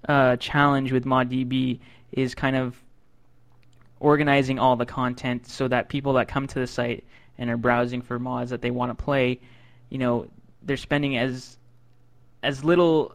uh, 0.09 0.37
challenge 0.37 0.93
with 0.93 1.05
ModDB 1.05 1.81
is 2.13 2.35
kind 2.35 2.57
of 2.57 2.77
organizing 4.01 4.59
all 4.59 4.77
the 4.77 4.87
content 4.87 5.47
so 5.47 5.67
that 5.69 5.89
people 5.89 6.13
that 6.15 6.29
come 6.29 6.47
to 6.47 6.59
the 6.59 6.67
site 6.67 7.05
and 7.39 7.51
are 7.51 7.57
browsing 7.57 8.03
for 8.03 8.19
mods 8.19 8.51
that 8.51 8.61
they 8.61 8.71
want 8.71 8.97
to 8.97 9.03
play, 9.05 9.41
you 9.89 9.99
know, 9.99 10.29
they're 10.63 10.77
spending 10.77 11.17
as 11.17 11.59
as 12.43 12.63
little 12.63 13.15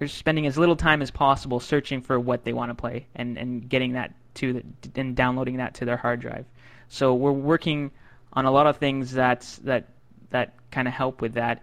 they're 0.00 0.08
spending 0.08 0.46
as 0.46 0.56
little 0.56 0.76
time 0.76 1.02
as 1.02 1.10
possible 1.10 1.60
searching 1.60 2.00
for 2.00 2.18
what 2.18 2.42
they 2.42 2.54
want 2.54 2.70
to 2.70 2.74
play 2.74 3.06
and 3.14 3.36
and 3.36 3.68
getting 3.68 3.92
that 3.92 4.14
to 4.34 4.54
the, 4.54 4.62
and 4.96 5.14
downloading 5.14 5.58
that 5.58 5.74
to 5.74 5.84
their 5.84 5.98
hard 5.98 6.20
drive. 6.20 6.46
So 6.88 7.14
we're 7.14 7.32
working 7.32 7.90
on 8.32 8.46
a 8.46 8.50
lot 8.50 8.66
of 8.66 8.78
things 8.78 9.12
that's 9.12 9.58
that 9.58 9.88
that 10.30 10.54
kind 10.70 10.88
of 10.88 10.94
help 10.94 11.20
with 11.20 11.34
that. 11.34 11.62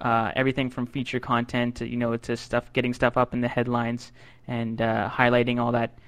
Uh, 0.00 0.32
everything 0.34 0.70
from 0.70 0.86
feature 0.86 1.20
content, 1.20 1.76
to, 1.76 1.86
you 1.86 1.96
know, 1.96 2.16
to 2.16 2.36
stuff, 2.36 2.72
getting 2.72 2.94
stuff 2.94 3.16
up 3.18 3.34
in 3.34 3.42
the 3.42 3.48
headlines, 3.48 4.12
and 4.48 4.80
uh, 4.80 5.08
highlighting 5.10 5.60
all 5.60 5.72
that 5.72 5.98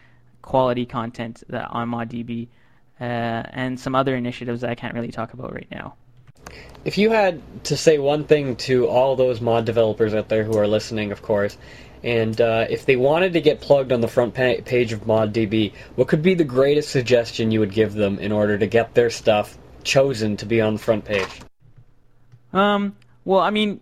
quality 0.41 0.87
content 0.87 1.43
that 1.51 1.69
on 1.71 1.91
ModDB, 1.91 2.49
uh, 3.01 3.05
and 3.05 3.79
some 3.79 3.95
other 3.95 4.17
initiatives 4.17 4.63
that 4.63 4.71
I 4.71 4.75
can't 4.75 4.95
really 4.95 5.13
talk 5.13 5.35
about 5.35 5.53
right 5.53 5.69
now. 5.71 5.95
If 6.85 6.99
you 6.99 7.11
had 7.11 7.43
to 7.65 7.77
say 7.77 7.99
one 7.99 8.25
thing 8.25 8.57
to 8.57 8.87
all 8.87 9.17
those 9.17 9.41
mod 9.41 9.65
developers 9.65 10.15
out 10.15 10.29
there 10.29 10.45
who 10.45 10.57
are 10.57 10.69
listening, 10.69 11.11
of 11.11 11.21
course, 11.23 11.57
and 12.03 12.41
uh, 12.41 12.67
if 12.71 12.87
they 12.87 12.95
wanted 12.95 13.33
to 13.33 13.41
get 13.41 13.61
plugged 13.61 13.91
on 13.91 14.01
the 14.01 14.09
front 14.09 14.35
pa- 14.35 14.63
page 14.65 14.93
of 14.93 15.05
ModDB, 15.07 15.73
what 15.97 16.07
could 16.07 16.23
be 16.23 16.35
the 16.35 16.45
greatest 16.45 16.91
suggestion 16.91 17.51
you 17.51 17.59
would 17.61 17.73
give 17.73 17.95
them 17.95 18.21
in 18.21 18.31
order 18.31 18.57
to 18.57 18.67
get 18.67 18.95
their 18.95 19.11
stuff 19.11 19.59
chosen 19.83 20.37
to 20.37 20.47
be 20.47 20.61
on 20.61 20.75
the 20.75 20.79
front 20.79 21.05
page? 21.05 21.41
Um, 22.53 22.95
well, 23.25 23.41
I 23.41 23.51
mean, 23.51 23.81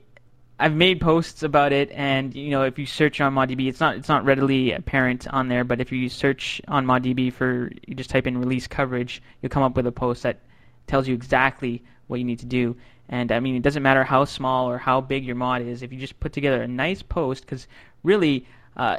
I've 0.59 0.75
made 0.75 1.01
posts 1.01 1.43
about 1.43 1.73
it, 1.73 1.91
and 1.91 2.35
you 2.35 2.51
know, 2.51 2.62
if 2.62 2.79
you 2.79 2.87
search 2.87 3.21
on 3.21 3.35
ModDB, 3.35 3.69
it's 3.69 3.81
not 3.81 3.97
it's 3.97 4.09
not 4.09 4.25
readily 4.25 4.73
apparent 4.73 5.27
on 5.29 5.49
there. 5.49 5.65
But 5.65 5.81
if 5.81 5.93
you 5.93 6.09
search 6.09 6.62
on 6.69 6.87
ModDB 6.87 7.33
for, 7.33 7.71
you 7.87 7.95
just 7.95 8.09
type 8.09 8.27
in 8.27 8.39
release 8.39 8.67
coverage, 8.67 9.21
you'll 9.43 9.51
come 9.51 9.62
up 9.62 9.77
with 9.77 9.87
a 9.87 9.93
post 9.93 10.23
that 10.23 10.39
tells 10.87 11.09
you 11.09 11.15
exactly 11.15 11.83
what 12.07 12.19
you 12.19 12.25
need 12.25 12.41
to 12.41 12.47
do. 12.47 12.77
And 13.09 13.33
I 13.33 13.41
mean, 13.41 13.57
it 13.57 13.63
doesn't 13.63 13.83
matter 13.83 14.05
how 14.05 14.25
small 14.25 14.69
or 14.69 14.79
how 14.79 15.01
big 15.01 15.25
your 15.25 15.37
mod 15.37 15.63
is. 15.63 15.83
If 15.83 15.93
you 15.93 15.99
just 15.99 16.19
put 16.21 16.33
together 16.33 16.63
a 16.63 16.69
nice 16.69 17.03
post, 17.03 17.45
because 17.45 17.67
really, 18.03 18.47
uh, 18.77 18.99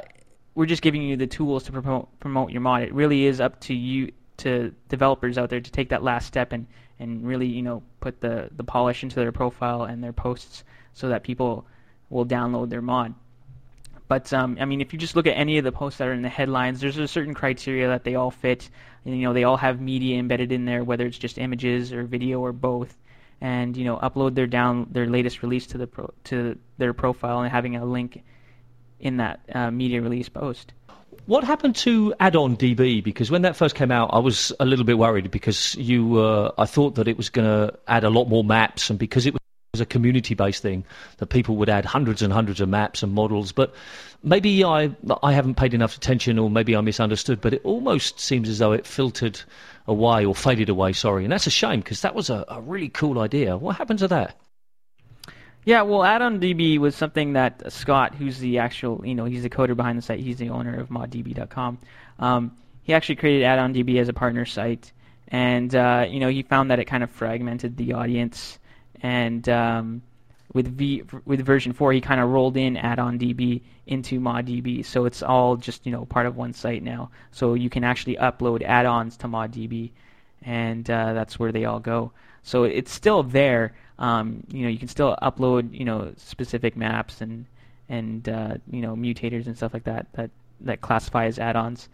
we're 0.54 0.66
just 0.66 0.82
giving 0.82 1.02
you 1.02 1.16
the 1.16 1.26
tools 1.26 1.64
to 1.64 1.72
promote 1.72 2.08
promote 2.20 2.50
your 2.50 2.60
mod. 2.60 2.82
It 2.82 2.94
really 2.94 3.26
is 3.26 3.40
up 3.40 3.60
to 3.62 3.74
you, 3.74 4.12
to 4.38 4.72
developers 4.88 5.38
out 5.38 5.50
there, 5.50 5.60
to 5.60 5.70
take 5.70 5.88
that 5.90 6.02
last 6.02 6.26
step 6.26 6.52
and 6.52 6.66
and 6.98 7.26
really, 7.26 7.46
you 7.46 7.62
know, 7.62 7.82
put 8.00 8.20
the 8.20 8.48
the 8.56 8.64
polish 8.64 9.02
into 9.02 9.16
their 9.16 9.32
profile 9.32 9.84
and 9.84 10.02
their 10.02 10.12
posts 10.12 10.64
so 10.94 11.08
that 11.08 11.22
people 11.22 11.66
will 12.08 12.24
download 12.24 12.70
their 12.70 12.82
mod. 12.82 13.14
But 14.08 14.32
um, 14.32 14.56
I 14.60 14.64
mean, 14.64 14.80
if 14.80 14.92
you 14.92 14.98
just 14.98 15.16
look 15.16 15.26
at 15.26 15.32
any 15.32 15.58
of 15.58 15.64
the 15.64 15.72
posts 15.72 15.98
that 15.98 16.08
are 16.08 16.12
in 16.12 16.22
the 16.22 16.28
headlines, 16.28 16.80
there's 16.80 16.98
a 16.98 17.08
certain 17.08 17.34
criteria 17.34 17.88
that 17.88 18.04
they 18.04 18.14
all 18.14 18.30
fit. 18.30 18.70
You 19.04 19.16
know, 19.16 19.32
they 19.32 19.44
all 19.44 19.56
have 19.56 19.80
media 19.80 20.18
embedded 20.18 20.52
in 20.52 20.64
there, 20.64 20.84
whether 20.84 21.06
it's 21.06 21.18
just 21.18 21.38
images 21.38 21.92
or 21.92 22.04
video 22.04 22.40
or 22.40 22.52
both. 22.52 22.96
And 23.40 23.76
you 23.76 23.84
know, 23.84 23.98
upload 23.98 24.34
their 24.34 24.46
down 24.46 24.86
their 24.90 25.06
latest 25.06 25.42
release 25.42 25.66
to 25.68 25.78
the 25.78 25.86
pro, 25.86 26.12
to 26.24 26.58
their 26.78 26.94
profile 26.94 27.40
and 27.40 27.50
having 27.50 27.76
a 27.76 27.84
link 27.84 28.22
in 29.00 29.18
that 29.18 29.40
uh, 29.52 29.70
media 29.70 30.00
release 30.00 30.28
post. 30.28 30.72
What 31.26 31.42
happened 31.42 31.74
to 31.76 32.14
add-on 32.20 32.56
DB? 32.56 33.02
Because 33.02 33.30
when 33.30 33.42
that 33.42 33.56
first 33.56 33.74
came 33.74 33.90
out, 33.90 34.10
I 34.12 34.20
was 34.20 34.52
a 34.60 34.64
little 34.64 34.84
bit 34.84 34.96
worried 34.96 35.30
because 35.30 35.74
you, 35.74 36.20
uh, 36.20 36.52
I 36.56 36.66
thought 36.66 36.94
that 36.94 37.08
it 37.08 37.16
was 37.16 37.30
going 37.30 37.46
to 37.46 37.76
add 37.88 38.04
a 38.04 38.10
lot 38.10 38.26
more 38.26 38.44
maps, 38.44 38.90
and 38.90 38.98
because 38.98 39.26
it 39.26 39.34
was 39.34 39.40
was 39.76 39.80
a 39.82 39.86
community-based 39.86 40.62
thing 40.62 40.84
that 41.18 41.26
people 41.26 41.56
would 41.56 41.68
add 41.68 41.84
hundreds 41.84 42.22
and 42.22 42.32
hundreds 42.32 42.60
of 42.60 42.68
maps 42.68 43.02
and 43.02 43.12
models. 43.12 43.52
But 43.52 43.74
maybe 44.22 44.64
I 44.64 44.90
I 45.22 45.32
haven't 45.32 45.56
paid 45.56 45.74
enough 45.74 45.96
attention, 45.96 46.38
or 46.38 46.50
maybe 46.50 46.74
I 46.74 46.80
misunderstood. 46.80 47.40
But 47.40 47.52
it 47.52 47.60
almost 47.62 48.18
seems 48.18 48.48
as 48.48 48.58
though 48.58 48.72
it 48.72 48.86
filtered 48.86 49.40
away 49.86 50.24
or 50.24 50.34
faded 50.34 50.70
away. 50.70 50.94
Sorry, 50.94 51.24
and 51.24 51.32
that's 51.32 51.46
a 51.46 51.50
shame 51.50 51.80
because 51.80 52.00
that 52.00 52.14
was 52.14 52.30
a, 52.30 52.44
a 52.48 52.60
really 52.60 52.88
cool 52.88 53.18
idea. 53.18 53.56
What 53.56 53.76
happened 53.76 53.98
to 53.98 54.08
that? 54.08 54.36
Yeah, 55.66 55.82
well, 55.82 56.04
add-on 56.04 56.40
DB 56.40 56.78
was 56.78 56.94
something 56.94 57.32
that 57.32 57.72
Scott, 57.72 58.14
who's 58.14 58.38
the 58.38 58.58
actual, 58.58 59.04
you 59.04 59.16
know, 59.16 59.24
he's 59.24 59.42
the 59.42 59.50
coder 59.50 59.76
behind 59.76 59.98
the 59.98 60.02
site. 60.02 60.20
He's 60.20 60.36
the 60.36 60.50
owner 60.50 60.78
of 60.78 60.90
ModDB.com. 60.90 61.78
Um, 62.20 62.56
he 62.84 62.94
actually 62.94 63.16
created 63.16 63.42
add-on 63.42 63.74
DB 63.74 63.98
as 64.00 64.08
a 64.08 64.12
partner 64.12 64.44
site, 64.46 64.92
and 65.26 65.74
uh, 65.74 66.06
you 66.08 66.20
know, 66.20 66.28
he 66.28 66.42
found 66.42 66.70
that 66.70 66.78
it 66.78 66.84
kind 66.84 67.02
of 67.02 67.10
fragmented 67.10 67.76
the 67.76 67.94
audience 67.94 68.60
and 69.02 69.48
um, 69.48 70.02
with 70.52 70.68
V 70.76 71.02
with 71.24 71.44
version 71.44 71.72
four, 71.72 71.92
he 71.92 72.00
kind 72.00 72.20
of 72.20 72.30
rolled 72.30 72.56
in 72.56 72.76
add-on 72.76 73.18
DB 73.18 73.62
into 73.86 74.20
ModDB, 74.20 74.84
so 74.84 75.04
it's 75.04 75.22
all 75.22 75.56
just 75.56 75.84
you 75.84 75.92
know 75.92 76.04
part 76.06 76.26
of 76.26 76.36
one 76.36 76.52
site 76.52 76.82
now. 76.82 77.10
So 77.30 77.54
you 77.54 77.70
can 77.70 77.84
actually 77.84 78.16
upload 78.16 78.62
add-ons 78.62 79.16
to 79.18 79.28
ModDB, 79.28 79.90
and 80.42 80.88
uh, 80.90 81.12
that's 81.12 81.38
where 81.38 81.52
they 81.52 81.64
all 81.64 81.80
go. 81.80 82.12
So 82.42 82.64
it's 82.64 82.92
still 82.92 83.22
there. 83.22 83.74
Um, 83.98 84.44
you 84.48 84.62
know, 84.62 84.68
you 84.68 84.78
can 84.78 84.88
still 84.88 85.16
upload 85.22 85.74
you 85.74 85.84
know 85.84 86.12
specific 86.16 86.76
maps 86.76 87.20
and 87.20 87.46
and 87.88 88.28
uh, 88.28 88.54
you 88.70 88.80
know 88.80 88.94
mutators 88.94 89.46
and 89.46 89.56
stuff 89.56 89.74
like 89.74 89.84
that 89.84 90.06
that 90.14 90.30
that 90.62 90.80
classify 90.80 91.26
as 91.26 91.38
add-ons, 91.38 91.88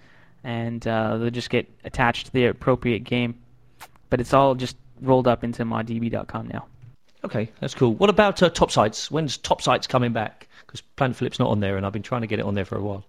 and 0.45 0.87
uh, 0.87 1.17
they'll 1.17 1.31
just 1.31 1.51
get 1.51 1.69
attached 1.85 2.27
to 2.27 2.33
the 2.33 2.47
appropriate 2.47 3.05
game. 3.05 3.35
But 4.09 4.21
it's 4.21 4.35
all 4.35 4.55
just 4.55 4.77
rolled 5.01 5.27
up 5.27 5.43
into 5.43 5.65
moddb.com 5.65 6.49
now. 6.49 6.67
Okay, 7.25 7.51
that's 7.61 7.75
cool. 7.75 7.95
What 7.95 8.11
about 8.11 8.43
uh, 8.43 8.51
Top 8.51 8.70
Sites? 8.70 9.11
When's 9.11 9.37
Top 9.37 9.62
Sites 9.62 9.87
coming 9.87 10.12
back? 10.12 10.49
Because 10.66 10.81
Planet 10.81 11.16
Phillip's 11.16 11.39
not 11.39 11.51
on 11.51 11.61
there, 11.61 11.77
and 11.77 11.87
I've 11.87 11.93
been 11.93 12.03
trying 12.03 12.23
to 12.23 12.27
get 12.27 12.41
it 12.41 12.45
on 12.45 12.55
there 12.55 12.64
for 12.64 12.77
a 12.77 12.83
while. 12.83 13.05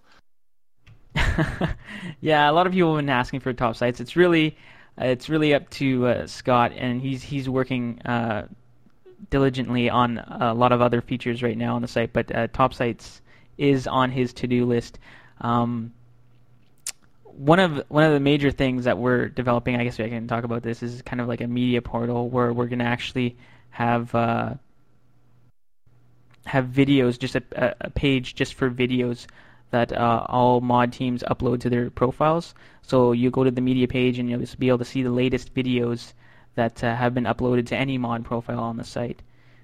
yeah, 2.20 2.48
a 2.48 2.52
lot 2.52 2.66
of 2.66 2.72
people 2.72 2.94
have 2.94 3.02
been 3.02 3.10
asking 3.10 3.40
for 3.40 3.52
Top 3.52 3.76
Sites. 3.76 4.00
It's 4.00 4.14
really, 4.14 4.56
uh, 5.00 5.06
it's 5.06 5.28
really 5.28 5.52
up 5.52 5.68
to 5.70 6.06
uh, 6.06 6.26
Scott, 6.26 6.72
and 6.76 7.00
he's 7.00 7.22
he's 7.22 7.48
working 7.48 8.00
uh, 8.02 8.46
diligently 9.30 9.90
on 9.90 10.18
a 10.18 10.54
lot 10.54 10.70
of 10.72 10.80
other 10.80 11.00
features 11.00 11.42
right 11.42 11.56
now 11.56 11.74
on 11.74 11.82
the 11.82 11.88
site. 11.88 12.12
But 12.12 12.34
uh, 12.34 12.46
Top 12.52 12.72
Sites 12.72 13.20
is 13.58 13.86
on 13.86 14.10
his 14.10 14.32
to-do 14.32 14.64
list. 14.64 14.98
Um, 15.40 15.92
one 17.24 17.58
of 17.58 17.84
one 17.88 18.04
of 18.04 18.12
the 18.12 18.20
major 18.20 18.52
things 18.52 18.84
that 18.84 18.98
we're 18.98 19.28
developing, 19.28 19.76
I 19.76 19.82
guess 19.82 19.98
I 19.98 20.08
can 20.08 20.28
talk 20.28 20.44
about 20.44 20.62
this, 20.62 20.84
is 20.84 21.02
kind 21.02 21.20
of 21.20 21.26
like 21.26 21.40
a 21.40 21.48
media 21.48 21.82
portal 21.82 22.28
where 22.28 22.52
we're 22.52 22.66
going 22.66 22.78
to 22.78 22.84
actually 22.84 23.36
have 23.74 24.14
uh, 24.14 24.54
have 26.46 26.66
videos, 26.66 27.18
just 27.18 27.34
a, 27.34 27.42
a, 27.80 27.90
page 27.90 28.36
just 28.36 28.54
for 28.54 28.70
videos 28.70 29.26
that 29.72 29.92
uh, 29.92 30.24
all 30.28 30.60
mod 30.60 30.92
teams 30.92 31.24
upload 31.24 31.58
to 31.60 31.68
their 31.68 31.90
profiles. 31.90 32.54
So 32.82 33.10
you 33.10 33.30
go 33.32 33.42
to 33.42 33.50
the 33.50 33.60
media 33.60 33.88
page 33.88 34.20
and 34.20 34.30
you'll 34.30 34.38
just 34.38 34.60
be 34.60 34.68
able 34.68 34.78
to 34.78 34.84
see 34.84 35.02
the 35.02 35.10
latest 35.10 35.52
videos 35.54 36.12
that 36.54 36.84
uh, 36.84 36.94
have 36.94 37.14
been 37.14 37.24
uploaded 37.24 37.66
to 37.66 37.76
any 37.76 37.98
mod 37.98 38.24
profile 38.24 38.60
on 38.60 38.76
the 38.76 38.84
site. 38.84 39.22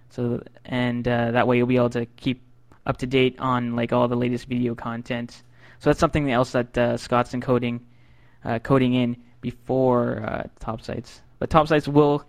So 0.09 0.43
and 0.65 1.07
uh, 1.07 1.31
that 1.31 1.47
way 1.47 1.59
you'll 1.59 1.69
be 1.69 1.77
able 1.77 1.91
to 1.91 2.07
keep 2.07 2.43
up 2.87 2.97
to 2.97 3.07
date 3.07 3.37
on 3.39 3.77
like 3.77 3.93
all 3.93 4.09
the 4.09 4.17
latest 4.17 4.49
video 4.49 4.75
content. 4.75 5.45
So 5.79 5.91
that's 5.91 6.01
something 6.01 6.33
else 6.33 6.51
that 6.51 6.77
uh, 6.77 6.97
Scott's 6.97 7.33
encoding, 7.33 7.79
uh, 8.45 8.59
coding 8.59 8.95
in 8.95 9.17
before 9.41 10.25
uh, 10.27 10.49
top 10.59 10.83
sites. 10.83 11.23
But 11.39 11.49
top 11.49 11.69
sites 11.69 11.87
will 11.87 12.25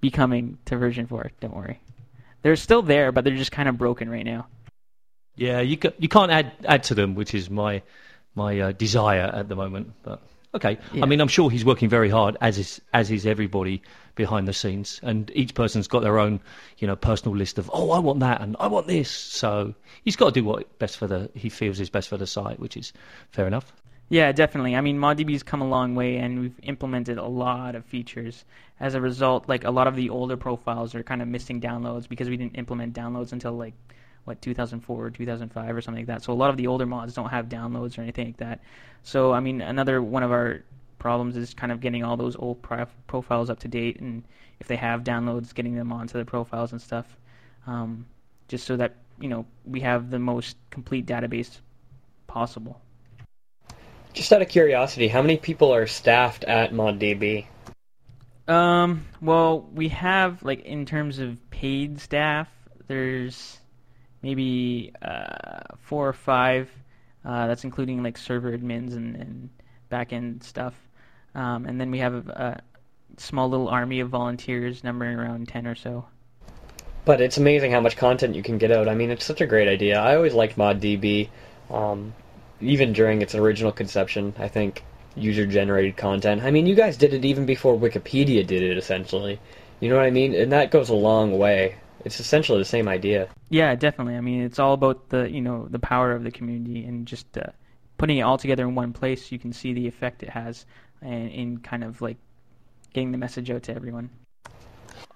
be 0.00 0.10
coming 0.10 0.58
to 0.66 0.76
version 0.76 1.06
4. 1.06 1.32
Don't 1.40 1.54
worry. 1.54 1.80
They're 2.42 2.56
still 2.56 2.82
there, 2.82 3.12
but 3.12 3.24
they're 3.24 3.36
just 3.36 3.52
kind 3.52 3.68
of 3.68 3.78
broken 3.78 4.08
right 4.08 4.24
now. 4.24 4.46
Yeah, 5.36 5.60
you 5.60 5.76
ca- 5.76 5.92
you 5.98 6.08
can't 6.08 6.30
add 6.30 6.52
add 6.64 6.82
to 6.84 6.94
them, 6.94 7.14
which 7.14 7.34
is 7.34 7.48
my 7.48 7.82
my 8.34 8.58
uh, 8.58 8.72
desire 8.72 9.30
at 9.32 9.48
the 9.48 9.56
moment. 9.56 9.92
But 10.02 10.20
okay, 10.54 10.78
yeah. 10.92 11.02
I 11.02 11.06
mean, 11.06 11.20
I'm 11.20 11.28
sure 11.28 11.50
he's 11.50 11.64
working 11.64 11.88
very 11.88 12.10
hard, 12.10 12.36
as 12.40 12.58
is 12.58 12.80
as 12.92 13.10
is 13.10 13.24
everybody 13.24 13.82
behind 14.16 14.48
the 14.48 14.52
scenes, 14.52 14.98
and 15.02 15.30
each 15.34 15.54
person's 15.54 15.86
got 15.86 16.02
their 16.02 16.18
own 16.18 16.40
you 16.78 16.86
know 16.88 16.96
personal 16.96 17.36
list 17.36 17.58
of 17.58 17.70
oh 17.72 17.92
I 17.92 18.00
want 18.00 18.20
that 18.20 18.40
and 18.40 18.56
I 18.58 18.66
want 18.66 18.88
this. 18.88 19.10
So 19.10 19.74
he's 20.04 20.16
got 20.16 20.34
to 20.34 20.40
do 20.40 20.44
what 20.44 20.78
best 20.78 20.96
for 20.96 21.06
the 21.06 21.30
he 21.34 21.48
feels 21.48 21.78
is 21.80 21.90
best 21.90 22.08
for 22.08 22.16
the 22.16 22.26
site, 22.26 22.58
which 22.58 22.76
is 22.76 22.92
fair 23.30 23.46
enough. 23.46 23.72
Yeah, 24.10 24.32
definitely. 24.32 24.74
I 24.74 24.80
mean, 24.80 24.98
ModDB's 24.98 25.42
come 25.42 25.60
a 25.60 25.68
long 25.68 25.94
way, 25.94 26.16
and 26.16 26.40
we've 26.40 26.58
implemented 26.62 27.18
a 27.18 27.26
lot 27.26 27.74
of 27.74 27.84
features. 27.84 28.44
As 28.80 28.94
a 28.94 29.00
result, 29.00 29.48
like 29.48 29.64
a 29.64 29.70
lot 29.70 29.86
of 29.86 29.96
the 29.96 30.08
older 30.10 30.36
profiles 30.36 30.94
are 30.94 31.02
kind 31.02 31.20
of 31.20 31.28
missing 31.28 31.60
downloads 31.60 32.08
because 32.08 32.28
we 32.28 32.36
didn't 32.36 32.56
implement 32.56 32.94
downloads 32.94 33.32
until 33.32 33.52
like 33.52 33.74
what 34.24 34.40
2004 34.40 35.06
or 35.06 35.10
2005 35.10 35.76
or 35.76 35.80
something 35.82 36.02
like 36.02 36.06
that. 36.06 36.22
So 36.22 36.32
a 36.32 36.34
lot 36.34 36.50
of 36.50 36.56
the 36.56 36.66
older 36.66 36.86
mods 36.86 37.14
don't 37.14 37.28
have 37.30 37.48
downloads 37.48 37.98
or 37.98 38.02
anything 38.02 38.26
like 38.28 38.36
that. 38.38 38.60
So 39.02 39.32
I 39.32 39.40
mean, 39.40 39.60
another 39.60 40.02
one 40.02 40.22
of 40.22 40.32
our 40.32 40.62
problems 40.98 41.36
is 41.36 41.52
kind 41.54 41.70
of 41.72 41.80
getting 41.80 42.02
all 42.04 42.16
those 42.16 42.36
old 42.36 42.62
profiles 43.06 43.50
up 43.50 43.60
to 43.60 43.68
date, 43.68 44.00
and 44.00 44.24
if 44.60 44.68
they 44.68 44.76
have 44.76 45.04
downloads, 45.04 45.54
getting 45.54 45.74
them 45.74 45.92
onto 45.92 46.18
the 46.18 46.24
profiles 46.24 46.72
and 46.72 46.80
stuff, 46.80 47.16
um, 47.66 48.06
just 48.48 48.66
so 48.66 48.76
that 48.76 48.94
you 49.20 49.28
know 49.28 49.44
we 49.66 49.80
have 49.80 50.10
the 50.10 50.18
most 50.18 50.56
complete 50.70 51.04
database 51.06 51.60
possible. 52.26 52.80
Just 54.14 54.32
out 54.32 54.42
of 54.42 54.48
curiosity, 54.48 55.08
how 55.08 55.22
many 55.22 55.36
people 55.36 55.72
are 55.72 55.86
staffed 55.86 56.44
at 56.44 56.72
ModDB? 56.72 57.46
Um, 58.48 59.06
well, 59.20 59.60
we 59.60 59.88
have 59.88 60.42
like 60.42 60.64
in 60.64 60.86
terms 60.86 61.18
of 61.18 61.38
paid 61.50 62.00
staff, 62.00 62.48
there's 62.86 63.58
maybe 64.22 64.92
uh, 65.02 65.60
four 65.78 66.08
or 66.08 66.12
five. 66.12 66.70
Uh, 67.24 67.46
that's 67.46 67.64
including 67.64 68.02
like 68.02 68.16
server 68.16 68.56
admins 68.56 68.94
and, 68.94 69.16
and 69.16 69.50
back 69.90 70.12
end 70.12 70.42
stuff. 70.42 70.74
Um, 71.34 71.66
and 71.66 71.80
then 71.80 71.90
we 71.90 71.98
have 71.98 72.14
a, 72.14 72.30
a, 72.30 72.60
small 73.20 73.50
little 73.50 73.68
army 73.68 74.00
of 74.00 74.08
volunteers, 74.08 74.82
numbering 74.84 75.18
around 75.18 75.48
ten 75.48 75.66
or 75.66 75.74
so. 75.74 76.06
but 77.04 77.20
it's 77.20 77.36
amazing 77.36 77.72
how 77.72 77.80
much 77.80 77.96
content 77.96 78.34
you 78.34 78.42
can 78.42 78.58
get 78.58 78.70
out. 78.70 78.88
I 78.88 78.94
mean, 78.94 79.10
it's 79.10 79.24
such 79.24 79.40
a 79.40 79.46
great 79.46 79.68
idea. 79.68 79.98
I 79.98 80.14
always 80.16 80.34
liked 80.34 80.56
ModDB, 80.56 81.28
um, 81.70 82.14
even 82.60 82.92
during 82.92 83.22
its 83.22 83.34
original 83.34 83.72
conception. 83.72 84.34
I 84.38 84.48
think 84.48 84.84
user-generated 85.14 85.96
content. 85.96 86.42
I 86.42 86.50
mean, 86.50 86.66
you 86.66 86.74
guys 86.74 86.96
did 86.96 87.12
it 87.12 87.24
even 87.24 87.46
before 87.46 87.76
Wikipedia 87.76 88.46
did 88.46 88.62
it, 88.62 88.78
essentially. 88.78 89.40
You 89.80 89.88
know 89.88 89.96
what 89.96 90.04
I 90.04 90.10
mean? 90.10 90.34
And 90.34 90.52
that 90.52 90.70
goes 90.70 90.88
a 90.88 90.94
long 90.94 91.38
way. 91.38 91.76
It's 92.04 92.20
essentially 92.20 92.58
the 92.58 92.64
same 92.64 92.88
idea. 92.88 93.28
Yeah, 93.48 93.74
definitely. 93.74 94.16
I 94.16 94.20
mean, 94.20 94.42
it's 94.42 94.58
all 94.58 94.72
about 94.74 95.08
the 95.08 95.28
you 95.30 95.40
know 95.40 95.66
the 95.68 95.78
power 95.78 96.12
of 96.12 96.22
the 96.22 96.30
community 96.30 96.84
and 96.84 97.06
just 97.06 97.36
uh, 97.36 97.50
putting 97.96 98.18
it 98.18 98.22
all 98.22 98.38
together 98.38 98.62
in 98.62 98.74
one 98.74 98.92
place. 98.92 99.32
You 99.32 99.38
can 99.38 99.52
see 99.52 99.72
the 99.72 99.86
effect 99.88 100.22
it 100.22 100.30
has, 100.30 100.64
and 101.02 101.30
in 101.30 101.58
kind 101.58 101.82
of 101.82 102.00
like 102.00 102.16
getting 102.92 103.12
the 103.12 103.18
message 103.18 103.50
out 103.50 103.64
to 103.64 103.74
everyone. 103.74 104.10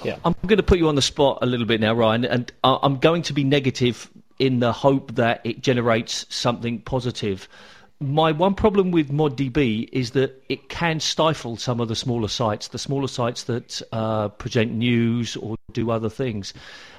Yeah. 0.05 0.17
I'm 0.25 0.35
going 0.47 0.57
to 0.57 0.65
put 0.65 0.79
you 0.79 0.89
on 0.89 0.97
the 0.97 1.03
spot 1.03 1.39
a 1.43 1.47
little 1.47 1.67
bit 1.67 1.81
now, 1.81 1.95
Ryan, 1.95 2.25
and 2.25 2.53
I'm 2.65 2.99
going 2.99 3.23
to 3.23 3.33
be 3.33 3.45
negative 3.45 4.11
in 4.43 4.59
the 4.59 4.73
hope 4.73 5.15
that 5.15 5.41
it 5.45 5.63
generates 5.63 6.27
something 6.29 6.81
positive. 6.81 7.49
My 8.01 8.33
one 8.33 8.57
problem 8.57 8.91
with 8.91 9.13
ModDB 9.13 9.89
is 9.93 10.11
that 10.11 10.43
it 10.49 10.69
can 10.69 10.99
stifle 10.99 11.57
some 11.57 11.79
of 11.79 11.87
the 11.87 11.95
smaller 11.95 12.27
sites, 12.27 12.67
the 12.67 12.79
smaller 12.79 13.07
sites 13.07 13.45
that 13.45 13.81
uh, 13.93 14.31
present 14.31 14.73
news 14.73 15.37
or 15.37 15.55
do 15.73 15.93
other 15.93 16.11
things. 16.11 16.53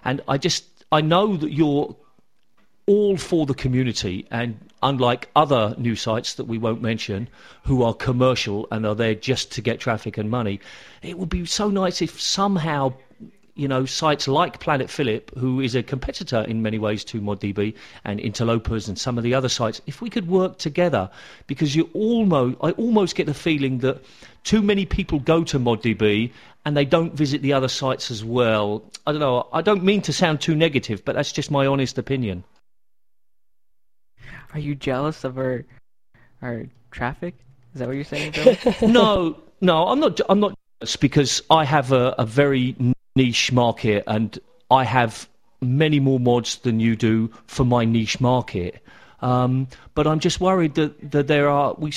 And 0.06 0.22
I 0.30 0.38
just, 0.38 0.64
I 0.94 1.02
know 1.02 1.36
that 1.36 1.52
you're 1.52 1.94
all 2.86 3.18
for 3.18 3.46
the 3.46 3.54
community 3.54 4.26
and 4.32 4.58
unlike 4.82 5.30
other 5.36 5.76
news 5.78 6.02
sites 6.02 6.36
that 6.36 6.46
we 6.46 6.58
won't 6.58 6.82
mention 6.82 7.28
who 7.64 7.84
are 7.84 7.94
commercial 7.94 8.68
and 8.72 8.86
are 8.86 8.96
there 8.96 9.16
just 9.16 9.52
to 9.54 9.62
get 9.62 9.80
traffic 9.80 10.18
and 10.18 10.30
money 10.30 10.60
it 11.02 11.18
would 11.18 11.30
be 11.30 11.46
so 11.46 11.70
nice 11.70 12.02
if 12.02 12.20
somehow 12.20 12.92
you 13.56 13.68
know 13.68 13.86
sites 13.86 14.28
like 14.28 14.60
planet 14.60 14.90
phillip 14.90 15.32
who 15.38 15.60
is 15.60 15.76
a 15.76 15.84
competitor 15.84 16.42
in 16.42 16.62
many 16.62 16.80
ways 16.80 17.04
to 17.04 17.22
moddb 17.22 17.74
and 18.04 18.20
interlopers 18.20 18.88
and 18.88 18.98
some 18.98 19.18
of 19.18 19.24
the 19.24 19.34
other 19.34 19.50
sites 19.50 19.82
if 19.86 20.02
we 20.02 20.10
could 20.10 20.28
work 20.28 20.58
together 20.58 21.10
because 21.48 21.76
you 21.76 21.90
almost 21.94 22.58
i 22.62 22.72
almost 22.72 23.16
get 23.16 23.26
the 23.26 23.34
feeling 23.34 23.80
that 23.80 24.02
too 24.44 24.62
many 24.62 24.86
people 24.86 25.20
go 25.20 25.44
to 25.44 25.60
moddb 25.60 26.32
and 26.66 26.78
they 26.78 26.86
don't 26.86 27.14
visit 27.14 27.42
the 27.42 27.54
other 27.54 27.68
sites 27.68 28.10
as 28.10 28.24
well 28.24 28.84
i 29.06 29.12
don't 29.12 29.22
know 29.22 29.48
i 29.54 29.62
don't 29.62 29.84
mean 29.84 30.02
to 30.02 30.12
sound 30.12 30.42
too 30.42 30.56
negative 30.56 31.06
but 31.06 31.16
that's 31.16 31.32
just 31.32 31.52
my 31.52 31.68
honest 31.68 31.98
opinion 31.98 32.44
are 34.54 34.60
you 34.60 34.76
jealous 34.76 35.24
of 35.24 35.38
our 35.38 35.66
our 36.42 36.66
traffic? 36.92 37.36
Is 37.74 37.80
that 37.80 37.88
what 37.88 37.96
you're 37.96 38.04
saying, 38.04 38.34
Bill? 38.34 38.56
no, 38.90 39.38
no, 39.62 39.88
I'm 39.88 40.00
not. 40.00 40.20
I'm 40.30 40.40
not 40.40 40.54
jealous 40.80 40.96
because 40.96 41.42
I 41.50 41.66
have 41.66 41.92
a, 41.92 42.14
a 42.20 42.26
very 42.26 42.76
niche 43.16 43.52
market 43.52 44.04
and 44.08 44.40
I 44.72 44.84
have 44.84 45.28
many 45.62 46.00
more 46.00 46.20
mods 46.20 46.58
than 46.58 46.80
you 46.80 46.96
do 46.96 47.32
for 47.48 47.64
my 47.64 47.86
niche 47.86 48.20
market. 48.20 48.84
Um, 49.22 49.68
but 49.96 50.06
I'm 50.06 50.20
just 50.20 50.42
worried 50.42 50.76
that, 50.76 51.12
that 51.12 51.28
there 51.28 51.48
are 51.48 51.74
we. 51.78 51.94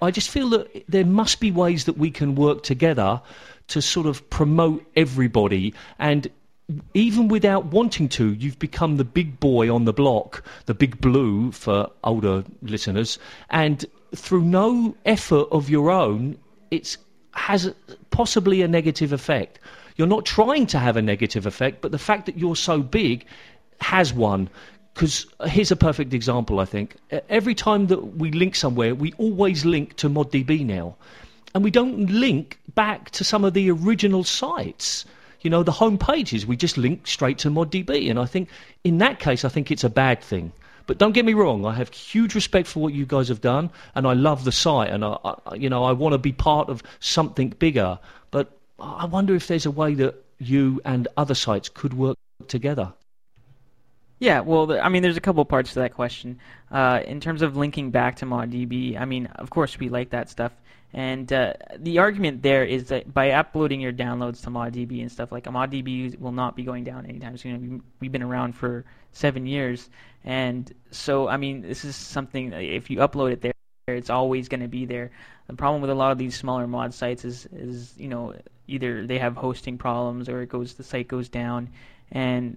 I 0.00 0.12
just 0.12 0.30
feel 0.30 0.48
that 0.50 0.84
there 0.88 1.04
must 1.04 1.40
be 1.40 1.50
ways 1.50 1.86
that 1.86 1.98
we 1.98 2.10
can 2.10 2.36
work 2.36 2.62
together 2.62 3.20
to 3.68 3.82
sort 3.82 4.06
of 4.06 4.28
promote 4.30 4.86
everybody 4.94 5.74
and 5.98 6.30
even 6.94 7.28
without 7.28 7.66
wanting 7.66 8.08
to, 8.08 8.32
you've 8.34 8.58
become 8.58 8.96
the 8.96 9.04
big 9.04 9.38
boy 9.38 9.72
on 9.72 9.84
the 9.84 9.92
block, 9.92 10.42
the 10.66 10.74
big 10.74 11.00
blue 11.00 11.52
for 11.52 11.88
older 12.02 12.44
listeners, 12.62 13.18
and 13.50 13.86
through 14.14 14.42
no 14.42 14.96
effort 15.04 15.46
of 15.52 15.70
your 15.70 15.90
own, 15.90 16.36
it 16.70 16.96
has 17.34 17.72
possibly 18.10 18.62
a 18.62 18.68
negative 18.68 19.12
effect. 19.12 19.60
You're 19.96 20.06
not 20.06 20.24
trying 20.24 20.66
to 20.68 20.78
have 20.78 20.96
a 20.96 21.02
negative 21.02 21.46
effect, 21.46 21.80
but 21.80 21.92
the 21.92 21.98
fact 21.98 22.26
that 22.26 22.38
you're 22.38 22.56
so 22.56 22.80
big 22.80 23.24
has 23.80 24.12
one. 24.12 24.48
Because 24.94 25.26
here's 25.46 25.70
a 25.70 25.76
perfect 25.76 26.14
example, 26.14 26.60
I 26.60 26.64
think. 26.64 26.96
Every 27.28 27.54
time 27.54 27.88
that 27.88 28.16
we 28.16 28.30
link 28.30 28.54
somewhere, 28.54 28.94
we 28.94 29.12
always 29.18 29.64
link 29.66 29.96
to 29.96 30.08
ModDB 30.08 30.64
now. 30.64 30.96
And 31.54 31.62
we 31.64 31.70
don't 31.70 32.06
link 32.06 32.58
back 32.74 33.10
to 33.10 33.24
some 33.24 33.44
of 33.44 33.54
the 33.54 33.70
original 33.70 34.24
sites 34.24 35.04
you 35.46 35.50
know, 35.50 35.62
the 35.62 35.70
home 35.70 35.96
pages, 35.96 36.44
we 36.44 36.56
just 36.56 36.76
link 36.76 37.06
straight 37.06 37.38
to 37.38 37.50
ModDB. 37.50 38.10
And 38.10 38.18
I 38.18 38.24
think 38.24 38.48
in 38.82 38.98
that 38.98 39.20
case, 39.20 39.44
I 39.44 39.48
think 39.48 39.70
it's 39.70 39.84
a 39.84 39.88
bad 39.88 40.20
thing. 40.20 40.50
But 40.88 40.98
don't 40.98 41.12
get 41.12 41.24
me 41.24 41.34
wrong, 41.34 41.64
I 41.64 41.74
have 41.74 41.92
huge 41.92 42.34
respect 42.34 42.66
for 42.66 42.80
what 42.80 42.92
you 42.92 43.06
guys 43.06 43.28
have 43.28 43.40
done, 43.40 43.70
and 43.94 44.06
I 44.06 44.14
love 44.14 44.44
the 44.44 44.50
site, 44.50 44.90
and 44.90 45.04
I, 45.04 45.16
I 45.24 45.54
you 45.54 45.68
know, 45.68 45.84
I 45.84 45.92
want 45.92 46.14
to 46.14 46.18
be 46.18 46.32
part 46.32 46.68
of 46.68 46.82
something 47.00 47.50
bigger. 47.50 47.98
I 48.78 49.06
wonder 49.06 49.34
if 49.34 49.46
there's 49.46 49.66
a 49.66 49.70
way 49.70 49.94
that 49.94 50.22
you 50.38 50.80
and 50.84 51.08
other 51.16 51.34
sites 51.34 51.68
could 51.68 51.94
work 51.94 52.16
together. 52.48 52.92
Yeah, 54.18 54.40
well, 54.40 54.80
I 54.80 54.88
mean, 54.88 55.02
there's 55.02 55.18
a 55.18 55.20
couple 55.20 55.44
parts 55.44 55.74
to 55.74 55.80
that 55.80 55.94
question. 55.94 56.40
Uh, 56.70 57.00
in 57.06 57.20
terms 57.20 57.42
of 57.42 57.56
linking 57.56 57.90
back 57.90 58.16
to 58.16 58.26
ModDB, 58.26 58.98
I 58.98 59.04
mean, 59.04 59.26
of 59.26 59.50
course, 59.50 59.78
we 59.78 59.90
like 59.90 60.10
that 60.10 60.30
stuff. 60.30 60.52
And 60.92 61.30
uh, 61.30 61.52
the 61.76 61.98
argument 61.98 62.42
there 62.42 62.64
is 62.64 62.84
that 62.88 63.12
by 63.12 63.32
uploading 63.32 63.80
your 63.80 63.92
downloads 63.92 64.42
to 64.44 64.50
ModDB 64.50 65.02
and 65.02 65.12
stuff 65.12 65.30
like 65.30 65.44
ModDB 65.44 66.18
will 66.18 66.32
not 66.32 66.56
be 66.56 66.62
going 66.62 66.84
down 66.84 67.04
anytime 67.04 67.36
soon. 67.36 67.82
We've 68.00 68.12
been 68.12 68.22
around 68.22 68.54
for 68.54 68.86
seven 69.12 69.46
years, 69.46 69.90
and 70.24 70.72
so 70.90 71.28
I 71.28 71.36
mean, 71.36 71.60
this 71.60 71.84
is 71.84 71.96
something. 71.96 72.52
If 72.52 72.88
you 72.88 72.98
upload 72.98 73.32
it 73.32 73.42
there, 73.42 73.52
it's 73.94 74.10
always 74.10 74.48
going 74.48 74.62
to 74.62 74.68
be 74.68 74.84
there. 74.84 75.12
The 75.46 75.54
problem 75.54 75.80
with 75.80 75.90
a 75.90 75.94
lot 75.94 76.10
of 76.10 76.18
these 76.18 76.34
smaller 76.34 76.66
mod 76.66 76.92
sites 76.92 77.24
is, 77.24 77.46
is 77.52 77.94
you 77.96 78.08
know, 78.08 78.34
either 78.66 79.06
they 79.06 79.20
have 79.20 79.36
hosting 79.36 79.78
problems 79.78 80.28
or 80.28 80.42
it 80.42 80.48
goes 80.48 80.74
the 80.74 80.82
site 80.82 81.06
goes 81.06 81.28
down, 81.28 81.68
and 82.10 82.56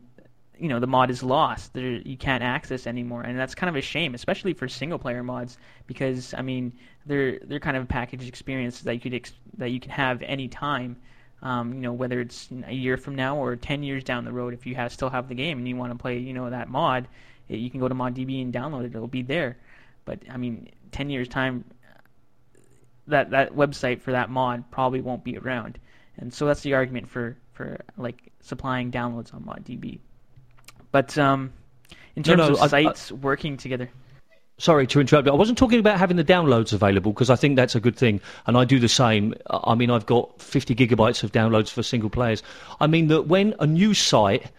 you 0.58 0.70
know 0.70 0.80
the 0.80 0.88
mod 0.88 1.12
is 1.12 1.22
lost. 1.22 1.74
There, 1.74 1.84
you 1.84 2.18
can't 2.18 2.42
access 2.42 2.88
anymore, 2.88 3.22
and 3.22 3.38
that's 3.38 3.54
kind 3.54 3.70
of 3.70 3.76
a 3.76 3.82
shame, 3.82 4.16
especially 4.16 4.54
for 4.54 4.68
single 4.68 4.98
player 4.98 5.22
mods, 5.22 5.60
because 5.86 6.34
I 6.34 6.42
mean 6.42 6.74
they're 7.06 7.38
they're 7.44 7.60
kind 7.60 7.78
of 7.78 7.84
a 7.84 7.86
packaged 7.86 8.28
experiences 8.28 8.82
that 8.82 8.96
you 8.96 9.00
could 9.00 9.14
ex- 9.14 9.34
that 9.60 9.70
you 9.70 9.80
can 9.80 9.92
have 9.92 10.24
any 10.24 10.48
time. 10.48 10.98
Um, 11.44 11.76
you 11.76 11.82
know 11.82 11.94
whether 11.94 12.20
it's 12.20 12.50
a 12.66 12.74
year 12.74 12.98
from 12.98 13.14
now 13.14 13.38
or 13.38 13.56
ten 13.56 13.84
years 13.84 14.04
down 14.04 14.26
the 14.26 14.34
road, 14.34 14.56
if 14.56 14.66
you 14.66 14.74
have 14.74 14.92
still 14.92 15.12
have 15.12 15.30
the 15.30 15.36
game 15.36 15.60
and 15.60 15.68
you 15.68 15.76
want 15.76 15.92
to 15.92 15.98
play, 16.00 16.18
you 16.18 16.34
know 16.34 16.50
that 16.50 16.70
mod, 16.70 17.08
it, 17.50 17.60
you 17.60 17.70
can 17.70 17.80
go 17.80 17.88
to 17.88 17.94
ModDB 17.94 18.42
and 18.42 18.52
download 18.52 18.86
it. 18.86 18.96
It'll 18.96 19.08
be 19.08 19.22
there. 19.22 19.58
But 20.06 20.22
I 20.28 20.38
mean, 20.38 20.70
ten 20.92 21.10
years 21.10 21.28
time, 21.28 21.64
that 23.08 23.32
that 23.32 23.56
website 23.56 24.02
for 24.02 24.12
that 24.12 24.30
mod 24.30 24.70
probably 24.72 25.02
won't 25.02 25.24
be 25.24 25.38
around, 25.38 25.80
and 26.18 26.34
so 26.34 26.46
that's 26.46 26.62
the 26.62 26.74
argument 26.74 27.10
for 27.10 27.38
for 27.54 27.80
like 27.98 28.32
supplying 28.42 28.92
downloads 28.92 29.34
on 29.34 29.44
ModDB. 29.44 30.00
But 30.92 31.18
um, 31.18 31.54
in 32.16 32.24
terms 32.24 32.38
no, 32.38 32.50
no, 32.50 32.62
of 32.62 32.70
sites 32.70 33.12
I, 33.12 33.16
I, 33.16 33.18
working 33.18 33.58
together. 33.58 33.90
Sorry 34.58 34.86
to 34.88 35.00
interrupt. 35.00 35.28
I 35.28 35.34
wasn't 35.34 35.58
talking 35.58 35.80
about 35.80 35.98
having 35.98 36.18
the 36.18 36.24
downloads 36.24 36.74
available 36.74 37.14
because 37.14 37.30
I 37.30 37.38
think 37.38 37.56
that's 37.56 37.76
a 37.76 37.80
good 37.80 37.96
thing, 37.96 38.20
and 38.46 38.58
I 38.58 38.66
do 38.66 38.80
the 38.80 38.90
same. 38.90 39.34
I 39.50 39.76
mean, 39.76 39.90
I've 39.90 40.06
got 40.06 40.42
50 40.42 40.76
gigabytes 40.76 41.24
of 41.24 41.32
downloads 41.32 41.70
for 41.70 41.82
single 41.82 42.10
players. 42.10 42.44
I 42.82 42.88
mean 42.88 43.08
that 43.08 43.28
when 43.28 43.56
a 43.60 43.68
new 43.68 43.94
site 43.94 44.52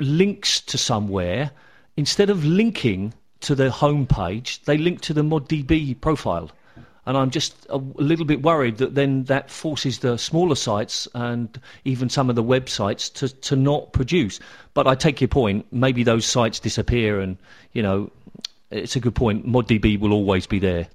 links 0.00 0.60
to 0.62 0.78
somewhere, 0.78 1.52
instead 1.96 2.30
of 2.30 2.44
linking 2.44 3.14
to 3.42 3.54
the 3.54 3.70
home 3.70 4.06
page, 4.06 4.62
they 4.62 4.76
link 4.78 5.00
to 5.02 5.14
the 5.14 5.22
ModDB 5.22 6.00
profile 6.00 6.50
and 7.04 7.16
I'm 7.16 7.30
just 7.30 7.66
a 7.68 7.78
little 7.78 8.24
bit 8.24 8.42
worried 8.42 8.78
that 8.78 8.94
then 8.94 9.24
that 9.24 9.50
forces 9.50 9.98
the 9.98 10.16
smaller 10.16 10.54
sites 10.54 11.08
and 11.14 11.60
even 11.84 12.08
some 12.08 12.30
of 12.30 12.36
the 12.36 12.44
websites 12.44 13.12
to, 13.14 13.28
to 13.28 13.56
not 13.56 13.92
produce. 13.92 14.38
But 14.74 14.86
I 14.86 14.94
take 14.94 15.20
your 15.20 15.28
point. 15.28 15.66
Maybe 15.72 16.04
those 16.04 16.24
sites 16.24 16.60
disappear, 16.60 17.20
and 17.20 17.36
you 17.72 17.82
know, 17.82 18.10
it's 18.70 18.94
a 18.94 19.00
good 19.00 19.16
point. 19.16 19.46
ModDB 19.46 19.98
will 19.98 20.12
always 20.12 20.46
be 20.46 20.60
there. 20.60 20.86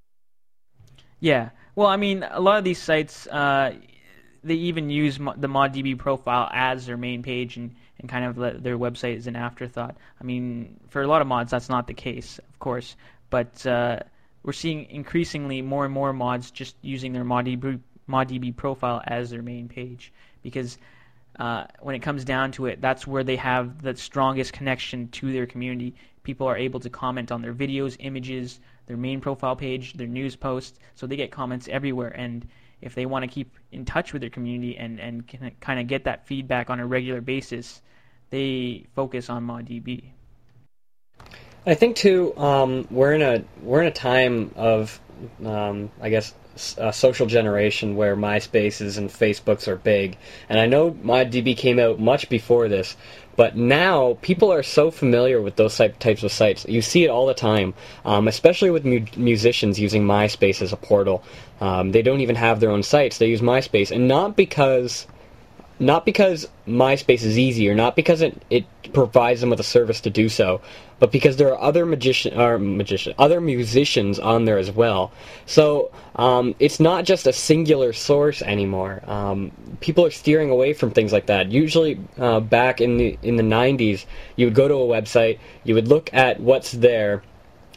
Yeah. 1.20 1.50
Well, 1.76 1.88
I 1.88 1.98
mean, 1.98 2.26
a 2.32 2.40
lot 2.40 2.58
of 2.58 2.64
these 2.64 2.80
sites, 2.80 3.28
uh, 3.28 3.74
they 4.44 4.56
even 4.56 4.90
use 4.90 5.18
the 5.18 5.50
ModDB 5.50 5.98
profile 5.98 6.50
as 6.54 6.86
their 6.86 6.98
main 6.98 7.22
page 7.22 7.58
and, 7.58 7.76
and 8.00 8.10
kind 8.10 8.26
of 8.26 8.38
let 8.38 8.64
their 8.64 8.78
website 8.78 9.18
as 9.18 9.28
an 9.28 9.36
afterthought. 9.36 9.96
I 10.20 10.24
mean, 10.24 10.80
for 10.90 11.02
a 11.02 11.08
lot 11.08 11.22
of 11.22 11.28
mods, 11.28 11.52
that's 11.52 11.70
not 11.70 11.88
the 11.88 11.94
case, 11.94 12.40
of 12.40 12.60
course. 12.60 12.96
But 13.30 13.66
uh, 13.66 14.00
we're 14.44 14.54
seeing 14.54 14.90
increasingly 14.90 15.62
more 15.62 15.86
and 15.86 15.94
more 15.94 16.14
mods 16.14 16.52
just 16.52 16.76
using 16.82 17.14
their 17.14 17.26
ModDB, 17.26 17.80
ModDB 18.10 18.56
profile 18.56 19.02
as 19.06 19.30
their 19.30 19.42
main 19.42 19.68
page 19.68 20.14
because 20.42 20.78
uh, 21.40 21.66
when 21.82 21.96
it 21.96 22.00
comes 22.00 22.24
down 22.24 22.52
to 22.54 22.66
it, 22.66 22.82
that's 22.82 23.06
where 23.06 23.24
they 23.24 23.36
have 23.36 23.82
the 23.82 23.96
strongest 23.96 24.54
connection 24.54 25.10
to 25.10 25.32
their 25.32 25.46
community. 25.46 25.94
People 26.24 26.48
are 26.48 26.58
able 26.58 26.80
to 26.80 26.90
comment 26.90 27.32
on 27.32 27.42
their 27.42 27.54
videos, 27.54 27.96
images, 28.00 28.60
their 28.88 28.98
main 28.98 29.22
profile 29.22 29.56
page, 29.56 29.94
their 29.94 30.08
news 30.08 30.36
posts, 30.36 30.80
so 30.96 31.06
they 31.06 31.16
get 31.16 31.32
comments 31.32 31.68
everywhere. 31.68 32.10
And 32.10 32.48
if 32.82 32.96
they 32.96 33.06
want 33.06 33.24
to 33.24 33.28
keep 33.28 33.56
in 33.72 33.86
touch 33.86 34.14
with 34.14 34.22
their 34.22 34.30
community 34.30 34.78
and, 34.78 35.00
and 35.00 35.24
kind 35.60 35.80
of 35.80 35.88
get 35.88 36.04
that 36.06 36.28
feedback 36.28 36.70
on 36.70 36.80
a 36.80 36.86
regular 36.86 37.22
basis, 37.22 37.82
they 38.30 38.86
focus 38.96 39.30
on 39.30 39.46
ModDB. 39.46 40.04
I 41.66 41.74
think 41.74 41.98
too, 41.98 42.38
um, 42.38 42.88
we're 42.90 43.14
in 43.14 43.22
a 43.22 43.44
we're 43.62 43.82
in 43.82 43.88
a 43.88 43.92
time 43.92 44.52
of, 44.56 45.02
um, 45.46 45.92
I 46.02 46.10
guess, 46.10 46.34
a 46.78 46.94
social 46.94 47.28
generation 47.28 47.98
where 47.98 48.16
MySpaces 48.16 48.98
and 48.98 49.10
Facebooks 49.10 49.68
are 49.68 49.76
big, 49.76 50.18
and 50.48 50.60
I 50.60 50.66
know 50.66 50.92
ModDB 50.92 51.58
came 51.58 51.78
out 51.78 52.00
much 52.00 52.30
before 52.30 52.70
this, 52.70 52.96
but 53.38 53.56
now 53.56 54.18
people 54.22 54.52
are 54.52 54.64
so 54.64 54.92
familiar 54.92 55.42
with 55.42 55.56
those 55.56 55.78
types 55.78 56.24
of 56.24 56.32
sites. 56.32 56.66
You 56.68 56.82
see 56.82 57.06
it 57.06 57.10
all 57.10 57.28
the 57.28 57.34
time, 57.34 57.74
um, 58.04 58.28
especially 58.28 58.72
with 58.72 58.84
mu- 58.84 59.06
musicians 59.16 59.80
using 59.80 60.04
MySpace 60.04 60.62
as 60.62 60.74
a 60.74 60.78
portal. 60.78 61.24
Um, 61.62 61.94
they 61.94 62.02
don't 62.02 62.20
even 62.20 62.36
have 62.36 62.60
their 62.60 62.72
own 62.72 62.84
sites; 62.84 63.20
they 63.20 63.28
use 63.28 63.42
MySpace, 63.42 63.92
and 63.92 64.10
not 64.10 64.36
because 64.36 65.08
not 65.80 66.06
because 66.06 66.48
MySpace 66.68 67.24
is 67.24 67.38
easy 67.38 67.70
or 67.70 67.76
not 67.76 67.96
because 67.96 68.22
it, 68.22 68.42
it 68.50 68.66
provides 68.94 69.42
them 69.42 69.50
with 69.50 69.60
a 69.60 69.64
service 69.64 70.02
to 70.02 70.10
do 70.10 70.30
so, 70.30 70.62
but 71.00 71.12
because 71.12 71.38
there 71.38 71.54
are 71.54 71.62
other 71.62 71.86
magician 71.86 72.40
or 72.40 72.58
magician 72.58 73.14
other 73.20 73.40
musicians 73.40 74.20
on 74.20 74.46
there 74.46 74.58
as 74.58 74.72
well. 74.72 75.12
So 75.46 75.92
um, 76.16 76.56
it's 76.60 76.80
not 76.80 77.06
just 77.06 77.28
a 77.28 77.34
singular 77.34 77.94
source 77.94 78.42
anymore. 78.42 79.04
Um, 79.08 79.52
people 79.80 80.06
are 80.06 80.12
steering 80.12 80.50
away 80.50 80.74
from 80.74 80.92
things 80.92 81.14
like 81.14 81.28
that. 81.28 81.52
Usually, 81.52 82.00
uh, 82.18 82.40
back 82.40 82.82
in 82.82 82.98
the 82.98 83.18
in 83.22 83.36
the 83.36 83.44
'90s, 83.44 84.06
you 84.36 84.48
would 84.48 84.56
go 84.56 84.68
to 84.68 84.74
a 84.74 85.02
website, 85.02 85.40
you 85.64 85.76
would 85.76 85.88
look 85.88 86.14
at 86.14 86.40
what's 86.40 86.72
there 86.72 87.24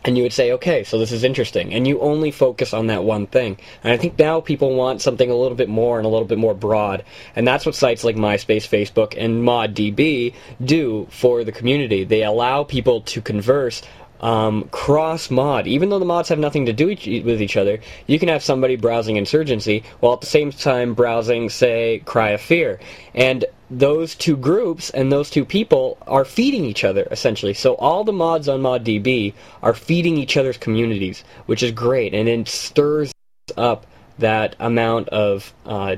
and 0.05 0.17
you 0.17 0.23
would 0.23 0.33
say, 0.33 0.53
okay, 0.53 0.85
so 0.85 0.99
this 0.99 1.13
is 1.13 1.25
interesting, 1.25 1.75
and 1.75 1.87
you 1.87 2.01
only 2.01 2.31
focus 2.31 2.73
on 2.73 2.87
that 2.87 3.05
one 3.05 3.27
thing. 3.27 3.59
And 3.85 3.93
I 3.93 3.97
think 3.97 4.19
now 4.19 4.41
people 4.41 4.75
want 4.75 5.03
something 5.03 5.31
a 5.31 5.35
little 5.35 5.57
bit 5.57 5.69
more 5.69 5.99
and 5.99 6.07
a 6.07 6.11
little 6.11 6.27
bit 6.27 6.39
more 6.39 6.55
broad, 6.55 7.05
and 7.37 7.47
that's 7.47 7.67
what 7.67 7.75
sites 7.75 8.05
like 8.05 8.17
MySpace, 8.17 8.69
Facebook, 8.69 9.15
and 9.17 9.43
ModDB 9.43 10.35
do 10.65 11.07
for 11.11 11.45
the 11.45 11.53
community. 11.53 12.05
They 12.05 12.25
allow 12.25 12.65
people 12.65 13.03
to 13.03 13.21
converse 13.21 13.83
um, 14.21 14.69
cross 14.71 15.31
mod. 15.31 15.67
Even 15.67 15.89
though 15.89 15.99
the 15.99 16.05
mods 16.05 16.29
have 16.29 16.39
nothing 16.39 16.67
to 16.67 16.73
do 16.73 16.89
with 16.89 17.43
each 17.43 17.57
other, 17.57 17.81
you 18.07 18.19
can 18.19 18.29
have 18.29 18.43
somebody 18.43 18.77
browsing 18.77 19.17
Insurgency 19.17 19.83
while 20.01 20.15
at 20.15 20.21
the 20.21 20.27
same 20.27 20.53
time 20.53 20.95
browsing, 20.95 21.49
say, 21.49 22.03
Cry 22.05 22.31
of 22.31 22.41
Fear. 22.41 22.81
And 23.15 23.45
those 23.71 24.15
two 24.17 24.37
groups 24.37 24.91
and 24.91 25.13
those 25.13 25.31
two 25.31 25.45
people 25.45 25.97
are 26.07 26.25
feeding 26.25 26.65
each 26.65 26.83
other 26.83 27.07
essentially. 27.11 27.55
So 27.55 27.75
all 27.75 28.03
the 28.05 28.13
mods 28.13 28.49
on 28.49 28.61
ModDB 28.61 29.33
are 29.63 29.75
feeding 29.75 30.17
each 30.17 30.37
other's 30.37 30.57
communities, 30.57 31.23
which 31.47 31.63
is 31.63 31.71
great, 31.71 32.13
and 32.13 32.29
it 32.29 32.49
stirs 32.49 33.13
up 33.57 33.87
that 34.19 34.57
amount 34.59 35.09
of 35.09 35.53
uh, 35.65 35.97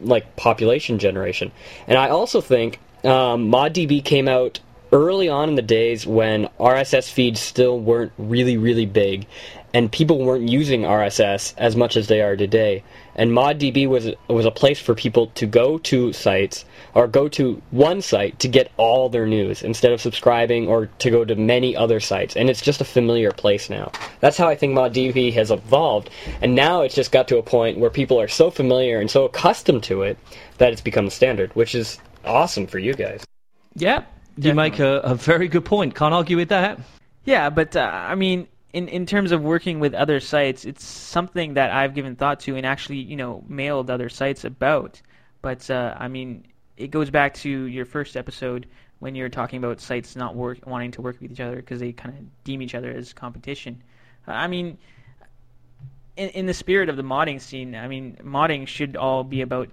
like 0.00 0.36
population 0.36 0.98
generation. 0.98 1.50
And 1.86 1.98
I 1.98 2.10
also 2.10 2.40
think 2.40 2.78
um, 3.04 3.50
ModDB 3.50 4.04
came 4.04 4.28
out 4.28 4.60
early 4.92 5.28
on 5.28 5.50
in 5.50 5.54
the 5.54 5.62
days 5.62 6.06
when 6.06 6.48
RSS 6.58 7.10
feeds 7.10 7.40
still 7.40 7.78
weren't 7.78 8.12
really 8.18 8.56
really 8.56 8.86
big, 8.86 9.26
and 9.74 9.92
people 9.92 10.24
weren't 10.24 10.48
using 10.48 10.82
RSS 10.82 11.54
as 11.58 11.76
much 11.76 11.96
as 11.96 12.08
they 12.08 12.22
are 12.22 12.36
today. 12.36 12.82
And 13.14 13.32
ModDB 13.32 13.88
was 13.88 14.10
was 14.28 14.46
a 14.46 14.50
place 14.50 14.80
for 14.80 14.94
people 14.94 15.26
to 15.34 15.46
go 15.46 15.78
to 15.78 16.12
sites 16.12 16.64
or 16.94 17.06
go 17.06 17.28
to 17.28 17.60
one 17.70 18.00
site 18.00 18.38
to 18.38 18.48
get 18.48 18.70
all 18.76 19.08
their 19.08 19.26
news 19.26 19.62
instead 19.62 19.92
of 19.92 20.00
subscribing 20.00 20.68
or 20.68 20.86
to 20.98 21.10
go 21.10 21.24
to 21.24 21.34
many 21.34 21.76
other 21.76 22.00
sites. 22.00 22.36
And 22.36 22.48
it's 22.48 22.62
just 22.62 22.80
a 22.80 22.84
familiar 22.84 23.30
place 23.32 23.68
now. 23.68 23.90
That's 24.20 24.36
how 24.36 24.48
I 24.48 24.54
think 24.54 24.74
ModDB 24.74 25.32
has 25.34 25.50
evolved. 25.50 26.10
And 26.40 26.54
now 26.54 26.82
it's 26.82 26.94
just 26.94 27.12
got 27.12 27.28
to 27.28 27.38
a 27.38 27.42
point 27.42 27.78
where 27.78 27.90
people 27.90 28.20
are 28.20 28.28
so 28.28 28.50
familiar 28.50 29.00
and 29.00 29.10
so 29.10 29.24
accustomed 29.24 29.82
to 29.84 30.02
it 30.02 30.16
that 30.58 30.72
it's 30.72 30.80
become 30.80 31.06
the 31.06 31.10
standard, 31.10 31.54
which 31.54 31.74
is 31.74 31.98
awesome 32.24 32.66
for 32.66 32.78
you 32.78 32.94
guys. 32.94 33.24
Yeah, 33.74 34.04
you 34.36 34.54
make 34.54 34.78
a, 34.78 34.98
a 35.00 35.14
very 35.14 35.48
good 35.48 35.64
point. 35.64 35.94
Can't 35.94 36.14
argue 36.14 36.36
with 36.36 36.48
that. 36.48 36.78
Yeah, 37.24 37.50
but 37.50 37.76
uh, 37.76 37.80
I 37.80 38.14
mean, 38.14 38.48
in 38.72 38.88
in 38.88 39.06
terms 39.06 39.32
of 39.32 39.42
working 39.42 39.80
with 39.80 39.94
other 39.94 40.20
sites, 40.20 40.64
it's 40.64 40.84
something 40.84 41.54
that 41.54 41.70
I've 41.70 41.94
given 41.94 42.16
thought 42.16 42.40
to 42.40 42.56
and 42.56 42.66
actually, 42.66 42.98
you 42.98 43.16
know, 43.16 43.44
mailed 43.48 43.90
other 43.90 44.08
sites 44.08 44.44
about. 44.44 45.00
But 45.40 45.70
uh, 45.70 45.94
I 45.98 46.08
mean, 46.08 46.46
it 46.76 46.90
goes 46.90 47.10
back 47.10 47.34
to 47.34 47.48
your 47.48 47.84
first 47.84 48.16
episode 48.16 48.66
when 48.98 49.14
you're 49.14 49.28
talking 49.28 49.58
about 49.58 49.80
sites 49.80 50.16
not 50.16 50.34
work 50.34 50.66
wanting 50.66 50.90
to 50.92 51.02
work 51.02 51.20
with 51.20 51.30
each 51.32 51.40
other 51.40 51.56
because 51.56 51.80
they 51.80 51.92
kind 51.92 52.16
of 52.16 52.44
deem 52.44 52.60
each 52.60 52.74
other 52.74 52.90
as 52.90 53.12
competition. 53.12 53.82
Uh, 54.26 54.32
I 54.32 54.48
mean, 54.48 54.76
in 56.16 56.28
in 56.30 56.46
the 56.46 56.54
spirit 56.54 56.88
of 56.88 56.96
the 56.96 57.02
modding 57.02 57.40
scene, 57.40 57.74
I 57.74 57.88
mean, 57.88 58.18
modding 58.22 58.66
should 58.66 58.96
all 58.96 59.24
be 59.24 59.40
about 59.40 59.70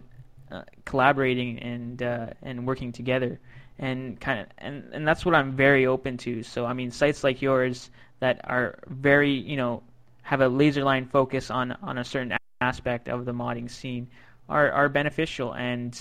uh, 0.52 0.64
collaborating 0.86 1.60
and 1.60 2.02
uh, 2.02 2.28
and 2.42 2.66
working 2.66 2.94
together 2.94 3.40
and 3.78 4.20
kind 4.22 4.40
of 4.40 4.48
and, 4.58 4.86
and 4.94 5.08
that's 5.08 5.26
what 5.26 5.36
I'm 5.36 5.52
very 5.52 5.86
open 5.86 6.18
to. 6.20 6.44
So 6.44 6.66
I 6.66 6.72
mean, 6.72 6.92
sites 6.92 7.26
like 7.26 7.42
yours 7.42 7.90
that 8.26 8.42
are 8.46 8.80
very 8.88 9.34
you 9.34 9.56
know 9.56 9.84
have 10.24 10.42
a 10.42 10.48
laser 10.48 10.84
line 10.84 11.06
focus 11.06 11.52
on 11.52 11.72
on 11.84 12.00
a 12.00 12.04
certain 12.04 12.36
aspect 12.60 13.08
of 13.08 13.24
the 13.24 13.32
modding 13.32 13.70
scene 13.70 14.08
are 14.50 14.72
are 14.72 14.90
beneficial 14.90 15.54
and 15.54 16.00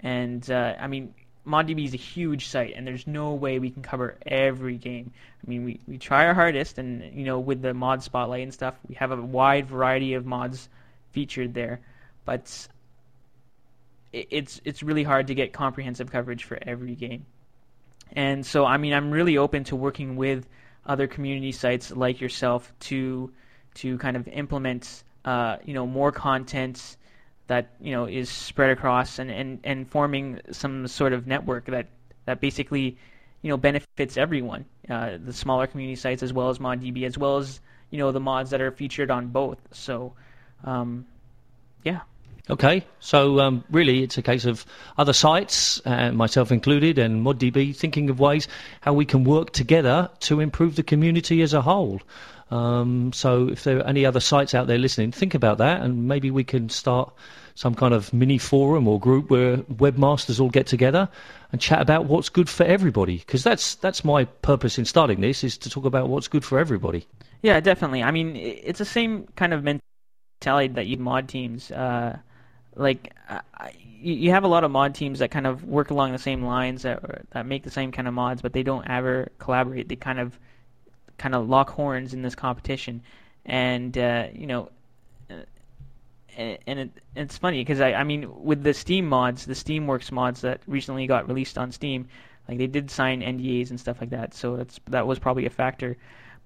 and 0.00 0.50
uh, 0.50 0.74
I 0.78 0.86
mean 0.88 1.14
ModDB 1.46 1.86
is 1.86 1.94
a 1.94 2.02
huge 2.14 2.48
site 2.48 2.74
and 2.76 2.86
there's 2.86 3.06
no 3.06 3.32
way 3.32 3.58
we 3.58 3.70
can 3.70 3.82
cover 3.82 4.18
every 4.26 4.76
game. 4.76 5.10
I 5.42 5.48
mean 5.48 5.64
we, 5.64 5.80
we 5.86 5.96
try 5.96 6.26
our 6.26 6.34
hardest 6.34 6.76
and 6.76 7.18
you 7.18 7.24
know 7.24 7.38
with 7.40 7.62
the 7.62 7.72
mod 7.72 8.02
spotlight 8.02 8.42
and 8.42 8.52
stuff 8.52 8.74
we 8.86 8.94
have 8.96 9.10
a 9.10 9.16
wide 9.16 9.66
variety 9.68 10.12
of 10.12 10.26
mods 10.26 10.68
featured 11.12 11.54
there, 11.54 11.80
but 12.26 12.68
it's 14.12 14.60
it's 14.66 14.82
really 14.82 15.04
hard 15.04 15.28
to 15.28 15.34
get 15.34 15.54
comprehensive 15.54 16.10
coverage 16.10 16.44
for 16.44 16.58
every 16.60 16.94
game. 16.94 17.24
And 18.12 18.44
so, 18.44 18.64
I 18.64 18.78
mean, 18.78 18.94
I'm 18.94 19.10
really 19.10 19.36
open 19.36 19.64
to 19.64 19.76
working 19.76 20.16
with 20.16 20.46
other 20.88 21.06
community 21.06 21.52
sites 21.52 21.90
like 21.90 22.20
yourself 22.20 22.72
to 22.80 23.30
to 23.74 23.98
kind 23.98 24.16
of 24.16 24.26
implement, 24.28 25.04
uh, 25.24 25.58
you 25.64 25.74
know, 25.74 25.86
more 25.86 26.10
content 26.10 26.96
that 27.46 27.70
you 27.80 27.92
know 27.92 28.06
is 28.06 28.28
spread 28.28 28.70
across 28.70 29.18
and, 29.18 29.30
and, 29.30 29.60
and 29.64 29.88
forming 29.88 30.40
some 30.50 30.86
sort 30.86 31.12
of 31.12 31.26
network 31.26 31.66
that 31.66 31.86
that 32.24 32.40
basically, 32.40 32.96
you 33.42 33.50
know, 33.50 33.56
benefits 33.56 34.16
everyone, 34.16 34.64
uh, 34.88 35.18
the 35.24 35.32
smaller 35.32 35.66
community 35.66 35.96
sites 35.96 36.22
as 36.22 36.32
well 36.32 36.48
as 36.48 36.58
ModDB 36.58 37.04
as 37.04 37.16
well 37.16 37.36
as 37.36 37.60
you 37.90 37.98
know 37.98 38.10
the 38.12 38.20
mods 38.20 38.50
that 38.50 38.60
are 38.60 38.70
featured 38.70 39.10
on 39.10 39.28
both. 39.28 39.58
So, 39.72 40.14
um, 40.64 41.06
yeah. 41.84 42.00
Okay, 42.50 42.82
so 42.98 43.40
um, 43.40 43.62
really 43.70 44.02
it's 44.02 44.16
a 44.16 44.22
case 44.22 44.46
of 44.46 44.64
other 44.96 45.12
sites, 45.12 45.82
uh, 45.84 46.12
myself 46.12 46.50
included, 46.50 46.98
and 46.98 47.22
ModDB 47.22 47.76
thinking 47.76 48.08
of 48.08 48.20
ways 48.20 48.48
how 48.80 48.94
we 48.94 49.04
can 49.04 49.24
work 49.24 49.52
together 49.52 50.08
to 50.20 50.40
improve 50.40 50.76
the 50.76 50.82
community 50.82 51.42
as 51.42 51.52
a 51.52 51.60
whole. 51.60 52.00
Um, 52.50 53.12
so 53.12 53.48
if 53.48 53.64
there 53.64 53.78
are 53.78 53.86
any 53.86 54.06
other 54.06 54.20
sites 54.20 54.54
out 54.54 54.66
there 54.66 54.78
listening, 54.78 55.12
think 55.12 55.34
about 55.34 55.58
that, 55.58 55.82
and 55.82 56.08
maybe 56.08 56.30
we 56.30 56.42
can 56.42 56.70
start 56.70 57.12
some 57.54 57.74
kind 57.74 57.92
of 57.92 58.12
mini 58.14 58.38
forum 58.38 58.88
or 58.88 58.98
group 58.98 59.28
where 59.28 59.58
webmasters 59.58 60.40
all 60.40 60.48
get 60.48 60.66
together 60.66 61.08
and 61.52 61.60
chat 61.60 61.82
about 61.82 62.06
what's 62.06 62.30
good 62.30 62.48
for 62.48 62.64
everybody. 62.64 63.18
Because 63.18 63.42
that's 63.42 63.74
that's 63.74 64.04
my 64.04 64.24
purpose 64.24 64.78
in 64.78 64.86
starting 64.86 65.20
this 65.20 65.44
is 65.44 65.58
to 65.58 65.68
talk 65.68 65.84
about 65.84 66.08
what's 66.08 66.28
good 66.28 66.44
for 66.44 66.58
everybody. 66.58 67.06
Yeah, 67.42 67.60
definitely. 67.60 68.02
I 68.02 68.10
mean, 68.10 68.36
it's 68.36 68.78
the 68.78 68.84
same 68.84 69.26
kind 69.36 69.52
of 69.52 69.64
mentality 69.64 70.72
that 70.74 70.86
you 70.86 70.96
mod 70.96 71.28
teams. 71.28 71.70
Uh, 71.70 72.18
like 72.78 73.12
I, 73.28 73.72
you 74.00 74.30
have 74.30 74.44
a 74.44 74.48
lot 74.48 74.64
of 74.64 74.70
mod 74.70 74.94
teams 74.94 75.18
that 75.18 75.30
kind 75.30 75.46
of 75.46 75.64
work 75.64 75.90
along 75.90 76.12
the 76.12 76.18
same 76.18 76.44
lines 76.44 76.82
that 76.82 77.30
that 77.30 77.46
make 77.46 77.64
the 77.64 77.70
same 77.70 77.92
kind 77.92 78.06
of 78.06 78.14
mods, 78.14 78.40
but 78.40 78.52
they 78.52 78.62
don't 78.62 78.88
ever 78.88 79.30
collaborate. 79.38 79.88
They 79.88 79.96
kind 79.96 80.20
of 80.20 80.38
kind 81.18 81.34
of 81.34 81.48
lock 81.48 81.70
horns 81.70 82.14
in 82.14 82.22
this 82.22 82.34
competition, 82.34 83.02
and 83.44 83.96
uh, 83.98 84.28
you 84.32 84.46
know, 84.46 84.70
uh, 85.30 85.34
and, 86.36 86.78
it, 86.78 86.90
it's 87.16 87.36
funny 87.36 87.60
because 87.60 87.80
I, 87.80 87.94
I 87.94 88.04
mean 88.04 88.44
with 88.44 88.62
the 88.62 88.72
Steam 88.72 89.06
mods, 89.08 89.44
the 89.44 89.54
Steamworks 89.54 90.12
mods 90.12 90.40
that 90.42 90.60
recently 90.66 91.06
got 91.06 91.26
released 91.26 91.58
on 91.58 91.72
Steam, 91.72 92.08
like 92.48 92.58
they 92.58 92.68
did 92.68 92.90
sign 92.90 93.20
NDAs 93.20 93.70
and 93.70 93.80
stuff 93.80 94.00
like 94.00 94.10
that, 94.10 94.32
so 94.32 94.56
that's 94.56 94.78
that 94.88 95.06
was 95.06 95.18
probably 95.18 95.46
a 95.46 95.50
factor, 95.50 95.96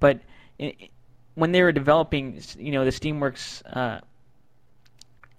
but. 0.01 0.21
It, 0.59 0.91
when 1.35 1.51
they 1.53 1.63
were 1.63 1.73
developing, 1.73 2.39
you 2.59 2.73
know, 2.73 2.85
the 2.85 2.91
Steamworks 2.91 3.63
uh, 3.75 4.03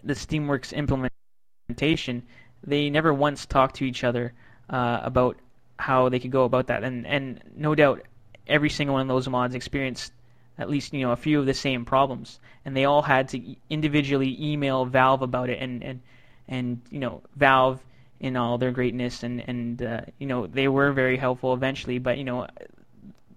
the 0.03 0.13
Steamworks 0.13 0.73
implementation, 0.73 2.23
they 2.63 2.89
never 2.89 3.13
once 3.13 3.45
talked 3.45 3.75
to 3.77 3.85
each 3.85 4.03
other 4.03 4.33
uh, 4.69 4.99
about 5.03 5.37
how 5.77 6.09
they 6.09 6.19
could 6.19 6.31
go 6.31 6.43
about 6.43 6.67
that. 6.67 6.83
And 6.83 7.05
and 7.05 7.41
no 7.55 7.75
doubt, 7.75 8.01
every 8.47 8.69
single 8.69 8.93
one 8.93 9.03
of 9.03 9.07
those 9.07 9.27
mods 9.27 9.55
experienced 9.55 10.11
at 10.57 10.69
least 10.69 10.93
you 10.93 11.01
know 11.01 11.11
a 11.11 11.17
few 11.17 11.39
of 11.39 11.45
the 11.45 11.53
same 11.53 11.85
problems, 11.85 12.39
and 12.65 12.75
they 12.75 12.85
all 12.85 13.01
had 13.01 13.29
to 13.29 13.55
individually 13.69 14.37
email 14.39 14.85
Valve 14.85 15.21
about 15.21 15.49
it, 15.49 15.59
and 15.61 15.83
and 15.83 16.01
and 16.47 16.81
you 16.89 16.99
know 16.99 17.21
Valve 17.35 17.81
in 18.19 18.37
all 18.37 18.57
their 18.57 18.71
greatness, 18.71 19.23
and 19.23 19.43
and 19.47 19.81
uh, 19.81 20.01
you 20.19 20.27
know 20.27 20.47
they 20.47 20.67
were 20.67 20.91
very 20.91 21.17
helpful 21.17 21.53
eventually, 21.53 21.99
but 21.99 22.17
you 22.17 22.23
know 22.23 22.47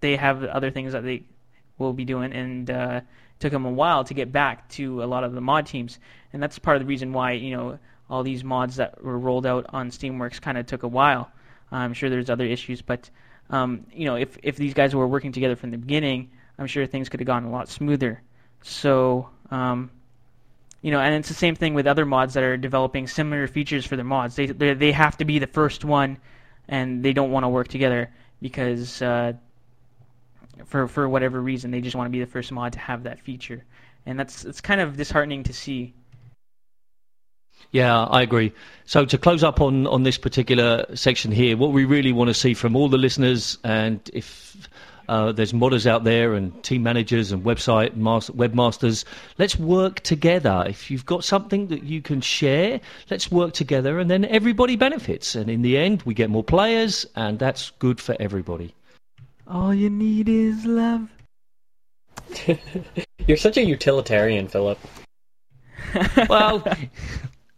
they 0.01 0.17
have 0.17 0.45
other 0.45 0.71
things 0.71 0.93
that 0.93 1.05
they 1.05 1.23
will 1.79 1.93
be 1.93 2.05
doing, 2.05 2.33
and 2.33 2.71
uh, 2.71 3.01
took 3.39 3.53
them 3.53 3.65
a 3.65 3.71
while 3.71 4.05
to 4.05 4.15
get 4.15 4.33
back 4.33 4.69
to 4.71 5.03
a 5.03 5.07
lot 5.07 5.25
of 5.25 5.33
the 5.33 5.41
mod 5.41 5.67
teams, 5.67 5.99
and 6.33 6.43
that's 6.43 6.59
part 6.59 6.77
of 6.77 6.83
the 6.83 6.87
reason 6.87 7.13
why 7.13 7.33
you 7.33 7.57
know 7.57 7.79
all 8.09 8.23
these 8.23 8.45
mods 8.45 8.77
that 8.77 9.03
were 9.03 9.19
rolled 9.19 9.47
out 9.47 9.67
on 9.71 9.91
Steamworks 9.91 10.41
kind 10.41 10.59
of 10.59 10.67
took 10.67 10.83
a 10.83 10.89
while. 10.89 11.31
I'm 11.73 11.95
sure 11.95 12.09
there's 12.09 12.31
other 12.31 12.47
issues, 12.47 12.83
but 12.83 13.11
um, 13.51 13.87
you 13.93 14.05
know 14.05 14.17
if 14.17 14.37
if 14.43 14.57
these 14.57 14.75
guys 14.75 14.95
were 14.95 15.09
working 15.09 15.33
together 15.33 15.57
from 15.57 15.71
the 15.71 15.79
beginning, 15.79 16.31
I'm 16.59 16.67
sure 16.67 16.87
things 16.87 17.09
could 17.09 17.21
have 17.21 17.27
gone 17.27 17.45
a 17.45 17.51
lot 17.51 17.69
smoother. 17.69 18.23
So 18.63 19.29
um, 19.51 19.91
you 20.83 20.91
know, 20.91 21.01
and 21.01 21.15
it's 21.15 21.29
the 21.29 21.35
same 21.35 21.57
thing 21.57 21.75
with 21.75 21.87
other 21.87 22.07
mods 22.07 22.35
that 22.35 22.45
are 22.45 22.57
developing 22.57 23.07
similar 23.07 23.47
features 23.49 23.85
for 23.85 23.97
their 23.97 24.05
mods. 24.05 24.37
They 24.37 24.47
they, 24.47 24.75
they 24.75 24.93
have 24.93 25.17
to 25.19 25.25
be 25.25 25.39
the 25.39 25.47
first 25.47 25.85
one, 25.85 26.19
and 26.69 27.05
they 27.05 27.13
don't 27.13 27.31
want 27.31 27.45
to 27.45 27.49
work 27.49 27.69
together 27.69 28.13
because 28.41 29.03
uh, 29.03 29.33
for 30.65 30.89
for 30.89 31.09
whatever 31.09 31.41
reason 31.41 31.71
they 31.71 31.81
just 31.81 31.97
want 31.97 32.07
to 32.07 32.11
be 32.11 32.21
the 32.21 32.27
first 32.27 32.51
mod 32.53 32.73
to 32.73 32.79
have 32.79 33.03
that 33.05 33.21
feature, 33.21 33.65
and 34.07 34.19
that's 34.19 34.45
it's 34.45 34.61
kind 34.61 34.81
of 34.81 34.97
disheartening 34.97 35.43
to 35.45 35.53
see. 35.53 35.95
Yeah, 37.73 38.05
I 38.05 38.23
agree. 38.23 38.53
So 38.85 39.05
to 39.05 39.19
close 39.19 39.43
up 39.43 39.61
on, 39.61 39.87
on 39.89 40.05
this 40.05 40.19
particular 40.19 40.87
section 40.95 41.33
here, 41.33 41.57
what 41.57 41.73
we 41.73 41.85
really 41.85 42.13
want 42.13 42.29
to 42.29 42.35
see 42.35 42.55
from 42.55 42.77
all 42.77 42.89
the 42.89 42.99
listeners, 42.99 43.59
and 43.65 44.01
if 44.13 44.69
uh, 45.09 45.33
there's 45.33 45.53
modders 45.53 45.87
out 45.87 46.05
there 46.05 46.35
and 46.35 46.63
team 46.65 46.83
managers 46.83 47.33
and 47.33 47.45
website 47.45 47.97
master, 47.97 48.33
webmasters. 48.33 49.05
Let's 49.39 49.57
work 49.57 50.01
together. 50.01 50.65
If 50.69 50.91
you've 50.91 51.07
got 51.07 51.25
something 51.25 51.69
that 51.69 51.85
you 51.85 52.03
can 52.03 52.21
share, 52.21 52.81
let's 53.11 53.31
work 53.31 53.53
together, 53.53 53.99
and 53.99 54.11
then 54.11 54.25
everybody 54.25 54.77
benefits. 54.77 55.35
And 55.35 55.49
in 55.49 55.63
the 55.63 55.79
end, 55.79 56.03
we 56.03 56.15
get 56.15 56.31
more 56.31 56.45
players, 56.45 57.07
and 57.15 57.39
that's 57.39 57.71
good 57.79 58.01
for 58.01 58.17
everybody. 58.19 58.75
All 59.49 59.73
you 59.73 59.91
need 59.91 60.29
is 60.29 60.65
love. 60.65 61.09
You're 63.27 63.37
such 63.37 63.57
a 63.57 63.65
utilitarian, 63.65 64.49
Phillip. 64.49 64.79
well, 66.29 66.65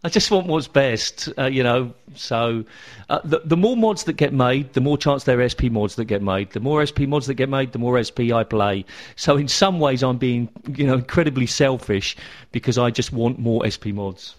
I 0.03 0.09
just 0.09 0.29
want 0.29 0.47
what's 0.47 0.67
best, 0.67 1.29
uh, 1.37 1.45
you 1.45 1.63
know. 1.63 1.93
So, 2.15 2.63
uh, 3.09 3.19
the, 3.23 3.41
the 3.43 3.57
more 3.57 3.75
mods 3.75 4.03
that 4.03 4.13
get 4.13 4.33
made, 4.33 4.73
the 4.73 4.81
more 4.81 4.97
chance 4.97 5.23
there 5.23 5.41
are 5.41 5.49
SP 5.49 5.65
mods 5.71 5.95
that 5.95 6.05
get 6.05 6.21
made. 6.21 6.51
The 6.51 6.59
more 6.59 6.85
SP 6.85 7.01
mods 7.01 7.27
that 7.27 7.35
get 7.35 7.49
made, 7.49 7.71
the 7.71 7.79
more 7.79 8.01
SP 8.01 8.31
I 8.31 8.43
play. 8.43 8.85
So, 9.15 9.35
in 9.35 9.47
some 9.47 9.79
ways, 9.79 10.03
I'm 10.03 10.17
being, 10.17 10.47
you 10.75 10.85
know, 10.85 10.95
incredibly 10.95 11.47
selfish 11.47 12.15
because 12.51 12.77
I 12.77 12.91
just 12.91 13.11
want 13.11 13.39
more 13.39 13.67
SP 13.67 13.87
mods. 13.87 14.35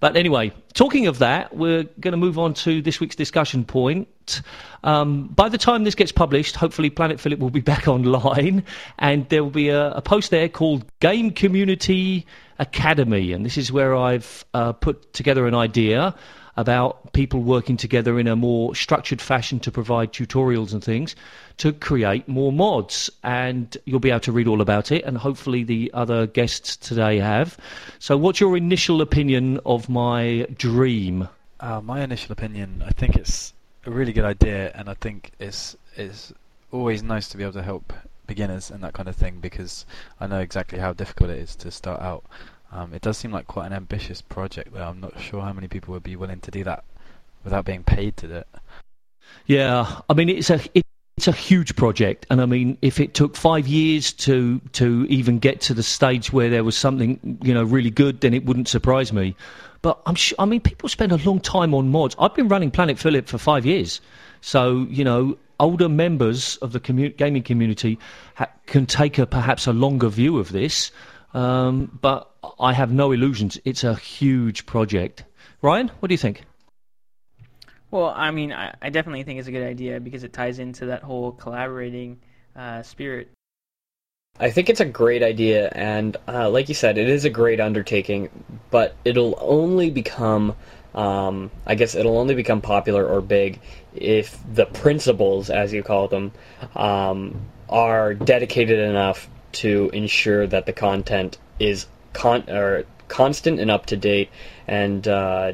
But 0.00 0.16
anyway, 0.16 0.52
talking 0.74 1.06
of 1.06 1.18
that, 1.20 1.56
we're 1.56 1.84
going 2.00 2.12
to 2.12 2.18
move 2.18 2.38
on 2.38 2.52
to 2.54 2.82
this 2.82 3.00
week's 3.00 3.16
discussion 3.16 3.64
point. 3.64 4.06
Um, 4.82 5.28
by 5.28 5.48
the 5.48 5.58
time 5.58 5.84
this 5.84 5.94
gets 5.94 6.12
published, 6.12 6.56
hopefully 6.56 6.90
Planet 6.90 7.20
Phillip 7.20 7.38
will 7.38 7.50
be 7.50 7.60
back 7.72 7.88
online, 7.88 8.64
and 8.98 9.28
there 9.28 9.42
will 9.42 9.50
be 9.50 9.68
a, 9.68 9.92
a 9.92 10.02
post 10.02 10.30
there 10.30 10.48
called 10.48 10.84
Game 11.00 11.30
Community 11.30 12.26
Academy, 12.58 13.32
and 13.32 13.44
this 13.44 13.56
is 13.56 13.72
where 13.72 13.96
I've 13.96 14.44
uh, 14.54 14.72
put 14.72 15.12
together 15.12 15.46
an 15.46 15.54
idea 15.54 16.14
about 16.56 17.12
people 17.12 17.40
working 17.40 17.76
together 17.76 18.18
in 18.18 18.26
a 18.28 18.36
more 18.36 18.74
structured 18.74 19.20
fashion 19.20 19.58
to 19.60 19.70
provide 19.70 20.12
tutorials 20.12 20.72
and 20.72 20.84
things 20.84 21.16
to 21.56 21.72
create 21.72 22.28
more 22.28 22.52
mods. 22.52 23.10
And 23.22 23.76
you'll 23.86 24.00
be 24.00 24.10
able 24.10 24.20
to 24.20 24.32
read 24.32 24.46
all 24.46 24.60
about 24.60 24.92
it, 24.92 25.04
and 25.04 25.16
hopefully 25.16 25.64
the 25.64 25.90
other 25.94 26.26
guests 26.26 26.76
today 26.76 27.18
have. 27.18 27.56
So, 27.98 28.16
what's 28.16 28.40
your 28.40 28.56
initial 28.56 29.00
opinion 29.00 29.60
of 29.66 29.88
my 29.88 30.46
dream? 30.56 31.28
Uh, 31.60 31.80
my 31.80 32.02
initial 32.02 32.32
opinion, 32.32 32.84
I 32.86 32.90
think 32.90 33.16
it's 33.16 33.53
a 33.86 33.90
really 33.90 34.12
good 34.12 34.24
idea, 34.24 34.72
and 34.74 34.88
I 34.88 34.94
think 34.94 35.32
it's 35.38 35.76
it's 35.96 36.32
always 36.70 37.02
nice 37.02 37.28
to 37.28 37.36
be 37.36 37.42
able 37.42 37.52
to 37.54 37.62
help 37.62 37.92
beginners 38.26 38.70
and 38.70 38.82
that 38.82 38.94
kind 38.94 39.08
of 39.08 39.14
thing 39.14 39.38
because 39.40 39.84
I 40.18 40.26
know 40.26 40.40
exactly 40.40 40.78
how 40.78 40.92
difficult 40.92 41.30
it 41.30 41.38
is 41.38 41.54
to 41.56 41.70
start 41.70 42.00
out. 42.00 42.24
Um, 42.72 42.92
it 42.92 43.02
does 43.02 43.18
seem 43.18 43.30
like 43.30 43.46
quite 43.46 43.66
an 43.66 43.72
ambitious 43.72 44.20
project, 44.20 44.72
though. 44.72 44.82
I'm 44.82 45.00
not 45.00 45.20
sure 45.20 45.42
how 45.42 45.52
many 45.52 45.68
people 45.68 45.92
would 45.92 46.02
be 46.02 46.16
willing 46.16 46.40
to 46.40 46.50
do 46.50 46.64
that 46.64 46.84
without 47.44 47.64
being 47.64 47.84
paid 47.84 48.16
to 48.18 48.26
do 48.26 48.34
it. 48.36 48.48
Yeah, 49.46 50.00
I 50.08 50.14
mean 50.14 50.28
it's 50.28 50.50
a 50.50 50.60
it's 51.16 51.28
a 51.28 51.32
huge 51.32 51.76
project, 51.76 52.26
and 52.30 52.40
I 52.40 52.46
mean 52.46 52.78
if 52.82 52.98
it 52.98 53.14
took 53.14 53.36
five 53.36 53.68
years 53.68 54.12
to 54.12 54.60
to 54.72 55.06
even 55.08 55.38
get 55.38 55.60
to 55.62 55.74
the 55.74 55.82
stage 55.82 56.32
where 56.32 56.50
there 56.50 56.64
was 56.64 56.76
something 56.76 57.38
you 57.42 57.54
know 57.54 57.62
really 57.62 57.90
good, 57.90 58.20
then 58.20 58.34
it 58.34 58.44
wouldn't 58.44 58.68
surprise 58.68 59.12
me. 59.12 59.36
But 59.84 60.00
I'm 60.06 60.14
sure, 60.14 60.34
I 60.38 60.46
mean 60.46 60.62
people 60.62 60.88
spend 60.88 61.12
a 61.12 61.18
long 61.18 61.40
time 61.40 61.74
on 61.74 61.90
mods. 61.90 62.16
I've 62.18 62.34
been 62.34 62.48
running 62.48 62.70
Planet 62.70 62.98
Phillip 62.98 63.28
for 63.28 63.36
five 63.36 63.66
years, 63.66 64.00
so 64.40 64.86
you 64.88 65.04
know 65.04 65.36
older 65.60 65.90
members 65.90 66.56
of 66.62 66.72
the 66.72 66.80
commu- 66.80 67.14
gaming 67.18 67.42
community 67.42 67.98
ha- 68.34 68.48
can 68.64 68.86
take 68.86 69.18
a 69.18 69.26
perhaps 69.26 69.66
a 69.66 69.74
longer 69.74 70.08
view 70.08 70.38
of 70.38 70.52
this. 70.52 70.90
Um, 71.34 71.98
but 72.00 72.30
I 72.58 72.72
have 72.72 72.92
no 72.92 73.12
illusions. 73.12 73.60
It's 73.66 73.84
a 73.84 73.94
huge 73.94 74.64
project. 74.64 75.24
Ryan, 75.60 75.88
what 76.00 76.08
do 76.08 76.14
you 76.14 76.18
think? 76.18 76.44
Well, 77.90 78.10
I 78.16 78.30
mean, 78.30 78.54
I, 78.54 78.74
I 78.80 78.88
definitely 78.88 79.24
think 79.24 79.38
it's 79.38 79.48
a 79.48 79.52
good 79.52 79.68
idea 79.68 80.00
because 80.00 80.24
it 80.24 80.32
ties 80.32 80.60
into 80.60 80.86
that 80.86 81.02
whole 81.02 81.32
collaborating 81.32 82.20
uh, 82.56 82.82
spirit. 82.82 83.28
I 84.40 84.50
think 84.50 84.68
it's 84.68 84.80
a 84.80 84.84
great 84.84 85.22
idea, 85.22 85.68
and 85.68 86.16
uh, 86.26 86.50
like 86.50 86.68
you 86.68 86.74
said, 86.74 86.98
it 86.98 87.08
is 87.08 87.24
a 87.24 87.30
great 87.30 87.60
undertaking, 87.60 88.30
but 88.68 88.96
it'll 89.04 89.38
only 89.40 89.90
become, 89.90 90.56
um, 90.92 91.52
I 91.64 91.76
guess, 91.76 91.94
it'll 91.94 92.18
only 92.18 92.34
become 92.34 92.60
popular 92.60 93.06
or 93.06 93.20
big 93.20 93.60
if 93.94 94.36
the 94.52 94.66
principals, 94.66 95.50
as 95.50 95.72
you 95.72 95.84
call 95.84 96.08
them, 96.08 96.32
um, 96.74 97.42
are 97.68 98.12
dedicated 98.12 98.80
enough 98.80 99.28
to 99.52 99.88
ensure 99.92 100.48
that 100.48 100.66
the 100.66 100.72
content 100.72 101.38
is 101.60 101.86
con- 102.12 102.50
or 102.50 102.86
constant 103.06 103.60
and 103.60 103.70
up 103.70 103.86
to 103.86 103.96
date, 103.96 104.30
and 104.66 105.06
uh, 105.06 105.52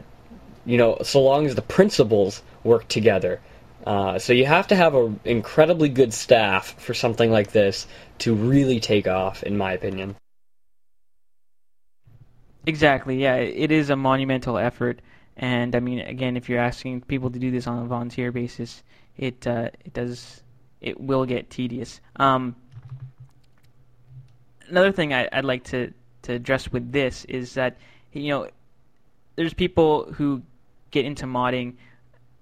you 0.64 0.78
know, 0.78 0.96
so 1.02 1.20
long 1.20 1.44
as 1.44 1.54
the 1.54 1.62
principals 1.62 2.42
work 2.64 2.88
together. 2.88 3.40
Uh, 3.86 4.18
so 4.18 4.32
you 4.32 4.46
have 4.46 4.66
to 4.68 4.76
have 4.76 4.94
an 4.94 5.18
incredibly 5.24 5.88
good 5.88 6.12
staff 6.12 6.74
for 6.78 6.92
something 6.92 7.30
like 7.30 7.52
this 7.52 7.86
to 8.18 8.34
really 8.34 8.78
take 8.78 9.08
off, 9.08 9.42
in 9.42 9.56
my 9.56 9.72
opinion. 9.72 10.16
Exactly. 12.66 13.20
Yeah, 13.22 13.36
it 13.36 13.72
is 13.72 13.88
a 13.88 13.96
monumental 13.96 14.58
effort, 14.58 15.00
and 15.36 15.74
I 15.74 15.80
mean, 15.80 16.00
again, 16.00 16.36
if 16.36 16.48
you're 16.48 16.60
asking 16.60 17.00
people 17.02 17.30
to 17.30 17.38
do 17.38 17.50
this 17.50 17.66
on 17.66 17.78
a 17.78 17.86
volunteer 17.86 18.30
basis, 18.32 18.82
it 19.16 19.46
uh, 19.46 19.70
it 19.84 19.94
does 19.94 20.42
it 20.82 21.00
will 21.00 21.24
get 21.24 21.48
tedious. 21.48 22.00
Um, 22.16 22.56
another 24.68 24.92
thing 24.92 25.14
I, 25.14 25.28
would 25.34 25.44
like 25.44 25.64
to 25.64 25.92
to 26.22 26.34
address 26.34 26.70
with 26.70 26.92
this 26.92 27.24
is 27.24 27.54
that 27.54 27.78
you 28.12 28.28
know 28.28 28.48
there's 29.36 29.54
people 29.54 30.12
who 30.12 30.42
get 30.90 31.06
into 31.06 31.24
modding 31.24 31.76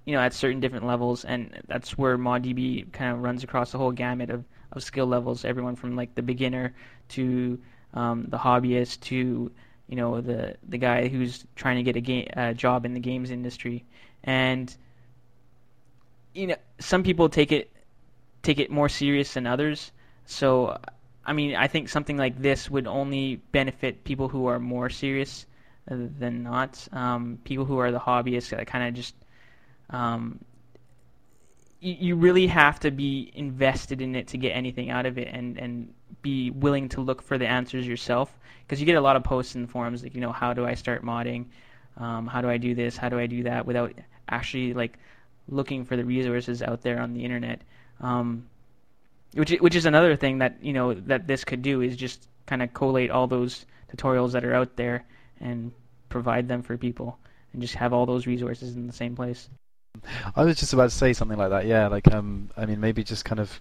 you 0.09 0.14
know 0.14 0.20
at 0.22 0.32
certain 0.32 0.59
different 0.59 0.86
levels 0.86 1.26
and 1.26 1.60
that's 1.66 1.98
where 1.98 2.16
ModDB 2.16 2.90
kind 2.93 3.12
of 3.12 3.22
runs 3.22 3.44
across 3.44 3.72
the 3.72 3.76
whole 3.76 3.93
gamut 3.93 4.30
of, 4.30 4.43
of 4.72 4.82
skill 4.82 5.05
levels. 5.05 5.44
Everyone 5.44 5.76
from 5.76 5.97
like 5.97 6.14
the 6.14 6.22
beginner 6.22 6.74
to 7.10 7.60
um, 7.93 8.24
the 8.30 8.39
hobbyist 8.39 9.01
to 9.01 9.52
you 9.86 9.97
know 9.97 10.22
the 10.22 10.56
the 10.66 10.78
guy 10.78 11.09
who's 11.09 11.44
trying 11.56 11.76
to 11.76 11.82
get 11.82 11.94
a 11.94 12.01
game 12.01 12.26
a 12.32 12.55
job 12.55 12.86
in 12.86 12.94
the 12.94 13.01
games 13.01 13.30
industry. 13.30 13.85
And 14.24 14.74
you 16.32 16.47
know 16.47 16.56
some 16.80 17.02
people 17.02 17.28
take 17.28 17.52
it 17.52 17.70
take 18.43 18.59
it 18.59 18.70
more 18.70 18.89
serious 18.89 19.35
than 19.35 19.47
others. 19.47 19.93
So 20.24 20.78
I 21.26 21.35
mean, 21.35 21.55
I 21.55 21.68
think 21.68 21.90
something 21.90 22.16
like 22.16 22.40
this 22.40 22.70
would 22.70 22.86
only 22.86 23.43
benefit 23.52 24.05
people 24.05 24.30
who 24.30 24.47
are 24.47 24.59
more 24.59 24.89
serious 24.89 25.44
than 25.86 26.44
not. 26.44 26.89
Um, 26.93 27.40
people 27.44 27.66
who 27.66 27.76
are 27.76 27.93
the 27.93 28.01
hobbyists 28.01 28.56
that 28.56 28.66
kind 28.66 28.89
of 28.89 28.94
just 28.94 29.14
um, 29.90 30.39
you, 31.81 31.97
you 31.98 32.16
really 32.16 32.47
have 32.47 32.81
to 32.81 32.90
be 32.90 33.31
invested 33.35 34.01
in 34.01 34.15
it 34.15 34.28
to 34.28 34.39
get 34.39 34.51
anything 34.51 34.90
out 34.90 35.06
of 35.06 35.19
it, 35.19 35.28
and 35.32 35.59
and 35.59 35.94
be 36.23 36.51
willing 36.51 36.89
to 36.90 37.01
look 37.01 37.23
for 37.23 37.39
the 37.39 37.47
answers 37.47 37.86
yourself. 37.86 38.32
Because 38.66 38.81
you 38.81 38.86
get 38.86 38.97
a 38.97 39.01
lot 39.01 39.16
of 39.16 39.24
posts 39.24 39.55
in 39.55 39.66
forums 39.66 40.02
like, 40.02 40.15
you 40.15 40.20
know, 40.20 40.32
how 40.32 40.52
do 40.52 40.66
I 40.66 40.74
start 40.74 41.02
modding? 41.02 41.47
Um, 41.97 42.27
how 42.27 42.43
do 42.43 42.51
I 42.51 42.59
do 42.59 42.74
this? 42.74 42.97
How 42.97 43.09
do 43.09 43.19
I 43.19 43.27
do 43.27 43.44
that? 43.44 43.65
Without 43.66 43.93
actually 44.28 44.74
like 44.74 44.98
looking 45.48 45.85
for 45.85 45.97
the 45.97 46.05
resources 46.05 46.62
out 46.62 46.82
there 46.82 47.01
on 47.01 47.15
the 47.15 47.24
internet. 47.24 47.62
Um, 48.01 48.47
which 49.35 49.51
which 49.60 49.74
is 49.74 49.86
another 49.86 50.16
thing 50.16 50.39
that 50.39 50.62
you 50.62 50.73
know 50.73 50.94
that 50.94 51.27
this 51.27 51.44
could 51.44 51.62
do 51.62 51.81
is 51.81 51.97
just 51.97 52.28
kind 52.47 52.62
of 52.62 52.73
collate 52.73 53.10
all 53.10 53.27
those 53.27 53.66
tutorials 53.94 54.32
that 54.32 54.44
are 54.44 54.55
out 54.55 54.77
there 54.77 55.05
and 55.40 55.73
provide 56.09 56.48
them 56.48 56.62
for 56.62 56.77
people 56.77 57.19
and 57.52 57.60
just 57.60 57.74
have 57.74 57.93
all 57.93 58.06
those 58.06 58.27
resources 58.27 58.77
in 58.77 58.86
the 58.86 58.93
same 58.93 59.15
place. 59.15 59.48
I 60.34 60.44
was 60.44 60.56
just 60.56 60.72
about 60.72 60.90
to 60.90 60.96
say 60.96 61.12
something 61.12 61.38
like 61.38 61.50
that. 61.50 61.66
Yeah, 61.66 61.88
like 61.88 62.12
um, 62.12 62.50
I 62.56 62.66
mean, 62.66 62.80
maybe 62.80 63.04
just 63.04 63.24
kind 63.24 63.40
of 63.40 63.60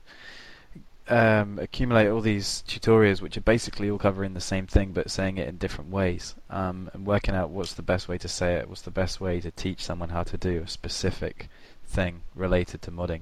um, 1.08 1.60
accumulate 1.60 2.10
all 2.10 2.22
these 2.22 2.64
tutorials, 2.68 3.22
which 3.22 3.38
are 3.38 3.42
basically 3.42 3.90
all 3.90 3.98
covering 3.98 4.34
the 4.34 4.42
same 4.42 4.68
thing, 4.68 4.92
but 4.92 5.12
saying 5.12 5.38
it 5.38 5.48
in 5.48 5.58
different 5.58 5.92
ways, 5.92 6.36
um, 6.50 6.90
and 6.94 7.06
working 7.06 7.36
out 7.36 7.50
what's 7.50 7.74
the 7.74 7.82
best 7.82 8.08
way 8.08 8.18
to 8.18 8.28
say 8.28 8.56
it, 8.56 8.70
what's 8.70 8.82
the 8.82 8.92
best 8.92 9.22
way 9.22 9.40
to 9.42 9.52
teach 9.52 9.84
someone 9.84 10.10
how 10.10 10.24
to 10.24 10.38
do 10.38 10.64
a 10.64 10.68
specific 10.68 11.50
thing 11.86 12.22
related 12.36 12.82
to 12.82 12.92
modding, 12.92 13.22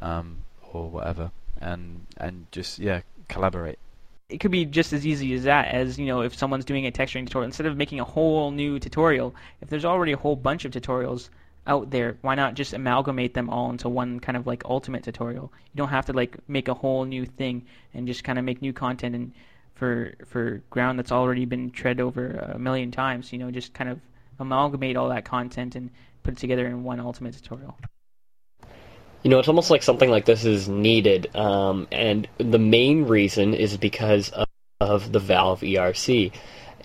um, 0.00 0.42
or 0.72 0.88
whatever 0.88 1.30
and 1.60 2.06
and 2.16 2.46
just 2.50 2.78
yeah 2.78 3.02
collaborate. 3.28 3.78
It 4.28 4.38
could 4.38 4.50
be 4.50 4.64
just 4.64 4.92
as 4.92 5.06
easy 5.06 5.34
as 5.34 5.44
that 5.44 5.68
as 5.68 5.98
you 5.98 6.06
know 6.06 6.22
if 6.22 6.34
someone's 6.36 6.64
doing 6.64 6.86
a 6.86 6.92
texturing 6.92 7.26
tutorial 7.26 7.46
instead 7.46 7.66
of 7.66 7.76
making 7.76 8.00
a 8.00 8.04
whole 8.04 8.50
new 8.50 8.78
tutorial. 8.78 9.34
If 9.60 9.68
there's 9.68 9.84
already 9.84 10.12
a 10.12 10.16
whole 10.16 10.36
bunch 10.36 10.64
of 10.64 10.72
tutorials 10.72 11.28
out 11.66 11.90
there, 11.90 12.16
why 12.22 12.34
not 12.34 12.54
just 12.54 12.72
amalgamate 12.72 13.34
them 13.34 13.50
all 13.50 13.70
into 13.70 13.88
one 13.88 14.20
kind 14.20 14.36
of 14.36 14.46
like 14.46 14.64
ultimate 14.64 15.04
tutorial? 15.04 15.52
You 15.72 15.78
don't 15.78 15.88
have 15.88 16.06
to 16.06 16.12
like 16.12 16.36
make 16.48 16.68
a 16.68 16.74
whole 16.74 17.04
new 17.04 17.26
thing 17.26 17.66
and 17.94 18.06
just 18.06 18.24
kind 18.24 18.38
of 18.38 18.44
make 18.44 18.62
new 18.62 18.72
content 18.72 19.14
and 19.14 19.32
for 19.74 20.14
for 20.26 20.62
ground 20.70 20.98
that's 20.98 21.12
already 21.12 21.46
been 21.46 21.70
tread 21.70 22.00
over 22.00 22.52
a 22.54 22.58
million 22.58 22.90
times. 22.90 23.32
You 23.32 23.38
know, 23.38 23.50
just 23.50 23.72
kind 23.74 23.90
of 23.90 24.00
amalgamate 24.38 24.96
all 24.96 25.08
that 25.10 25.24
content 25.24 25.74
and 25.74 25.90
put 26.22 26.34
it 26.34 26.38
together 26.38 26.66
in 26.66 26.84
one 26.84 27.00
ultimate 27.00 27.34
tutorial. 27.34 27.76
You 29.22 29.30
know, 29.30 29.38
it's 29.38 29.48
almost 29.48 29.70
like 29.70 29.82
something 29.82 30.10
like 30.10 30.24
this 30.24 30.46
is 30.46 30.68
needed, 30.68 31.34
um, 31.36 31.86
and 31.92 32.26
the 32.38 32.58
main 32.58 33.04
reason 33.04 33.52
is 33.52 33.76
because 33.76 34.30
of, 34.30 34.48
of 34.80 35.12
the 35.12 35.18
Valve 35.18 35.60
ERC. 35.60 36.32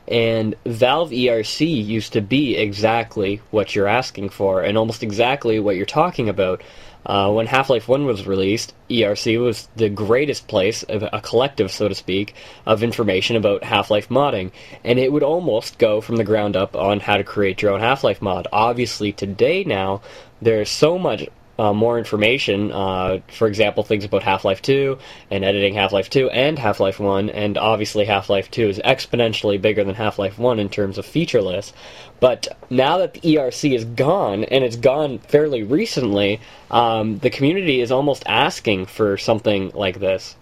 And 0.07 0.56
Valve 0.65 1.10
ERC 1.10 1.86
used 1.86 2.14
to 2.14 2.22
be 2.22 2.56
exactly 2.56 3.41
what 3.52 3.76
you're 3.76 3.88
asking 3.88 4.30
for, 4.30 4.61
and 4.61 4.77
almost 4.77 5.03
exactly 5.03 5.60
what 5.60 5.76
you're 5.76 5.86
talking 5.86 6.30
about. 6.30 6.61
Uh, 7.06 7.32
when 7.32 7.45
Half 7.45 7.69
Life 7.69 7.88
1 7.88 8.06
was 8.06 8.26
released, 8.26 8.73
ERC 8.90 9.40
was 9.40 9.68
the 9.76 9.90
greatest 9.90 10.48
place, 10.48 10.84
a 10.90 11.22
collective, 11.22 11.72
so 11.72 11.88
to 11.88 11.94
speak, 11.94 12.34
of 12.65 12.82
information 12.82 13.36
about 13.36 13.64
Half 13.64 13.91
Life 13.91 14.10
modding. 14.10 14.52
And 14.84 14.98
it 14.98 15.11
would 15.11 15.22
almost 15.22 15.77
go 15.77 16.02
from 16.02 16.15
the 16.15 16.23
ground 16.23 16.56
up 16.56 16.76
on 16.76 16.99
how 16.99 17.18
to 17.18 17.23
create 17.23 17.61
your 17.61 17.72
own 17.72 17.80
Half 17.80 18.03
Life 18.03 18.22
mod. 18.23 18.48
Obviously, 18.52 19.11
today 19.11 19.64
now, 19.64 20.02
there's 20.41 20.69
so 20.69 20.98
much 20.98 21.27
uh, 21.57 21.73
more 21.73 21.98
information. 21.98 22.72
Uh, 22.72 23.19
for 23.27 23.48
example, 23.48 23.84
things 23.84 24.06
about 24.06 24.23
Half 24.23 24.45
Life 24.45 24.61
2 24.61 24.98
and 25.32 25.44
editing 25.44 25.73
Half 25.73 25.94
Life 25.94 26.10
2 26.10 26.30
and 26.30 26.60
Half 26.60 26.80
Life 26.80 26.99
1, 26.99 27.30
and 27.30 27.57
obviously 27.57 28.06
Half 28.06 28.30
Life 28.30 28.52
2 28.52 28.69
is 28.69 28.80
exponentially 28.80 29.61
bigger 29.61 29.84
than 29.84 29.95
Half 29.95 30.19
Life 30.19 30.38
1 30.38 30.60
in 30.60 30.69
terms 30.69 30.98
of 30.98 31.06
feature 31.06 31.41
list. 31.41 31.73
But 32.19 32.48
now 32.69 32.98
that 32.99 33.14
the 33.14 33.22
ERC 33.22 33.73
is 33.73 33.86
gone, 33.86 34.44
and 34.45 34.64
it's 34.64 34.76
gone 34.76 35.19
fairly 35.19 35.64
recently, 35.64 36.41
um, 36.72 37.18
the 37.19 37.30
community 37.30 37.82
is 37.82 37.91
almost 37.91 38.23
asking 38.26 38.88
for 38.88 39.18
something 39.18 39.72
like 39.73 39.99
this. 39.99 40.36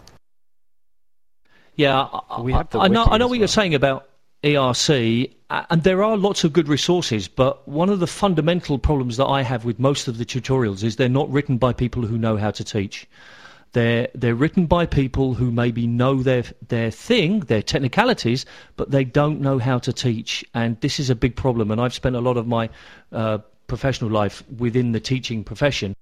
Yeah, 1.76 2.03
I, 2.03 2.22
I, 2.30 2.65
I 2.73 2.88
know. 2.88 3.03
I 3.06 3.18
know 3.18 3.26
what 3.26 3.31
well. 3.31 3.35
you're 3.35 3.48
saying 3.48 3.73
about 3.73 4.07
ERC, 4.44 5.32
and 5.49 5.84
there 5.84 6.03
are 6.03 6.18
lots 6.18 6.44
of 6.44 6.52
good 6.52 6.68
resources, 6.68 7.28
but 7.28 7.65
one 7.68 7.90
of 7.90 7.99
the 7.99 8.07
fundamental 8.07 8.78
problems 8.78 9.18
that 9.18 9.26
I 9.26 9.41
have 9.41 9.64
with 9.64 9.80
most 9.80 10.07
of 10.07 10.18
the 10.18 10.26
tutorials 10.26 10.84
is 10.84 10.95
they're 10.95 11.07
not 11.07 11.32
written 11.32 11.57
by 11.57 11.72
people 11.72 12.03
who 12.03 12.18
know 12.18 12.36
how 12.38 12.52
to 12.52 12.64
teach. 12.64 13.07
They're 13.72 14.10
they're 14.14 14.36
written 14.36 14.65
by 14.68 14.86
people 14.86 15.34
who 15.34 15.49
maybe 15.52 15.88
know 15.88 16.22
their 16.22 16.44
their 16.68 16.91
thing, 16.91 17.40
their 17.41 17.64
technicalities, 17.64 18.45
but 18.76 18.91
they 18.91 19.03
don't 19.03 19.41
know 19.41 19.60
how 19.60 19.80
to 19.80 19.94
teach, 19.94 20.45
and 20.53 20.80
this 20.82 20.99
is 20.99 21.10
a 21.10 21.15
big 21.15 21.36
problem. 21.36 21.72
And 21.72 21.82
I've 21.82 21.94
spent 21.94 22.15
a 22.15 22.22
lot 22.22 22.38
of 22.38 22.45
my 22.45 22.70
uh, 23.11 23.40
professional 23.68 24.11
life 24.11 24.44
within 24.57 24.91
the 24.91 24.99
teaching 24.99 25.44
profession 25.44 25.95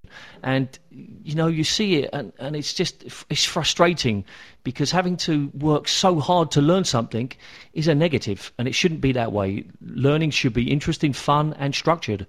and 0.43 0.79
you 0.89 1.35
know 1.35 1.47
you 1.47 1.63
see 1.63 1.95
it 1.97 2.09
and, 2.13 2.33
and 2.39 2.55
it's 2.55 2.73
just 2.73 3.03
it's 3.29 3.45
frustrating 3.45 4.25
because 4.63 4.91
having 4.91 5.17
to 5.17 5.51
work 5.53 5.87
so 5.87 6.19
hard 6.19 6.51
to 6.51 6.61
learn 6.61 6.83
something 6.83 7.31
is 7.73 7.87
a 7.87 7.95
negative 7.95 8.51
and 8.57 8.67
it 8.67 8.75
shouldn't 8.75 9.01
be 9.01 9.11
that 9.13 9.31
way. 9.31 9.65
Learning 9.81 10.29
should 10.29 10.53
be 10.53 10.71
interesting 10.71 11.13
fun 11.13 11.55
and 11.59 11.73
structured. 11.73 12.27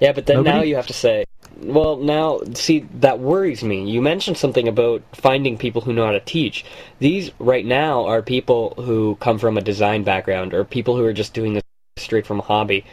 Yeah 0.00 0.12
but 0.12 0.26
then 0.26 0.36
Nobody? 0.36 0.58
now 0.58 0.62
you 0.62 0.76
have 0.76 0.86
to 0.88 0.92
say 0.92 1.24
well 1.58 1.96
now 1.96 2.40
see 2.54 2.86
that 2.94 3.20
worries 3.20 3.62
me. 3.62 3.88
You 3.88 4.02
mentioned 4.02 4.36
something 4.36 4.68
about 4.68 5.02
finding 5.12 5.56
people 5.56 5.82
who 5.82 5.92
know 5.92 6.06
how 6.06 6.12
to 6.12 6.20
teach. 6.20 6.64
These 6.98 7.30
right 7.38 7.64
now 7.64 8.06
are 8.06 8.22
people 8.22 8.74
who 8.76 9.16
come 9.20 9.38
from 9.38 9.56
a 9.56 9.62
design 9.62 10.02
background 10.04 10.52
or 10.54 10.64
people 10.64 10.96
who 10.96 11.04
are 11.04 11.12
just 11.12 11.34
doing 11.34 11.54
this 11.54 11.62
straight 11.96 12.26
from 12.26 12.40
a 12.40 12.42
hobby 12.42 12.84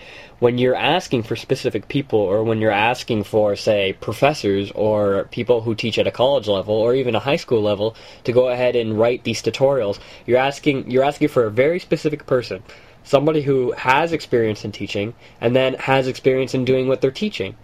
when 0.42 0.58
you're 0.58 0.76
asking 0.76 1.22
for 1.22 1.36
specific 1.36 1.88
people 1.88 2.18
or 2.18 2.44
when 2.44 2.60
you're 2.60 2.72
asking 2.72 3.24
for 3.24 3.56
say 3.56 3.94
professors 4.02 4.72
or 4.72 5.26
people 5.26 5.62
who 5.62 5.76
teach 5.76 6.00
at 6.00 6.08
a 6.08 6.12
college 6.12 6.48
level 6.48 6.74
or 6.74 6.96
even 6.96 7.14
a 7.14 7.20
high 7.20 7.36
school 7.36 7.62
level 7.62 7.96
to 8.24 8.32
go 8.32 8.50
ahead 8.50 8.76
and 8.76 9.00
write 9.00 9.24
these 9.24 9.42
tutorials 9.42 10.00
you're 10.26 10.40
asking 10.40 10.90
you're 10.90 11.04
asking 11.04 11.28
for 11.28 11.46
a 11.46 11.52
very 11.52 11.80
specific 11.80 12.26
person 12.26 12.62
somebody 13.04 13.44
who 13.44 13.72
has 13.74 14.12
experience 14.14 14.66
in 14.66 14.72
teaching 14.72 15.14
and 15.40 15.56
then 15.56 15.76
has 15.76 16.08
experience 16.08 16.56
in 16.56 16.66
doing 16.66 16.88
what 16.88 17.02
they're 17.02 17.12
teaching 17.12 17.56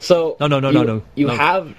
so 0.00 0.36
no 0.40 0.48
no 0.48 0.58
no 0.58 0.70
you, 0.70 0.74
no 0.74 0.82
no 0.82 1.02
you 1.14 1.26
no. 1.28 1.34
have 1.34 1.72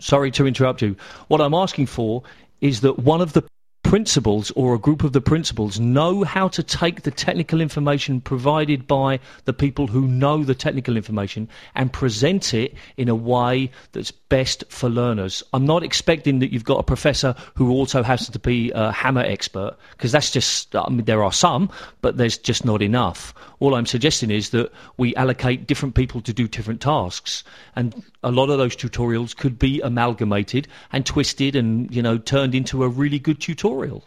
sorry 0.00 0.32
to 0.32 0.44
interrupt 0.44 0.82
you 0.82 0.96
what 1.28 1.40
i'm 1.40 1.54
asking 1.54 1.86
for 1.86 2.24
is 2.60 2.80
that 2.80 2.98
one 2.98 3.20
of 3.20 3.32
the 3.32 3.44
principals 3.82 4.50
or 4.52 4.74
a 4.74 4.78
group 4.78 5.04
of 5.04 5.12
the 5.12 5.20
principals 5.20 5.78
know 5.78 6.24
how 6.24 6.48
to 6.48 6.62
take 6.62 7.02
the 7.02 7.10
technical 7.10 7.60
information 7.60 8.20
provided 8.20 8.86
by 8.86 9.18
the 9.44 9.52
people 9.52 9.86
who 9.86 10.06
know 10.06 10.44
the 10.44 10.54
technical 10.54 10.96
information 10.96 11.48
and 11.74 11.92
present 11.92 12.54
it 12.54 12.74
in 12.96 13.08
a 13.08 13.14
way 13.14 13.70
that's 13.92 14.10
best 14.10 14.64
for 14.68 14.88
learners. 14.88 15.42
I'm 15.52 15.66
not 15.66 15.82
expecting 15.82 16.38
that 16.38 16.52
you've 16.52 16.64
got 16.64 16.78
a 16.78 16.84
professor 16.84 17.34
who 17.54 17.70
also 17.70 18.02
has 18.02 18.28
to 18.30 18.38
be 18.38 18.70
a 18.74 18.92
hammer 18.92 19.20
expert 19.22 19.76
because 19.92 20.12
that's 20.12 20.30
just, 20.30 20.74
I 20.74 20.88
mean, 20.88 21.04
there 21.04 21.22
are 21.22 21.32
some, 21.32 21.70
but 22.00 22.16
there's 22.16 22.38
just 22.38 22.64
not 22.64 22.82
enough. 22.82 23.34
All 23.62 23.76
I'm 23.76 23.86
suggesting 23.86 24.32
is 24.32 24.50
that 24.50 24.72
we 24.96 25.14
allocate 25.14 25.68
different 25.68 25.94
people 25.94 26.20
to 26.22 26.32
do 26.32 26.48
different 26.48 26.80
tasks. 26.80 27.44
And 27.76 28.02
a 28.24 28.32
lot 28.32 28.50
of 28.50 28.58
those 28.58 28.74
tutorials 28.74 29.36
could 29.36 29.56
be 29.56 29.80
amalgamated 29.82 30.66
and 30.92 31.06
twisted 31.06 31.54
and, 31.54 31.94
you 31.94 32.02
know, 32.02 32.18
turned 32.18 32.56
into 32.56 32.82
a 32.82 32.88
really 32.88 33.20
good 33.20 33.40
tutorial. 33.40 34.02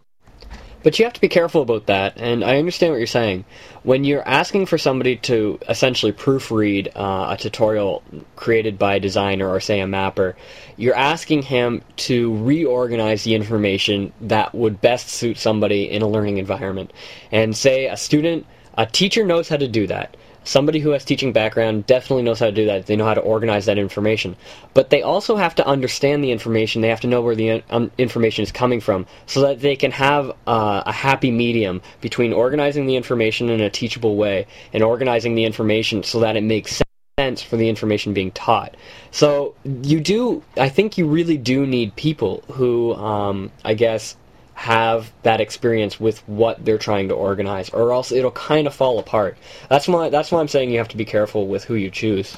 But 0.84 1.00
you 1.00 1.06
have 1.06 1.14
to 1.14 1.22
be 1.22 1.30
careful 1.30 1.62
about 1.62 1.86
that, 1.86 2.18
and 2.18 2.44
I 2.44 2.58
understand 2.58 2.92
what 2.92 2.98
you're 2.98 3.08
saying. 3.08 3.46
When 3.84 4.04
you're 4.04 4.28
asking 4.28 4.66
for 4.66 4.78
somebody 4.78 5.16
to 5.32 5.58
essentially 5.70 6.12
proofread 6.12 6.92
uh, 6.94 7.34
a 7.34 7.38
tutorial 7.38 8.04
created 8.36 8.78
by 8.78 8.96
a 8.96 9.00
designer 9.00 9.50
or, 9.50 9.62
say, 9.62 9.80
a 9.80 9.88
mapper, 9.88 10.36
you're 10.76 10.98
asking 10.98 11.44
him 11.44 11.82
to 11.96 12.38
reorganize 12.44 13.24
the 13.24 13.36
information 13.36 14.12
that 14.20 14.54
would 14.54 14.82
best 14.82 15.08
suit 15.08 15.38
somebody 15.38 15.90
in 15.90 16.02
a 16.02 16.10
learning 16.10 16.40
environment. 16.40 16.92
And, 17.32 17.56
say, 17.56 17.88
a 17.88 17.96
student, 17.96 18.46
a 18.78 18.86
teacher 18.86 19.26
knows 19.26 19.50
how 19.50 19.58
to 19.58 19.68
do 19.68 19.88
that 19.88 20.16
somebody 20.46 20.80
who 20.80 20.92
has 20.92 21.04
teaching 21.04 21.34
background 21.34 21.86
definitely 21.86 22.24
knows 22.24 22.40
how 22.40 22.46
to 22.46 22.52
do 22.52 22.66
that. 22.66 22.86
They 22.86 22.96
know 22.96 23.06
how 23.06 23.16
to 23.16 23.22
organize 23.22 23.66
that 23.66 23.78
information. 23.78 24.38
But 24.74 24.90
they 24.90 25.02
also 25.02 25.36
have 25.36 25.56
to 25.56 25.68
understand 25.68 26.24
the 26.24 26.32
information. 26.32 26.82
They 26.82 26.90
have 26.90 27.02
to 27.02 27.08
know 27.08 27.22
where 27.22 27.36
the 27.36 27.64
um, 27.70 27.92
information 27.98 28.44
is 28.44 28.52
coming 28.52 28.80
from 28.80 29.06
so 29.26 29.42
that 29.42 29.60
they 29.60 29.76
can 29.76 29.92
have 29.92 30.30
uh, 30.48 30.84
a 30.86 30.92
happy 30.92 31.32
medium 31.32 31.82
between 32.00 32.32
organizing 32.32 32.86
the 32.86 32.96
information 32.96 33.50
in 33.50 33.60
a 33.60 33.70
teachable 33.70 34.16
way 34.16 34.48
and 34.72 34.84
organizing 34.84 35.36
the 35.36 35.44
information 35.44 36.04
so 36.04 36.20
that 36.22 36.38
it 36.38 36.44
makes 36.44 36.82
sense 37.20 37.42
for 37.42 37.58
the 37.58 37.68
information 37.68 38.14
being 38.14 38.32
taught. 38.32 38.76
So 39.12 39.56
you 39.64 40.00
do, 40.00 40.44
I 40.58 40.70
think 40.70 40.98
you 40.98 41.08
really 41.08 41.38
do 41.38 41.66
need 41.66 41.96
people 41.96 42.44
who, 42.52 42.94
um, 42.96 43.52
I 43.64 43.74
guess, 43.74 44.16
have 44.56 45.12
that 45.24 45.42
experience 45.42 46.00
with 46.00 46.28
what 46.28 46.64
they're 46.64 46.78
trying 46.78 47.10
to 47.10 47.14
organize, 47.14 47.70
or 47.70 47.92
else 47.92 48.12
it'll 48.12 48.32
kind 48.32 48.66
of 48.66 48.74
fall 48.74 48.98
apart. 49.00 49.38
That's 49.70 49.88
why 49.88 50.10
that's 50.10 50.32
why 50.32 50.40
I'm 50.40 50.48
saying 50.48 50.72
you 50.72 50.80
have 50.80 50.88
to 50.90 50.98
be 50.98 51.06
careful 51.06 51.48
with 51.48 51.66
who 51.66 51.76
you 51.76 51.92
choose. 51.92 52.38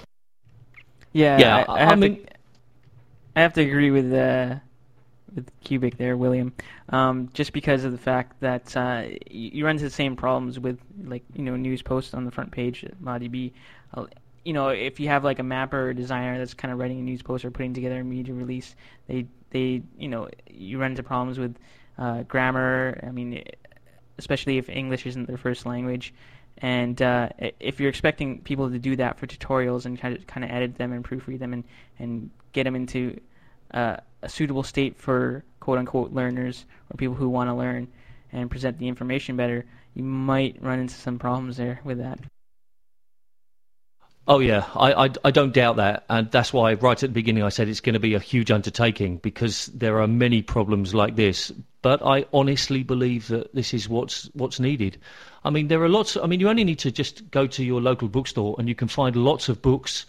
Yeah, 1.13 1.37
yeah. 1.39 1.65
I, 1.67 1.75
I 1.75 1.79
have 1.79 1.91
I 1.91 1.95
mean, 1.95 2.25
to, 2.25 2.31
I 3.35 3.41
have 3.41 3.53
to 3.53 3.61
agree 3.61 3.91
with 3.91 4.11
uh, 4.11 4.55
with 5.35 5.49
Cubic 5.61 5.97
there, 5.97 6.17
William. 6.17 6.53
Um, 6.89 7.29
just 7.33 7.53
because 7.53 7.83
of 7.83 7.91
the 7.91 7.97
fact 7.99 8.39
that 8.41 8.75
uh, 8.75 9.03
you 9.29 9.63
run 9.63 9.75
into 9.75 9.85
the 9.85 9.91
same 9.91 10.15
problems 10.15 10.59
with 10.59 10.79
like 11.03 11.23
you 11.35 11.43
know 11.43 11.55
news 11.55 11.83
posts 11.83 12.15
on 12.15 12.25
the 12.25 12.31
front 12.31 12.51
page 12.51 12.83
at 12.83 12.99
ModDB. 12.99 13.53
Uh, 13.93 14.07
you 14.43 14.53
know, 14.53 14.69
if 14.69 14.99
you 14.99 15.07
have 15.09 15.23
like 15.23 15.37
a 15.37 15.43
mapper 15.43 15.89
or 15.89 15.93
designer 15.93 16.39
that's 16.39 16.55
kind 16.55 16.71
of 16.71 16.79
writing 16.79 16.99
a 16.99 17.03
news 17.03 17.21
post 17.21 17.45
or 17.45 17.51
putting 17.51 17.75
together 17.75 17.99
a 17.99 18.03
media 18.03 18.33
release, 18.33 18.75
they 19.07 19.27
they 19.51 19.83
you 19.99 20.07
know 20.07 20.29
you 20.49 20.79
run 20.79 20.91
into 20.91 21.03
problems 21.03 21.37
with 21.37 21.55
uh, 21.97 22.23
grammar. 22.23 22.99
I 23.05 23.11
mean, 23.11 23.43
especially 24.17 24.57
if 24.57 24.69
English 24.69 25.05
isn't 25.05 25.27
their 25.27 25.37
first 25.37 25.65
language. 25.65 26.13
And 26.59 26.99
uh, 27.01 27.29
if 27.59 27.79
you're 27.79 27.89
expecting 27.89 28.41
people 28.41 28.69
to 28.71 28.79
do 28.79 28.95
that 28.95 29.19
for 29.19 29.27
tutorials 29.27 29.85
and 29.85 29.99
kind 29.99 30.15
of 30.15 30.25
kind 30.25 30.43
of 30.43 30.49
edit 30.49 30.75
them 30.75 30.91
and 30.91 31.03
proofread 31.03 31.39
them 31.39 31.53
and 31.53 31.63
and 31.99 32.31
get 32.51 32.63
them 32.63 32.75
into 32.75 33.19
uh, 33.71 33.97
a 34.23 34.29
suitable 34.29 34.63
state 34.63 34.97
for 34.97 35.43
quote 35.59 35.77
unquote 35.77 36.11
learners 36.13 36.65
or 36.89 36.97
people 36.97 37.15
who 37.15 37.29
want 37.29 37.49
to 37.49 37.53
learn 37.53 37.87
and 38.31 38.49
present 38.49 38.79
the 38.79 38.87
information 38.87 39.37
better, 39.37 39.65
you 39.93 40.03
might 40.03 40.61
run 40.61 40.79
into 40.79 40.95
some 40.95 41.19
problems 41.19 41.57
there 41.57 41.79
with 41.83 41.99
that. 41.99 42.19
Oh 44.29 44.39
yeah, 44.39 44.65
I, 44.75 45.05
I, 45.05 45.09
I 45.23 45.31
don't 45.31 45.53
doubt 45.53 45.77
that, 45.77 46.03
and 46.09 46.29
that's 46.31 46.51
why 46.51 46.73
right 46.73 47.01
at 47.01 47.09
the 47.09 47.13
beginning 47.13 47.43
I 47.43 47.49
said 47.49 47.69
it's 47.69 47.79
going 47.79 47.93
to 47.93 47.99
be 47.99 48.13
a 48.13 48.19
huge 48.19 48.51
undertaking 48.51 49.17
because 49.17 49.67
there 49.67 50.01
are 50.01 50.07
many 50.07 50.41
problems 50.41 50.93
like 50.93 51.15
this. 51.15 51.51
But 51.81 52.05
I 52.05 52.25
honestly 52.33 52.83
believe 52.83 53.29
that 53.29 53.55
this 53.55 53.73
is 53.73 53.87
what's 53.87 54.29
what's 54.33 54.59
needed. 54.59 54.97
I 55.45 55.49
mean, 55.49 55.69
there 55.69 55.81
are 55.81 55.87
lots. 55.87 56.17
I 56.17 56.27
mean, 56.27 56.41
you 56.41 56.49
only 56.49 56.65
need 56.65 56.79
to 56.79 56.91
just 56.91 57.31
go 57.31 57.47
to 57.47 57.63
your 57.63 57.79
local 57.79 58.09
bookstore 58.09 58.55
and 58.59 58.67
you 58.67 58.75
can 58.75 58.89
find 58.89 59.15
lots 59.15 59.47
of 59.47 59.61
books 59.61 60.05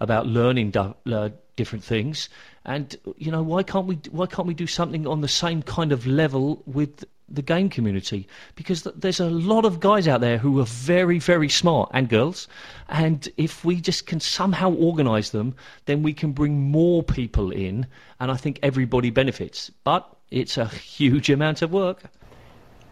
about 0.00 0.26
learning 0.26 0.76
uh, 0.76 1.30
different 1.56 1.84
things. 1.84 2.28
And 2.66 2.94
you 3.16 3.30
know, 3.30 3.42
why 3.42 3.62
can't 3.62 3.86
we 3.86 4.00
why 4.10 4.26
can't 4.26 4.48
we 4.48 4.54
do 4.54 4.66
something 4.66 5.06
on 5.06 5.22
the 5.22 5.28
same 5.28 5.62
kind 5.62 5.92
of 5.92 6.06
level 6.06 6.62
with 6.66 7.06
the 7.30 7.42
game 7.42 7.68
community 7.68 8.26
because 8.56 8.82
there's 8.96 9.20
a 9.20 9.30
lot 9.30 9.64
of 9.64 9.80
guys 9.80 10.08
out 10.08 10.20
there 10.20 10.38
who 10.38 10.60
are 10.60 10.66
very, 10.66 11.18
very 11.18 11.48
smart 11.48 11.90
and 11.94 12.08
girls. 12.08 12.48
And 12.88 13.28
if 13.36 13.64
we 13.64 13.80
just 13.80 14.06
can 14.06 14.20
somehow 14.20 14.72
organize 14.72 15.30
them, 15.30 15.54
then 15.86 16.02
we 16.02 16.12
can 16.12 16.32
bring 16.32 16.70
more 16.70 17.02
people 17.02 17.50
in. 17.50 17.86
And 18.18 18.30
I 18.30 18.36
think 18.36 18.58
everybody 18.62 19.10
benefits. 19.10 19.70
But 19.84 20.08
it's 20.30 20.58
a 20.58 20.66
huge 20.66 21.30
amount 21.30 21.62
of 21.62 21.72
work. 21.72 22.02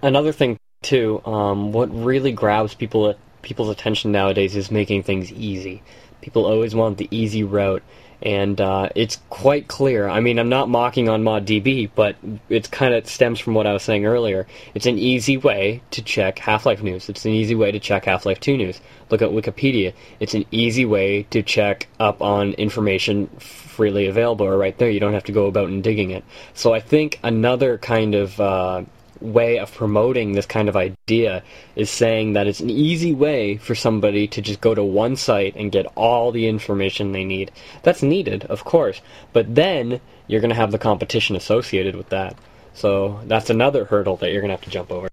another 0.02 0.32
thing 0.32 0.59
too, 0.82 1.20
um, 1.24 1.73
what 1.73 1.93
really 1.93 2.32
grabs 2.32 2.74
people 2.74 3.15
people's 3.43 3.69
attention 3.69 4.12
nowadays 4.12 4.56
is 4.56 4.70
making 4.70 5.02
things 5.02 5.32
easy. 5.32 5.82
People 6.20 6.44
always 6.44 6.74
want 6.74 6.98
the 6.98 7.09
easy 7.10 7.44
route, 7.44 7.82
and 8.23 8.61
uh, 8.61 8.89
it's 8.95 9.19
quite 9.31 9.69
clear. 9.69 10.09
I 10.09 10.20
mean, 10.20 10.39
I'm 10.39 10.49
not 10.49 10.69
mocking 10.69 11.09
on 11.09 11.23
ModDB, 11.23 11.90
but 11.95 12.16
it 12.49 12.70
kind 12.70 12.95
of 12.95 13.07
stems 13.09 13.39
from 13.39 13.55
what 13.55 13.66
I 13.66 13.73
was 13.73 13.82
saying 13.82 14.07
earlier. 14.07 14.47
It's 14.74 14.86
an 14.86 14.99
easy 14.99 15.36
way 15.36 15.82
to 15.93 16.03
check 16.03 16.39
Half-Life 16.39 16.82
news. 16.82 17.09
It's 17.09 17.24
an 17.24 17.32
easy 17.32 17.55
way 17.55 17.70
to 17.70 17.78
check 17.78 18.07
Half-Life 18.07 18.40
2 18.40 18.57
news. 18.57 18.81
Look 19.11 19.23
at 19.23 19.31
Wikipedia. 19.31 19.95
It's 20.20 20.35
an 20.35 20.45
easy 20.51 20.85
way 20.85 21.24
to 21.31 21.43
check 21.43 21.86
up 22.01 22.20
on 22.20 22.53
information 22.55 23.28
freely 23.39 24.07
available 24.07 24.47
or 24.47 24.59
right 24.59 24.77
there. 24.78 24.90
You 24.90 25.01
don't 25.01 25.15
have 25.15 25.24
to 25.24 25.32
go 25.32 25.47
about 25.47 25.69
and 25.69 25.82
digging 25.82 26.11
it. 26.11 26.24
So 26.55 26.74
I 26.74 26.81
think 26.81 27.20
another 27.23 27.78
kind 27.78 28.15
of 28.15 28.40
uh, 28.40 28.82
way 29.20 29.59
of 29.59 29.74
promoting 29.74 30.32
this 30.32 30.47
kind 30.47 30.69
of 30.69 30.77
idea 30.77 31.43
is 31.77 31.90
saying 31.90 32.32
that 32.35 32.47
it's 32.47 32.61
an 32.61 32.70
easy 32.70 33.15
way 33.15 33.57
for 33.57 33.74
somebody 33.74 34.27
to 34.28 34.40
just 34.40 34.61
go 34.61 34.74
to 34.74 34.85
one 34.85 35.16
site 35.16 35.55
and 35.57 35.73
get 35.73 35.86
all 35.95 36.32
the 36.32 36.49
information 36.49 37.12
they 37.12 37.24
need. 37.24 37.51
That's 37.82 38.03
needed, 38.03 38.45
of 38.45 38.65
course, 38.65 39.01
but 39.32 39.55
then 39.55 40.01
you're 40.27 40.40
going 40.40 40.51
to 40.51 40.57
have 40.57 40.73
the 40.73 40.78
competition 40.78 41.36
associated 41.36 41.97
with 41.97 42.09
that. 42.11 42.36
So 42.74 43.20
that's 43.24 43.51
another 43.51 43.85
hurdle 43.85 44.16
that 44.16 44.31
you're 44.31 44.40
going 44.40 44.51
to 44.51 44.57
have 44.57 44.65
to 44.65 44.70
jump 44.70 44.93
over. 44.93 45.09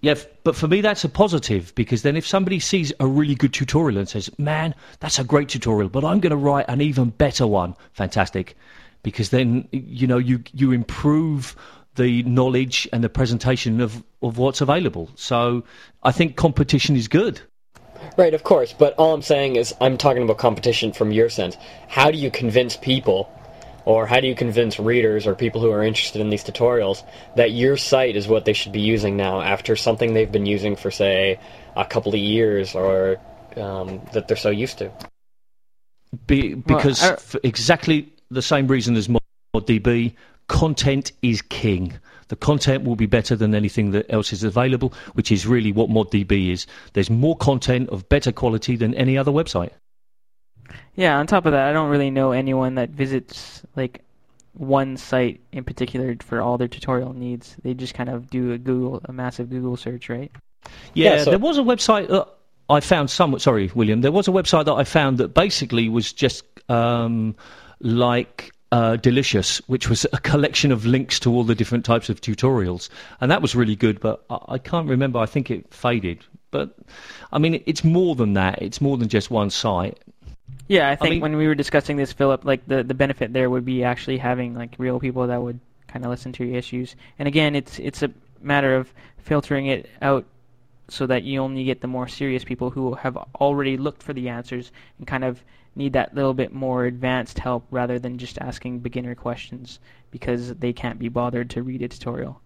Yeah, 0.00 0.14
but 0.44 0.54
for 0.54 0.68
me 0.68 0.80
that's 0.80 1.02
a 1.04 1.08
positive 1.08 1.74
because 1.74 2.02
then 2.02 2.16
if 2.16 2.26
somebody 2.26 2.60
sees 2.60 2.92
a 3.00 3.06
really 3.06 3.34
good 3.34 3.52
tutorial 3.52 3.98
and 3.98 4.08
says, 4.08 4.30
"Man, 4.38 4.74
that's 5.00 5.18
a 5.18 5.24
great 5.24 5.48
tutorial, 5.48 5.88
but 5.88 6.04
I'm 6.04 6.20
going 6.20 6.30
to 6.30 6.36
write 6.36 6.66
an 6.68 6.80
even 6.80 7.10
better 7.10 7.46
one." 7.46 7.74
Fantastic. 7.94 8.56
Because 9.02 9.30
then 9.30 9.66
you 9.72 10.06
know 10.06 10.18
you 10.18 10.42
you 10.52 10.70
improve 10.70 11.56
the 11.98 12.22
knowledge 12.22 12.88
and 12.92 13.04
the 13.04 13.08
presentation 13.10 13.80
of, 13.82 14.02
of 14.22 14.38
what's 14.38 14.62
available. 14.62 15.10
So 15.16 15.64
I 16.02 16.12
think 16.12 16.36
competition 16.36 16.96
is 16.96 17.08
good. 17.08 17.40
Right, 18.16 18.32
of 18.32 18.44
course, 18.44 18.72
but 18.72 18.94
all 18.94 19.12
I'm 19.12 19.22
saying 19.22 19.56
is 19.56 19.74
I'm 19.80 19.98
talking 19.98 20.22
about 20.22 20.38
competition 20.38 20.92
from 20.92 21.12
your 21.12 21.28
sense. 21.28 21.56
How 21.88 22.10
do 22.10 22.16
you 22.16 22.30
convince 22.30 22.76
people 22.76 23.30
or 23.84 24.06
how 24.06 24.20
do 24.20 24.26
you 24.26 24.34
convince 24.34 24.78
readers 24.78 25.26
or 25.26 25.34
people 25.34 25.60
who 25.60 25.70
are 25.70 25.82
interested 25.82 26.20
in 26.20 26.30
these 26.30 26.44
tutorials 26.44 27.02
that 27.36 27.52
your 27.52 27.76
site 27.76 28.16
is 28.16 28.28
what 28.28 28.44
they 28.44 28.52
should 28.52 28.72
be 28.72 28.80
using 28.80 29.16
now 29.16 29.40
after 29.40 29.76
something 29.76 30.14
they've 30.14 30.30
been 30.30 30.46
using 30.46 30.76
for 30.76 30.90
say 30.90 31.38
a 31.76 31.84
couple 31.84 32.12
of 32.12 32.20
years 32.20 32.74
or 32.74 33.18
um, 33.56 34.00
that 34.12 34.28
they're 34.28 34.36
so 34.36 34.50
used 34.50 34.78
to? 34.78 34.90
Be, 36.26 36.54
because 36.54 37.02
well, 37.02 37.16
for 37.16 37.40
exactly 37.42 38.12
the 38.30 38.42
same 38.42 38.66
reason 38.68 38.94
as 38.96 39.08
ModDB, 39.08 40.14
content 40.48 41.12
is 41.22 41.42
king. 41.42 41.98
The 42.28 42.36
content 42.36 42.84
will 42.84 42.96
be 42.96 43.06
better 43.06 43.36
than 43.36 43.54
anything 43.54 43.92
that 43.92 44.06
else 44.10 44.32
is 44.32 44.44
available, 44.44 44.92
which 45.14 45.32
is 45.32 45.46
really 45.46 45.72
what 45.72 45.88
ModDB 45.88 46.50
is. 46.50 46.66
There's 46.92 47.08
more 47.08 47.36
content 47.36 47.88
of 47.90 48.08
better 48.08 48.32
quality 48.32 48.76
than 48.76 48.94
any 48.94 49.16
other 49.16 49.32
website. 49.32 49.70
Yeah, 50.94 51.18
on 51.18 51.26
top 51.26 51.46
of 51.46 51.52
that, 51.52 51.68
I 51.68 51.72
don't 51.72 51.88
really 51.88 52.10
know 52.10 52.32
anyone 52.32 52.74
that 52.74 52.90
visits 52.90 53.62
like 53.76 54.02
one 54.54 54.96
site 54.96 55.40
in 55.52 55.64
particular 55.64 56.16
for 56.20 56.42
all 56.42 56.58
their 56.58 56.68
tutorial 56.68 57.14
needs. 57.14 57.56
They 57.62 57.72
just 57.72 57.94
kind 57.94 58.10
of 58.10 58.28
do 58.28 58.52
a 58.52 58.58
Google, 58.58 59.00
a 59.04 59.12
massive 59.12 59.48
Google 59.48 59.76
search, 59.76 60.08
right? 60.08 60.30
Yeah, 60.94 61.14
yeah 61.14 61.24
so 61.24 61.30
there 61.30 61.38
was 61.38 61.56
a 61.56 61.62
website 61.62 62.08
that 62.08 62.28
I 62.68 62.80
found 62.80 63.10
somewhat. 63.10 63.40
Sorry, 63.40 63.70
William. 63.74 64.02
There 64.02 64.12
was 64.12 64.28
a 64.28 64.32
website 64.32 64.66
that 64.66 64.74
I 64.74 64.84
found 64.84 65.18
that 65.18 65.28
basically 65.28 65.88
was 65.88 66.12
just 66.12 66.44
um, 66.68 67.36
like 67.80 68.52
uh, 68.72 68.96
Delicious, 68.96 69.58
which 69.68 69.88
was 69.88 70.06
a 70.12 70.18
collection 70.18 70.72
of 70.72 70.84
links 70.84 71.18
to 71.20 71.32
all 71.32 71.44
the 71.44 71.54
different 71.54 71.84
types 71.84 72.08
of 72.08 72.20
tutorials, 72.20 72.88
and 73.20 73.30
that 73.30 73.42
was 73.42 73.54
really 73.54 73.76
good. 73.76 74.00
But 74.00 74.24
I, 74.30 74.38
I 74.48 74.58
can't 74.58 74.88
remember. 74.88 75.18
I 75.18 75.26
think 75.26 75.50
it 75.50 75.72
faded. 75.72 76.24
But 76.50 76.74
I 77.32 77.38
mean, 77.38 77.62
it's 77.66 77.84
more 77.84 78.14
than 78.14 78.34
that. 78.34 78.60
It's 78.62 78.80
more 78.80 78.96
than 78.96 79.08
just 79.08 79.30
one 79.30 79.50
site. 79.50 79.98
Yeah, 80.66 80.90
I 80.90 80.96
think 80.96 81.06
I 81.06 81.10
mean, 81.12 81.20
when 81.20 81.36
we 81.36 81.46
were 81.46 81.54
discussing 81.54 81.96
this, 81.96 82.12
Phillip, 82.12 82.44
like 82.44 82.66
the 82.66 82.82
the 82.82 82.94
benefit 82.94 83.32
there 83.32 83.48
would 83.48 83.64
be 83.64 83.84
actually 83.84 84.18
having 84.18 84.54
like 84.54 84.74
real 84.78 85.00
people 85.00 85.26
that 85.26 85.40
would 85.42 85.60
kind 85.86 86.04
of 86.04 86.10
listen 86.10 86.32
to 86.32 86.44
your 86.44 86.56
issues. 86.56 86.94
And 87.18 87.26
again, 87.26 87.54
it's 87.54 87.78
it's 87.78 88.02
a 88.02 88.10
matter 88.40 88.76
of 88.76 88.92
filtering 89.18 89.66
it 89.66 89.88
out 90.02 90.26
so 90.88 91.06
that 91.06 91.22
you 91.22 91.40
only 91.40 91.64
get 91.64 91.80
the 91.80 91.86
more 91.86 92.08
serious 92.08 92.44
people 92.44 92.70
who 92.70 92.94
have 92.94 93.16
already 93.36 93.76
looked 93.76 94.02
for 94.02 94.12
the 94.12 94.28
answers 94.28 94.72
and 94.98 95.06
kind 95.06 95.24
of 95.24 95.42
need 95.78 95.94
that 95.94 96.14
little 96.14 96.34
bit 96.34 96.52
more 96.52 96.84
advanced 96.84 97.38
help 97.38 97.66
rather 97.70 97.98
than 97.98 98.18
just 98.18 98.38
asking 98.38 98.80
beginner 98.80 99.14
questions 99.14 99.78
because 100.10 100.54
they 100.56 100.72
can't 100.72 100.98
be 100.98 101.08
bothered 101.08 101.50
to 101.50 101.62
read 101.62 101.82
a 101.82 101.88
tutorial. 101.88 102.40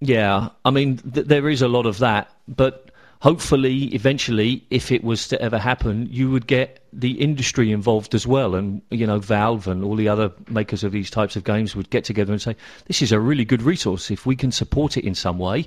Yeah, 0.00 0.48
I 0.64 0.70
mean, 0.70 0.96
th- 0.98 1.26
there 1.26 1.48
is 1.48 1.62
a 1.62 1.68
lot 1.68 1.86
of 1.86 1.98
that, 1.98 2.30
but 2.48 2.90
hopefully, 3.20 3.84
eventually, 3.94 4.64
if 4.70 4.90
it 4.90 5.04
was 5.04 5.28
to 5.28 5.40
ever 5.40 5.58
happen, 5.58 6.08
you 6.10 6.30
would 6.30 6.46
get 6.46 6.82
the 6.92 7.12
industry 7.20 7.70
involved 7.70 8.14
as 8.14 8.26
well, 8.26 8.54
and 8.54 8.80
you 8.90 9.06
know, 9.06 9.18
Valve 9.18 9.68
and 9.68 9.84
all 9.84 9.96
the 9.96 10.08
other 10.08 10.32
makers 10.48 10.82
of 10.82 10.92
these 10.92 11.10
types 11.10 11.36
of 11.36 11.44
games 11.44 11.76
would 11.76 11.90
get 11.90 12.04
together 12.04 12.32
and 12.32 12.40
say, 12.40 12.56
"This 12.86 13.02
is 13.02 13.12
a 13.12 13.20
really 13.20 13.44
good 13.44 13.62
resource. 13.62 14.10
If 14.10 14.24
we 14.24 14.36
can 14.36 14.50
support 14.50 14.96
it 14.96 15.04
in 15.04 15.14
some 15.14 15.38
way, 15.38 15.66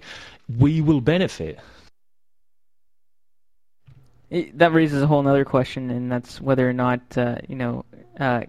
we 0.57 0.81
will 0.81 1.01
benefit." 1.01 1.59
It, 4.33 4.57
that 4.57 4.73
raises 4.73 5.03
a 5.03 5.05
whole 5.05 5.27
other 5.27 5.45
question, 5.45 5.91
and 5.91 6.11
that's 6.11 6.41
whether 6.41 6.67
or 6.67 6.73
not 6.73 7.01
uh, 7.15 7.35
you 7.47 7.55
know 7.55 7.85
uh, 8.19 8.41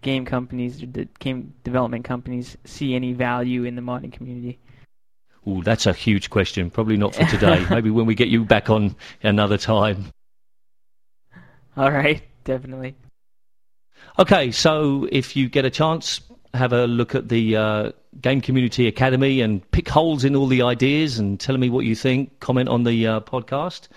game 0.00 0.24
companies, 0.24 0.82
game 1.18 1.52
development 1.64 2.06
companies, 2.06 2.56
see 2.64 2.94
any 2.94 3.12
value 3.12 3.64
in 3.64 3.76
the 3.76 3.82
modding 3.82 4.10
community. 4.10 4.58
Ooh, 5.46 5.62
that's 5.62 5.84
a 5.84 5.92
huge 5.92 6.30
question. 6.30 6.70
Probably 6.70 6.96
not 6.96 7.14
for 7.14 7.26
today. 7.26 7.66
Maybe 7.70 7.90
when 7.90 8.06
we 8.06 8.14
get 8.14 8.28
you 8.28 8.46
back 8.46 8.70
on 8.70 8.96
another 9.22 9.58
time. 9.58 10.06
All 11.76 11.90
right, 11.90 12.22
definitely. 12.44 12.94
Okay, 14.18 14.50
so 14.50 15.06
if 15.12 15.36
you 15.36 15.50
get 15.50 15.66
a 15.66 15.70
chance, 15.70 16.22
have 16.54 16.72
a 16.72 16.86
look 16.86 17.14
at 17.14 17.28
the 17.28 17.56
uh, 17.56 17.92
Game 18.22 18.40
Community 18.40 18.86
Academy 18.86 19.42
and 19.42 19.70
pick 19.72 19.90
holes 19.90 20.24
in 20.24 20.34
all 20.34 20.46
the 20.46 20.62
ideas 20.62 21.18
and 21.18 21.38
tell 21.38 21.58
me 21.58 21.68
what 21.68 21.84
you 21.84 21.94
think. 21.94 22.40
Comment 22.40 22.70
on 22.70 22.84
the 22.84 23.06
uh, 23.06 23.20
podcast. 23.20 23.88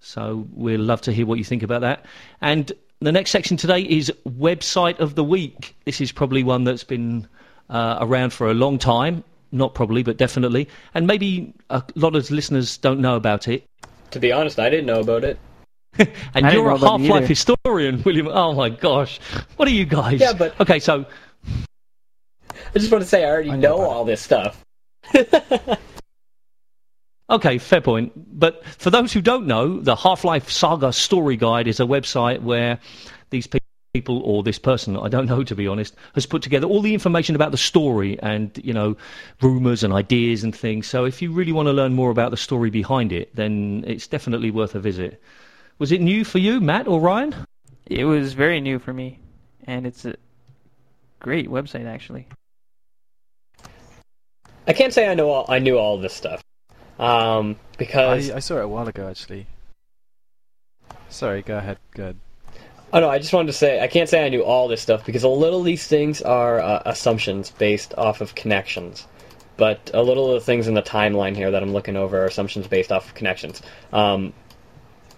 So 0.00 0.46
we'd 0.54 0.78
love 0.78 1.00
to 1.02 1.12
hear 1.12 1.26
what 1.26 1.38
you 1.38 1.44
think 1.44 1.62
about 1.62 1.80
that. 1.80 2.04
And 2.40 2.72
the 3.00 3.12
next 3.12 3.30
section 3.30 3.56
today 3.56 3.80
is 3.82 4.12
Website 4.26 4.98
of 5.00 5.14
the 5.14 5.24
Week. 5.24 5.76
This 5.84 6.00
is 6.00 6.12
probably 6.12 6.42
one 6.42 6.64
that's 6.64 6.84
been 6.84 7.26
uh, 7.68 7.98
around 8.00 8.32
for 8.32 8.50
a 8.50 8.54
long 8.54 8.78
time. 8.78 9.24
Not 9.52 9.74
probably, 9.74 10.02
but 10.02 10.16
definitely. 10.16 10.68
And 10.94 11.06
maybe 11.06 11.54
a 11.70 11.82
lot 11.94 12.16
of 12.16 12.30
listeners 12.30 12.78
don't 12.78 13.00
know 13.00 13.16
about 13.16 13.48
it. 13.48 13.64
To 14.12 14.20
be 14.20 14.32
honest, 14.32 14.58
I 14.58 14.70
didn't 14.70 14.86
know 14.86 15.00
about 15.00 15.24
it. 15.24 15.38
and 16.34 16.52
you're 16.52 16.70
a 16.70 16.78
Half 16.78 17.00
Life 17.00 17.28
historian, 17.28 18.02
William. 18.04 18.28
Oh 18.28 18.52
my 18.52 18.68
gosh. 18.68 19.18
What 19.56 19.68
are 19.68 19.72
you 19.72 19.84
guys? 19.84 20.20
Yeah, 20.20 20.32
but. 20.32 20.58
Okay, 20.60 20.78
so. 20.78 21.06
I 21.48 22.78
just 22.78 22.90
want 22.90 23.02
to 23.02 23.08
say 23.08 23.24
I 23.24 23.30
already 23.30 23.50
I 23.50 23.56
know, 23.56 23.78
know 23.78 23.84
all 23.84 24.04
this 24.04 24.20
stuff. 24.20 24.64
Okay, 27.28 27.58
fair 27.58 27.80
point. 27.80 28.12
But 28.38 28.64
for 28.64 28.90
those 28.90 29.12
who 29.12 29.20
don't 29.20 29.46
know, 29.46 29.80
the 29.80 29.96
Half 29.96 30.24
Life 30.24 30.50
Saga 30.50 30.92
Story 30.92 31.36
Guide 31.36 31.66
is 31.66 31.80
a 31.80 31.84
website 31.84 32.42
where 32.42 32.78
these 33.30 33.48
people, 33.94 34.20
or 34.22 34.44
this 34.44 34.58
person, 34.60 34.96
I 34.96 35.08
don't 35.08 35.26
know 35.26 35.42
to 35.42 35.54
be 35.56 35.66
honest, 35.66 35.96
has 36.14 36.24
put 36.24 36.42
together 36.42 36.68
all 36.68 36.82
the 36.82 36.94
information 36.94 37.34
about 37.34 37.50
the 37.50 37.56
story 37.56 38.18
and, 38.20 38.56
you 38.62 38.72
know, 38.72 38.96
rumours 39.42 39.82
and 39.82 39.92
ideas 39.92 40.44
and 40.44 40.54
things. 40.54 40.86
So 40.86 41.04
if 41.04 41.20
you 41.20 41.32
really 41.32 41.52
want 41.52 41.66
to 41.66 41.72
learn 41.72 41.94
more 41.94 42.10
about 42.10 42.30
the 42.30 42.36
story 42.36 42.70
behind 42.70 43.10
it, 43.12 43.34
then 43.34 43.82
it's 43.86 44.06
definitely 44.06 44.52
worth 44.52 44.76
a 44.76 44.80
visit. 44.80 45.20
Was 45.78 45.90
it 45.90 46.00
new 46.00 46.24
for 46.24 46.38
you, 46.38 46.60
Matt 46.60 46.86
or 46.86 47.00
Ryan? 47.00 47.34
It 47.86 48.04
was 48.04 48.34
very 48.34 48.60
new 48.60 48.78
for 48.78 48.92
me, 48.92 49.18
and 49.64 49.86
it's 49.86 50.04
a 50.04 50.14
great 51.18 51.48
website, 51.48 51.86
actually. 51.86 52.28
I 54.68 54.72
can't 54.72 54.92
say 54.92 55.08
I 55.08 55.14
know 55.14 55.30
all, 55.30 55.46
I 55.48 55.58
knew 55.58 55.76
all 55.76 55.98
this 55.98 56.14
stuff. 56.14 56.42
Um, 56.98 57.56
because 57.78 58.30
I, 58.30 58.36
I, 58.36 58.38
saw 58.38 58.58
it 58.58 58.64
a 58.64 58.68
while 58.68 58.88
ago 58.88 59.08
actually. 59.08 59.46
Sorry, 61.08 61.42
go 61.42 61.58
ahead. 61.58 61.78
Go 61.94 62.02
ahead. 62.04 62.16
Oh 62.92 63.00
no, 63.00 63.10
I 63.10 63.18
just 63.18 63.32
wanted 63.32 63.48
to 63.48 63.52
say 63.52 63.80
I 63.80 63.88
can't 63.88 64.08
say 64.08 64.24
I 64.24 64.28
knew 64.28 64.42
all 64.42 64.68
this 64.68 64.80
stuff 64.80 65.04
because 65.04 65.22
a 65.22 65.28
little 65.28 65.60
of 65.60 65.66
these 65.66 65.86
things 65.86 66.22
are 66.22 66.60
uh, 66.60 66.82
assumptions 66.86 67.50
based 67.50 67.92
off 67.98 68.20
of 68.20 68.34
connections, 68.34 69.06
but 69.56 69.90
a 69.92 70.02
little 70.02 70.28
of 70.30 70.34
the 70.34 70.46
things 70.46 70.68
in 70.68 70.74
the 70.74 70.82
timeline 70.82 71.36
here 71.36 71.50
that 71.50 71.62
I'm 71.62 71.72
looking 71.72 71.96
over 71.96 72.22
are 72.22 72.26
assumptions 72.26 72.66
based 72.66 72.92
off 72.92 73.08
of 73.08 73.14
connections. 73.14 73.60
Um, 73.92 74.32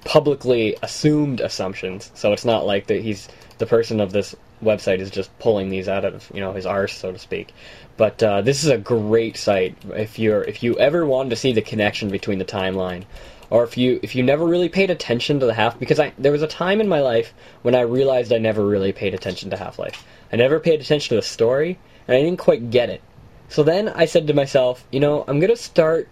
publicly 0.04 0.76
assumed 0.82 1.40
assumptions, 1.40 2.10
so 2.14 2.32
it's 2.32 2.44
not 2.44 2.66
like 2.66 2.86
that 2.86 3.02
he's 3.02 3.28
the 3.58 3.66
person 3.66 4.00
of 4.00 4.12
this 4.12 4.34
website 4.62 4.98
is 4.98 5.10
just 5.10 5.36
pulling 5.38 5.68
these 5.68 5.88
out 5.88 6.04
of 6.04 6.30
you 6.34 6.40
know 6.40 6.52
his 6.52 6.66
arse, 6.66 6.96
so 6.96 7.12
to 7.12 7.18
speak. 7.18 7.52
But 7.96 8.22
uh, 8.22 8.42
this 8.42 8.64
is 8.64 8.70
a 8.70 8.78
great 8.78 9.36
site 9.36 9.76
if 9.94 10.18
you're 10.18 10.42
if 10.42 10.62
you 10.62 10.78
ever 10.78 11.04
wanted 11.06 11.30
to 11.30 11.36
see 11.36 11.52
the 11.52 11.62
connection 11.62 12.08
between 12.08 12.38
the 12.38 12.44
timeline, 12.44 13.04
or 13.50 13.64
if 13.64 13.76
you 13.76 14.00
if 14.02 14.14
you 14.14 14.22
never 14.22 14.46
really 14.46 14.68
paid 14.68 14.90
attention 14.90 15.40
to 15.40 15.46
the 15.46 15.54
half 15.54 15.78
because 15.78 16.00
I 16.00 16.12
there 16.18 16.32
was 16.32 16.42
a 16.42 16.48
time 16.48 16.80
in 16.80 16.88
my 16.88 17.00
life 17.00 17.34
when 17.62 17.74
I 17.74 17.80
realized 17.80 18.32
I 18.32 18.38
never 18.38 18.64
really 18.64 18.92
paid 18.92 19.14
attention 19.14 19.50
to 19.50 19.56
Half 19.56 19.78
Life. 19.78 20.04
I 20.32 20.36
never 20.36 20.60
paid 20.60 20.80
attention 20.80 21.10
to 21.10 21.16
the 21.16 21.26
story, 21.26 21.78
and 22.06 22.16
I 22.16 22.20
didn't 22.20 22.38
quite 22.38 22.70
get 22.70 22.90
it. 22.90 23.02
So 23.48 23.62
then 23.62 23.88
I 23.88 24.04
said 24.04 24.26
to 24.26 24.34
myself, 24.34 24.84
you 24.92 25.00
know, 25.00 25.24
I'm 25.26 25.40
to 25.40 25.56
start 25.56 26.08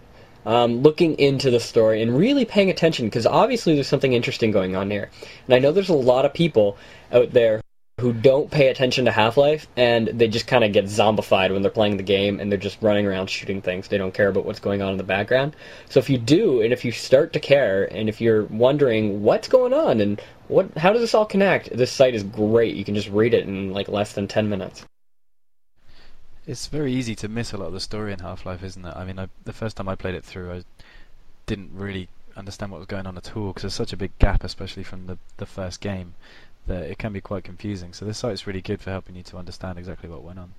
um, 0.46 0.82
looking 0.82 1.18
into 1.18 1.50
the 1.50 1.60
story 1.60 2.00
and 2.00 2.16
really 2.16 2.44
paying 2.44 2.70
attention 2.70 3.06
because 3.06 3.26
obviously 3.26 3.74
there's 3.74 3.88
something 3.88 4.12
interesting 4.12 4.52
going 4.52 4.76
on 4.76 4.90
here. 4.90 5.10
And 5.46 5.54
I 5.54 5.58
know 5.58 5.72
there's 5.72 5.88
a 5.88 5.94
lot 5.94 6.24
of 6.24 6.32
people 6.32 6.78
out 7.12 7.32
there 7.32 7.60
who 7.98 8.12
don't 8.12 8.50
pay 8.50 8.68
attention 8.68 9.06
to 9.06 9.10
Half-Life 9.10 9.66
and 9.74 10.08
they 10.08 10.28
just 10.28 10.46
kind 10.46 10.64
of 10.64 10.72
get 10.72 10.84
zombified 10.84 11.50
when 11.50 11.62
they're 11.62 11.70
playing 11.70 11.96
the 11.96 12.02
game 12.02 12.40
and 12.40 12.52
they're 12.52 12.58
just 12.58 12.76
running 12.82 13.06
around 13.06 13.30
shooting 13.30 13.62
things. 13.62 13.88
They 13.88 13.96
don't 13.96 14.12
care 14.12 14.28
about 14.28 14.44
what's 14.44 14.60
going 14.60 14.82
on 14.82 14.92
in 14.92 14.98
the 14.98 15.02
background. 15.02 15.56
So 15.88 15.98
if 15.98 16.10
you 16.10 16.18
do 16.18 16.60
and 16.60 16.74
if 16.74 16.84
you 16.84 16.92
start 16.92 17.32
to 17.32 17.40
care 17.40 17.84
and 17.90 18.10
if 18.10 18.20
you're 18.20 18.44
wondering 18.44 19.22
what's 19.22 19.48
going 19.48 19.72
on 19.72 20.02
and 20.02 20.20
what 20.48 20.76
how 20.76 20.92
does 20.92 21.00
this 21.00 21.14
all 21.14 21.24
connect, 21.24 21.74
this 21.74 21.90
site 21.90 22.14
is 22.14 22.22
great. 22.22 22.76
You 22.76 22.84
can 22.84 22.94
just 22.94 23.08
read 23.08 23.32
it 23.32 23.48
in 23.48 23.72
like 23.72 23.88
less 23.88 24.12
than 24.12 24.28
10 24.28 24.46
minutes. 24.46 24.84
It's 26.46 26.66
very 26.66 26.92
easy 26.92 27.14
to 27.16 27.28
miss 27.28 27.54
a 27.54 27.56
lot 27.56 27.68
of 27.68 27.72
the 27.72 27.80
story 27.80 28.12
in 28.12 28.18
Half-Life, 28.18 28.62
isn't 28.62 28.84
it? 28.84 28.94
I 28.94 29.04
mean, 29.06 29.18
I, 29.18 29.28
the 29.44 29.54
first 29.54 29.78
time 29.78 29.88
I 29.88 29.94
played 29.94 30.14
it 30.14 30.22
through, 30.22 30.52
I 30.52 30.64
didn't 31.46 31.70
really 31.72 32.08
understand 32.36 32.70
what 32.70 32.78
was 32.78 32.86
going 32.86 33.06
on 33.06 33.16
at 33.16 33.34
all 33.34 33.48
because 33.48 33.62
there's 33.62 33.74
such 33.74 33.94
a 33.94 33.96
big 33.96 34.16
gap, 34.18 34.44
especially 34.44 34.82
from 34.82 35.06
the 35.06 35.18
the 35.38 35.46
first 35.46 35.80
game 35.80 36.12
that 36.66 36.84
it 36.84 36.98
can 36.98 37.12
be 37.12 37.20
quite 37.20 37.44
confusing. 37.44 37.92
So 37.92 38.04
this 38.04 38.18
site's 38.18 38.46
really 38.46 38.62
good 38.62 38.80
for 38.80 38.90
helping 38.90 39.16
you 39.16 39.22
to 39.24 39.36
understand 39.36 39.78
exactly 39.78 40.08
what 40.08 40.22
went 40.22 40.38
on. 40.38 40.54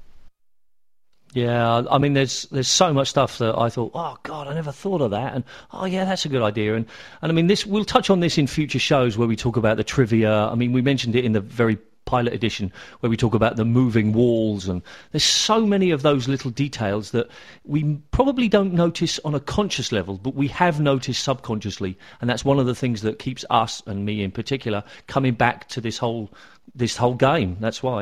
Yeah, 1.34 1.84
I 1.92 1.98
mean, 1.98 2.14
there's 2.14 2.44
there's 2.44 2.70
so 2.70 2.94
much 2.94 3.10
stuff 3.10 3.38
that 3.40 3.58
I 3.58 3.70
thought, 3.70 3.92
oh 3.94 4.18
God, 4.24 4.48
I 4.48 4.54
never 4.54 4.72
thought 4.72 5.02
of 5.02 5.12
that, 5.12 5.34
and 5.34 5.44
oh 5.74 5.86
yeah, 5.86 6.06
that's 6.06 6.26
a 6.26 6.30
good 6.30 6.42
idea, 6.42 6.76
and 6.76 6.86
and 7.22 7.32
I 7.32 7.36
mean, 7.36 7.48
this 7.48 7.66
we'll 7.66 7.84
touch 7.84 8.10
on 8.10 8.22
this 8.22 8.38
in 8.38 8.48
future 8.48 8.80
shows 8.80 9.18
where 9.18 9.28
we 9.28 9.36
talk 9.36 9.58
about 9.58 9.76
the 9.76 9.84
trivia. 9.84 10.34
I 10.34 10.56
mean, 10.56 10.72
we 10.72 10.82
mentioned 10.82 11.16
it 11.16 11.26
in 11.26 11.34
the 11.34 11.42
very 11.42 11.78
pilot 12.08 12.34
edition 12.34 12.72
where 13.02 13.10
we 13.10 13.18
talk 13.18 13.36
about 13.36 13.56
the 13.56 13.66
moving 13.66 14.14
walls 14.14 14.68
and 14.68 14.82
there's 15.12 15.24
so 15.24 15.66
many 15.66 15.92
of 15.92 16.02
those 16.02 16.28
little 16.28 16.50
details 16.50 17.12
that 17.12 17.28
we 17.66 17.84
probably 18.10 18.48
don't 18.48 18.74
notice 18.74 19.20
on 19.26 19.36
a 19.36 19.40
conscious 19.40 19.92
level 19.92 20.18
but 20.18 20.34
we 20.34 20.48
have 20.48 20.80
noticed 20.80 21.24
subconsciously 21.24 21.96
and 22.22 22.30
that's 22.30 22.44
one 22.44 22.58
of 22.58 22.66
the 22.66 22.74
things 22.74 23.04
that 23.04 23.20
keeps 23.20 23.46
us 23.52 23.84
and 23.86 24.06
me 24.06 24.24
in 24.24 24.32
particular 24.32 24.84
coming 25.06 25.34
back 25.34 25.68
to 25.68 25.80
this 25.80 26.00
whole 26.00 26.32
this 26.74 26.98
whole 26.98 27.14
game 27.14 27.56
that's 27.60 27.84
why 27.84 28.02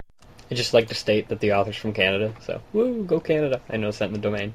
I 0.50 0.54
just 0.54 0.74
like 0.74 0.88
to 0.90 0.96
state 0.96 1.30
that 1.30 1.40
the 1.40 1.54
author's 1.54 1.76
from 1.76 1.92
Canada, 1.92 2.32
so 2.40 2.62
woo, 2.72 3.04
go 3.04 3.20
Canada. 3.20 3.60
I 3.68 3.78
noticed 3.78 3.98
that 3.98 4.10
in 4.10 4.14
the 4.14 4.20
domain. 4.20 4.54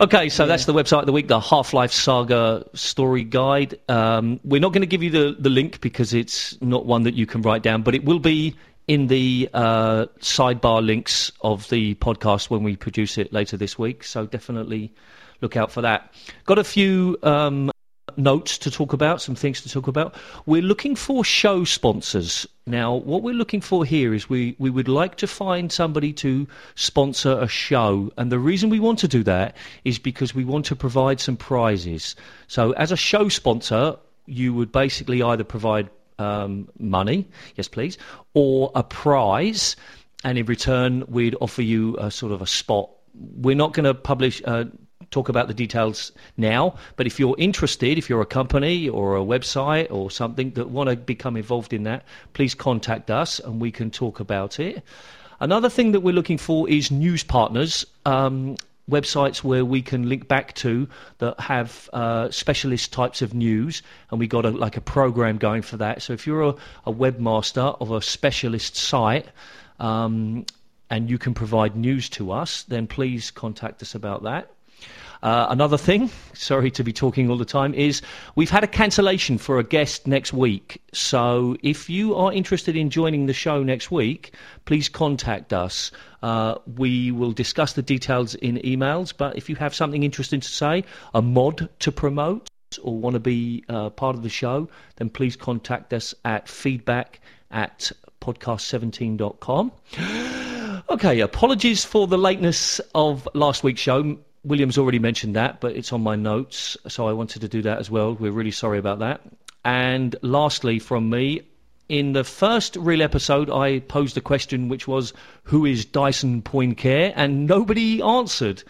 Okay, 0.00 0.28
so 0.28 0.44
yeah. 0.44 0.48
that's 0.48 0.64
the 0.64 0.72
website 0.72 1.00
of 1.00 1.06
the 1.06 1.12
week, 1.12 1.28
the 1.28 1.40
Half 1.40 1.72
Life 1.72 1.92
Saga 1.92 2.64
Story 2.74 3.24
Guide. 3.24 3.78
Um, 3.88 4.38
we're 4.44 4.60
not 4.60 4.72
going 4.72 4.82
to 4.82 4.86
give 4.86 5.02
you 5.02 5.10
the, 5.10 5.36
the 5.38 5.50
link 5.50 5.80
because 5.80 6.14
it's 6.14 6.60
not 6.60 6.86
one 6.86 7.02
that 7.02 7.14
you 7.14 7.26
can 7.26 7.42
write 7.42 7.62
down, 7.62 7.82
but 7.82 7.94
it 7.94 8.04
will 8.04 8.20
be 8.20 8.56
in 8.86 9.08
the 9.08 9.48
uh, 9.52 10.06
sidebar 10.20 10.84
links 10.84 11.30
of 11.42 11.68
the 11.68 11.94
podcast 11.96 12.48
when 12.48 12.62
we 12.62 12.76
produce 12.76 13.18
it 13.18 13.32
later 13.32 13.56
this 13.56 13.78
week. 13.78 14.02
So 14.04 14.26
definitely 14.26 14.92
look 15.40 15.56
out 15.56 15.70
for 15.70 15.82
that. 15.82 16.14
Got 16.46 16.58
a 16.58 16.64
few 16.64 17.18
um, 17.22 17.70
notes 18.18 18.58
to 18.58 18.70
talk 18.70 18.92
about, 18.92 19.22
some 19.22 19.34
things 19.34 19.62
to 19.62 19.68
talk 19.68 19.86
about. 19.86 20.14
We're 20.44 20.62
looking 20.62 20.96
for 20.96 21.24
show 21.24 21.64
sponsors. 21.64 22.46
Now, 22.66 22.94
what 22.94 23.22
we're 23.22 23.34
looking 23.34 23.60
for 23.60 23.84
here 23.84 24.12
is 24.12 24.28
we, 24.28 24.54
we 24.58 24.68
would 24.68 24.88
like 24.88 25.16
to 25.16 25.26
find 25.26 25.72
somebody 25.72 26.12
to 26.14 26.46
sponsor 26.74 27.38
a 27.40 27.48
show. 27.48 28.12
And 28.18 28.30
the 28.30 28.38
reason 28.38 28.68
we 28.68 28.80
want 28.80 28.98
to 28.98 29.08
do 29.08 29.22
that 29.24 29.56
is 29.84 29.98
because 29.98 30.34
we 30.34 30.44
want 30.44 30.66
to 30.66 30.76
provide 30.76 31.20
some 31.20 31.36
prizes. 31.36 32.16
So, 32.48 32.72
as 32.72 32.92
a 32.92 32.96
show 32.96 33.28
sponsor, 33.28 33.96
you 34.26 34.52
would 34.52 34.72
basically 34.72 35.22
either 35.22 35.44
provide 35.44 35.88
um, 36.18 36.68
money, 36.78 37.26
yes, 37.56 37.68
please, 37.68 37.96
or 38.34 38.70
a 38.74 38.82
prize. 38.82 39.76
And 40.24 40.36
in 40.36 40.46
return, 40.46 41.04
we'd 41.08 41.36
offer 41.40 41.62
you 41.62 41.96
a 41.98 42.10
sort 42.10 42.32
of 42.32 42.42
a 42.42 42.46
spot. 42.46 42.90
We're 43.14 43.56
not 43.56 43.72
going 43.72 43.84
to 43.84 43.94
publish. 43.94 44.42
Uh, 44.44 44.64
talk 45.10 45.28
about 45.28 45.48
the 45.48 45.54
details 45.54 46.12
now. 46.36 46.74
But 46.96 47.06
if 47.06 47.18
you're 47.18 47.36
interested, 47.38 47.98
if 47.98 48.08
you're 48.08 48.20
a 48.20 48.26
company 48.26 48.88
or 48.88 49.16
a 49.16 49.20
website 49.20 49.90
or 49.90 50.10
something 50.10 50.50
that 50.52 50.70
want 50.70 50.90
to 50.90 50.96
become 50.96 51.36
involved 51.36 51.72
in 51.72 51.84
that, 51.84 52.04
please 52.32 52.54
contact 52.54 53.10
us 53.10 53.38
and 53.38 53.60
we 53.60 53.70
can 53.70 53.90
talk 53.90 54.20
about 54.20 54.60
it. 54.60 54.82
Another 55.40 55.70
thing 55.70 55.92
that 55.92 56.00
we're 56.00 56.14
looking 56.14 56.38
for 56.38 56.68
is 56.68 56.90
news 56.90 57.22
partners. 57.22 57.86
Um, 58.04 58.56
websites 58.90 59.44
where 59.44 59.64
we 59.64 59.82
can 59.82 60.08
link 60.08 60.26
back 60.28 60.54
to 60.54 60.88
that 61.18 61.38
have 61.38 61.90
uh, 61.92 62.30
specialist 62.30 62.92
types 62.92 63.22
of 63.22 63.34
news, 63.34 63.82
and 64.10 64.18
we 64.18 64.26
got 64.26 64.46
a, 64.46 64.50
like 64.50 64.76
a 64.76 64.80
program 64.80 65.36
going 65.36 65.62
for 65.62 65.76
that. 65.76 66.02
So 66.02 66.14
if 66.14 66.26
you're 66.26 66.42
a, 66.42 66.54
a 66.86 66.92
webmaster 66.92 67.76
of 67.80 67.90
a 67.90 68.00
specialist 68.00 68.76
site, 68.76 69.26
um, 69.78 70.46
and 70.90 71.10
you 71.10 71.18
can 71.18 71.34
provide 71.34 71.76
news 71.76 72.08
to 72.08 72.32
us, 72.32 72.62
then 72.62 72.86
please 72.86 73.30
contact 73.30 73.82
us 73.82 73.94
about 73.94 74.22
that. 74.22 74.50
Uh, 75.22 75.46
another 75.50 75.76
thing, 75.76 76.10
sorry 76.32 76.70
to 76.70 76.84
be 76.84 76.92
talking 76.92 77.30
all 77.30 77.36
the 77.36 77.44
time, 77.44 77.74
is 77.74 78.02
we've 78.36 78.50
had 78.50 78.64
a 78.64 78.68
cancellation 78.68 79.38
for 79.38 79.58
a 79.58 79.64
guest 79.64 80.06
next 80.06 80.32
week. 80.32 80.80
So 80.92 81.56
if 81.62 81.90
you 81.90 82.14
are 82.14 82.32
interested 82.32 82.76
in 82.76 82.90
joining 82.90 83.26
the 83.26 83.32
show 83.32 83.62
next 83.62 83.90
week, 83.90 84.34
please 84.64 84.88
contact 84.88 85.52
us. 85.52 85.90
Uh, 86.22 86.56
we 86.76 87.10
will 87.10 87.32
discuss 87.32 87.72
the 87.72 87.82
details 87.82 88.34
in 88.36 88.56
emails, 88.58 89.12
but 89.16 89.36
if 89.36 89.48
you 89.48 89.56
have 89.56 89.74
something 89.74 90.02
interesting 90.02 90.40
to 90.40 90.48
say, 90.48 90.84
a 91.14 91.22
mod 91.22 91.68
to 91.80 91.92
promote, 91.92 92.48
or 92.82 92.98
want 92.98 93.14
to 93.14 93.20
be 93.20 93.64
uh, 93.68 93.90
part 93.90 94.14
of 94.14 94.22
the 94.22 94.28
show, 94.28 94.68
then 94.96 95.08
please 95.08 95.36
contact 95.36 95.92
us 95.92 96.14
at 96.24 96.48
feedback 96.48 97.20
at 97.50 97.90
podcast17.com. 98.20 99.72
Okay, 100.90 101.20
apologies 101.20 101.84
for 101.84 102.06
the 102.06 102.16
lateness 102.16 102.80
of 102.94 103.28
last 103.34 103.62
week's 103.62 103.80
show. 103.80 104.16
William's 104.44 104.78
already 104.78 104.98
mentioned 104.98 105.36
that, 105.36 105.60
but 105.60 105.76
it's 105.76 105.92
on 105.92 106.02
my 106.02 106.16
notes, 106.16 106.76
so 106.86 107.08
I 107.08 107.12
wanted 107.12 107.40
to 107.40 107.48
do 107.48 107.62
that 107.62 107.78
as 107.78 107.90
well. 107.90 108.14
We're 108.14 108.32
really 108.32 108.50
sorry 108.50 108.78
about 108.78 109.00
that. 109.00 109.20
And 109.64 110.14
lastly, 110.22 110.78
from 110.78 111.10
me, 111.10 111.42
in 111.88 112.12
the 112.12 112.24
first 112.24 112.76
real 112.76 113.02
episode, 113.02 113.50
I 113.50 113.80
posed 113.80 114.16
a 114.16 114.20
question 114.20 114.68
which 114.68 114.86
was, 114.86 115.12
Who 115.44 115.64
is 115.66 115.84
Dyson 115.84 116.42
Poincare? 116.42 117.12
And 117.16 117.46
nobody 117.46 118.00
answered. 118.02 118.62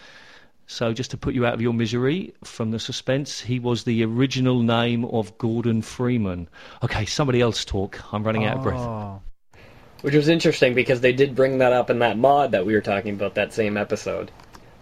So, 0.71 0.93
just 0.93 1.11
to 1.13 1.17
put 1.17 1.35
you 1.35 1.47
out 1.47 1.55
of 1.55 1.63
your 1.63 1.73
misery 1.73 2.35
from 2.45 2.73
the 2.73 2.79
suspense, 2.79 3.41
he 3.41 3.59
was 3.59 3.85
the 3.85 4.05
original 4.05 4.63
name 4.63 5.07
of 5.07 5.37
Gordon 5.39 5.81
Freeman. 5.81 6.47
Okay, 6.83 7.07
somebody 7.07 7.41
else 7.41 7.65
talk. 7.65 7.99
I'm 8.13 8.23
running 8.23 8.45
out 8.45 8.59
of 8.59 8.63
breath. 8.63 8.79
Oh. 8.79 9.23
Which 10.03 10.15
was 10.15 10.29
interesting 10.29 10.75
because 10.75 11.01
they 11.01 11.13
did 11.13 11.35
bring 11.35 11.59
that 11.59 11.73
up 11.73 11.91
in 11.91 12.01
that 12.01 12.19
mod 12.19 12.53
that 12.53 12.67
we 12.67 12.75
were 12.75 12.83
talking 12.83 13.15
about 13.15 13.35
that 13.35 13.53
same 13.53 13.77
episode. 13.77 14.31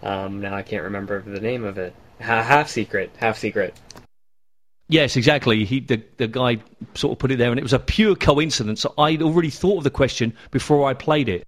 Um, 0.03 0.41
now 0.41 0.55
I 0.55 0.61
can't 0.61 0.83
remember 0.83 1.21
the 1.21 1.39
name 1.39 1.63
of 1.63 1.77
it. 1.77 1.95
Half 2.19 2.69
secret, 2.69 3.11
half 3.17 3.37
secret. 3.37 3.75
Yes, 4.89 5.17
exactly. 5.17 5.65
He 5.65 5.81
the 5.81 6.01
the 6.17 6.27
guy 6.27 6.57
sort 6.93 7.13
of 7.13 7.19
put 7.19 7.31
it 7.31 7.37
there, 7.37 7.49
and 7.49 7.59
it 7.59 7.63
was 7.63 7.73
a 7.73 7.79
pure 7.79 8.15
coincidence. 8.15 8.85
I'd 8.97 9.21
already 9.21 9.49
thought 9.49 9.79
of 9.79 9.83
the 9.83 9.89
question 9.89 10.33
before 10.51 10.87
I 10.87 10.93
played 10.93 11.29
it. 11.29 11.43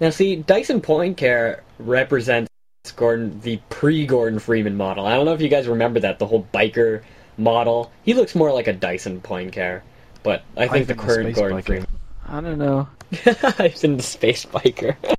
Now, 0.00 0.10
see, 0.10 0.36
Dyson 0.36 0.80
Poincare 0.80 1.60
represents 1.78 2.50
Gordon, 2.96 3.40
the 3.40 3.58
pre-Gordon 3.70 4.38
Freeman 4.38 4.76
model. 4.76 5.06
I 5.06 5.14
don't 5.14 5.24
know 5.24 5.32
if 5.32 5.40
you 5.40 5.48
guys 5.48 5.66
remember 5.66 6.00
that 6.00 6.18
the 6.18 6.26
whole 6.26 6.46
biker 6.52 7.02
model. 7.38 7.90
He 8.02 8.14
looks 8.14 8.34
more 8.34 8.52
like 8.52 8.66
a 8.66 8.72
Dyson 8.72 9.20
Poincare, 9.20 9.82
but 10.22 10.42
I 10.56 10.68
think 10.68 10.86
the 10.86 10.94
current 10.94 11.34
Gordon 11.34 11.58
biker. 11.58 11.64
Freeman. 11.64 11.88
I 12.26 12.40
don't 12.40 12.58
know. 12.58 12.88
Ivan 13.58 13.96
the 13.96 14.02
space 14.02 14.44
biker. 14.44 14.96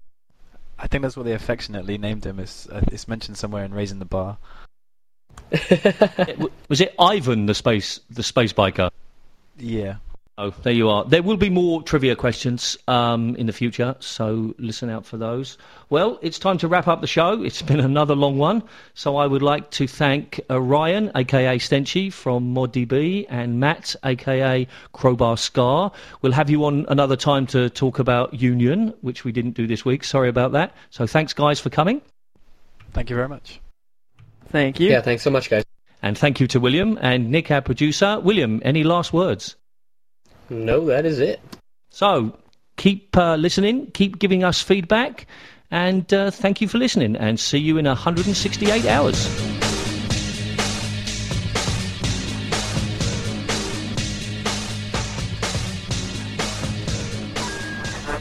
I 0.88 0.90
think 0.90 1.02
that's 1.02 1.18
what 1.18 1.26
they 1.26 1.34
affectionately 1.34 1.98
named 1.98 2.26
him. 2.26 2.40
It's, 2.40 2.66
uh, 2.70 2.82
it's 2.94 3.10
mentioned 3.10 3.38
somewhere 3.38 3.66
in 3.66 3.74
Raising 3.74 4.00
the 4.00 4.06
Bar. 4.06 4.38
was 6.70 6.80
it 6.80 6.96
Ivan 6.98 7.46
the 7.46 7.54
space 7.54 8.00
the 8.10 8.24
space 8.24 8.54
biker? 8.54 8.90
Yeah. 9.58 9.98
Oh, 10.40 10.52
there 10.62 10.74
you 10.74 10.88
are. 10.88 11.04
There 11.04 11.24
will 11.24 11.38
be 11.38 11.50
more 11.50 11.82
trivia 11.82 12.16
questions 12.16 12.78
um, 12.88 13.36
in 13.38 13.48
the 13.48 13.54
future, 13.54 13.96
so 14.00 14.54
listen 14.60 14.88
out 14.88 15.04
for 15.04 15.18
those. 15.18 15.58
Well, 15.90 16.20
it's 16.22 16.38
time 16.38 16.60
to 16.60 16.68
wrap 16.68 16.88
up 16.88 17.02
the 17.02 17.08
show. 17.08 17.42
It's 17.42 17.64
been 17.64 17.80
another 17.92 18.14
long 18.14 18.38
one, 18.38 18.62
so 18.94 19.18
I 19.18 19.26
would 19.26 19.42
like 19.42 19.72
to 19.72 19.88
thank 19.88 20.40
uh, 20.48 20.62
Ryan, 20.62 21.12
aka 21.16 21.58
Stenchy 21.58 22.14
from 22.14 22.54
ModDB, 22.54 23.26
and 23.30 23.60
Matt, 23.60 23.96
aka 24.04 24.68
CrowBarSka. 24.94 25.92
We'll 26.22 26.34
have 26.34 26.52
you 26.52 26.66
on 26.66 26.86
another 26.88 27.16
time 27.16 27.48
to 27.48 27.72
talk 27.72 27.98
about 27.98 28.36
Union, 28.36 28.94
which 29.02 29.24
we 29.24 29.32
didn't 29.32 29.56
do 29.56 29.66
this 29.66 29.86
week. 29.86 30.04
Sorry 30.04 30.30
about 30.30 30.52
that. 30.52 30.76
So 30.92 31.08
thanks, 31.08 31.34
guys, 31.34 31.60
for 31.60 31.72
coming. 31.72 32.00
Thank 32.94 33.10
you 33.10 33.16
very 33.16 33.28
much. 33.28 33.60
Thank 34.50 34.80
you. 34.80 34.90
Yeah, 34.90 35.02
thanks 35.02 35.24
so 35.24 35.32
much, 35.32 35.50
guys. 35.50 35.66
And 36.04 36.16
thank 36.16 36.40
you 36.40 36.46
to 36.50 36.60
William 36.60 37.00
and 37.02 37.32
Nick, 37.32 37.50
our 37.50 37.62
producer. 37.62 38.20
William, 38.20 38.62
any 38.64 38.84
last 38.84 39.12
words? 39.12 39.56
No, 40.50 40.86
that 40.86 41.06
is 41.06 41.20
it. 41.20 41.40
So 41.90 42.38
keep 42.78 43.16
uh, 43.18 43.36
listening, 43.36 43.92
keep 43.92 44.20
giving 44.20 44.44
us 44.44 44.62
feedback, 44.62 45.28
and 45.72 46.12
uh, 46.14 46.32
thank 46.32 46.62
you 46.62 46.68
for 46.68 46.78
listening. 46.78 47.16
And 47.16 47.40
see 47.40 47.58
you 47.58 47.78
in 47.78 47.86
168 47.86 48.86
hours. 48.86 49.28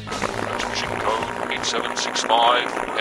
Transmission 0.08 1.00
code 1.00 1.64
765 1.64 2.88
ends. 2.88 2.95